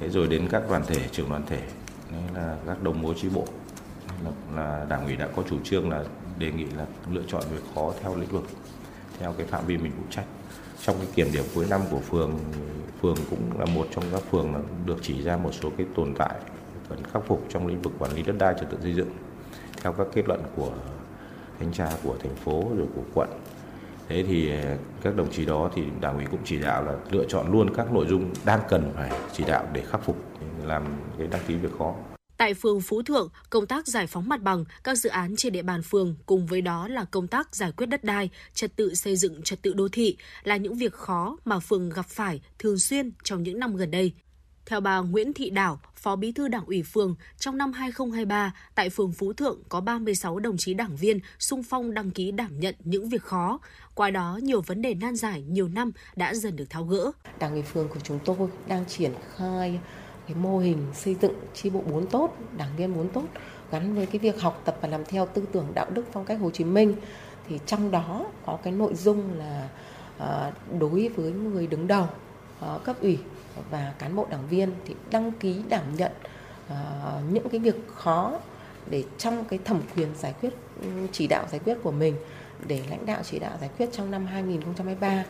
thế 0.00 0.08
rồi 0.08 0.26
đến 0.26 0.48
các 0.50 0.62
đoàn 0.68 0.82
thể 0.86 1.08
trưởng 1.12 1.28
đoàn 1.28 1.42
thể 1.46 1.62
đấy 2.12 2.22
là 2.34 2.56
các 2.66 2.82
đồng 2.82 3.02
mối 3.02 3.14
chi 3.20 3.28
bộ 3.34 3.46
là, 4.54 4.86
đảng 4.88 5.04
ủy 5.04 5.16
đã 5.16 5.28
có 5.36 5.42
chủ 5.50 5.56
trương 5.64 5.90
là 5.90 6.04
đề 6.38 6.50
nghị 6.52 6.64
là 6.64 6.86
lựa 7.10 7.22
chọn 7.26 7.42
việc 7.50 7.62
khó 7.74 7.92
theo 8.02 8.16
lĩnh 8.16 8.28
vực 8.28 8.44
theo 9.18 9.34
cái 9.38 9.46
phạm 9.46 9.66
vi 9.66 9.76
mình 9.76 9.92
phụ 9.96 10.04
trách. 10.10 10.24
Trong 10.82 10.96
cái 10.98 11.06
kiểm 11.14 11.28
điểm 11.32 11.44
cuối 11.54 11.66
năm 11.70 11.80
của 11.90 12.00
phường 12.00 12.38
phường 13.02 13.16
cũng 13.30 13.58
là 13.58 13.64
một 13.64 13.86
trong 13.90 14.04
các 14.12 14.22
phường 14.30 14.54
được 14.86 14.96
chỉ 15.02 15.22
ra 15.22 15.36
một 15.36 15.50
số 15.52 15.70
cái 15.76 15.86
tồn 15.94 16.14
tại 16.18 16.34
cần 16.88 16.98
khắc 17.12 17.22
phục 17.26 17.44
trong 17.48 17.66
lĩnh 17.66 17.82
vực 17.82 17.92
quản 17.98 18.12
lý 18.12 18.22
đất 18.22 18.34
đai 18.38 18.54
trật 18.60 18.70
tự 18.70 18.78
xây 18.82 18.94
dựng 18.94 19.10
theo 19.82 19.92
các 19.92 20.06
kết 20.12 20.28
luận 20.28 20.40
của 20.56 20.70
thanh 21.58 21.72
tra 21.72 21.88
của 22.02 22.16
thành 22.22 22.34
phố 22.34 22.64
rồi 22.76 22.86
của 22.94 23.02
quận. 23.14 23.28
Thế 24.08 24.24
thì 24.28 24.50
à, 24.50 24.76
các 25.02 25.16
đồng 25.16 25.30
chí 25.30 25.46
đó 25.46 25.70
thì 25.74 25.82
đảng 26.00 26.16
ủy 26.16 26.26
cũng 26.30 26.40
chỉ 26.44 26.60
đạo 26.60 26.84
là 26.84 26.92
lựa 27.10 27.24
chọn 27.28 27.52
luôn 27.52 27.74
các 27.74 27.92
nội 27.92 28.06
dung 28.08 28.30
đang 28.44 28.60
cần 28.68 28.92
phải 28.94 29.10
chỉ 29.32 29.44
đạo 29.44 29.64
để 29.72 29.82
khắc 29.82 30.04
phục 30.04 30.16
làm 30.64 30.84
cái 31.18 31.26
đăng 31.26 31.40
ký 31.46 31.54
việc 31.54 31.70
khó. 31.78 31.94
Tại 32.42 32.54
phường 32.54 32.80
Phú 32.80 33.02
Thượng, 33.02 33.28
công 33.50 33.66
tác 33.66 33.86
giải 33.86 34.06
phóng 34.06 34.28
mặt 34.28 34.42
bằng, 34.42 34.64
các 34.84 34.94
dự 34.94 35.10
án 35.10 35.36
trên 35.36 35.52
địa 35.52 35.62
bàn 35.62 35.82
phường 35.82 36.16
cùng 36.26 36.46
với 36.46 36.60
đó 36.60 36.88
là 36.88 37.04
công 37.04 37.28
tác 37.28 37.56
giải 37.56 37.72
quyết 37.72 37.86
đất 37.86 38.04
đai, 38.04 38.30
trật 38.54 38.76
tự 38.76 38.94
xây 38.94 39.16
dựng, 39.16 39.42
trật 39.42 39.62
tự 39.62 39.72
đô 39.72 39.88
thị 39.88 40.16
là 40.42 40.56
những 40.56 40.74
việc 40.74 40.92
khó 40.92 41.36
mà 41.44 41.58
phường 41.58 41.90
gặp 41.90 42.06
phải 42.08 42.40
thường 42.58 42.78
xuyên 42.78 43.12
trong 43.24 43.42
những 43.42 43.58
năm 43.58 43.76
gần 43.76 43.90
đây. 43.90 44.12
Theo 44.66 44.80
bà 44.80 44.98
Nguyễn 44.98 45.32
Thị 45.32 45.50
Đảo, 45.50 45.80
Phó 45.94 46.16
Bí 46.16 46.32
thư 46.32 46.48
Đảng 46.48 46.66
ủy 46.66 46.82
phường, 46.82 47.14
trong 47.38 47.58
năm 47.58 47.72
2023, 47.72 48.54
tại 48.74 48.90
phường 48.90 49.12
Phú 49.12 49.32
Thượng 49.32 49.62
có 49.68 49.80
36 49.80 50.38
đồng 50.38 50.56
chí 50.56 50.74
đảng 50.74 50.96
viên 50.96 51.20
sung 51.38 51.62
phong 51.62 51.94
đăng 51.94 52.10
ký 52.10 52.32
đảm 52.32 52.60
nhận 52.60 52.74
những 52.84 53.08
việc 53.08 53.22
khó. 53.22 53.60
Qua 53.94 54.10
đó, 54.10 54.38
nhiều 54.42 54.60
vấn 54.60 54.82
đề 54.82 54.94
nan 54.94 55.16
giải 55.16 55.42
nhiều 55.42 55.68
năm 55.68 55.92
đã 56.16 56.34
dần 56.34 56.56
được 56.56 56.70
tháo 56.70 56.84
gỡ. 56.84 57.10
Đảng 57.38 57.52
ủy 57.52 57.62
phường 57.62 57.88
của 57.88 58.00
chúng 58.02 58.18
tôi 58.24 58.48
đang 58.68 58.84
triển 58.86 59.12
khai 59.36 59.80
cái 60.32 60.42
mô 60.42 60.58
hình 60.58 60.86
xây 60.94 61.16
dựng 61.20 61.34
chi 61.54 61.70
bộ 61.70 61.80
bốn 61.90 62.06
tốt, 62.06 62.36
đảng 62.56 62.68
viên 62.76 62.96
bốn 62.96 63.08
tốt 63.08 63.24
gắn 63.70 63.94
với 63.94 64.06
cái 64.06 64.18
việc 64.18 64.40
học 64.40 64.62
tập 64.64 64.76
và 64.80 64.88
làm 64.88 65.04
theo 65.04 65.26
tư 65.26 65.44
tưởng 65.52 65.66
đạo 65.74 65.86
đức 65.90 66.04
phong 66.12 66.24
cách 66.24 66.40
Hồ 66.40 66.50
Chí 66.50 66.64
Minh. 66.64 66.94
Thì 67.48 67.58
trong 67.66 67.90
đó 67.90 68.26
có 68.46 68.58
cái 68.62 68.72
nội 68.72 68.94
dung 68.94 69.38
là 69.38 69.68
ờ, 70.18 70.52
đối 70.78 71.08
với 71.08 71.32
người 71.32 71.66
đứng 71.66 71.86
đầu 71.86 72.06
ờ, 72.60 72.80
cấp 72.84 72.96
ủy 73.00 73.18
và 73.70 73.94
cán 73.98 74.16
bộ 74.16 74.26
đảng 74.30 74.48
viên 74.48 74.70
thì 74.86 74.94
đăng 75.10 75.32
ký 75.32 75.62
đảm 75.68 75.84
nhận 75.96 76.12
ờ, 76.68 77.20
những 77.30 77.48
cái 77.48 77.60
việc 77.60 77.76
khó 77.94 78.32
để 78.90 79.04
trong 79.18 79.44
cái 79.44 79.58
thẩm 79.64 79.80
quyền 79.96 80.08
giải 80.18 80.34
quyết 80.40 80.50
ừ, 80.82 80.88
chỉ 81.12 81.26
đạo 81.26 81.46
giải 81.50 81.60
quyết 81.64 81.76
của 81.82 81.92
mình 81.92 82.14
để 82.66 82.82
lãnh 82.90 83.06
đạo 83.06 83.20
chỉ 83.24 83.38
đạo 83.38 83.52
giải 83.60 83.70
quyết 83.78 83.88
trong 83.92 84.10
năm 84.10 84.26
2023 84.26 85.24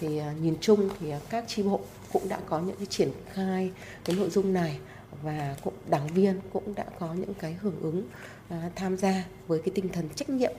thì 0.00 0.22
nhìn 0.40 0.56
chung 0.60 0.88
thì 1.00 1.12
các 1.30 1.44
chi 1.46 1.62
bộ 1.62 1.80
cũng 2.12 2.28
đã 2.28 2.40
có 2.46 2.60
những 2.60 2.76
cái 2.76 2.86
triển 2.86 3.10
khai 3.32 3.70
cái 4.04 4.16
nội 4.16 4.30
dung 4.30 4.52
này 4.52 4.78
và 5.22 5.56
cũng 5.64 5.74
đảng 5.90 6.08
viên 6.08 6.40
cũng 6.52 6.74
đã 6.74 6.84
có 6.98 7.14
những 7.14 7.34
cái 7.34 7.56
hưởng 7.60 7.80
ứng 7.80 8.08
à, 8.48 8.70
tham 8.74 8.96
gia 8.96 9.24
với 9.46 9.58
cái 9.64 9.72
tinh 9.74 9.88
thần 9.88 10.08
trách 10.14 10.30
nhiệm 10.30 10.52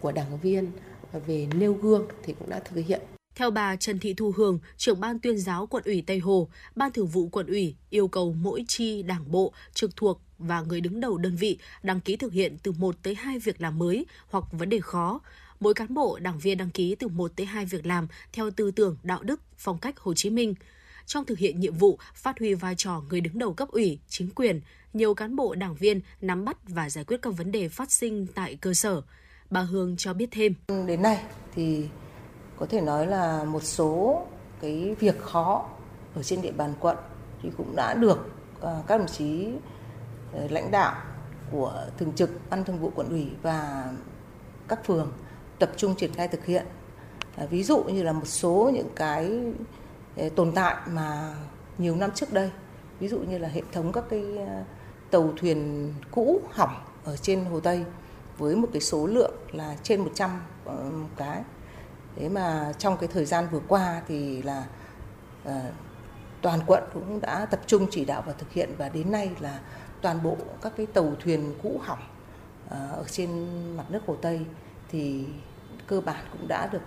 của 0.00 0.12
đảng 0.12 0.38
viên 0.38 0.70
về 1.26 1.46
nêu 1.54 1.72
gương 1.72 2.06
thì 2.22 2.34
cũng 2.38 2.50
đã 2.50 2.60
thực 2.60 2.86
hiện 2.86 3.00
theo 3.34 3.50
bà 3.50 3.76
Trần 3.76 3.98
Thị 3.98 4.14
Thu 4.14 4.32
Hường, 4.36 4.58
trưởng 4.76 5.00
ban 5.00 5.18
tuyên 5.18 5.38
giáo 5.38 5.66
quận 5.66 5.82
ủy 5.86 6.02
Tây 6.06 6.18
Hồ, 6.18 6.48
ban 6.76 6.92
thường 6.92 7.06
vụ 7.06 7.28
quận 7.28 7.46
ủy 7.46 7.74
yêu 7.90 8.08
cầu 8.08 8.32
mỗi 8.32 8.64
chi 8.68 9.02
đảng 9.02 9.30
bộ 9.30 9.52
trực 9.74 9.96
thuộc 9.96 10.20
và 10.38 10.60
người 10.60 10.80
đứng 10.80 11.00
đầu 11.00 11.18
đơn 11.18 11.36
vị 11.36 11.58
đăng 11.82 12.00
ký 12.00 12.16
thực 12.16 12.32
hiện 12.32 12.56
từ 12.62 12.72
1 12.72 12.96
tới 13.02 13.14
2 13.14 13.38
việc 13.38 13.60
làm 13.60 13.78
mới 13.78 14.06
hoặc 14.28 14.44
vấn 14.52 14.68
đề 14.68 14.80
khó. 14.80 15.20
Mỗi 15.60 15.74
cán 15.74 15.94
bộ, 15.94 16.18
đảng 16.18 16.38
viên 16.38 16.58
đăng 16.58 16.70
ký 16.70 16.94
từ 16.94 17.08
1 17.08 17.32
tới 17.36 17.46
2 17.46 17.66
việc 17.66 17.86
làm 17.86 18.08
theo 18.32 18.50
tư 18.50 18.70
tưởng, 18.70 18.96
đạo 19.02 19.22
đức, 19.22 19.40
phong 19.56 19.78
cách 19.78 19.98
Hồ 19.98 20.14
Chí 20.14 20.30
Minh. 20.30 20.54
Trong 21.06 21.24
thực 21.24 21.38
hiện 21.38 21.60
nhiệm 21.60 21.74
vụ, 21.74 21.98
phát 22.14 22.38
huy 22.38 22.54
vai 22.54 22.74
trò 22.74 23.02
người 23.08 23.20
đứng 23.20 23.38
đầu 23.38 23.52
cấp 23.52 23.68
ủy, 23.68 23.98
chính 24.08 24.30
quyền, 24.30 24.60
nhiều 24.92 25.14
cán 25.14 25.36
bộ 25.36 25.54
đảng 25.54 25.74
viên 25.74 26.00
nắm 26.20 26.44
bắt 26.44 26.56
và 26.68 26.90
giải 26.90 27.04
quyết 27.04 27.22
các 27.22 27.30
vấn 27.36 27.52
đề 27.52 27.68
phát 27.68 27.92
sinh 27.92 28.26
tại 28.34 28.56
cơ 28.60 28.74
sở. 28.74 29.02
Bà 29.50 29.60
Hương 29.60 29.96
cho 29.96 30.14
biết 30.14 30.28
thêm. 30.30 30.54
Đến 30.86 31.02
nay 31.02 31.24
thì 31.54 31.88
có 32.56 32.66
thể 32.66 32.80
nói 32.80 33.06
là 33.06 33.44
một 33.44 33.62
số 33.62 34.22
cái 34.60 34.96
việc 35.00 35.20
khó 35.20 35.68
ở 36.14 36.22
trên 36.22 36.42
địa 36.42 36.52
bàn 36.52 36.74
quận 36.80 36.96
thì 37.42 37.50
cũng 37.56 37.76
đã 37.76 37.94
được 37.94 38.18
à, 38.62 38.82
các 38.86 38.98
đồng 38.98 39.08
chí 39.08 39.48
ờ, 40.32 40.46
lãnh 40.50 40.70
đạo 40.70 41.02
của 41.52 41.86
thường 41.98 42.12
trực 42.16 42.30
ban 42.50 42.64
thường 42.64 42.78
vụ 42.78 42.92
quận 42.94 43.08
ủy 43.08 43.26
và 43.42 43.90
các 44.68 44.86
phường 44.86 45.12
tập 45.58 45.70
trung 45.76 45.94
triển 45.96 46.12
khai 46.14 46.28
thực 46.28 46.44
hiện 46.44 46.66
à, 47.36 47.46
ví 47.46 47.62
dụ 47.62 47.82
như 47.82 48.02
là 48.02 48.12
một 48.12 48.26
số 48.26 48.70
những 48.74 48.88
cái 48.96 49.40
Ờ, 50.16 50.28
tồn 50.28 50.52
tại 50.54 50.76
mà 50.90 51.34
nhiều 51.78 51.96
năm 51.96 52.10
trước 52.14 52.32
đây. 52.32 52.50
Ví 53.00 53.08
dụ 53.08 53.18
như 53.18 53.38
là 53.38 53.48
hệ 53.48 53.62
thống 53.72 53.92
các 53.92 54.04
cái 54.10 54.24
ờ, 54.38 54.62
tàu 55.10 55.32
thuyền 55.36 55.92
cũ 56.10 56.40
hỏng 56.52 56.74
ở 57.04 57.16
trên 57.16 57.44
hồ 57.44 57.60
Tây 57.60 57.84
với 58.38 58.56
một 58.56 58.68
cái 58.72 58.80
số 58.80 59.06
lượng 59.06 59.34
là 59.52 59.76
trên 59.82 60.00
100 60.00 60.30
ờ, 60.64 60.90
cái. 61.16 61.42
Thế 62.16 62.28
mà 62.28 62.72
trong 62.78 62.96
cái 62.96 63.08
thời 63.12 63.24
gian 63.24 63.46
vừa 63.50 63.60
qua 63.68 64.02
thì 64.08 64.42
là 64.42 64.64
uh, 65.48 65.52
toàn 66.42 66.60
quận 66.66 66.82
cũng 66.94 67.20
đã 67.20 67.46
tập 67.46 67.60
trung 67.66 67.86
chỉ 67.90 68.04
đạo 68.04 68.22
và 68.26 68.32
thực 68.32 68.52
hiện 68.52 68.70
và 68.78 68.88
đến 68.88 69.12
nay 69.12 69.30
là 69.40 69.60
toàn 70.02 70.22
bộ 70.22 70.36
các 70.62 70.72
cái 70.76 70.86
tàu 70.86 71.12
thuyền 71.20 71.54
cũ 71.62 71.80
hỏng 71.82 72.02
uh, 72.66 72.72
ở 72.72 73.04
trên 73.10 73.30
mặt 73.76 73.84
nước 73.88 74.00
hồ 74.06 74.16
Tây 74.22 74.40
thì 74.88 75.24
cơ 75.86 76.00
bản 76.00 76.24
cũng 76.32 76.48
đã 76.48 76.68
được 76.72 76.82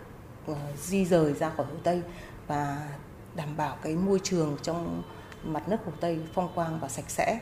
uh, 0.52 0.58
di 0.78 1.06
rời 1.06 1.34
ra 1.34 1.50
khỏi 1.50 1.66
hồ 1.66 1.76
Tây. 1.84 2.02
Và 2.48 2.90
đảm 3.38 3.58
bảo 3.58 3.78
cái 3.84 3.96
môi 3.96 4.20
trường 4.24 4.58
trong 4.62 5.04
mặt 5.44 5.70
nước 5.70 5.78
hồ 5.86 5.92
Tây 6.02 6.20
phong 6.34 6.50
quang 6.56 6.80
và 6.80 6.88
sạch 6.88 7.10
sẽ. 7.10 7.40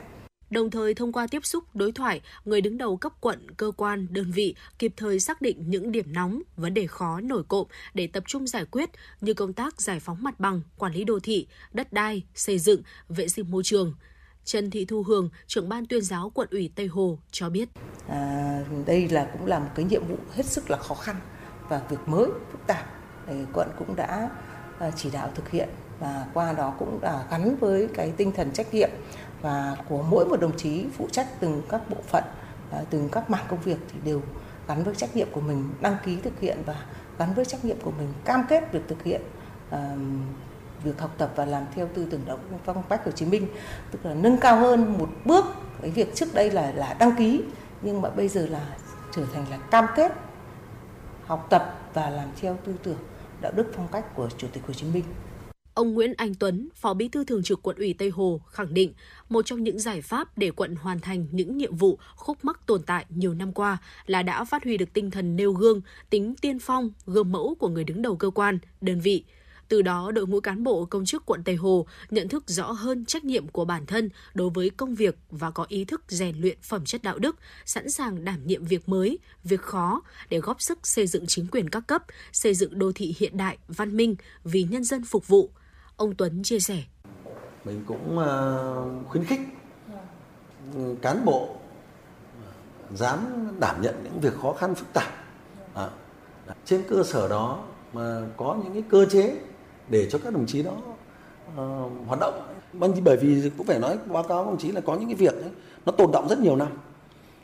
Đồng 0.50 0.70
thời 0.72 0.94
thông 0.94 1.12
qua 1.12 1.28
tiếp 1.28 1.46
xúc, 1.46 1.64
đối 1.74 1.92
thoại, 1.92 2.22
người 2.46 2.62
đứng 2.62 2.78
đầu 2.78 2.98
cấp 2.98 3.12
quận, 3.20 3.52
cơ 3.58 3.72
quan, 3.78 4.08
đơn 4.10 4.32
vị 4.32 4.56
kịp 4.80 4.94
thời 4.98 5.20
xác 5.20 5.42
định 5.42 5.64
những 5.68 5.92
điểm 5.92 6.14
nóng, 6.14 6.42
vấn 6.58 6.74
đề 6.74 6.88
khó 6.88 7.22
nổi 7.22 7.44
cộm 7.48 7.68
để 7.94 8.08
tập 8.08 8.24
trung 8.28 8.48
giải 8.48 8.66
quyết 8.66 8.90
như 9.22 9.34
công 9.34 9.54
tác 9.54 9.82
giải 9.82 10.00
phóng 10.00 10.24
mặt 10.24 10.40
bằng, 10.40 10.62
quản 10.78 10.94
lý 10.94 11.04
đô 11.04 11.20
thị, 11.20 11.48
đất 11.74 11.94
đai, 11.94 12.24
xây 12.36 12.60
dựng, 12.60 12.82
vệ 13.10 13.28
sinh 13.28 13.52
môi 13.52 13.64
trường. 13.64 13.94
Trần 14.44 14.72
Thị 14.72 14.86
Thu 14.86 15.04
Hường, 15.04 15.30
trưởng 15.48 15.70
ban 15.70 15.86
tuyên 15.86 16.02
giáo 16.02 16.32
quận 16.36 16.48
ủy 16.52 16.72
Tây 16.76 16.88
Hồ 16.88 17.20
cho 17.32 17.50
biết. 17.50 17.70
À, 18.08 18.64
đây 18.86 19.10
là 19.10 19.30
cũng 19.34 19.46
là 19.46 19.60
một 19.60 19.70
cái 19.76 19.86
nhiệm 19.86 20.08
vụ 20.08 20.18
hết 20.36 20.46
sức 20.46 20.70
là 20.70 20.78
khó 20.78 20.96
khăn 20.96 21.16
và 21.70 21.82
việc 21.90 22.08
mới 22.08 22.26
phức 22.52 22.68
tạp. 22.68 22.86
Quận 23.54 23.70
cũng 23.80 23.96
đã 23.96 24.30
à, 24.80 24.92
chỉ 24.92 25.10
đạo 25.12 25.32
thực 25.36 25.50
hiện 25.50 25.70
và 26.00 26.26
qua 26.34 26.54
đó 26.54 26.74
cũng 26.80 27.00
đã 27.02 27.24
gắn 27.32 27.56
với 27.56 27.90
cái 27.94 28.14
tinh 28.18 28.32
thần 28.32 28.52
trách 28.52 28.74
nhiệm 28.74 28.90
và 29.42 29.78
của 29.90 30.04
mỗi 30.10 30.26
một 30.26 30.40
đồng 30.40 30.58
chí 30.58 30.86
phụ 30.98 31.08
trách 31.12 31.28
từng 31.40 31.62
các 31.70 31.90
bộ 31.90 31.98
phận 32.08 32.24
à, 32.72 32.80
từng 32.90 33.10
các 33.12 33.30
mảng 33.30 33.46
công 33.48 33.62
việc 33.62 33.78
thì 33.94 34.00
đều 34.06 34.22
gắn 34.68 34.84
với 34.84 34.96
trách 34.96 35.16
nhiệm 35.16 35.28
của 35.32 35.42
mình, 35.42 35.70
đăng 35.82 35.98
ký 36.06 36.18
thực 36.24 36.40
hiện 36.40 36.58
và 36.66 36.76
gắn 37.18 37.34
với 37.34 37.46
trách 37.46 37.66
nhiệm 37.66 37.80
của 37.80 37.92
mình, 37.92 38.14
cam 38.26 38.46
kết 38.50 38.72
việc 38.72 38.82
thực 38.88 39.04
hiện 39.04 39.22
à, 39.70 39.96
việc 40.84 41.00
học 41.00 41.12
tập 41.18 41.32
và 41.36 41.46
làm 41.46 41.64
theo 41.76 41.88
tư 41.94 42.08
tưởng 42.12 42.22
đạo 42.26 42.38
đức 42.38 42.58
phong 42.66 42.84
cách 42.90 43.06
Hồ 43.06 43.12
Chí 43.12 43.26
Minh. 43.26 43.48
Tức 43.92 44.06
là 44.06 44.14
nâng 44.14 44.38
cao 44.38 44.60
hơn 44.60 44.98
một 44.98 45.10
bước 45.26 45.46
cái 45.82 45.92
việc 45.92 46.16
trước 46.16 46.34
đây 46.34 46.52
là 46.52 46.72
là 46.72 46.94
đăng 46.94 47.16
ký, 47.16 47.44
nhưng 47.82 48.02
mà 48.02 48.10
bây 48.10 48.28
giờ 48.28 48.48
là 48.50 48.62
trở 49.12 49.22
thành 49.34 49.46
là 49.50 49.58
cam 49.58 49.86
kết 49.96 50.12
học 51.26 51.48
tập 51.50 51.80
và 51.94 52.10
làm 52.10 52.30
theo 52.42 52.58
tư 52.66 52.76
tưởng 52.84 52.98
đạo 53.42 53.52
đức 53.56 53.72
phong 53.76 53.88
cách 53.88 54.16
của 54.16 54.30
Chủ 54.38 54.48
tịch 54.54 54.64
Hồ 54.68 54.74
Chí 54.74 54.88
Minh. 54.88 55.04
Ông 55.76 55.93
Nguyễn 55.93 56.14
Anh 56.18 56.35
Tuấn, 56.35 56.69
Phó 56.76 56.93
Bí 56.93 57.07
thư 57.07 57.23
Thường 57.23 57.43
trực 57.43 57.61
Quận 57.61 57.77
ủy 57.77 57.93
Tây 57.93 58.10
Hồ 58.10 58.41
khẳng 58.52 58.73
định, 58.73 58.93
một 59.30 59.45
trong 59.45 59.64
những 59.64 59.80
giải 59.80 60.02
pháp 60.02 60.38
để 60.38 60.52
quận 60.52 60.76
hoàn 60.76 60.99
thành 60.99 61.27
những 61.31 61.57
nhiệm 61.57 61.76
vụ 61.76 61.99
khúc 62.15 62.45
mắc 62.45 62.60
tồn 62.65 62.84
tại 62.84 63.06
nhiều 63.10 63.34
năm 63.34 63.53
qua 63.53 63.77
là 64.06 64.23
đã 64.23 64.43
phát 64.43 64.64
huy 64.64 64.77
được 64.77 64.93
tinh 64.93 65.11
thần 65.11 65.35
nêu 65.35 65.53
gương, 65.53 65.81
tính 66.10 66.35
tiên 66.41 66.60
phong, 66.60 66.91
gương 67.06 67.31
mẫu 67.31 67.56
của 67.60 67.69
người 67.69 67.84
đứng 67.84 68.02
đầu 68.02 68.15
cơ 68.15 68.30
quan, 68.30 68.60
đơn 68.81 68.99
vị. 68.99 69.23
Từ 69.68 69.81
đó, 69.81 70.11
đội 70.11 70.27
ngũ 70.27 70.39
cán 70.39 70.64
bộ 70.64 70.85
công 70.85 71.06
chức 71.06 71.26
quận 71.26 71.43
Tây 71.43 71.56
Hồ 71.56 71.85
nhận 72.10 72.30
thức 72.30 72.43
rõ 72.47 72.72
hơn 72.72 73.06
trách 73.06 73.26
nhiệm 73.26 73.47
của 73.47 73.65
bản 73.65 73.85
thân 73.85 74.10
đối 74.34 74.49
với 74.49 74.69
công 74.69 74.95
việc 74.95 75.18
và 75.31 75.52
có 75.52 75.65
ý 75.69 75.85
thức 75.85 76.02
rèn 76.07 76.35
luyện 76.41 76.57
phẩm 76.61 76.85
chất 76.85 77.03
đạo 77.03 77.19
đức, 77.19 77.35
sẵn 77.65 77.89
sàng 77.89 78.26
đảm 78.26 78.47
nhiệm 78.47 78.65
việc 78.65 78.89
mới, 78.89 79.19
việc 79.43 79.61
khó 79.61 80.02
để 80.30 80.39
góp 80.39 80.61
sức 80.61 80.88
xây 80.88 81.07
dựng 81.07 81.26
chính 81.27 81.47
quyền 81.52 81.69
các 81.69 81.88
cấp, 81.88 82.03
xây 82.31 82.53
dựng 82.53 82.80
đô 82.80 82.91
thị 82.95 83.15
hiện 83.19 83.38
đại, 83.38 83.57
văn 83.68 83.97
minh 83.97 84.15
vì 84.43 84.64
nhân 84.64 84.84
dân 84.84 85.03
phục 85.06 85.27
vụ– 85.27 85.49
Ông 85.98 86.16
Tuấn 86.16 86.44
chia 86.44 86.60
sẻ. 86.60 86.84
Mình 87.66 87.84
cũng 87.88 88.20
ờ, 88.20 88.86
khuyến 89.08 89.26
khích 89.26 89.40
ừ, 90.76 90.96
cán 91.02 91.26
bộ 91.26 91.50
dám 92.94 93.48
đảm 93.60 93.82
nhận 93.82 93.96
những 94.04 94.20
việc 94.20 94.34
khó 94.42 94.54
khăn 94.54 94.76
phức 94.76 94.94
tạp. 94.94 95.08
À, 95.74 95.90
trên 96.66 96.84
cơ 96.90 97.04
sở 97.04 97.28
đó 97.28 97.64
mà 97.94 98.22
có 98.38 98.58
những 98.64 98.74
cái 98.74 98.84
cơ 98.90 99.06
chế 99.06 99.38
để 99.90 100.10
cho 100.12 100.20
các 100.24 100.34
đồng 100.34 100.46
chí 100.46 100.64
đó 100.64 100.72
uh, 100.72 102.08
hoạt 102.08 102.20
động 102.20 102.56
vâng, 102.74 102.94
bởi 103.04 103.18
vì 103.18 103.52
cũng 103.58 103.68
phải 103.68 103.80
nói 103.80 103.98
báo 104.06 104.24
cáo 104.24 104.46
đồng 104.46 104.58
chí 104.58 104.72
là 104.72 104.82
có 104.82 104.96
những 104.96 105.06
cái 105.06 105.16
việc 105.16 105.34
ấy, 105.34 105.52
nó 105.86 105.92
tồn 105.92 106.12
động 106.12 106.28
rất 106.30 106.40
nhiều 106.40 106.56
năm 106.56 106.68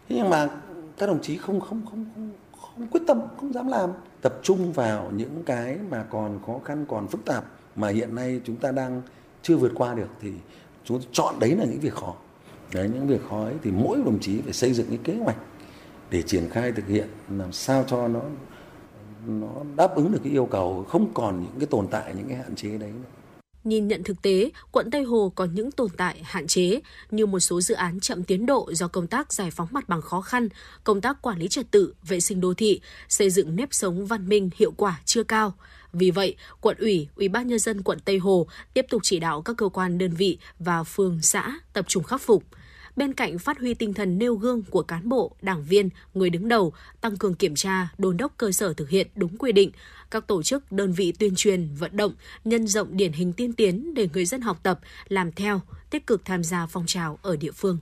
thế 0.10 0.16
nhưng 0.16 0.30
mà 0.30 0.50
các 0.98 1.08
đồng 1.08 1.22
chí 1.22 1.38
không 1.38 1.62
không 1.62 1.82
không 1.90 2.06
không 2.16 2.32
không 2.62 2.88
quyết 2.88 3.02
tâm 3.08 3.22
không 3.40 3.54
dám 3.54 3.68
làm 3.68 3.90
tập 4.22 4.34
trung 4.44 4.74
vào 4.74 5.12
những 5.16 5.44
cái 5.46 5.78
mà 5.90 6.06
còn 6.10 6.40
khó 6.46 6.60
khăn 6.66 6.86
còn 6.90 7.08
phức 7.08 7.26
tạp 7.26 7.46
mà 7.82 7.88
hiện 7.90 8.16
nay 8.16 8.42
chúng 8.46 8.56
ta 8.56 8.72
đang 8.72 9.02
chưa 9.42 9.58
vượt 9.58 9.72
qua 9.76 9.94
được 9.94 10.10
thì 10.22 10.32
chúng 10.86 11.02
ta 11.02 11.08
chọn 11.12 11.40
đấy 11.40 11.56
là 11.56 11.66
những 11.66 11.80
việc 11.80 11.94
khó 11.94 12.16
đấy 12.74 12.90
những 12.94 13.08
việc 13.08 13.22
khó 13.30 13.44
ấy 13.44 13.54
thì 13.64 13.72
mỗi 13.72 13.98
đồng 14.06 14.20
chí 14.20 14.42
phải 14.42 14.54
xây 14.54 14.74
dựng 14.74 14.88
cái 14.88 15.00
kế 15.04 15.16
hoạch 15.16 15.38
để 16.12 16.22
triển 16.22 16.50
khai 16.50 16.72
thực 16.72 16.88
hiện 16.88 17.08
làm 17.30 17.52
sao 17.52 17.84
cho 17.88 18.08
nó 18.08 18.22
nó 19.28 19.50
đáp 19.76 19.96
ứng 19.96 20.12
được 20.12 20.20
cái 20.24 20.34
yêu 20.34 20.46
cầu 20.46 20.86
không 20.90 21.14
còn 21.14 21.44
những 21.44 21.60
cái 21.60 21.68
tồn 21.68 21.88
tại 21.92 22.14
những 22.18 22.28
cái 22.28 22.38
hạn 22.38 22.56
chế 22.56 22.70
đấy 22.70 22.92
nữa. 22.92 23.10
Nhìn 23.64 23.88
nhận 23.88 24.04
thực 24.04 24.22
tế, 24.22 24.50
quận 24.72 24.92
Tây 24.92 25.04
Hồ 25.04 25.32
có 25.36 25.46
những 25.46 25.72
tồn 25.72 25.90
tại 25.98 26.22
hạn 26.24 26.48
chế 26.48 26.80
như 27.12 27.26
một 27.26 27.40
số 27.40 27.62
dự 27.62 27.76
án 27.76 28.00
chậm 28.00 28.24
tiến 28.24 28.46
độ 28.46 28.70
do 28.74 28.88
công 28.88 29.08
tác 29.08 29.34
giải 29.34 29.52
phóng 29.52 29.68
mặt 29.72 29.90
bằng 29.90 30.02
khó 30.02 30.22
khăn, 30.22 30.50
công 30.84 31.02
tác 31.02 31.22
quản 31.22 31.40
lý 31.40 31.48
trật 31.48 31.72
tự, 31.72 31.94
vệ 32.04 32.20
sinh 32.20 32.42
đô 32.42 32.54
thị, 32.54 32.82
xây 33.10 33.30
dựng 33.30 33.56
nếp 33.56 33.70
sống 33.72 34.06
văn 34.06 34.30
minh 34.30 34.50
hiệu 34.56 34.72
quả 34.78 35.02
chưa 35.06 35.24
cao. 35.24 35.54
Vì 35.94 36.12
vậy, 36.12 36.36
quận 36.62 36.78
ủy, 36.80 37.08
ủy 37.16 37.30
ban 37.30 37.48
nhân 37.48 37.60
dân 37.60 37.84
quận 37.84 38.00
Tây 38.06 38.18
Hồ 38.18 38.48
tiếp 38.74 38.86
tục 38.90 39.02
chỉ 39.04 39.20
đạo 39.20 39.42
các 39.42 39.58
cơ 39.58 39.70
quan 39.70 39.98
đơn 39.98 40.14
vị 40.14 40.38
và 40.60 40.84
phường 40.84 41.22
xã 41.22 41.60
tập 41.74 41.86
trung 41.88 42.04
khắc 42.04 42.22
phục 42.22 42.44
bên 42.96 43.14
cạnh 43.14 43.40
phát 43.40 43.60
huy 43.60 43.74
tinh 43.74 43.94
thần 43.94 44.18
nêu 44.18 44.36
gương 44.36 44.64
của 44.70 44.84
cán 44.84 45.10
bộ, 45.10 45.36
đảng 45.42 45.64
viên, 45.64 45.90
người 46.14 46.30
đứng 46.30 46.48
đầu, 46.48 46.74
tăng 47.02 47.18
cường 47.18 47.36
kiểm 47.36 47.56
tra, 47.56 47.90
đôn 47.98 48.18
đốc 48.18 48.34
cơ 48.38 48.52
sở 48.52 48.74
thực 48.74 48.90
hiện 48.90 49.08
đúng 49.16 49.38
quy 49.38 49.52
định, 49.52 49.72
các 50.12 50.28
tổ 50.28 50.44
chức, 50.44 50.72
đơn 50.72 50.94
vị 50.94 51.12
tuyên 51.20 51.34
truyền, 51.36 51.70
vận 51.76 51.98
động, 51.98 52.14
nhân 52.46 52.68
rộng 52.68 52.98
điển 52.98 53.12
hình 53.12 53.34
tiên 53.34 53.54
tiến 53.54 53.94
để 53.94 54.08
người 54.14 54.26
dân 54.26 54.42
học 54.42 54.60
tập, 54.64 54.80
làm 55.08 55.32
theo, 55.32 55.62
tích 55.90 56.08
cực 56.08 56.26
tham 56.26 56.44
gia 56.44 56.66
phong 56.66 56.86
trào 56.88 57.20
ở 57.22 57.36
địa 57.36 57.52
phương. 57.52 57.78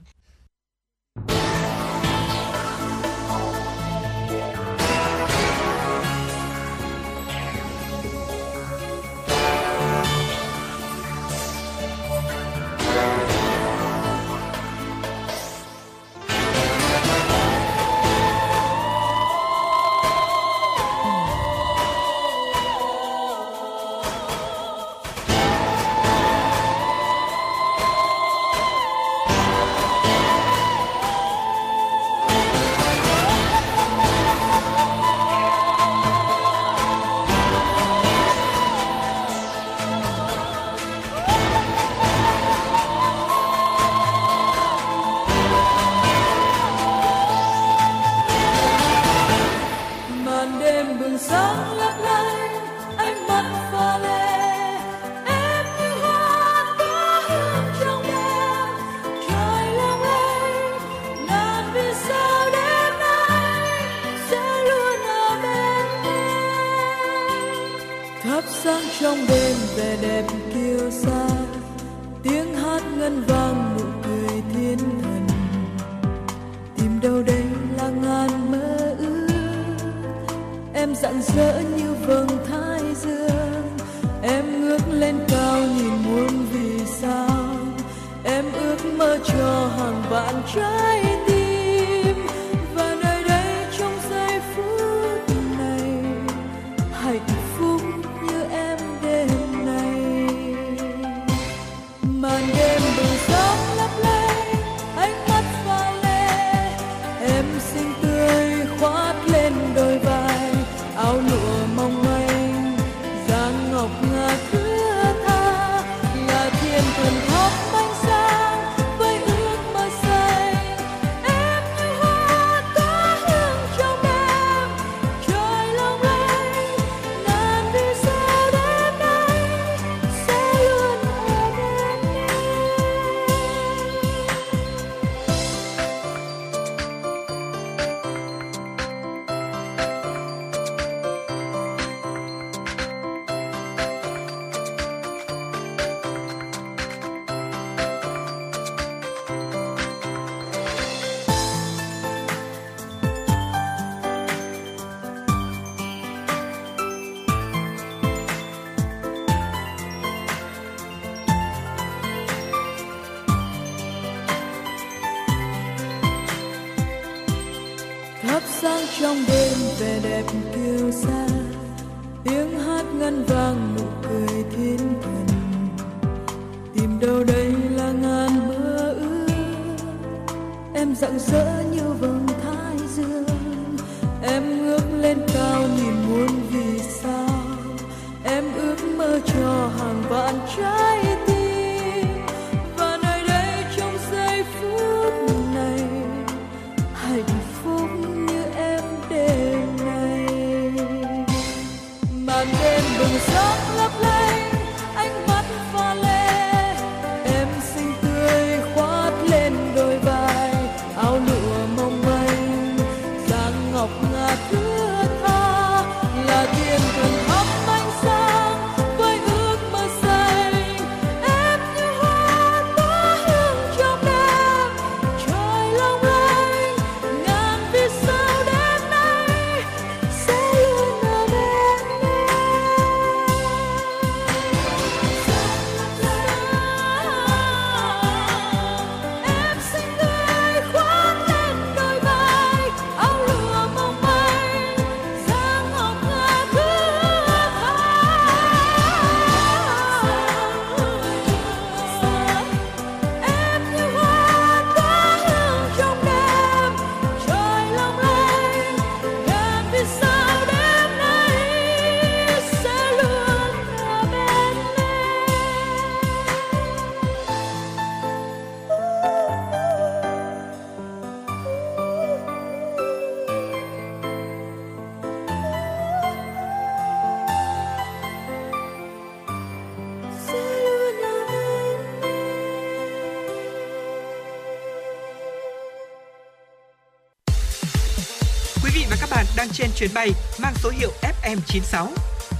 Chuyến 289.80 289.94
bay 289.94 290.10
mang 290.42 290.54
số 290.56 290.70
hiệu 290.70 290.90
FM96. 291.22 291.88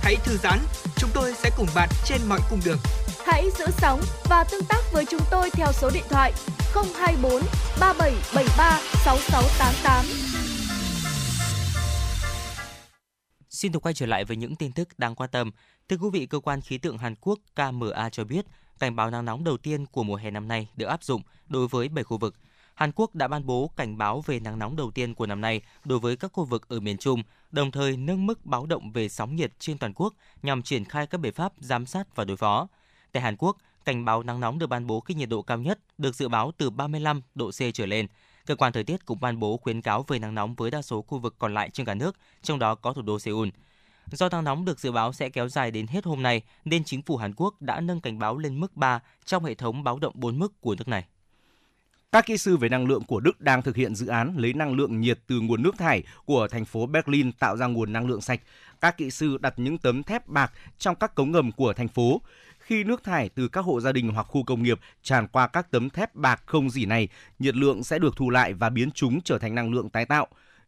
Hãy 0.03 0.17
thư 0.25 0.37
giãn, 0.37 0.59
chúng 0.97 1.11
tôi 1.15 1.35
sẽ 1.35 1.51
cùng 1.57 1.67
bạn 1.75 1.89
trên 2.05 2.21
mọi 2.29 2.41
cung 2.51 2.61
đường. 2.65 2.79
Hãy 3.27 3.51
giữ 3.59 3.65
sóng 3.71 4.01
và 4.25 4.45
tương 4.51 4.65
tác 4.69 4.81
với 4.93 5.05
chúng 5.11 5.21
tôi 5.31 5.51
theo 5.51 5.67
số 5.73 5.91
điện 5.95 6.05
thoại 6.11 6.33
024 6.75 7.43
3773 7.81 8.81
6688. 9.05 10.05
Xin 13.51 13.73
được 13.73 13.79
quay 13.83 13.95
trở 13.95 14.07
lại 14.07 14.25
với 14.25 14.37
những 14.37 14.57
tin 14.57 14.73
tức 14.73 14.89
đáng 14.99 15.15
quan 15.15 15.31
tâm. 15.31 15.51
Thưa 15.89 15.97
quý 15.97 16.09
vị, 16.13 16.27
cơ 16.27 16.41
quan 16.41 16.61
khí 16.61 16.79
tượng 16.79 16.99
Hàn 16.99 17.15
Quốc 17.21 17.39
KMA 17.57 18.09
cho 18.13 18.25
biết, 18.25 18.47
cảnh 18.79 18.97
báo 18.97 19.11
nắng 19.11 19.25
nóng 19.25 19.45
đầu 19.45 19.57
tiên 19.57 19.87
của 19.87 20.03
mùa 20.03 20.17
hè 20.17 20.31
năm 20.31 20.49
nay 20.49 20.69
được 20.77 20.87
áp 20.87 21.05
dụng 21.05 21.23
đối 21.49 21.69
với 21.69 21.89
7 21.89 22.05
khu 22.05 22.19
vực. 22.19 22.35
Hàn 22.81 22.93
Quốc 22.95 23.15
đã 23.15 23.29
ban 23.29 23.47
bố 23.47 23.71
cảnh 23.77 23.99
báo 23.99 24.21
về 24.27 24.41
nắng 24.41 24.59
nóng 24.59 24.77
đầu 24.77 24.91
tiên 24.91 25.15
của 25.15 25.27
năm 25.27 25.41
nay 25.41 25.61
đối 25.85 25.99
với 25.99 26.17
các 26.17 26.33
khu 26.33 26.45
vực 26.45 26.69
ở 26.69 26.81
miền 26.81 26.99
Trung, 26.99 27.23
đồng 27.51 27.71
thời 27.71 27.97
nâng 27.97 28.27
mức 28.27 28.47
báo 28.47 28.67
động 28.67 28.93
về 28.93 29.09
sóng 29.09 29.37
nhiệt 29.37 29.53
trên 29.59 29.79
toàn 29.79 29.93
quốc 29.95 30.15
nhằm 30.43 30.63
triển 30.63 30.85
khai 30.85 31.07
các 31.07 31.19
biện 31.19 31.35
pháp 31.35 31.53
giám 31.61 31.87
sát 31.87 32.17
và 32.17 32.25
đối 32.25 32.37
phó. 32.37 32.69
Tại 33.13 33.23
Hàn 33.23 33.37
Quốc, 33.37 33.57
cảnh 33.85 34.05
báo 34.05 34.23
nắng 34.23 34.41
nóng 34.41 34.59
được 34.59 34.67
ban 34.67 34.87
bố 34.87 35.01
khi 35.01 35.15
nhiệt 35.15 35.29
độ 35.29 35.43
cao 35.43 35.59
nhất 35.59 35.79
được 35.99 36.15
dự 36.15 36.29
báo 36.29 36.53
từ 36.59 36.71
35 36.71 37.23
độ 37.35 37.51
C 37.51 37.61
trở 37.75 37.87
lên. 37.87 38.07
Cơ 38.47 38.55
quan 38.55 38.73
thời 38.73 38.85
tiết 38.85 39.07
cũng 39.07 39.21
ban 39.21 39.39
bố 39.39 39.57
khuyến 39.57 39.83
cáo 39.83 40.05
về 40.09 40.19
nắng 40.19 40.35
nóng 40.35 40.55
với 40.55 40.71
đa 40.71 40.83
số 40.83 41.03
khu 41.03 41.19
vực 41.19 41.35
còn 41.39 41.55
lại 41.55 41.71
trên 41.71 41.87
cả 41.87 41.95
nước, 41.95 42.17
trong 42.43 42.59
đó 42.59 42.75
có 42.75 42.93
thủ 42.93 43.03
đô 43.03 43.19
Seoul. 43.19 43.49
Do 44.13 44.29
nắng 44.29 44.45
nóng 44.45 44.65
được 44.65 44.81
dự 44.81 44.93
báo 44.93 45.13
sẽ 45.13 45.29
kéo 45.29 45.49
dài 45.49 45.71
đến 45.71 45.87
hết 45.87 46.05
hôm 46.05 46.23
nay, 46.23 46.43
nên 46.65 46.85
chính 46.85 47.03
phủ 47.03 47.17
Hàn 47.17 47.35
Quốc 47.37 47.63
đã 47.63 47.81
nâng 47.81 48.01
cảnh 48.01 48.19
báo 48.19 48.39
lên 48.39 48.61
mức 48.61 48.77
3 48.77 49.01
trong 49.25 49.45
hệ 49.45 49.55
thống 49.55 49.85
báo 49.85 49.99
động 49.99 50.13
4 50.17 50.39
mức 50.39 50.61
của 50.61 50.75
nước 50.75 50.89
này. 50.89 51.05
Các 52.13 52.27
kỹ 52.27 52.37
sư 52.37 52.57
về 52.57 52.69
năng 52.69 52.87
lượng 52.87 53.03
của 53.05 53.21
Đức 53.21 53.41
đang 53.41 53.63
thực 53.63 53.77
hiện 53.77 53.95
dự 53.95 54.07
án 54.07 54.35
lấy 54.37 54.53
năng 54.53 54.75
lượng 54.75 55.01
nhiệt 55.01 55.19
từ 55.27 55.41
nguồn 55.41 55.63
nước 55.63 55.79
thải 55.79 56.03
của 56.25 56.49
thành 56.49 56.65
phố 56.65 56.87
Berlin 56.87 57.33
tạo 57.33 57.57
ra 57.57 57.67
nguồn 57.67 57.93
năng 57.93 58.07
lượng 58.07 58.21
sạch. 58.21 58.41
Các 58.81 58.97
kỹ 58.97 59.11
sư 59.11 59.39
đặt 59.41 59.55
những 59.57 59.79
tấm 59.79 60.03
thép 60.03 60.27
bạc 60.27 60.53
trong 60.79 60.97
các 60.97 61.15
cống 61.15 61.33
ngầm 61.33 61.53
của 61.53 61.73
thành 61.73 61.89
phố. 61.89 62.21
Khi 62.59 62.85
nước 62.85 63.05
thải 63.05 63.29
từ 63.29 63.49
các 63.49 63.61
hộ 63.61 63.81
gia 63.81 63.93
đình 63.93 64.09
hoặc 64.09 64.23
khu 64.23 64.45
công 64.45 64.63
nghiệp 64.63 64.81
tràn 65.03 65.29
qua 65.29 65.47
các 65.47 65.71
tấm 65.71 65.91
thép 65.91 66.15
bạc 66.15 66.43
không 66.47 66.71
dỉ 66.71 66.87
này, 66.87 67.09
nhiệt 67.39 67.57
lượng 67.57 67.85
sẽ 67.85 67.99
được 67.99 68.17
thu 68.17 68.31
lại 68.31 68.53
và 68.53 68.71
biến 68.71 68.91
chúng 68.91 69.21
trở 69.21 69.39
thành 69.39 69.55
năng 69.55 69.73
lượng 69.73 69.91
tái 69.91 70.07
tạo. 70.07 70.27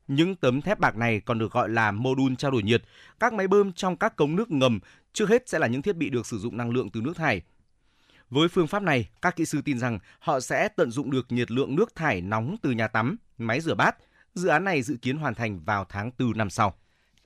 Những 0.08 0.36
tấm 0.36 0.60
thép 0.60 0.78
bạc 0.78 0.96
này 0.96 1.20
còn 1.20 1.38
được 1.38 1.52
gọi 1.52 1.68
là 1.68 1.90
mô 1.90 2.14
đun 2.14 2.36
trao 2.36 2.50
đổi 2.50 2.62
nhiệt. 2.62 2.82
Các 3.20 3.32
máy 3.32 3.48
bơm 3.48 3.72
trong 3.72 3.96
các 3.96 4.16
cống 4.16 4.36
nước 4.36 4.50
ngầm 4.50 4.80
Trước 5.12 5.28
hết 5.28 5.48
sẽ 5.48 5.58
là 5.58 5.66
những 5.66 5.82
thiết 5.82 5.96
bị 5.96 6.10
được 6.10 6.26
sử 6.26 6.38
dụng 6.38 6.56
năng 6.56 6.70
lượng 6.70 6.90
từ 6.90 7.00
nước 7.00 7.16
thải. 7.16 7.42
Với 8.32 8.48
phương 8.48 8.66
pháp 8.66 8.82
này, 8.82 9.08
các 9.22 9.36
kỹ 9.36 9.44
sư 9.44 9.60
tin 9.64 9.78
rằng 9.78 9.98
họ 10.18 10.40
sẽ 10.40 10.68
tận 10.68 10.90
dụng 10.90 11.10
được 11.10 11.32
nhiệt 11.32 11.50
lượng 11.50 11.76
nước 11.76 11.94
thải 11.94 12.20
nóng 12.20 12.56
từ 12.62 12.70
nhà 12.70 12.88
tắm, 12.88 13.16
máy 13.38 13.60
rửa 13.60 13.74
bát. 13.74 13.96
Dự 14.34 14.48
án 14.48 14.64
này 14.64 14.82
dự 14.82 14.96
kiến 15.02 15.16
hoàn 15.16 15.34
thành 15.34 15.60
vào 15.64 15.84
tháng 15.88 16.10
4 16.18 16.38
năm 16.38 16.50
sau. 16.50 16.74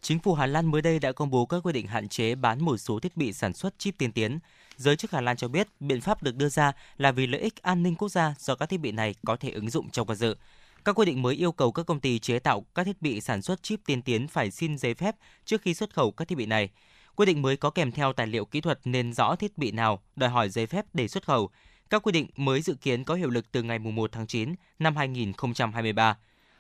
Chính 0.00 0.18
phủ 0.18 0.34
Hà 0.34 0.46
Lan 0.46 0.66
mới 0.66 0.82
đây 0.82 0.98
đã 0.98 1.12
công 1.12 1.30
bố 1.30 1.46
các 1.46 1.60
quy 1.64 1.72
định 1.72 1.86
hạn 1.86 2.08
chế 2.08 2.34
bán 2.34 2.64
một 2.64 2.76
số 2.76 3.00
thiết 3.00 3.16
bị 3.16 3.32
sản 3.32 3.52
xuất 3.52 3.78
chip 3.78 3.98
tiên 3.98 4.12
tiến. 4.12 4.38
Giới 4.76 4.96
chức 4.96 5.10
Hà 5.10 5.20
Lan 5.20 5.36
cho 5.36 5.48
biết 5.48 5.68
biện 5.80 6.00
pháp 6.00 6.22
được 6.22 6.36
đưa 6.36 6.48
ra 6.48 6.72
là 6.96 7.12
vì 7.12 7.26
lợi 7.26 7.40
ích 7.40 7.62
an 7.62 7.82
ninh 7.82 7.94
quốc 7.94 8.08
gia 8.08 8.34
do 8.38 8.54
các 8.54 8.68
thiết 8.68 8.80
bị 8.80 8.92
này 8.92 9.14
có 9.26 9.36
thể 9.36 9.50
ứng 9.50 9.70
dụng 9.70 9.90
trong 9.90 10.06
quân 10.06 10.18
sự. 10.18 10.36
Các 10.84 10.98
quy 10.98 11.06
định 11.06 11.22
mới 11.22 11.34
yêu 11.34 11.52
cầu 11.52 11.72
các 11.72 11.86
công 11.86 12.00
ty 12.00 12.18
chế 12.18 12.38
tạo 12.38 12.64
các 12.74 12.84
thiết 12.84 13.02
bị 13.02 13.20
sản 13.20 13.42
xuất 13.42 13.62
chip 13.62 13.80
tiên 13.86 14.02
tiến 14.02 14.28
phải 14.28 14.50
xin 14.50 14.78
giấy 14.78 14.94
phép 14.94 15.16
trước 15.44 15.62
khi 15.62 15.74
xuất 15.74 15.94
khẩu 15.94 16.10
các 16.10 16.28
thiết 16.28 16.38
bị 16.38 16.46
này. 16.46 16.70
Quy 17.16 17.26
định 17.26 17.42
mới 17.42 17.56
có 17.56 17.70
kèm 17.70 17.92
theo 17.92 18.12
tài 18.12 18.26
liệu 18.26 18.44
kỹ 18.44 18.60
thuật 18.60 18.80
nên 18.84 19.12
rõ 19.12 19.36
thiết 19.36 19.58
bị 19.58 19.70
nào 19.70 20.02
đòi 20.16 20.30
hỏi 20.30 20.48
giấy 20.48 20.66
phép 20.66 20.84
để 20.94 21.08
xuất 21.08 21.26
khẩu. 21.26 21.50
Các 21.90 22.02
quy 22.02 22.12
định 22.12 22.26
mới 22.36 22.62
dự 22.62 22.74
kiến 22.74 23.04
có 23.04 23.14
hiệu 23.14 23.30
lực 23.30 23.52
từ 23.52 23.62
ngày 23.62 23.78
1 23.78 24.12
tháng 24.12 24.26
9 24.26 24.54
năm 24.78 24.96
2023. 24.96 26.16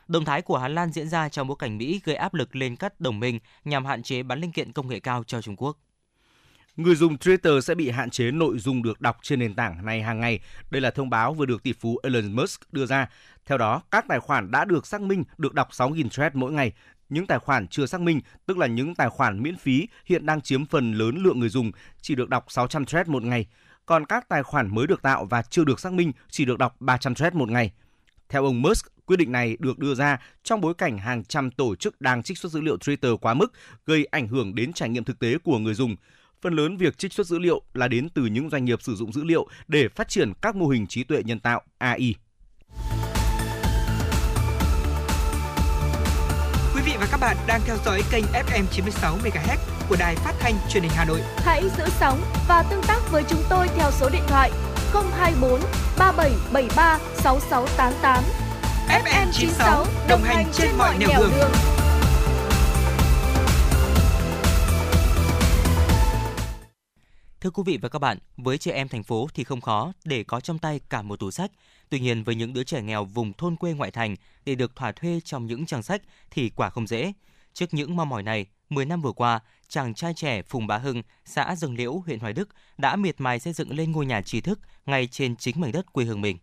Động 0.08 0.24
thái 0.24 0.42
của 0.42 0.58
Hà 0.58 0.68
Lan 0.68 0.92
diễn 0.92 1.08
ra 1.08 1.28
trong 1.28 1.48
bối 1.48 1.56
cảnh 1.60 1.78
Mỹ 1.78 2.00
gây 2.04 2.16
áp 2.16 2.34
lực 2.34 2.56
lên 2.56 2.76
các 2.76 3.00
đồng 3.00 3.20
minh 3.20 3.38
nhằm 3.64 3.84
hạn 3.84 4.02
chế 4.02 4.22
bán 4.22 4.40
linh 4.40 4.52
kiện 4.52 4.72
công 4.72 4.88
nghệ 4.88 5.00
cao 5.00 5.24
cho 5.26 5.42
Trung 5.42 5.56
Quốc. 5.56 5.78
Người 6.76 6.94
dùng 6.94 7.16
Twitter 7.16 7.60
sẽ 7.60 7.74
bị 7.74 7.90
hạn 7.90 8.10
chế 8.10 8.30
nội 8.30 8.58
dung 8.58 8.82
được 8.82 9.00
đọc 9.00 9.18
trên 9.22 9.38
nền 9.38 9.54
tảng 9.54 9.86
này 9.86 10.02
hàng 10.02 10.20
ngày. 10.20 10.40
Đây 10.70 10.80
là 10.80 10.90
thông 10.90 11.10
báo 11.10 11.34
vừa 11.34 11.46
được 11.46 11.62
tỷ 11.62 11.72
phú 11.72 11.98
Elon 12.02 12.32
Musk 12.32 12.72
đưa 12.72 12.86
ra. 12.86 13.08
Theo 13.46 13.58
đó, 13.58 13.82
các 13.90 14.04
tài 14.08 14.20
khoản 14.20 14.50
đã 14.50 14.64
được 14.64 14.86
xác 14.86 15.00
minh 15.00 15.24
được 15.38 15.54
đọc 15.54 15.68
6.000 15.70 16.08
thread 16.08 16.32
mỗi 16.34 16.52
ngày. 16.52 16.72
Những 17.08 17.26
tài 17.26 17.38
khoản 17.38 17.68
chưa 17.68 17.86
xác 17.86 18.00
minh, 18.00 18.20
tức 18.46 18.58
là 18.58 18.66
những 18.66 18.94
tài 18.94 19.08
khoản 19.08 19.42
miễn 19.42 19.56
phí, 19.56 19.88
hiện 20.04 20.26
đang 20.26 20.40
chiếm 20.40 20.66
phần 20.66 20.92
lớn 20.92 21.16
lượng 21.22 21.38
người 21.40 21.48
dùng, 21.48 21.72
chỉ 22.00 22.14
được 22.14 22.28
đọc 22.28 22.44
600 22.48 22.84
thread 22.84 23.08
một 23.08 23.22
ngày. 23.22 23.46
Còn 23.86 24.06
các 24.06 24.28
tài 24.28 24.42
khoản 24.42 24.74
mới 24.74 24.86
được 24.86 25.02
tạo 25.02 25.24
và 25.24 25.42
chưa 25.42 25.64
được 25.64 25.80
xác 25.80 25.92
minh 25.92 26.12
chỉ 26.30 26.44
được 26.44 26.58
đọc 26.58 26.76
300 26.80 27.14
thread 27.14 27.34
một 27.34 27.48
ngày. 27.48 27.72
Theo 28.28 28.44
ông 28.44 28.62
Musk, 28.62 28.86
quyết 29.06 29.16
định 29.16 29.32
này 29.32 29.56
được 29.60 29.78
đưa 29.78 29.94
ra 29.94 30.18
trong 30.42 30.60
bối 30.60 30.74
cảnh 30.74 30.98
hàng 30.98 31.24
trăm 31.24 31.50
tổ 31.50 31.76
chức 31.76 32.00
đang 32.00 32.22
trích 32.22 32.38
xuất 32.38 32.52
dữ 32.52 32.60
liệu 32.60 32.76
Twitter 32.76 33.16
quá 33.16 33.34
mức, 33.34 33.52
gây 33.86 34.04
ảnh 34.04 34.28
hưởng 34.28 34.54
đến 34.54 34.72
trải 34.72 34.88
nghiệm 34.88 35.04
thực 35.04 35.18
tế 35.18 35.38
của 35.38 35.58
người 35.58 35.74
dùng. 35.74 35.96
Phần 36.42 36.54
lớn 36.54 36.76
việc 36.76 36.98
trích 36.98 37.12
xuất 37.12 37.26
dữ 37.26 37.38
liệu 37.38 37.62
là 37.74 37.88
đến 37.88 38.08
từ 38.08 38.26
những 38.26 38.50
doanh 38.50 38.64
nghiệp 38.64 38.82
sử 38.82 38.94
dụng 38.94 39.12
dữ 39.12 39.24
liệu 39.24 39.48
để 39.68 39.88
phát 39.88 40.08
triển 40.08 40.32
các 40.42 40.56
mô 40.56 40.68
hình 40.68 40.86
trí 40.86 41.04
tuệ 41.04 41.22
nhân 41.22 41.40
tạo 41.40 41.62
AI. 41.78 42.14
Và 47.00 47.06
các 47.10 47.20
bạn 47.20 47.36
đang 47.46 47.60
theo 47.64 47.76
dõi 47.84 48.02
kênh 48.10 48.24
FM 48.24 48.64
96 48.70 49.16
MHz 49.24 49.56
của 49.88 49.96
đài 49.98 50.16
phát 50.16 50.32
thanh 50.40 50.54
truyền 50.68 50.82
hình 50.82 50.92
Hà 50.94 51.04
Nội. 51.04 51.20
Hãy 51.36 51.62
giữ 51.78 51.84
sóng 52.00 52.20
và 52.48 52.62
tương 52.70 52.82
tác 52.82 53.00
với 53.10 53.22
chúng 53.28 53.42
tôi 53.48 53.68
theo 53.76 53.90
số 53.90 54.08
điện 54.12 54.22
thoại 54.28 54.50
024 54.92 55.60
3773 55.98 56.98
6688. 57.14 58.24
FM 58.88 59.26
96 59.32 59.86
đồng 60.08 60.22
hành 60.22 60.46
trên 60.52 60.68
mọi 60.78 60.98
nẻo 60.98 61.08
đường. 61.18 61.30
đường. 61.36 61.50
Thưa 67.40 67.50
quý 67.50 67.62
vị 67.66 67.78
và 67.82 67.88
các 67.88 67.98
bạn, 67.98 68.18
với 68.36 68.58
trẻ 68.58 68.72
em 68.72 68.88
thành 68.88 69.02
phố 69.02 69.28
thì 69.34 69.44
không 69.44 69.60
khó 69.60 69.92
để 70.04 70.24
có 70.24 70.40
trong 70.40 70.58
tay 70.58 70.80
cả 70.90 71.02
một 71.02 71.20
tủ 71.20 71.30
sách. 71.30 71.50
Tuy 71.88 72.00
nhiên 72.00 72.24
với 72.24 72.34
những 72.34 72.52
đứa 72.52 72.64
trẻ 72.64 72.82
nghèo 72.82 73.04
vùng 73.04 73.32
thôn 73.32 73.56
quê 73.56 73.72
ngoại 73.72 73.90
thành 73.90 74.16
để 74.44 74.54
được 74.54 74.76
thỏa 74.76 74.92
thuê 74.92 75.20
trong 75.24 75.46
những 75.46 75.66
trang 75.66 75.82
sách 75.82 76.02
thì 76.30 76.50
quả 76.56 76.70
không 76.70 76.86
dễ. 76.86 77.12
Trước 77.52 77.74
những 77.74 77.96
mong 77.96 78.08
mỏi 78.08 78.22
này, 78.22 78.46
10 78.68 78.84
năm 78.84 79.02
vừa 79.02 79.12
qua, 79.12 79.40
chàng 79.68 79.94
trai 79.94 80.14
trẻ 80.14 80.42
Phùng 80.42 80.66
Bá 80.66 80.78
Hưng, 80.78 81.02
xã 81.24 81.56
Dương 81.56 81.76
Liễu, 81.76 82.02
huyện 82.06 82.18
Hoài 82.18 82.32
Đức 82.32 82.48
đã 82.78 82.96
miệt 82.96 83.14
mài 83.18 83.38
xây 83.38 83.52
dựng 83.52 83.76
lên 83.76 83.92
ngôi 83.92 84.06
nhà 84.06 84.22
trí 84.22 84.40
thức 84.40 84.60
ngay 84.86 85.08
trên 85.10 85.36
chính 85.36 85.60
mảnh 85.60 85.72
đất 85.72 85.92
quê 85.92 86.04
hương 86.04 86.20
mình. 86.20 86.38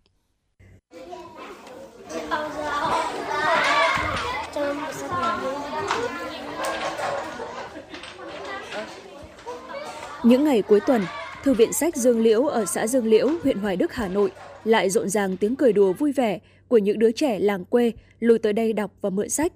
Những 10.24 10.44
ngày 10.44 10.62
cuối 10.62 10.80
tuần, 10.80 11.06
Thư 11.44 11.54
viện 11.54 11.74
sách 11.74 11.96
Dương 11.96 12.20
Liễu 12.20 12.46
ở 12.46 12.66
xã 12.66 12.88
Dương 12.88 13.06
Liễu, 13.06 13.30
huyện 13.44 13.58
Hoài 13.58 13.76
Đức, 13.76 13.94
Hà 13.94 14.08
Nội 14.08 14.32
lại 14.64 14.90
rộn 14.90 15.10
ràng 15.10 15.38
tiếng 15.38 15.56
cười 15.56 15.74
đùa 15.74 15.94
vui 15.94 16.12
vẻ 16.12 16.40
của 16.68 16.78
những 16.78 17.00
đứa 17.00 17.12
trẻ 17.12 17.40
làng 17.40 17.66
quê 17.66 17.92
lùi 18.20 18.40
tới 18.40 18.54
đây 18.54 18.74
đọc 18.74 18.92
và 19.02 19.10
mượn 19.10 19.30
sách. 19.30 19.54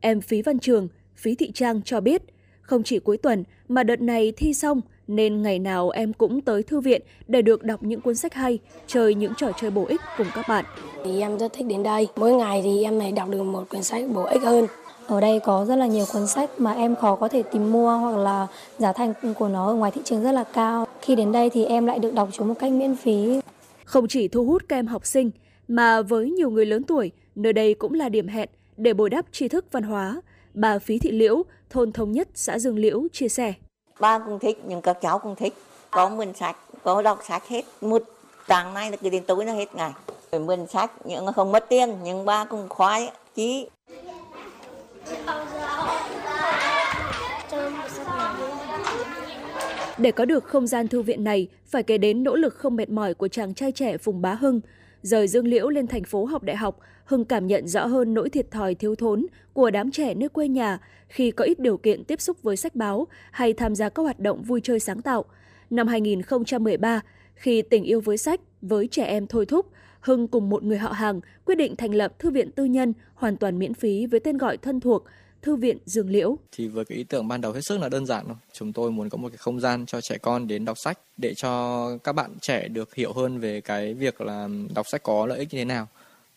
Em 0.00 0.20
Phí 0.20 0.42
Văn 0.42 0.58
Trường, 0.58 0.88
Phí 1.16 1.34
Thị 1.34 1.50
Trang 1.54 1.82
cho 1.84 2.00
biết, 2.00 2.22
không 2.60 2.82
chỉ 2.82 2.98
cuối 2.98 3.16
tuần 3.16 3.44
mà 3.68 3.82
đợt 3.82 4.00
này 4.00 4.32
thi 4.36 4.54
xong 4.54 4.80
nên 5.08 5.42
ngày 5.42 5.58
nào 5.58 5.90
em 5.90 6.12
cũng 6.12 6.40
tới 6.40 6.62
thư 6.62 6.80
viện 6.80 7.02
để 7.28 7.42
được 7.42 7.64
đọc 7.64 7.82
những 7.82 8.00
cuốn 8.00 8.14
sách 8.14 8.34
hay, 8.34 8.58
chơi 8.86 9.14
những 9.14 9.32
trò 9.36 9.52
chơi 9.60 9.70
bổ 9.70 9.84
ích 9.84 10.00
cùng 10.18 10.26
các 10.34 10.44
bạn. 10.48 10.64
Thì 11.04 11.20
em 11.20 11.38
rất 11.38 11.52
thích 11.52 11.66
đến 11.66 11.82
đây. 11.82 12.08
Mỗi 12.16 12.32
ngày 12.32 12.60
thì 12.64 12.84
em 12.84 12.98
này 12.98 13.12
đọc 13.12 13.28
được 13.28 13.42
một 13.42 13.68
quyển 13.70 13.82
sách 13.82 14.04
bổ 14.14 14.22
ích 14.22 14.42
hơn. 14.42 14.66
Ở 15.06 15.20
đây 15.20 15.40
có 15.40 15.64
rất 15.64 15.76
là 15.76 15.86
nhiều 15.86 16.04
cuốn 16.12 16.26
sách 16.26 16.50
mà 16.58 16.72
em 16.72 16.96
khó 16.96 17.16
có 17.16 17.28
thể 17.28 17.42
tìm 17.42 17.72
mua 17.72 17.98
hoặc 17.98 18.16
là 18.16 18.46
giá 18.78 18.92
thành 18.92 19.14
của 19.38 19.48
nó 19.48 19.66
ở 19.66 19.74
ngoài 19.74 19.92
thị 19.94 20.00
trường 20.04 20.22
rất 20.22 20.32
là 20.32 20.44
cao. 20.44 20.86
Khi 21.02 21.16
đến 21.16 21.32
đây 21.32 21.50
thì 21.50 21.64
em 21.64 21.86
lại 21.86 21.98
được 21.98 22.14
đọc 22.14 22.28
chúng 22.32 22.48
một 22.48 22.54
cách 22.58 22.72
miễn 22.72 22.96
phí. 22.96 23.40
Không 23.88 24.08
chỉ 24.08 24.28
thu 24.28 24.44
hút 24.44 24.62
các 24.68 24.76
em 24.76 24.86
học 24.86 25.06
sinh 25.06 25.30
mà 25.68 26.02
với 26.02 26.30
nhiều 26.30 26.50
người 26.50 26.66
lớn 26.66 26.82
tuổi, 26.82 27.12
nơi 27.34 27.52
đây 27.52 27.74
cũng 27.74 27.94
là 27.94 28.08
điểm 28.08 28.28
hẹn 28.28 28.48
để 28.76 28.94
bồi 28.94 29.10
đắp 29.10 29.24
tri 29.32 29.48
thức 29.48 29.64
văn 29.72 29.82
hóa. 29.82 30.20
Bà 30.54 30.78
Phí 30.78 30.98
Thị 30.98 31.10
Liễu, 31.10 31.42
thôn 31.70 31.92
Thống 31.92 32.12
Nhất, 32.12 32.28
xã 32.34 32.58
Dương 32.58 32.78
Liễu 32.78 33.02
chia 33.12 33.28
sẻ. 33.28 33.54
Ba 34.00 34.18
cũng 34.18 34.38
thích, 34.38 34.62
nhưng 34.66 34.82
các 34.82 34.98
cháu 35.02 35.18
cũng 35.18 35.34
thích. 35.36 35.54
Có 35.90 36.08
mượn 36.08 36.34
sách, 36.34 36.56
có 36.82 37.02
đọc 37.02 37.20
sách 37.28 37.48
hết. 37.48 37.64
Một 37.80 38.02
tàng 38.46 38.74
nay 38.74 38.90
là 38.90 38.96
cứ 38.96 39.10
đến 39.10 39.24
tối 39.26 39.44
nó 39.44 39.52
hết 39.52 39.74
ngày. 39.74 39.92
Mượn 40.32 40.66
sách, 40.66 40.92
nhưng 41.04 41.32
không 41.32 41.52
mất 41.52 41.66
tiền, 41.68 41.96
nhưng 42.04 42.24
ba 42.24 42.44
cũng 42.44 42.68
khoái, 42.68 43.10
chí 43.34 43.68
để 49.98 50.12
có 50.12 50.24
được 50.24 50.44
không 50.44 50.66
gian 50.66 50.88
thư 50.88 51.02
viện 51.02 51.24
này, 51.24 51.48
phải 51.66 51.82
kể 51.82 51.98
đến 51.98 52.22
nỗ 52.22 52.36
lực 52.36 52.54
không 52.54 52.76
mệt 52.76 52.90
mỏi 52.90 53.14
của 53.14 53.28
chàng 53.28 53.54
trai 53.54 53.72
trẻ 53.72 53.98
Phùng 53.98 54.22
Bá 54.22 54.34
Hưng. 54.34 54.60
Rời 55.02 55.28
Dương 55.28 55.46
Liễu 55.46 55.68
lên 55.68 55.86
thành 55.86 56.04
phố 56.04 56.24
học 56.24 56.42
đại 56.42 56.56
học, 56.56 56.78
Hưng 57.04 57.24
cảm 57.24 57.46
nhận 57.46 57.68
rõ 57.68 57.86
hơn 57.86 58.14
nỗi 58.14 58.30
thiệt 58.30 58.50
thòi 58.50 58.74
thiếu 58.74 58.94
thốn 58.94 59.26
của 59.52 59.70
đám 59.70 59.90
trẻ 59.90 60.14
nơi 60.14 60.28
quê 60.28 60.48
nhà 60.48 60.78
khi 61.08 61.30
có 61.30 61.44
ít 61.44 61.60
điều 61.60 61.76
kiện 61.76 62.04
tiếp 62.04 62.20
xúc 62.20 62.42
với 62.42 62.56
sách 62.56 62.74
báo 62.74 63.06
hay 63.30 63.52
tham 63.52 63.74
gia 63.74 63.88
các 63.88 64.02
hoạt 64.02 64.20
động 64.20 64.42
vui 64.42 64.60
chơi 64.60 64.80
sáng 64.80 65.02
tạo. 65.02 65.24
Năm 65.70 65.86
2013, 65.86 67.00
khi 67.34 67.62
tình 67.62 67.84
yêu 67.84 68.00
với 68.00 68.16
sách, 68.16 68.40
với 68.62 68.88
trẻ 68.90 69.04
em 69.04 69.26
thôi 69.26 69.46
thúc, 69.46 69.66
Hưng 70.00 70.28
cùng 70.28 70.50
một 70.50 70.62
người 70.62 70.78
họ 70.78 70.92
hàng 70.92 71.20
quyết 71.44 71.54
định 71.54 71.76
thành 71.76 71.94
lập 71.94 72.18
thư 72.18 72.30
viện 72.30 72.50
tư 72.50 72.64
nhân 72.64 72.92
hoàn 73.14 73.36
toàn 73.36 73.58
miễn 73.58 73.74
phí 73.74 74.06
với 74.06 74.20
tên 74.20 74.38
gọi 74.38 74.56
thân 74.56 74.80
thuộc 74.80 75.04
Thư 75.42 75.56
viện 75.56 75.78
Dương 75.84 76.10
Liễu. 76.10 76.36
Thì 76.52 76.68
với 76.68 76.84
cái 76.84 76.98
ý 76.98 77.04
tưởng 77.04 77.28
ban 77.28 77.40
đầu 77.40 77.52
hết 77.52 77.60
sức 77.60 77.80
là 77.80 77.88
đơn 77.88 78.06
giản 78.06 78.24
thôi. 78.26 78.36
Chúng 78.52 78.72
tôi 78.72 78.90
muốn 78.90 79.08
có 79.08 79.18
một 79.18 79.28
cái 79.28 79.38
không 79.38 79.60
gian 79.60 79.86
cho 79.86 80.00
trẻ 80.00 80.18
con 80.18 80.46
đến 80.46 80.64
đọc 80.64 80.78
sách 80.78 80.98
để 81.16 81.34
cho 81.34 81.90
các 82.04 82.12
bạn 82.12 82.34
trẻ 82.40 82.68
được 82.68 82.94
hiểu 82.94 83.12
hơn 83.12 83.38
về 83.38 83.60
cái 83.60 83.94
việc 83.94 84.20
là 84.20 84.48
đọc 84.74 84.86
sách 84.88 85.02
có 85.02 85.26
lợi 85.26 85.38
ích 85.38 85.48
như 85.52 85.58
thế 85.58 85.64
nào. 85.64 85.88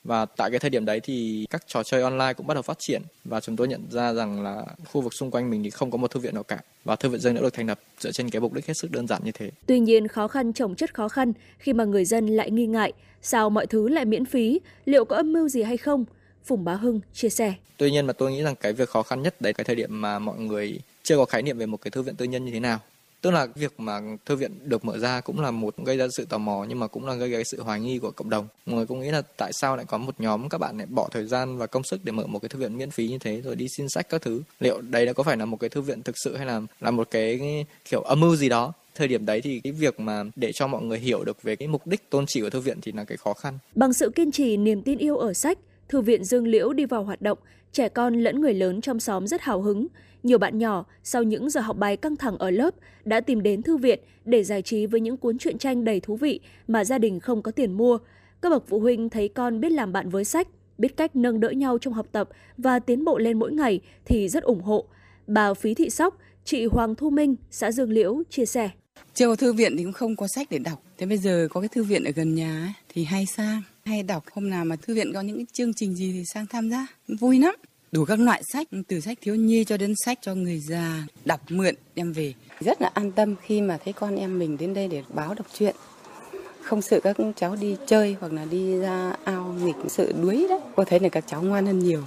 Và 0.03 0.25
tại 0.25 0.49
cái 0.49 0.59
thời 0.59 0.69
điểm 0.69 0.85
đấy 0.85 0.99
thì 1.03 1.45
các 1.49 1.63
trò 1.67 1.83
chơi 1.83 2.01
online 2.01 2.33
cũng 2.33 2.47
bắt 2.47 2.53
đầu 2.53 2.61
phát 2.61 2.79
triển 2.79 3.01
và 3.25 3.39
chúng 3.39 3.55
tôi 3.55 3.67
nhận 3.67 3.81
ra 3.91 4.13
rằng 4.13 4.43
là 4.43 4.65
khu 4.85 5.01
vực 5.01 5.13
xung 5.13 5.31
quanh 5.31 5.49
mình 5.49 5.63
thì 5.63 5.69
không 5.69 5.91
có 5.91 5.97
một 5.97 6.11
thư 6.11 6.19
viện 6.19 6.33
nào 6.33 6.43
cả 6.43 6.59
và 6.83 6.95
thư 6.95 7.09
viện 7.09 7.21
dân 7.21 7.35
đã 7.35 7.41
được 7.41 7.53
thành 7.53 7.67
lập 7.67 7.79
dựa 7.99 8.11
trên 8.11 8.29
cái 8.29 8.41
mục 8.41 8.53
đích 8.53 8.67
hết 8.67 8.73
sức 8.73 8.91
đơn 8.91 9.07
giản 9.07 9.21
như 9.23 9.31
thế. 9.31 9.51
Tuy 9.65 9.79
nhiên 9.79 10.07
khó 10.07 10.27
khăn 10.27 10.53
chồng 10.53 10.75
chất 10.75 10.93
khó 10.93 11.07
khăn 11.07 11.33
khi 11.57 11.73
mà 11.73 11.83
người 11.83 12.05
dân 12.05 12.27
lại 12.27 12.51
nghi 12.51 12.67
ngại 12.67 12.93
sao 13.21 13.49
mọi 13.49 13.67
thứ 13.67 13.87
lại 13.87 14.05
miễn 14.05 14.25
phí, 14.25 14.59
liệu 14.85 15.05
có 15.05 15.15
âm 15.15 15.33
mưu 15.33 15.49
gì 15.49 15.63
hay 15.63 15.77
không? 15.77 16.05
Phùng 16.45 16.65
Bá 16.65 16.75
Hưng 16.75 16.99
chia 17.13 17.29
sẻ. 17.29 17.53
Tuy 17.77 17.91
nhiên 17.91 18.07
mà 18.07 18.13
tôi 18.13 18.31
nghĩ 18.31 18.41
rằng 18.41 18.55
cái 18.55 18.73
việc 18.73 18.89
khó 18.89 19.03
khăn 19.03 19.21
nhất 19.21 19.41
đấy 19.41 19.53
cái 19.53 19.65
thời 19.65 19.75
điểm 19.75 20.01
mà 20.01 20.19
mọi 20.19 20.39
người 20.39 20.79
chưa 21.03 21.17
có 21.17 21.25
khái 21.25 21.41
niệm 21.41 21.57
về 21.57 21.65
một 21.65 21.77
cái 21.81 21.91
thư 21.91 22.01
viện 22.01 22.15
tư 22.15 22.25
nhân 22.25 22.45
như 22.45 22.51
thế 22.51 22.59
nào. 22.59 22.79
Tức 23.21 23.31
là 23.31 23.47
việc 23.55 23.73
mà 23.77 24.01
thư 24.25 24.35
viện 24.35 24.51
được 24.63 24.85
mở 24.85 24.97
ra 24.97 25.21
cũng 25.21 25.41
là 25.41 25.51
một 25.51 25.75
gây 25.77 25.97
ra 25.97 26.07
sự 26.17 26.25
tò 26.25 26.37
mò 26.37 26.65
nhưng 26.69 26.79
mà 26.79 26.87
cũng 26.87 27.07
là 27.07 27.13
gây 27.13 27.29
ra 27.29 27.43
sự 27.43 27.61
hoài 27.61 27.79
nghi 27.79 27.99
của 27.99 28.11
cộng 28.11 28.29
đồng. 28.29 28.47
Mọi 28.65 28.75
người 28.75 28.85
cũng 28.85 28.99
nghĩ 28.99 29.11
là 29.11 29.21
tại 29.37 29.51
sao 29.53 29.75
lại 29.75 29.85
có 29.85 29.97
một 29.97 30.15
nhóm 30.19 30.49
các 30.49 30.57
bạn 30.57 30.77
lại 30.77 30.87
bỏ 30.89 31.09
thời 31.11 31.25
gian 31.25 31.57
và 31.57 31.67
công 31.67 31.83
sức 31.83 31.99
để 32.03 32.11
mở 32.11 32.27
một 32.27 32.39
cái 32.39 32.49
thư 32.49 32.59
viện 32.59 32.77
miễn 32.77 32.91
phí 32.91 33.07
như 33.07 33.17
thế 33.17 33.41
rồi 33.41 33.55
đi 33.55 33.67
xin 33.77 33.89
sách 33.89 34.09
các 34.09 34.21
thứ. 34.21 34.41
Liệu 34.59 34.81
đây 34.81 35.05
đã 35.05 35.13
có 35.13 35.23
phải 35.23 35.37
là 35.37 35.45
một 35.45 35.57
cái 35.57 35.69
thư 35.69 35.81
viện 35.81 36.03
thực 36.03 36.15
sự 36.23 36.37
hay 36.37 36.45
là 36.45 36.61
là 36.81 36.91
một 36.91 37.07
cái 37.11 37.39
kiểu 37.89 38.01
âm 38.01 38.19
mưu 38.19 38.35
gì 38.35 38.49
đó? 38.49 38.73
Thời 38.95 39.07
điểm 39.07 39.25
đấy 39.25 39.41
thì 39.41 39.59
cái 39.59 39.73
việc 39.73 39.99
mà 39.99 40.23
để 40.35 40.51
cho 40.51 40.67
mọi 40.67 40.83
người 40.83 40.99
hiểu 40.99 41.23
được 41.23 41.43
về 41.43 41.55
cái 41.55 41.67
mục 41.67 41.87
đích 41.87 42.09
tôn 42.09 42.25
chỉ 42.27 42.41
của 42.41 42.49
thư 42.49 42.59
viện 42.59 42.81
thì 42.81 42.91
là 42.91 43.03
cái 43.03 43.17
khó 43.17 43.33
khăn. 43.33 43.57
Bằng 43.75 43.93
sự 43.93 44.09
kiên 44.15 44.31
trì 44.31 44.57
niềm 44.57 44.81
tin 44.81 44.97
yêu 44.97 45.17
ở 45.17 45.33
sách 45.33 45.57
thư 45.91 46.01
viện 46.01 46.23
Dương 46.23 46.47
Liễu 46.47 46.73
đi 46.73 46.85
vào 46.85 47.03
hoạt 47.03 47.21
động, 47.21 47.37
trẻ 47.71 47.89
con 47.89 48.13
lẫn 48.13 48.41
người 48.41 48.53
lớn 48.53 48.81
trong 48.81 48.99
xóm 48.99 49.27
rất 49.27 49.41
hào 49.41 49.61
hứng. 49.61 49.87
Nhiều 50.23 50.37
bạn 50.37 50.57
nhỏ 50.57 50.85
sau 51.03 51.23
những 51.23 51.49
giờ 51.49 51.61
học 51.61 51.77
bài 51.77 51.97
căng 51.97 52.15
thẳng 52.15 52.37
ở 52.37 52.51
lớp 52.51 52.75
đã 53.05 53.21
tìm 53.21 53.43
đến 53.43 53.61
thư 53.61 53.77
viện 53.77 53.99
để 54.25 54.43
giải 54.43 54.61
trí 54.61 54.85
với 54.85 55.01
những 55.01 55.17
cuốn 55.17 55.37
truyện 55.37 55.57
tranh 55.57 55.83
đầy 55.83 55.99
thú 55.99 56.15
vị 56.15 56.39
mà 56.67 56.83
gia 56.83 56.97
đình 56.97 57.19
không 57.19 57.41
có 57.41 57.51
tiền 57.51 57.71
mua. 57.71 57.97
Các 58.41 58.49
bậc 58.49 58.63
phụ 58.67 58.79
huynh 58.79 59.09
thấy 59.09 59.27
con 59.27 59.59
biết 59.59 59.71
làm 59.71 59.93
bạn 59.93 60.09
với 60.09 60.25
sách, 60.25 60.47
biết 60.77 60.97
cách 60.97 61.15
nâng 61.15 61.39
đỡ 61.39 61.49
nhau 61.49 61.77
trong 61.77 61.93
học 61.93 62.07
tập 62.11 62.29
và 62.57 62.79
tiến 62.79 63.05
bộ 63.05 63.17
lên 63.17 63.39
mỗi 63.39 63.51
ngày 63.51 63.79
thì 64.05 64.29
rất 64.29 64.43
ủng 64.43 64.61
hộ. 64.61 64.85
Bà 65.27 65.53
Phí 65.53 65.73
Thị 65.73 65.89
Sóc, 65.89 66.17
Chị 66.45 66.65
Hoàng 66.65 66.95
Thu 66.95 67.09
Minh, 67.09 67.35
xã 67.51 67.71
Dương 67.71 67.91
Liễu 67.91 68.21
chia 68.29 68.45
sẻ. 68.45 68.69
Chưa 69.13 69.27
có 69.27 69.35
thư 69.35 69.53
viện 69.53 69.77
thì 69.77 69.83
cũng 69.83 69.93
không 69.93 70.15
có 70.15 70.27
sách 70.27 70.47
để 70.51 70.57
đọc. 70.57 70.83
Thế 70.97 71.05
bây 71.05 71.17
giờ 71.17 71.47
có 71.51 71.61
cái 71.61 71.67
thư 71.67 71.83
viện 71.83 72.03
ở 72.03 72.11
gần 72.15 72.35
nhà 72.35 72.63
ấy, 72.63 72.73
thì 72.89 73.03
hay 73.03 73.25
sang, 73.25 73.61
hay 73.85 74.03
đọc. 74.03 74.23
Hôm 74.31 74.49
nào 74.49 74.65
mà 74.65 74.75
thư 74.75 74.95
viện 74.95 75.13
có 75.13 75.21
những 75.21 75.37
cái 75.37 75.45
chương 75.53 75.73
trình 75.73 75.95
gì 75.95 76.11
thì 76.13 76.23
sang 76.25 76.47
tham 76.47 76.69
gia. 76.69 76.87
Vui 77.19 77.39
lắm. 77.39 77.55
Đủ 77.91 78.05
các 78.05 78.19
loại 78.19 78.43
sách, 78.43 78.67
từ 78.87 78.99
sách 78.99 79.17
thiếu 79.21 79.35
nhi 79.35 79.63
cho 79.63 79.77
đến 79.77 79.93
sách 80.05 80.19
cho 80.21 80.35
người 80.35 80.59
già. 80.59 81.07
Đọc 81.25 81.41
mượn, 81.49 81.75
đem 81.95 82.13
về. 82.13 82.33
Rất 82.59 82.81
là 82.81 82.91
an 82.93 83.11
tâm 83.11 83.35
khi 83.45 83.61
mà 83.61 83.77
thấy 83.83 83.93
con 83.93 84.15
em 84.15 84.39
mình 84.39 84.57
đến 84.57 84.73
đây 84.73 84.87
để 84.87 85.03
báo 85.13 85.33
đọc 85.33 85.47
truyện. 85.57 85.75
Không 86.61 86.81
sợ 86.81 86.99
các 86.99 87.17
cháu 87.35 87.55
đi 87.55 87.75
chơi 87.87 88.15
hoặc 88.19 88.33
là 88.33 88.45
đi 88.45 88.79
ra 88.79 89.15
ao 89.23 89.55
nghịch 89.63 89.75
sợ 89.87 90.11
đuối 90.21 90.45
đấy. 90.49 90.59
Cô 90.75 90.83
thấy 90.83 90.99
là 90.99 91.09
các 91.09 91.23
cháu 91.27 91.41
ngoan 91.41 91.65
hơn 91.65 91.79
nhiều 91.79 92.03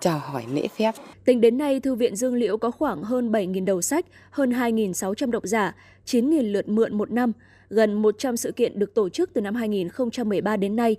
chào 0.00 0.18
hỏi 0.18 0.44
lễ 0.52 0.68
phép. 0.78 0.94
Tính 1.24 1.40
đến 1.40 1.58
nay, 1.58 1.80
Thư 1.80 1.94
viện 1.94 2.16
Dương 2.16 2.34
Liễu 2.34 2.56
có 2.56 2.70
khoảng 2.70 3.02
hơn 3.02 3.32
7.000 3.32 3.64
đầu 3.64 3.82
sách, 3.82 4.06
hơn 4.30 4.50
2.600 4.50 5.30
độc 5.30 5.42
giả, 5.46 5.74
9.000 6.06 6.52
lượt 6.52 6.68
mượn 6.68 6.98
một 6.98 7.10
năm, 7.10 7.32
gần 7.70 7.94
100 7.94 8.36
sự 8.36 8.52
kiện 8.52 8.78
được 8.78 8.94
tổ 8.94 9.08
chức 9.08 9.30
từ 9.34 9.40
năm 9.40 9.54
2013 9.54 10.56
đến 10.56 10.76
nay. 10.76 10.96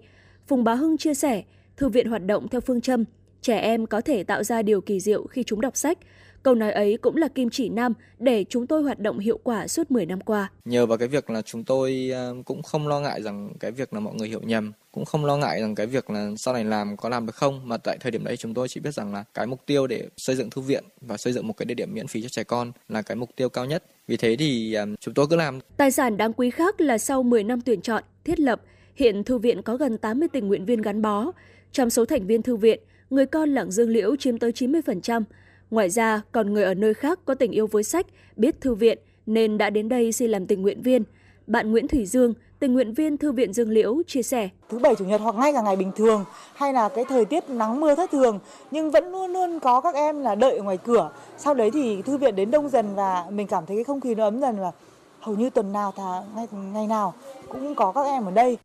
Phùng 0.48 0.64
Bá 0.64 0.74
Hưng 0.74 0.98
chia 0.98 1.14
sẻ, 1.14 1.44
Thư 1.80 1.90
viện 1.90 2.10
hoạt 2.10 2.26
động 2.26 2.48
theo 2.48 2.62
phương 2.62 2.82
châm 2.82 3.04
trẻ 3.42 3.58
em 3.58 3.86
có 3.86 4.02
thể 4.02 4.24
tạo 4.24 4.44
ra 4.44 4.62
điều 4.62 4.82
kỳ 4.82 5.00
diệu 5.00 5.28
khi 5.28 5.44
chúng 5.44 5.62
đọc 5.62 5.78
sách. 5.78 5.98
Câu 6.44 6.56
nói 6.56 6.72
ấy 6.72 6.98
cũng 7.02 7.16
là 7.16 7.28
kim 7.28 7.50
chỉ 7.50 7.70
nam 7.70 7.94
để 8.20 8.46
chúng 8.50 8.68
tôi 8.68 8.84
hoạt 8.84 9.00
động 9.00 9.20
hiệu 9.20 9.40
quả 9.44 9.68
suốt 9.68 9.92
10 9.92 10.06
năm 10.06 10.22
qua. 10.22 10.52
Nhờ 10.66 10.86
vào 10.86 10.98
cái 10.98 11.08
việc 11.08 11.30
là 11.30 11.42
chúng 11.42 11.64
tôi 11.64 12.12
à, 12.14 12.30
cũng 12.46 12.64
không 12.64 12.88
lo 12.88 13.00
ngại 13.00 13.22
rằng 13.22 13.54
cái 13.60 13.72
việc 13.72 13.94
là 13.94 14.00
mọi 14.00 14.16
người 14.16 14.28
hiểu 14.28 14.42
nhầm, 14.42 14.72
cũng 14.92 15.06
không 15.06 15.26
lo 15.26 15.38
ngại 15.38 15.62
rằng 15.62 15.76
cái 15.76 15.88
việc 15.88 16.10
là 16.10 16.32
sau 16.38 16.54
này 16.54 16.64
làm 16.64 16.98
có 16.98 17.10
làm 17.10 17.26
được 17.26 17.36
không, 17.36 17.62
mà 17.68 17.78
tại 17.78 17.98
thời 18.02 18.12
điểm 18.12 18.24
đấy 18.24 18.38
chúng 18.38 18.54
tôi 18.54 18.68
chỉ 18.68 18.80
biết 18.80 18.94
rằng 18.94 19.14
là 19.14 19.24
cái 19.34 19.48
mục 19.48 19.66
tiêu 19.66 19.88
để 19.88 20.08
xây 20.18 20.36
dựng 20.36 20.50
thư 20.50 20.62
viện 20.62 20.84
và 21.02 21.18
xây 21.18 21.34
dựng 21.34 21.48
một 21.48 21.54
cái 21.58 21.66
địa 21.66 21.76
điểm 21.76 21.94
miễn 21.94 22.08
phí 22.08 22.22
cho 22.22 22.30
trẻ 22.30 22.44
con 22.44 22.72
là 22.90 23.02
cái 23.02 23.16
mục 23.16 23.30
tiêu 23.36 23.50
cao 23.50 23.66
nhất. 23.66 23.84
Vì 24.08 24.18
thế 24.18 24.36
thì 24.40 24.74
à, 24.74 24.86
chúng 25.00 25.14
tôi 25.14 25.28
cứ 25.30 25.36
làm. 25.36 25.60
Tài 25.78 25.92
sản 25.92 26.18
đáng 26.18 26.34
quý 26.34 26.50
khác 26.50 26.82
là 26.82 26.98
sau 26.98 27.24
10 27.24 27.44
năm 27.44 27.62
tuyển 27.62 27.82
chọn, 27.82 28.04
thiết 28.24 28.40
lập, 28.40 28.62
hiện 28.96 29.24
thư 29.24 29.38
viện 29.38 29.62
có 29.62 29.78
gần 29.78 29.98
80 29.98 30.28
tình 30.34 30.48
nguyện 30.48 30.66
viên 30.66 30.82
gắn 30.82 31.02
bó. 31.02 31.32
Trong 31.72 31.90
số 31.90 32.06
thành 32.06 32.28
viên 32.28 32.42
thư 32.42 32.56
viện, 32.56 32.80
người 33.10 33.26
con 33.26 33.50
làng 33.50 33.72
Dương 33.72 33.90
Liễu 33.90 34.16
chiếm 34.16 34.38
tới 34.38 34.52
90%. 34.52 35.24
Ngoài 35.72 35.90
ra, 35.90 36.22
còn 36.32 36.54
người 36.54 36.64
ở 36.64 36.74
nơi 36.74 36.94
khác 36.94 37.20
có 37.26 37.34
tình 37.34 37.52
yêu 37.52 37.68
với 37.68 37.84
sách, 37.84 38.06
biết 38.36 38.62
thư 38.62 38.74
viện 38.74 38.98
nên 39.26 39.58
đã 39.58 39.70
đến 39.70 39.90
đây 39.90 40.12
xin 40.12 40.32
làm 40.32 40.48
tình 40.48 40.62
nguyện 40.62 40.82
viên. 40.82 41.04
Bạn 41.48 41.72
Nguyễn 41.72 41.88
Thủy 41.88 42.06
Dương, 42.06 42.34
tình 42.60 42.74
nguyện 42.74 42.94
viên 42.94 43.18
Thư 43.18 43.32
viện 43.32 43.54
Dương 43.54 43.70
Liễu 43.70 44.02
chia 44.08 44.22
sẻ. 44.22 44.50
Thứ 44.70 44.80
bảy 44.80 44.96
chủ 44.96 45.06
nhật 45.06 45.22
hoặc 45.22 45.36
ngay 45.36 45.54
cả 45.54 45.62
ngày 45.62 45.76
bình 45.76 45.92
thường 45.96 46.26
hay 46.56 46.74
là 46.74 46.90
cái 46.90 47.06
thời 47.06 47.26
tiết 47.26 47.50
nắng 47.50 47.80
mưa 47.80 47.96
thất 47.96 48.12
thường 48.12 48.40
nhưng 48.72 48.92
vẫn 48.92 49.12
luôn 49.12 49.34
luôn 49.34 49.60
có 49.60 49.82
các 49.82 49.96
em 49.96 50.22
là 50.22 50.36
đợi 50.36 50.58
ở 50.58 50.64
ngoài 50.64 50.78
cửa. 50.78 51.12
Sau 51.38 51.54
đấy 51.54 51.72
thì 51.72 52.02
thư 52.02 52.18
viện 52.18 52.36
đến 52.36 52.52
đông 52.52 52.70
dần 52.70 52.96
và 52.96 53.26
mình 53.30 53.48
cảm 53.48 53.66
thấy 53.66 53.78
cái 53.78 53.84
không 53.84 54.02
khí 54.02 54.16
nó 54.16 54.24
ấm 54.24 54.42
dần 54.42 54.60
và 54.60 54.72
hầu 55.20 55.36
như 55.36 55.50
tuần 55.50 55.72
nào 55.72 55.94
thà 55.98 56.24
ngày, 56.36 56.48
ngày 56.74 56.88
nào 56.88 57.14
cũng 57.50 57.76
có 57.76 57.92
các 57.92 58.04
em 58.04 58.26
ở 58.26 58.32
đây. 58.32 58.58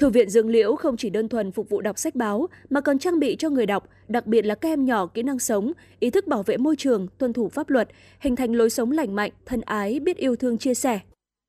Thư 0.00 0.10
viện 0.10 0.30
Dương 0.30 0.48
Liễu 0.48 0.76
không 0.76 0.96
chỉ 0.96 1.10
đơn 1.10 1.28
thuần 1.28 1.52
phục 1.52 1.68
vụ 1.68 1.80
đọc 1.80 1.98
sách 1.98 2.14
báo 2.14 2.48
mà 2.70 2.80
còn 2.80 2.98
trang 2.98 3.18
bị 3.18 3.36
cho 3.38 3.50
người 3.50 3.66
đọc, 3.66 3.88
đặc 4.08 4.26
biệt 4.26 4.42
là 4.44 4.54
các 4.54 4.68
em 4.68 4.84
nhỏ 4.84 5.06
kỹ 5.06 5.22
năng 5.22 5.38
sống, 5.38 5.72
ý 5.98 6.10
thức 6.10 6.26
bảo 6.26 6.42
vệ 6.42 6.56
môi 6.56 6.76
trường, 6.76 7.06
tuân 7.18 7.32
thủ 7.32 7.48
pháp 7.48 7.70
luật, 7.70 7.88
hình 8.20 8.36
thành 8.36 8.52
lối 8.52 8.70
sống 8.70 8.92
lành 8.92 9.14
mạnh, 9.14 9.30
thân 9.46 9.60
ái, 9.60 10.00
biết 10.00 10.16
yêu 10.16 10.36
thương 10.36 10.58
chia 10.58 10.74
sẻ. 10.74 11.00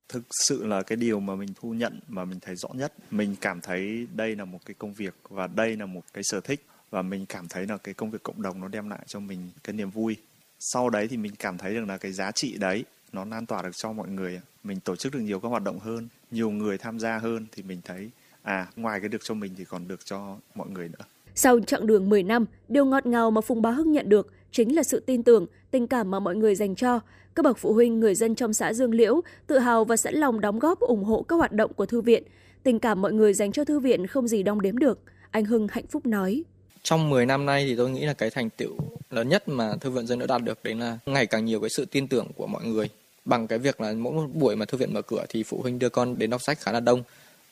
Thực 0.08 0.22
sự 0.30 0.66
là 0.66 0.82
cái 0.82 0.96
điều 0.96 1.20
mà 1.20 1.36
mình 1.36 1.48
thu 1.60 1.74
nhận 1.74 2.00
mà 2.08 2.24
mình 2.24 2.40
thấy 2.40 2.56
rõ 2.56 2.68
nhất, 2.74 2.92
mình 3.10 3.36
cảm 3.40 3.60
thấy 3.60 4.06
đây 4.14 4.36
là 4.36 4.44
một 4.44 4.58
cái 4.66 4.74
công 4.78 4.92
việc 4.92 5.14
và 5.28 5.46
đây 5.46 5.76
là 5.76 5.86
một 5.86 6.02
cái 6.12 6.22
sở 6.24 6.40
thích 6.40 6.60
và 6.90 7.02
mình 7.02 7.26
cảm 7.26 7.48
thấy 7.48 7.66
là 7.66 7.76
cái 7.76 7.94
công 7.94 8.10
việc 8.10 8.22
cộng 8.22 8.42
đồng 8.42 8.60
nó 8.60 8.68
đem 8.68 8.90
lại 8.90 9.00
cho 9.06 9.20
mình 9.20 9.50
cái 9.64 9.74
niềm 9.74 9.90
vui. 9.90 10.16
Sau 10.58 10.90
đấy 10.90 11.08
thì 11.08 11.16
mình 11.16 11.32
cảm 11.38 11.58
thấy 11.58 11.74
được 11.74 11.84
là 11.88 11.98
cái 11.98 12.12
giá 12.12 12.30
trị 12.30 12.56
đấy 12.58 12.84
nó 13.12 13.24
lan 13.24 13.46
tỏa 13.46 13.62
được 13.62 13.76
cho 13.76 13.92
mọi 13.92 14.08
người. 14.08 14.40
Mình 14.64 14.80
tổ 14.80 14.96
chức 14.96 15.14
được 15.14 15.20
nhiều 15.20 15.40
các 15.40 15.48
hoạt 15.48 15.62
động 15.62 15.78
hơn, 15.78 16.08
nhiều 16.30 16.50
người 16.50 16.78
tham 16.78 16.98
gia 16.98 17.18
hơn 17.18 17.46
thì 17.52 17.62
mình 17.62 17.80
thấy 17.84 18.10
à 18.42 18.66
ngoài 18.76 19.00
cái 19.00 19.08
được 19.08 19.24
cho 19.24 19.34
mình 19.34 19.52
thì 19.58 19.64
còn 19.64 19.88
được 19.88 20.04
cho 20.04 20.36
mọi 20.54 20.68
người 20.68 20.88
nữa. 20.88 21.04
Sau 21.34 21.60
chặng 21.60 21.86
đường 21.86 22.08
10 22.08 22.22
năm, 22.22 22.46
điều 22.68 22.84
ngọt 22.84 23.06
ngào 23.06 23.30
mà 23.30 23.40
Phùng 23.40 23.62
Bá 23.62 23.70
Hưng 23.70 23.92
nhận 23.92 24.08
được 24.08 24.32
chính 24.52 24.76
là 24.76 24.82
sự 24.82 25.00
tin 25.00 25.22
tưởng, 25.22 25.46
tình 25.70 25.86
cảm 25.86 26.10
mà 26.10 26.20
mọi 26.20 26.36
người 26.36 26.54
dành 26.54 26.74
cho. 26.74 27.00
Các 27.34 27.42
bậc 27.42 27.58
phụ 27.58 27.72
huynh, 27.72 28.00
người 28.00 28.14
dân 28.14 28.34
trong 28.34 28.52
xã 28.52 28.72
Dương 28.72 28.94
Liễu 28.94 29.20
tự 29.46 29.58
hào 29.58 29.84
và 29.84 29.96
sẵn 29.96 30.14
lòng 30.14 30.40
đóng 30.40 30.58
góp 30.58 30.80
ủng 30.80 31.04
hộ 31.04 31.22
các 31.22 31.36
hoạt 31.36 31.52
động 31.52 31.72
của 31.72 31.86
thư 31.86 32.00
viện. 32.00 32.22
Tình 32.62 32.78
cảm 32.78 33.02
mọi 33.02 33.12
người 33.12 33.34
dành 33.34 33.52
cho 33.52 33.64
thư 33.64 33.80
viện 33.80 34.06
không 34.06 34.28
gì 34.28 34.42
đong 34.42 34.60
đếm 34.60 34.78
được. 34.78 34.98
Anh 35.30 35.44
Hưng 35.44 35.68
hạnh 35.70 35.86
phúc 35.86 36.06
nói. 36.06 36.42
Trong 36.82 37.10
10 37.10 37.26
năm 37.26 37.46
nay 37.46 37.64
thì 37.68 37.76
tôi 37.76 37.90
nghĩ 37.90 38.04
là 38.04 38.12
cái 38.12 38.30
thành 38.30 38.50
tựu 38.50 38.76
lớn 39.10 39.28
nhất 39.28 39.48
mà 39.48 39.76
Thư 39.80 39.90
viện 39.90 40.06
Dương 40.06 40.18
đã 40.18 40.26
đạt 40.26 40.42
được 40.42 40.58
đấy 40.64 40.74
là 40.74 40.98
ngày 41.06 41.26
càng 41.26 41.44
nhiều 41.44 41.60
cái 41.60 41.70
sự 41.70 41.84
tin 41.84 42.08
tưởng 42.08 42.26
của 42.36 42.46
mọi 42.46 42.64
người. 42.64 42.88
Bằng 43.24 43.46
cái 43.46 43.58
việc 43.58 43.80
là 43.80 43.92
mỗi 43.92 44.12
một 44.12 44.26
buổi 44.34 44.56
mà 44.56 44.64
thư 44.64 44.78
viện 44.78 44.94
mở 44.94 45.02
cửa 45.02 45.24
thì 45.28 45.42
phụ 45.42 45.62
huynh 45.62 45.78
đưa 45.78 45.88
con 45.88 46.18
đến 46.18 46.30
đọc 46.30 46.42
sách 46.42 46.58
khá 46.60 46.72
là 46.72 46.80
đông 46.80 47.02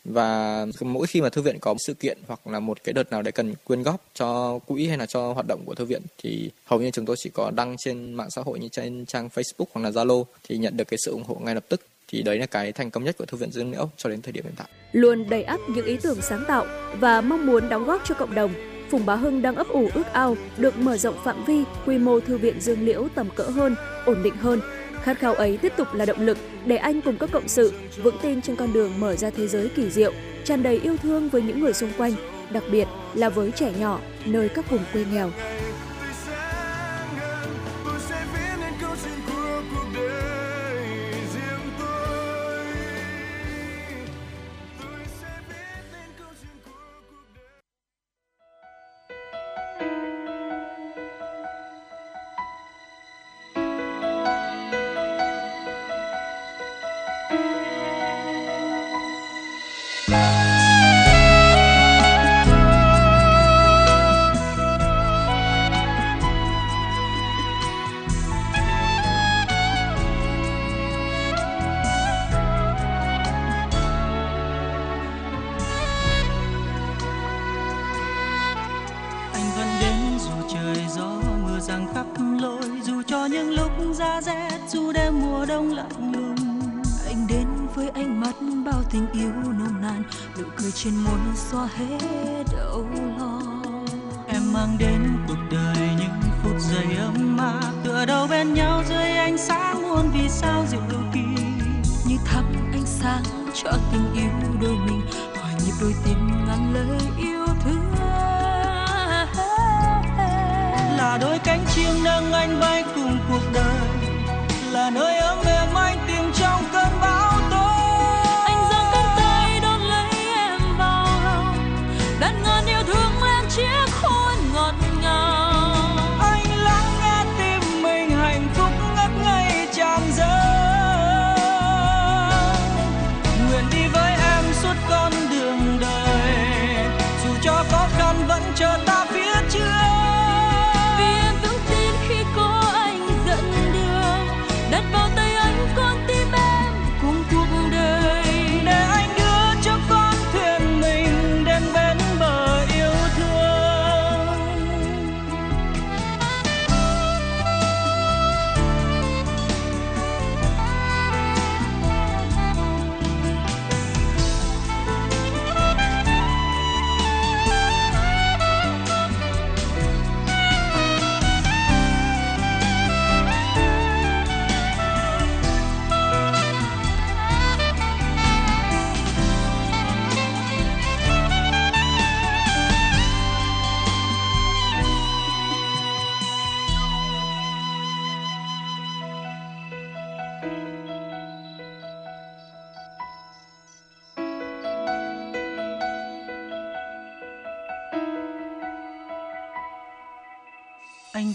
và 0.05 0.67
mỗi 0.81 1.07
khi 1.07 1.21
mà 1.21 1.29
thư 1.29 1.43
viện 1.43 1.59
có 1.61 1.75
sự 1.87 1.95
kiện 1.95 2.19
hoặc 2.27 2.47
là 2.47 2.61
một 2.61 2.85
cái 2.85 2.93
đợt 2.93 3.11
nào 3.11 3.23
để 3.23 3.31
cần 3.31 3.55
quyên 3.65 3.83
góp 3.83 4.05
cho 4.15 4.59
quỹ 4.67 4.87
hay 4.87 4.99
là 4.99 5.07
cho 5.07 5.33
hoạt 5.33 5.47
động 5.49 5.63
của 5.67 5.75
thư 5.75 5.85
viện 5.85 6.03
thì 6.23 6.51
hầu 6.65 6.81
như 6.81 6.91
chúng 6.91 7.07
tôi 7.07 7.17
chỉ 7.19 7.31
có 7.35 7.51
đăng 7.51 7.77
trên 7.79 8.15
mạng 8.15 8.31
xã 8.31 8.43
hội 8.43 8.59
như 8.59 8.69
trên 8.69 9.07
trang 9.07 9.29
Facebook 9.35 9.65
hoặc 9.73 9.83
là 9.83 9.91
Zalo 9.91 10.25
thì 10.49 10.57
nhận 10.57 10.77
được 10.77 10.89
cái 10.89 10.99
sự 11.05 11.13
ủng 11.13 11.25
hộ 11.25 11.35
ngay 11.35 11.55
lập 11.55 11.65
tức 11.69 11.81
thì 12.09 12.23
đấy 12.23 12.39
là 12.39 12.47
cái 12.47 12.73
thành 12.73 12.91
công 12.91 13.05
nhất 13.05 13.17
của 13.19 13.25
thư 13.25 13.39
viện 13.39 13.51
Dương 13.53 13.71
Liễu 13.71 13.91
cho 13.97 14.11
đến 14.11 14.23
thời 14.23 14.33
điểm 14.33 14.45
hiện 14.45 14.55
tại. 14.57 14.69
Luôn 14.93 15.29
đầy 15.29 15.43
ắp 15.43 15.61
những 15.69 15.87
ý 15.87 15.97
tưởng 16.03 16.23
sáng 16.23 16.45
tạo 16.49 16.67
và 17.01 17.21
mong 17.21 17.47
muốn 17.47 17.69
đóng 17.69 17.85
góp 17.85 18.03
cho 18.05 18.15
cộng 18.15 18.35
đồng, 18.35 18.53
Phùng 18.91 19.07
Bá 19.07 19.15
Hưng 19.15 19.43
đang 19.43 19.57
ấp 19.57 19.69
ủ 19.69 19.89
ước 19.95 20.07
ao 20.13 20.37
được 20.57 20.79
mở 20.79 20.97
rộng 20.97 21.17
phạm 21.25 21.45
vi, 21.45 21.63
quy 21.87 21.99
mô 21.99 22.21
thư 22.21 22.39
viện 22.39 22.61
Dương 22.61 22.87
Liễu 22.87 23.09
tầm 23.15 23.29
cỡ 23.37 23.45
hơn, 23.45 23.75
ổn 24.07 24.23
định 24.23 24.37
hơn 24.37 24.61
Khát 25.03 25.19
khao 25.19 25.35
ấy 25.35 25.57
tiếp 25.63 25.73
tục 25.77 25.89
là 25.95 26.05
động 26.05 26.21
lực 26.21 26.39
để 26.67 26.77
anh 26.77 27.01
cùng 27.01 27.17
các 27.19 27.31
cộng 27.33 27.49
sự 27.49 27.73
vững 28.03 28.17
tin 28.23 28.43
trên 28.43 28.57
con 28.57 28.73
đường 28.73 29.01
mở 29.01 29.17
ra 29.17 29.31
thế 29.31 29.47
giới 29.47 29.69
kỳ 29.69 29.91
diệu, 29.91 30.13
tràn 30.45 30.63
đầy 30.63 30.81
yêu 30.81 30.97
thương 30.97 31.29
với 31.29 31.43
những 31.43 31.61
người 31.61 31.73
xung 31.73 31.93
quanh, 31.99 32.13
đặc 32.53 32.63
biệt 32.73 32.89
là 33.15 33.29
với 33.29 33.51
trẻ 33.51 33.73
nhỏ 33.79 34.01
nơi 34.25 34.49
các 34.49 34.71
vùng 34.71 34.85
quê 34.93 35.05
nghèo. 35.13 35.31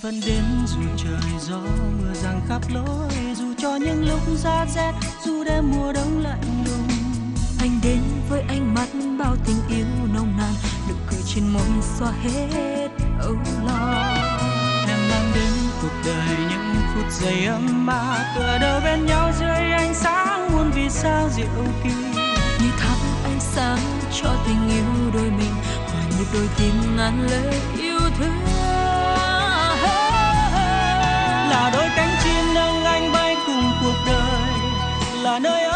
Vẫn 0.06 0.22
đến 0.26 0.44
dù 0.68 0.80
trời 0.98 1.40
gió, 1.40 1.60
mưa 2.02 2.14
giăng 2.14 2.42
khắp 2.50 2.62
lối, 2.74 3.36
dù 3.36 3.46
cho 3.58 3.76
những 3.76 4.10
lúc 4.10 4.20
giá 4.38 4.66
rét 4.76 4.92
dù 5.26 5.44
đêm 5.44 5.72
mùa 5.72 5.94
đông 5.94 6.24
lạnh 6.24 6.64
lùng. 6.66 6.88
Anh 7.60 7.80
đến 7.84 8.02
với 8.30 8.42
ánh 8.42 8.74
mắt 8.74 8.88
bao 9.20 9.36
tình 9.46 9.56
yêu 9.70 9.86
nồng 10.14 10.38
nàn 10.38 10.54
nụ 10.90 10.96
cười 11.12 11.20
trên 11.36 11.48
môi 11.48 11.82
xóa 12.00 12.12
hết 12.24 12.90
âu 13.22 13.36
lo. 13.66 14.14
Em 14.88 15.00
mang 15.10 15.32
đến 15.36 15.52
cuộc 15.82 15.94
đời 16.06 16.38
những 16.50 16.76
phút 16.94 17.12
giây 17.12 17.46
ấm 17.46 17.88
áp, 17.88 18.34
tựa 18.36 18.58
đầu 18.62 18.82
bên 18.84 19.06
nhau 19.06 19.32
dưới 19.40 19.72
ánh 19.72 19.94
sáng 19.94 20.50
muôn 20.52 20.72
vì 20.76 20.90
sao 20.90 21.30
diệu 21.36 21.66
kỳ. 21.84 21.90
Như 22.60 22.72
thắp 22.80 22.98
ánh 23.24 23.40
sáng 23.40 23.80
cho 24.22 24.30
tình 24.48 24.70
yêu 24.70 25.12
đôi 25.14 25.32
mình 25.32 25.54
hòa 25.64 26.02
nhịp 26.20 26.26
đôi 26.34 26.48
tim 26.58 26.98
ngàn 26.98 27.28
lời 27.32 27.60
yêu 27.78 28.00
thương 28.20 28.55
là 31.56 31.70
đôi 31.74 31.90
cánh 31.96 32.16
chim 32.24 32.54
nâng 32.54 32.84
anh 32.84 33.12
bay 33.12 33.36
cùng 33.46 33.72
cuộc 33.82 33.96
đời 34.06 34.52
là 35.24 35.40
nơi 35.40 35.75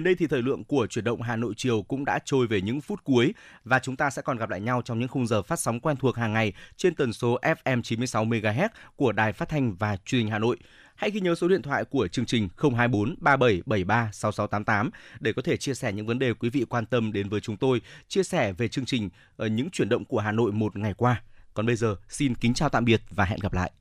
Đến 0.00 0.04
đây 0.04 0.14
thì 0.14 0.26
thời 0.26 0.42
lượng 0.42 0.64
của 0.64 0.86
chuyển 0.86 1.04
động 1.04 1.22
Hà 1.22 1.36
Nội 1.36 1.54
chiều 1.56 1.82
cũng 1.82 2.04
đã 2.04 2.18
trôi 2.24 2.46
về 2.46 2.60
những 2.60 2.80
phút 2.80 3.04
cuối 3.04 3.34
và 3.64 3.78
chúng 3.78 3.96
ta 3.96 4.10
sẽ 4.10 4.22
còn 4.22 4.36
gặp 4.36 4.50
lại 4.50 4.60
nhau 4.60 4.82
trong 4.84 4.98
những 4.98 5.08
khung 5.08 5.26
giờ 5.26 5.42
phát 5.42 5.58
sóng 5.58 5.80
quen 5.80 5.96
thuộc 5.96 6.16
hàng 6.16 6.32
ngày 6.32 6.52
trên 6.76 6.94
tần 6.94 7.12
số 7.12 7.38
FM 7.42 7.82
96 7.82 8.24
MHz 8.24 8.68
của 8.96 9.12
Đài 9.12 9.32
Phát 9.32 9.48
thanh 9.48 9.74
và 9.74 9.96
Truyền 9.96 10.20
hình 10.20 10.30
Hà 10.30 10.38
Nội. 10.38 10.56
Hãy 10.94 11.10
ghi 11.10 11.20
nhớ 11.20 11.34
số 11.34 11.48
điện 11.48 11.62
thoại 11.62 11.84
của 11.84 12.08
chương 12.08 12.26
trình 12.26 12.48
024 12.56 13.14
3773 13.20 14.10
6688 14.12 14.90
để 15.20 15.32
có 15.32 15.42
thể 15.42 15.56
chia 15.56 15.74
sẻ 15.74 15.92
những 15.92 16.06
vấn 16.06 16.18
đề 16.18 16.34
quý 16.34 16.50
vị 16.50 16.64
quan 16.68 16.86
tâm 16.86 17.12
đến 17.12 17.28
với 17.28 17.40
chúng 17.40 17.56
tôi, 17.56 17.80
chia 18.08 18.22
sẻ 18.22 18.52
về 18.52 18.68
chương 18.68 18.84
trình 18.84 19.08
ở 19.36 19.46
những 19.46 19.70
chuyển 19.70 19.88
động 19.88 20.04
của 20.04 20.20
Hà 20.20 20.32
Nội 20.32 20.52
một 20.52 20.76
ngày 20.76 20.94
qua. 20.94 21.22
Còn 21.54 21.66
bây 21.66 21.76
giờ, 21.76 21.96
xin 22.08 22.34
kính 22.34 22.54
chào 22.54 22.68
tạm 22.68 22.84
biệt 22.84 23.00
và 23.10 23.24
hẹn 23.24 23.38
gặp 23.42 23.52
lại. 23.52 23.72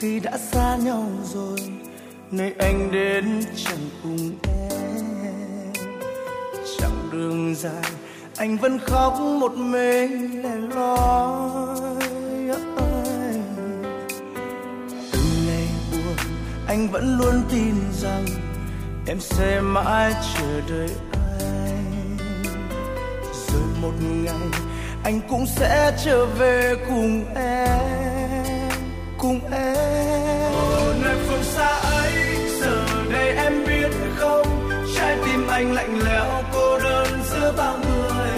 Khi 0.00 0.20
đã 0.20 0.38
xa 0.38 0.76
nhau 0.76 1.04
rồi, 1.24 1.58
nơi 2.30 2.54
anh 2.58 2.92
đến 2.92 3.42
chẳng 3.56 3.88
cùng 4.02 4.30
em. 4.42 5.72
Chặng 6.78 7.08
đường 7.12 7.54
dài, 7.54 7.92
anh 8.36 8.56
vẫn 8.56 8.78
khóc 8.78 9.20
một 9.20 9.52
mình 9.52 10.42
lẻ 10.42 10.56
loi. 10.74 11.96
Từng 15.12 15.46
ngày 15.46 15.68
buồn, 15.92 16.16
anh 16.66 16.88
vẫn 16.88 17.18
luôn 17.18 17.42
tin 17.50 17.74
rằng 18.02 18.24
em 19.06 19.20
sẽ 19.20 19.60
mãi 19.60 20.12
chờ 20.34 20.60
đợi 20.68 20.90
anh. 21.12 22.16
Rồi 23.48 23.62
một 23.82 23.94
ngày, 24.00 24.60
anh 25.04 25.20
cũng 25.28 25.46
sẽ 25.46 25.96
trở 26.04 26.26
về 26.26 26.74
cùng 26.88 27.24
em 27.34 28.17
cùng 29.18 29.40
em. 29.52 30.52
Một 30.52 30.94
nơi 31.02 31.16
phương 31.28 31.42
xa 31.42 31.66
ấy, 31.66 32.12
giờ 32.60 32.86
đây 33.12 33.36
em 33.36 33.64
biết 33.66 33.90
không? 34.16 34.70
Trái 34.96 35.16
tim 35.24 35.46
anh 35.48 35.74
lạnh 35.74 35.98
lẽo, 36.04 36.42
cô 36.52 36.78
đơn 36.78 37.08
giữa 37.30 37.54
bao 37.56 37.76
người. 37.78 38.30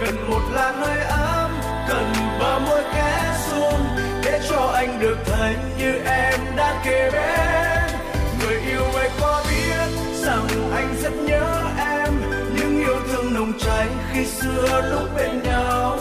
Cần 0.00 0.30
một 0.30 0.40
làn 0.52 0.74
hơi 0.74 1.00
ấm, 1.00 1.50
cần 1.88 2.12
bờ 2.40 2.58
môi 2.58 2.82
khẽ 2.92 3.34
run, 3.50 3.80
để 4.24 4.40
cho 4.50 4.70
anh 4.74 5.00
được 5.00 5.16
thấy 5.26 5.54
như 5.78 5.92
em 6.04 6.40
đã 6.56 6.82
kề 6.84 7.10
bên. 7.10 8.00
Người 8.40 8.60
yêu 8.60 8.84
ơi, 8.94 9.10
có 9.20 9.44
biết 9.50 9.88
rằng 10.14 10.46
anh 10.74 10.94
rất 11.02 11.12
nhớ 11.12 11.62
em, 11.78 12.14
những 12.56 12.78
yêu 12.78 12.96
thương 13.08 13.34
nồng 13.34 13.52
cháy 13.58 13.88
khi 14.12 14.24
xưa 14.24 14.90
lúc 14.90 15.08
bên 15.16 15.42
nhau 15.42 15.98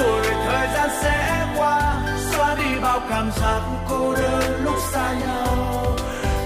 rồi 0.00 0.24
thời 0.44 0.68
gian 0.74 0.90
sẽ 1.02 1.46
qua, 1.56 2.02
xóa 2.30 2.54
đi 2.54 2.80
bao 2.82 3.00
cảm 3.10 3.30
giác 3.40 3.60
cô 3.88 4.14
đơn 4.14 4.64
lúc 4.64 4.76
xa 4.92 5.14
nhau. 5.20 5.96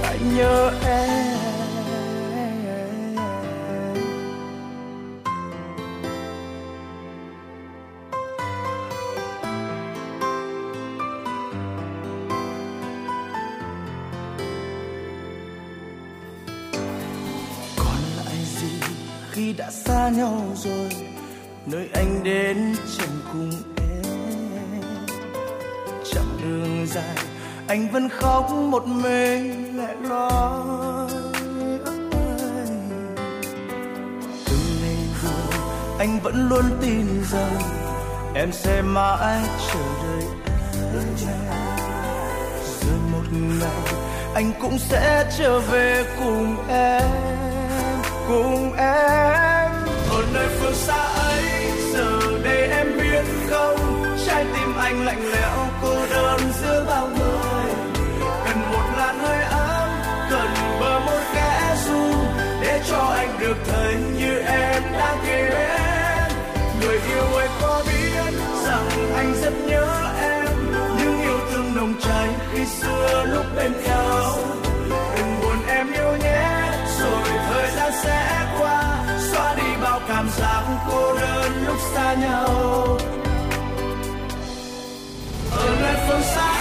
Anh 0.02 0.36
nhớ 0.36 0.72
em. 0.86 1.38
Còn 17.76 18.02
lại 18.16 18.36
gì 18.44 18.80
khi 19.30 19.52
đã 19.52 19.70
xa 19.70 20.08
nhau 20.08 20.42
rồi? 20.56 21.03
Nơi 21.74 21.88
anh 21.92 22.24
đến 22.24 22.74
chân 22.98 23.08
cùng 23.32 23.50
em. 23.76 24.82
Chặng 26.12 26.38
đường 26.42 26.86
dài, 26.86 27.16
anh 27.68 27.88
vẫn 27.92 28.08
khóc 28.08 28.50
một 28.50 28.86
mình 28.86 29.78
lẻ 29.78 29.94
loi. 30.08 31.10
Anh 35.98 36.20
vẫn 36.22 36.48
luôn 36.48 36.64
tin 36.80 37.06
rằng 37.32 37.60
em 38.34 38.52
sẽ 38.52 38.82
mãi 38.82 39.42
chờ 39.72 39.80
đợi 40.02 40.28
anh. 40.92 41.16
rồi 42.80 42.98
một 43.12 43.24
ngày, 43.32 43.94
anh 44.34 44.52
cũng 44.60 44.78
sẽ 44.78 45.30
trở 45.38 45.60
về 45.60 46.04
cùng 46.18 46.68
em 46.68 47.10
cùng 48.28 48.72
em. 48.76 49.70
Ở 50.10 50.24
nơi 50.32 50.48
phương 50.60 50.74
xa 50.74 51.23
trái 54.26 54.44
tim 54.54 54.76
anh 54.78 55.04
lạnh 55.04 55.30
lẽo, 55.32 55.68
cô 55.82 56.06
đơn 56.10 56.40
giữa 56.62 56.84
bao 56.88 57.08
người. 57.08 57.72
Cần 58.44 58.58
một 58.72 58.84
làn 58.98 59.18
hơi 59.18 59.42
ấm, 59.44 59.90
cần 60.30 60.48
bờ 60.80 61.00
một 61.00 61.20
kẽ 61.34 61.76
ru, 61.86 62.02
để 62.62 62.80
cho 62.90 62.98
anh 62.98 63.38
được 63.40 63.56
thấy 63.66 63.94
như 64.18 64.38
em 64.38 64.82
đang 64.92 65.18
kề 65.26 65.50
bên 65.50 66.32
người 66.80 67.00
yêu 67.08 67.24
ơi, 67.36 67.48
có 67.60 67.82
biết 67.86 68.32
rằng 68.66 68.88
anh 69.16 69.34
rất 69.42 69.52
nhớ 69.66 70.12
em, 70.20 70.46
những 70.98 71.20
yêu 71.20 71.38
thương 71.50 71.74
nồng 71.74 71.94
cháy 72.02 72.28
khi 72.52 72.64
xưa 72.66 73.24
lúc 73.34 73.44
bên 73.56 73.72
nhau. 73.82 74.38
Đừng 75.16 75.40
buồn 75.40 75.56
em 75.68 75.92
yêu 75.92 76.16
nhé, 76.22 76.72
rồi 77.00 77.28
thời 77.48 77.70
gian 77.76 77.92
sẽ 78.02 78.46
qua, 78.58 79.04
xóa 79.32 79.54
đi 79.54 79.82
bao 79.82 80.00
cảm 80.08 80.28
giác 80.38 80.62
cô 80.90 81.14
đơn 81.18 81.52
lúc 81.66 81.76
xa 81.94 82.14
nhau. 82.14 82.98
Let 85.66 86.10
us 86.10 86.34
from. 86.34 86.53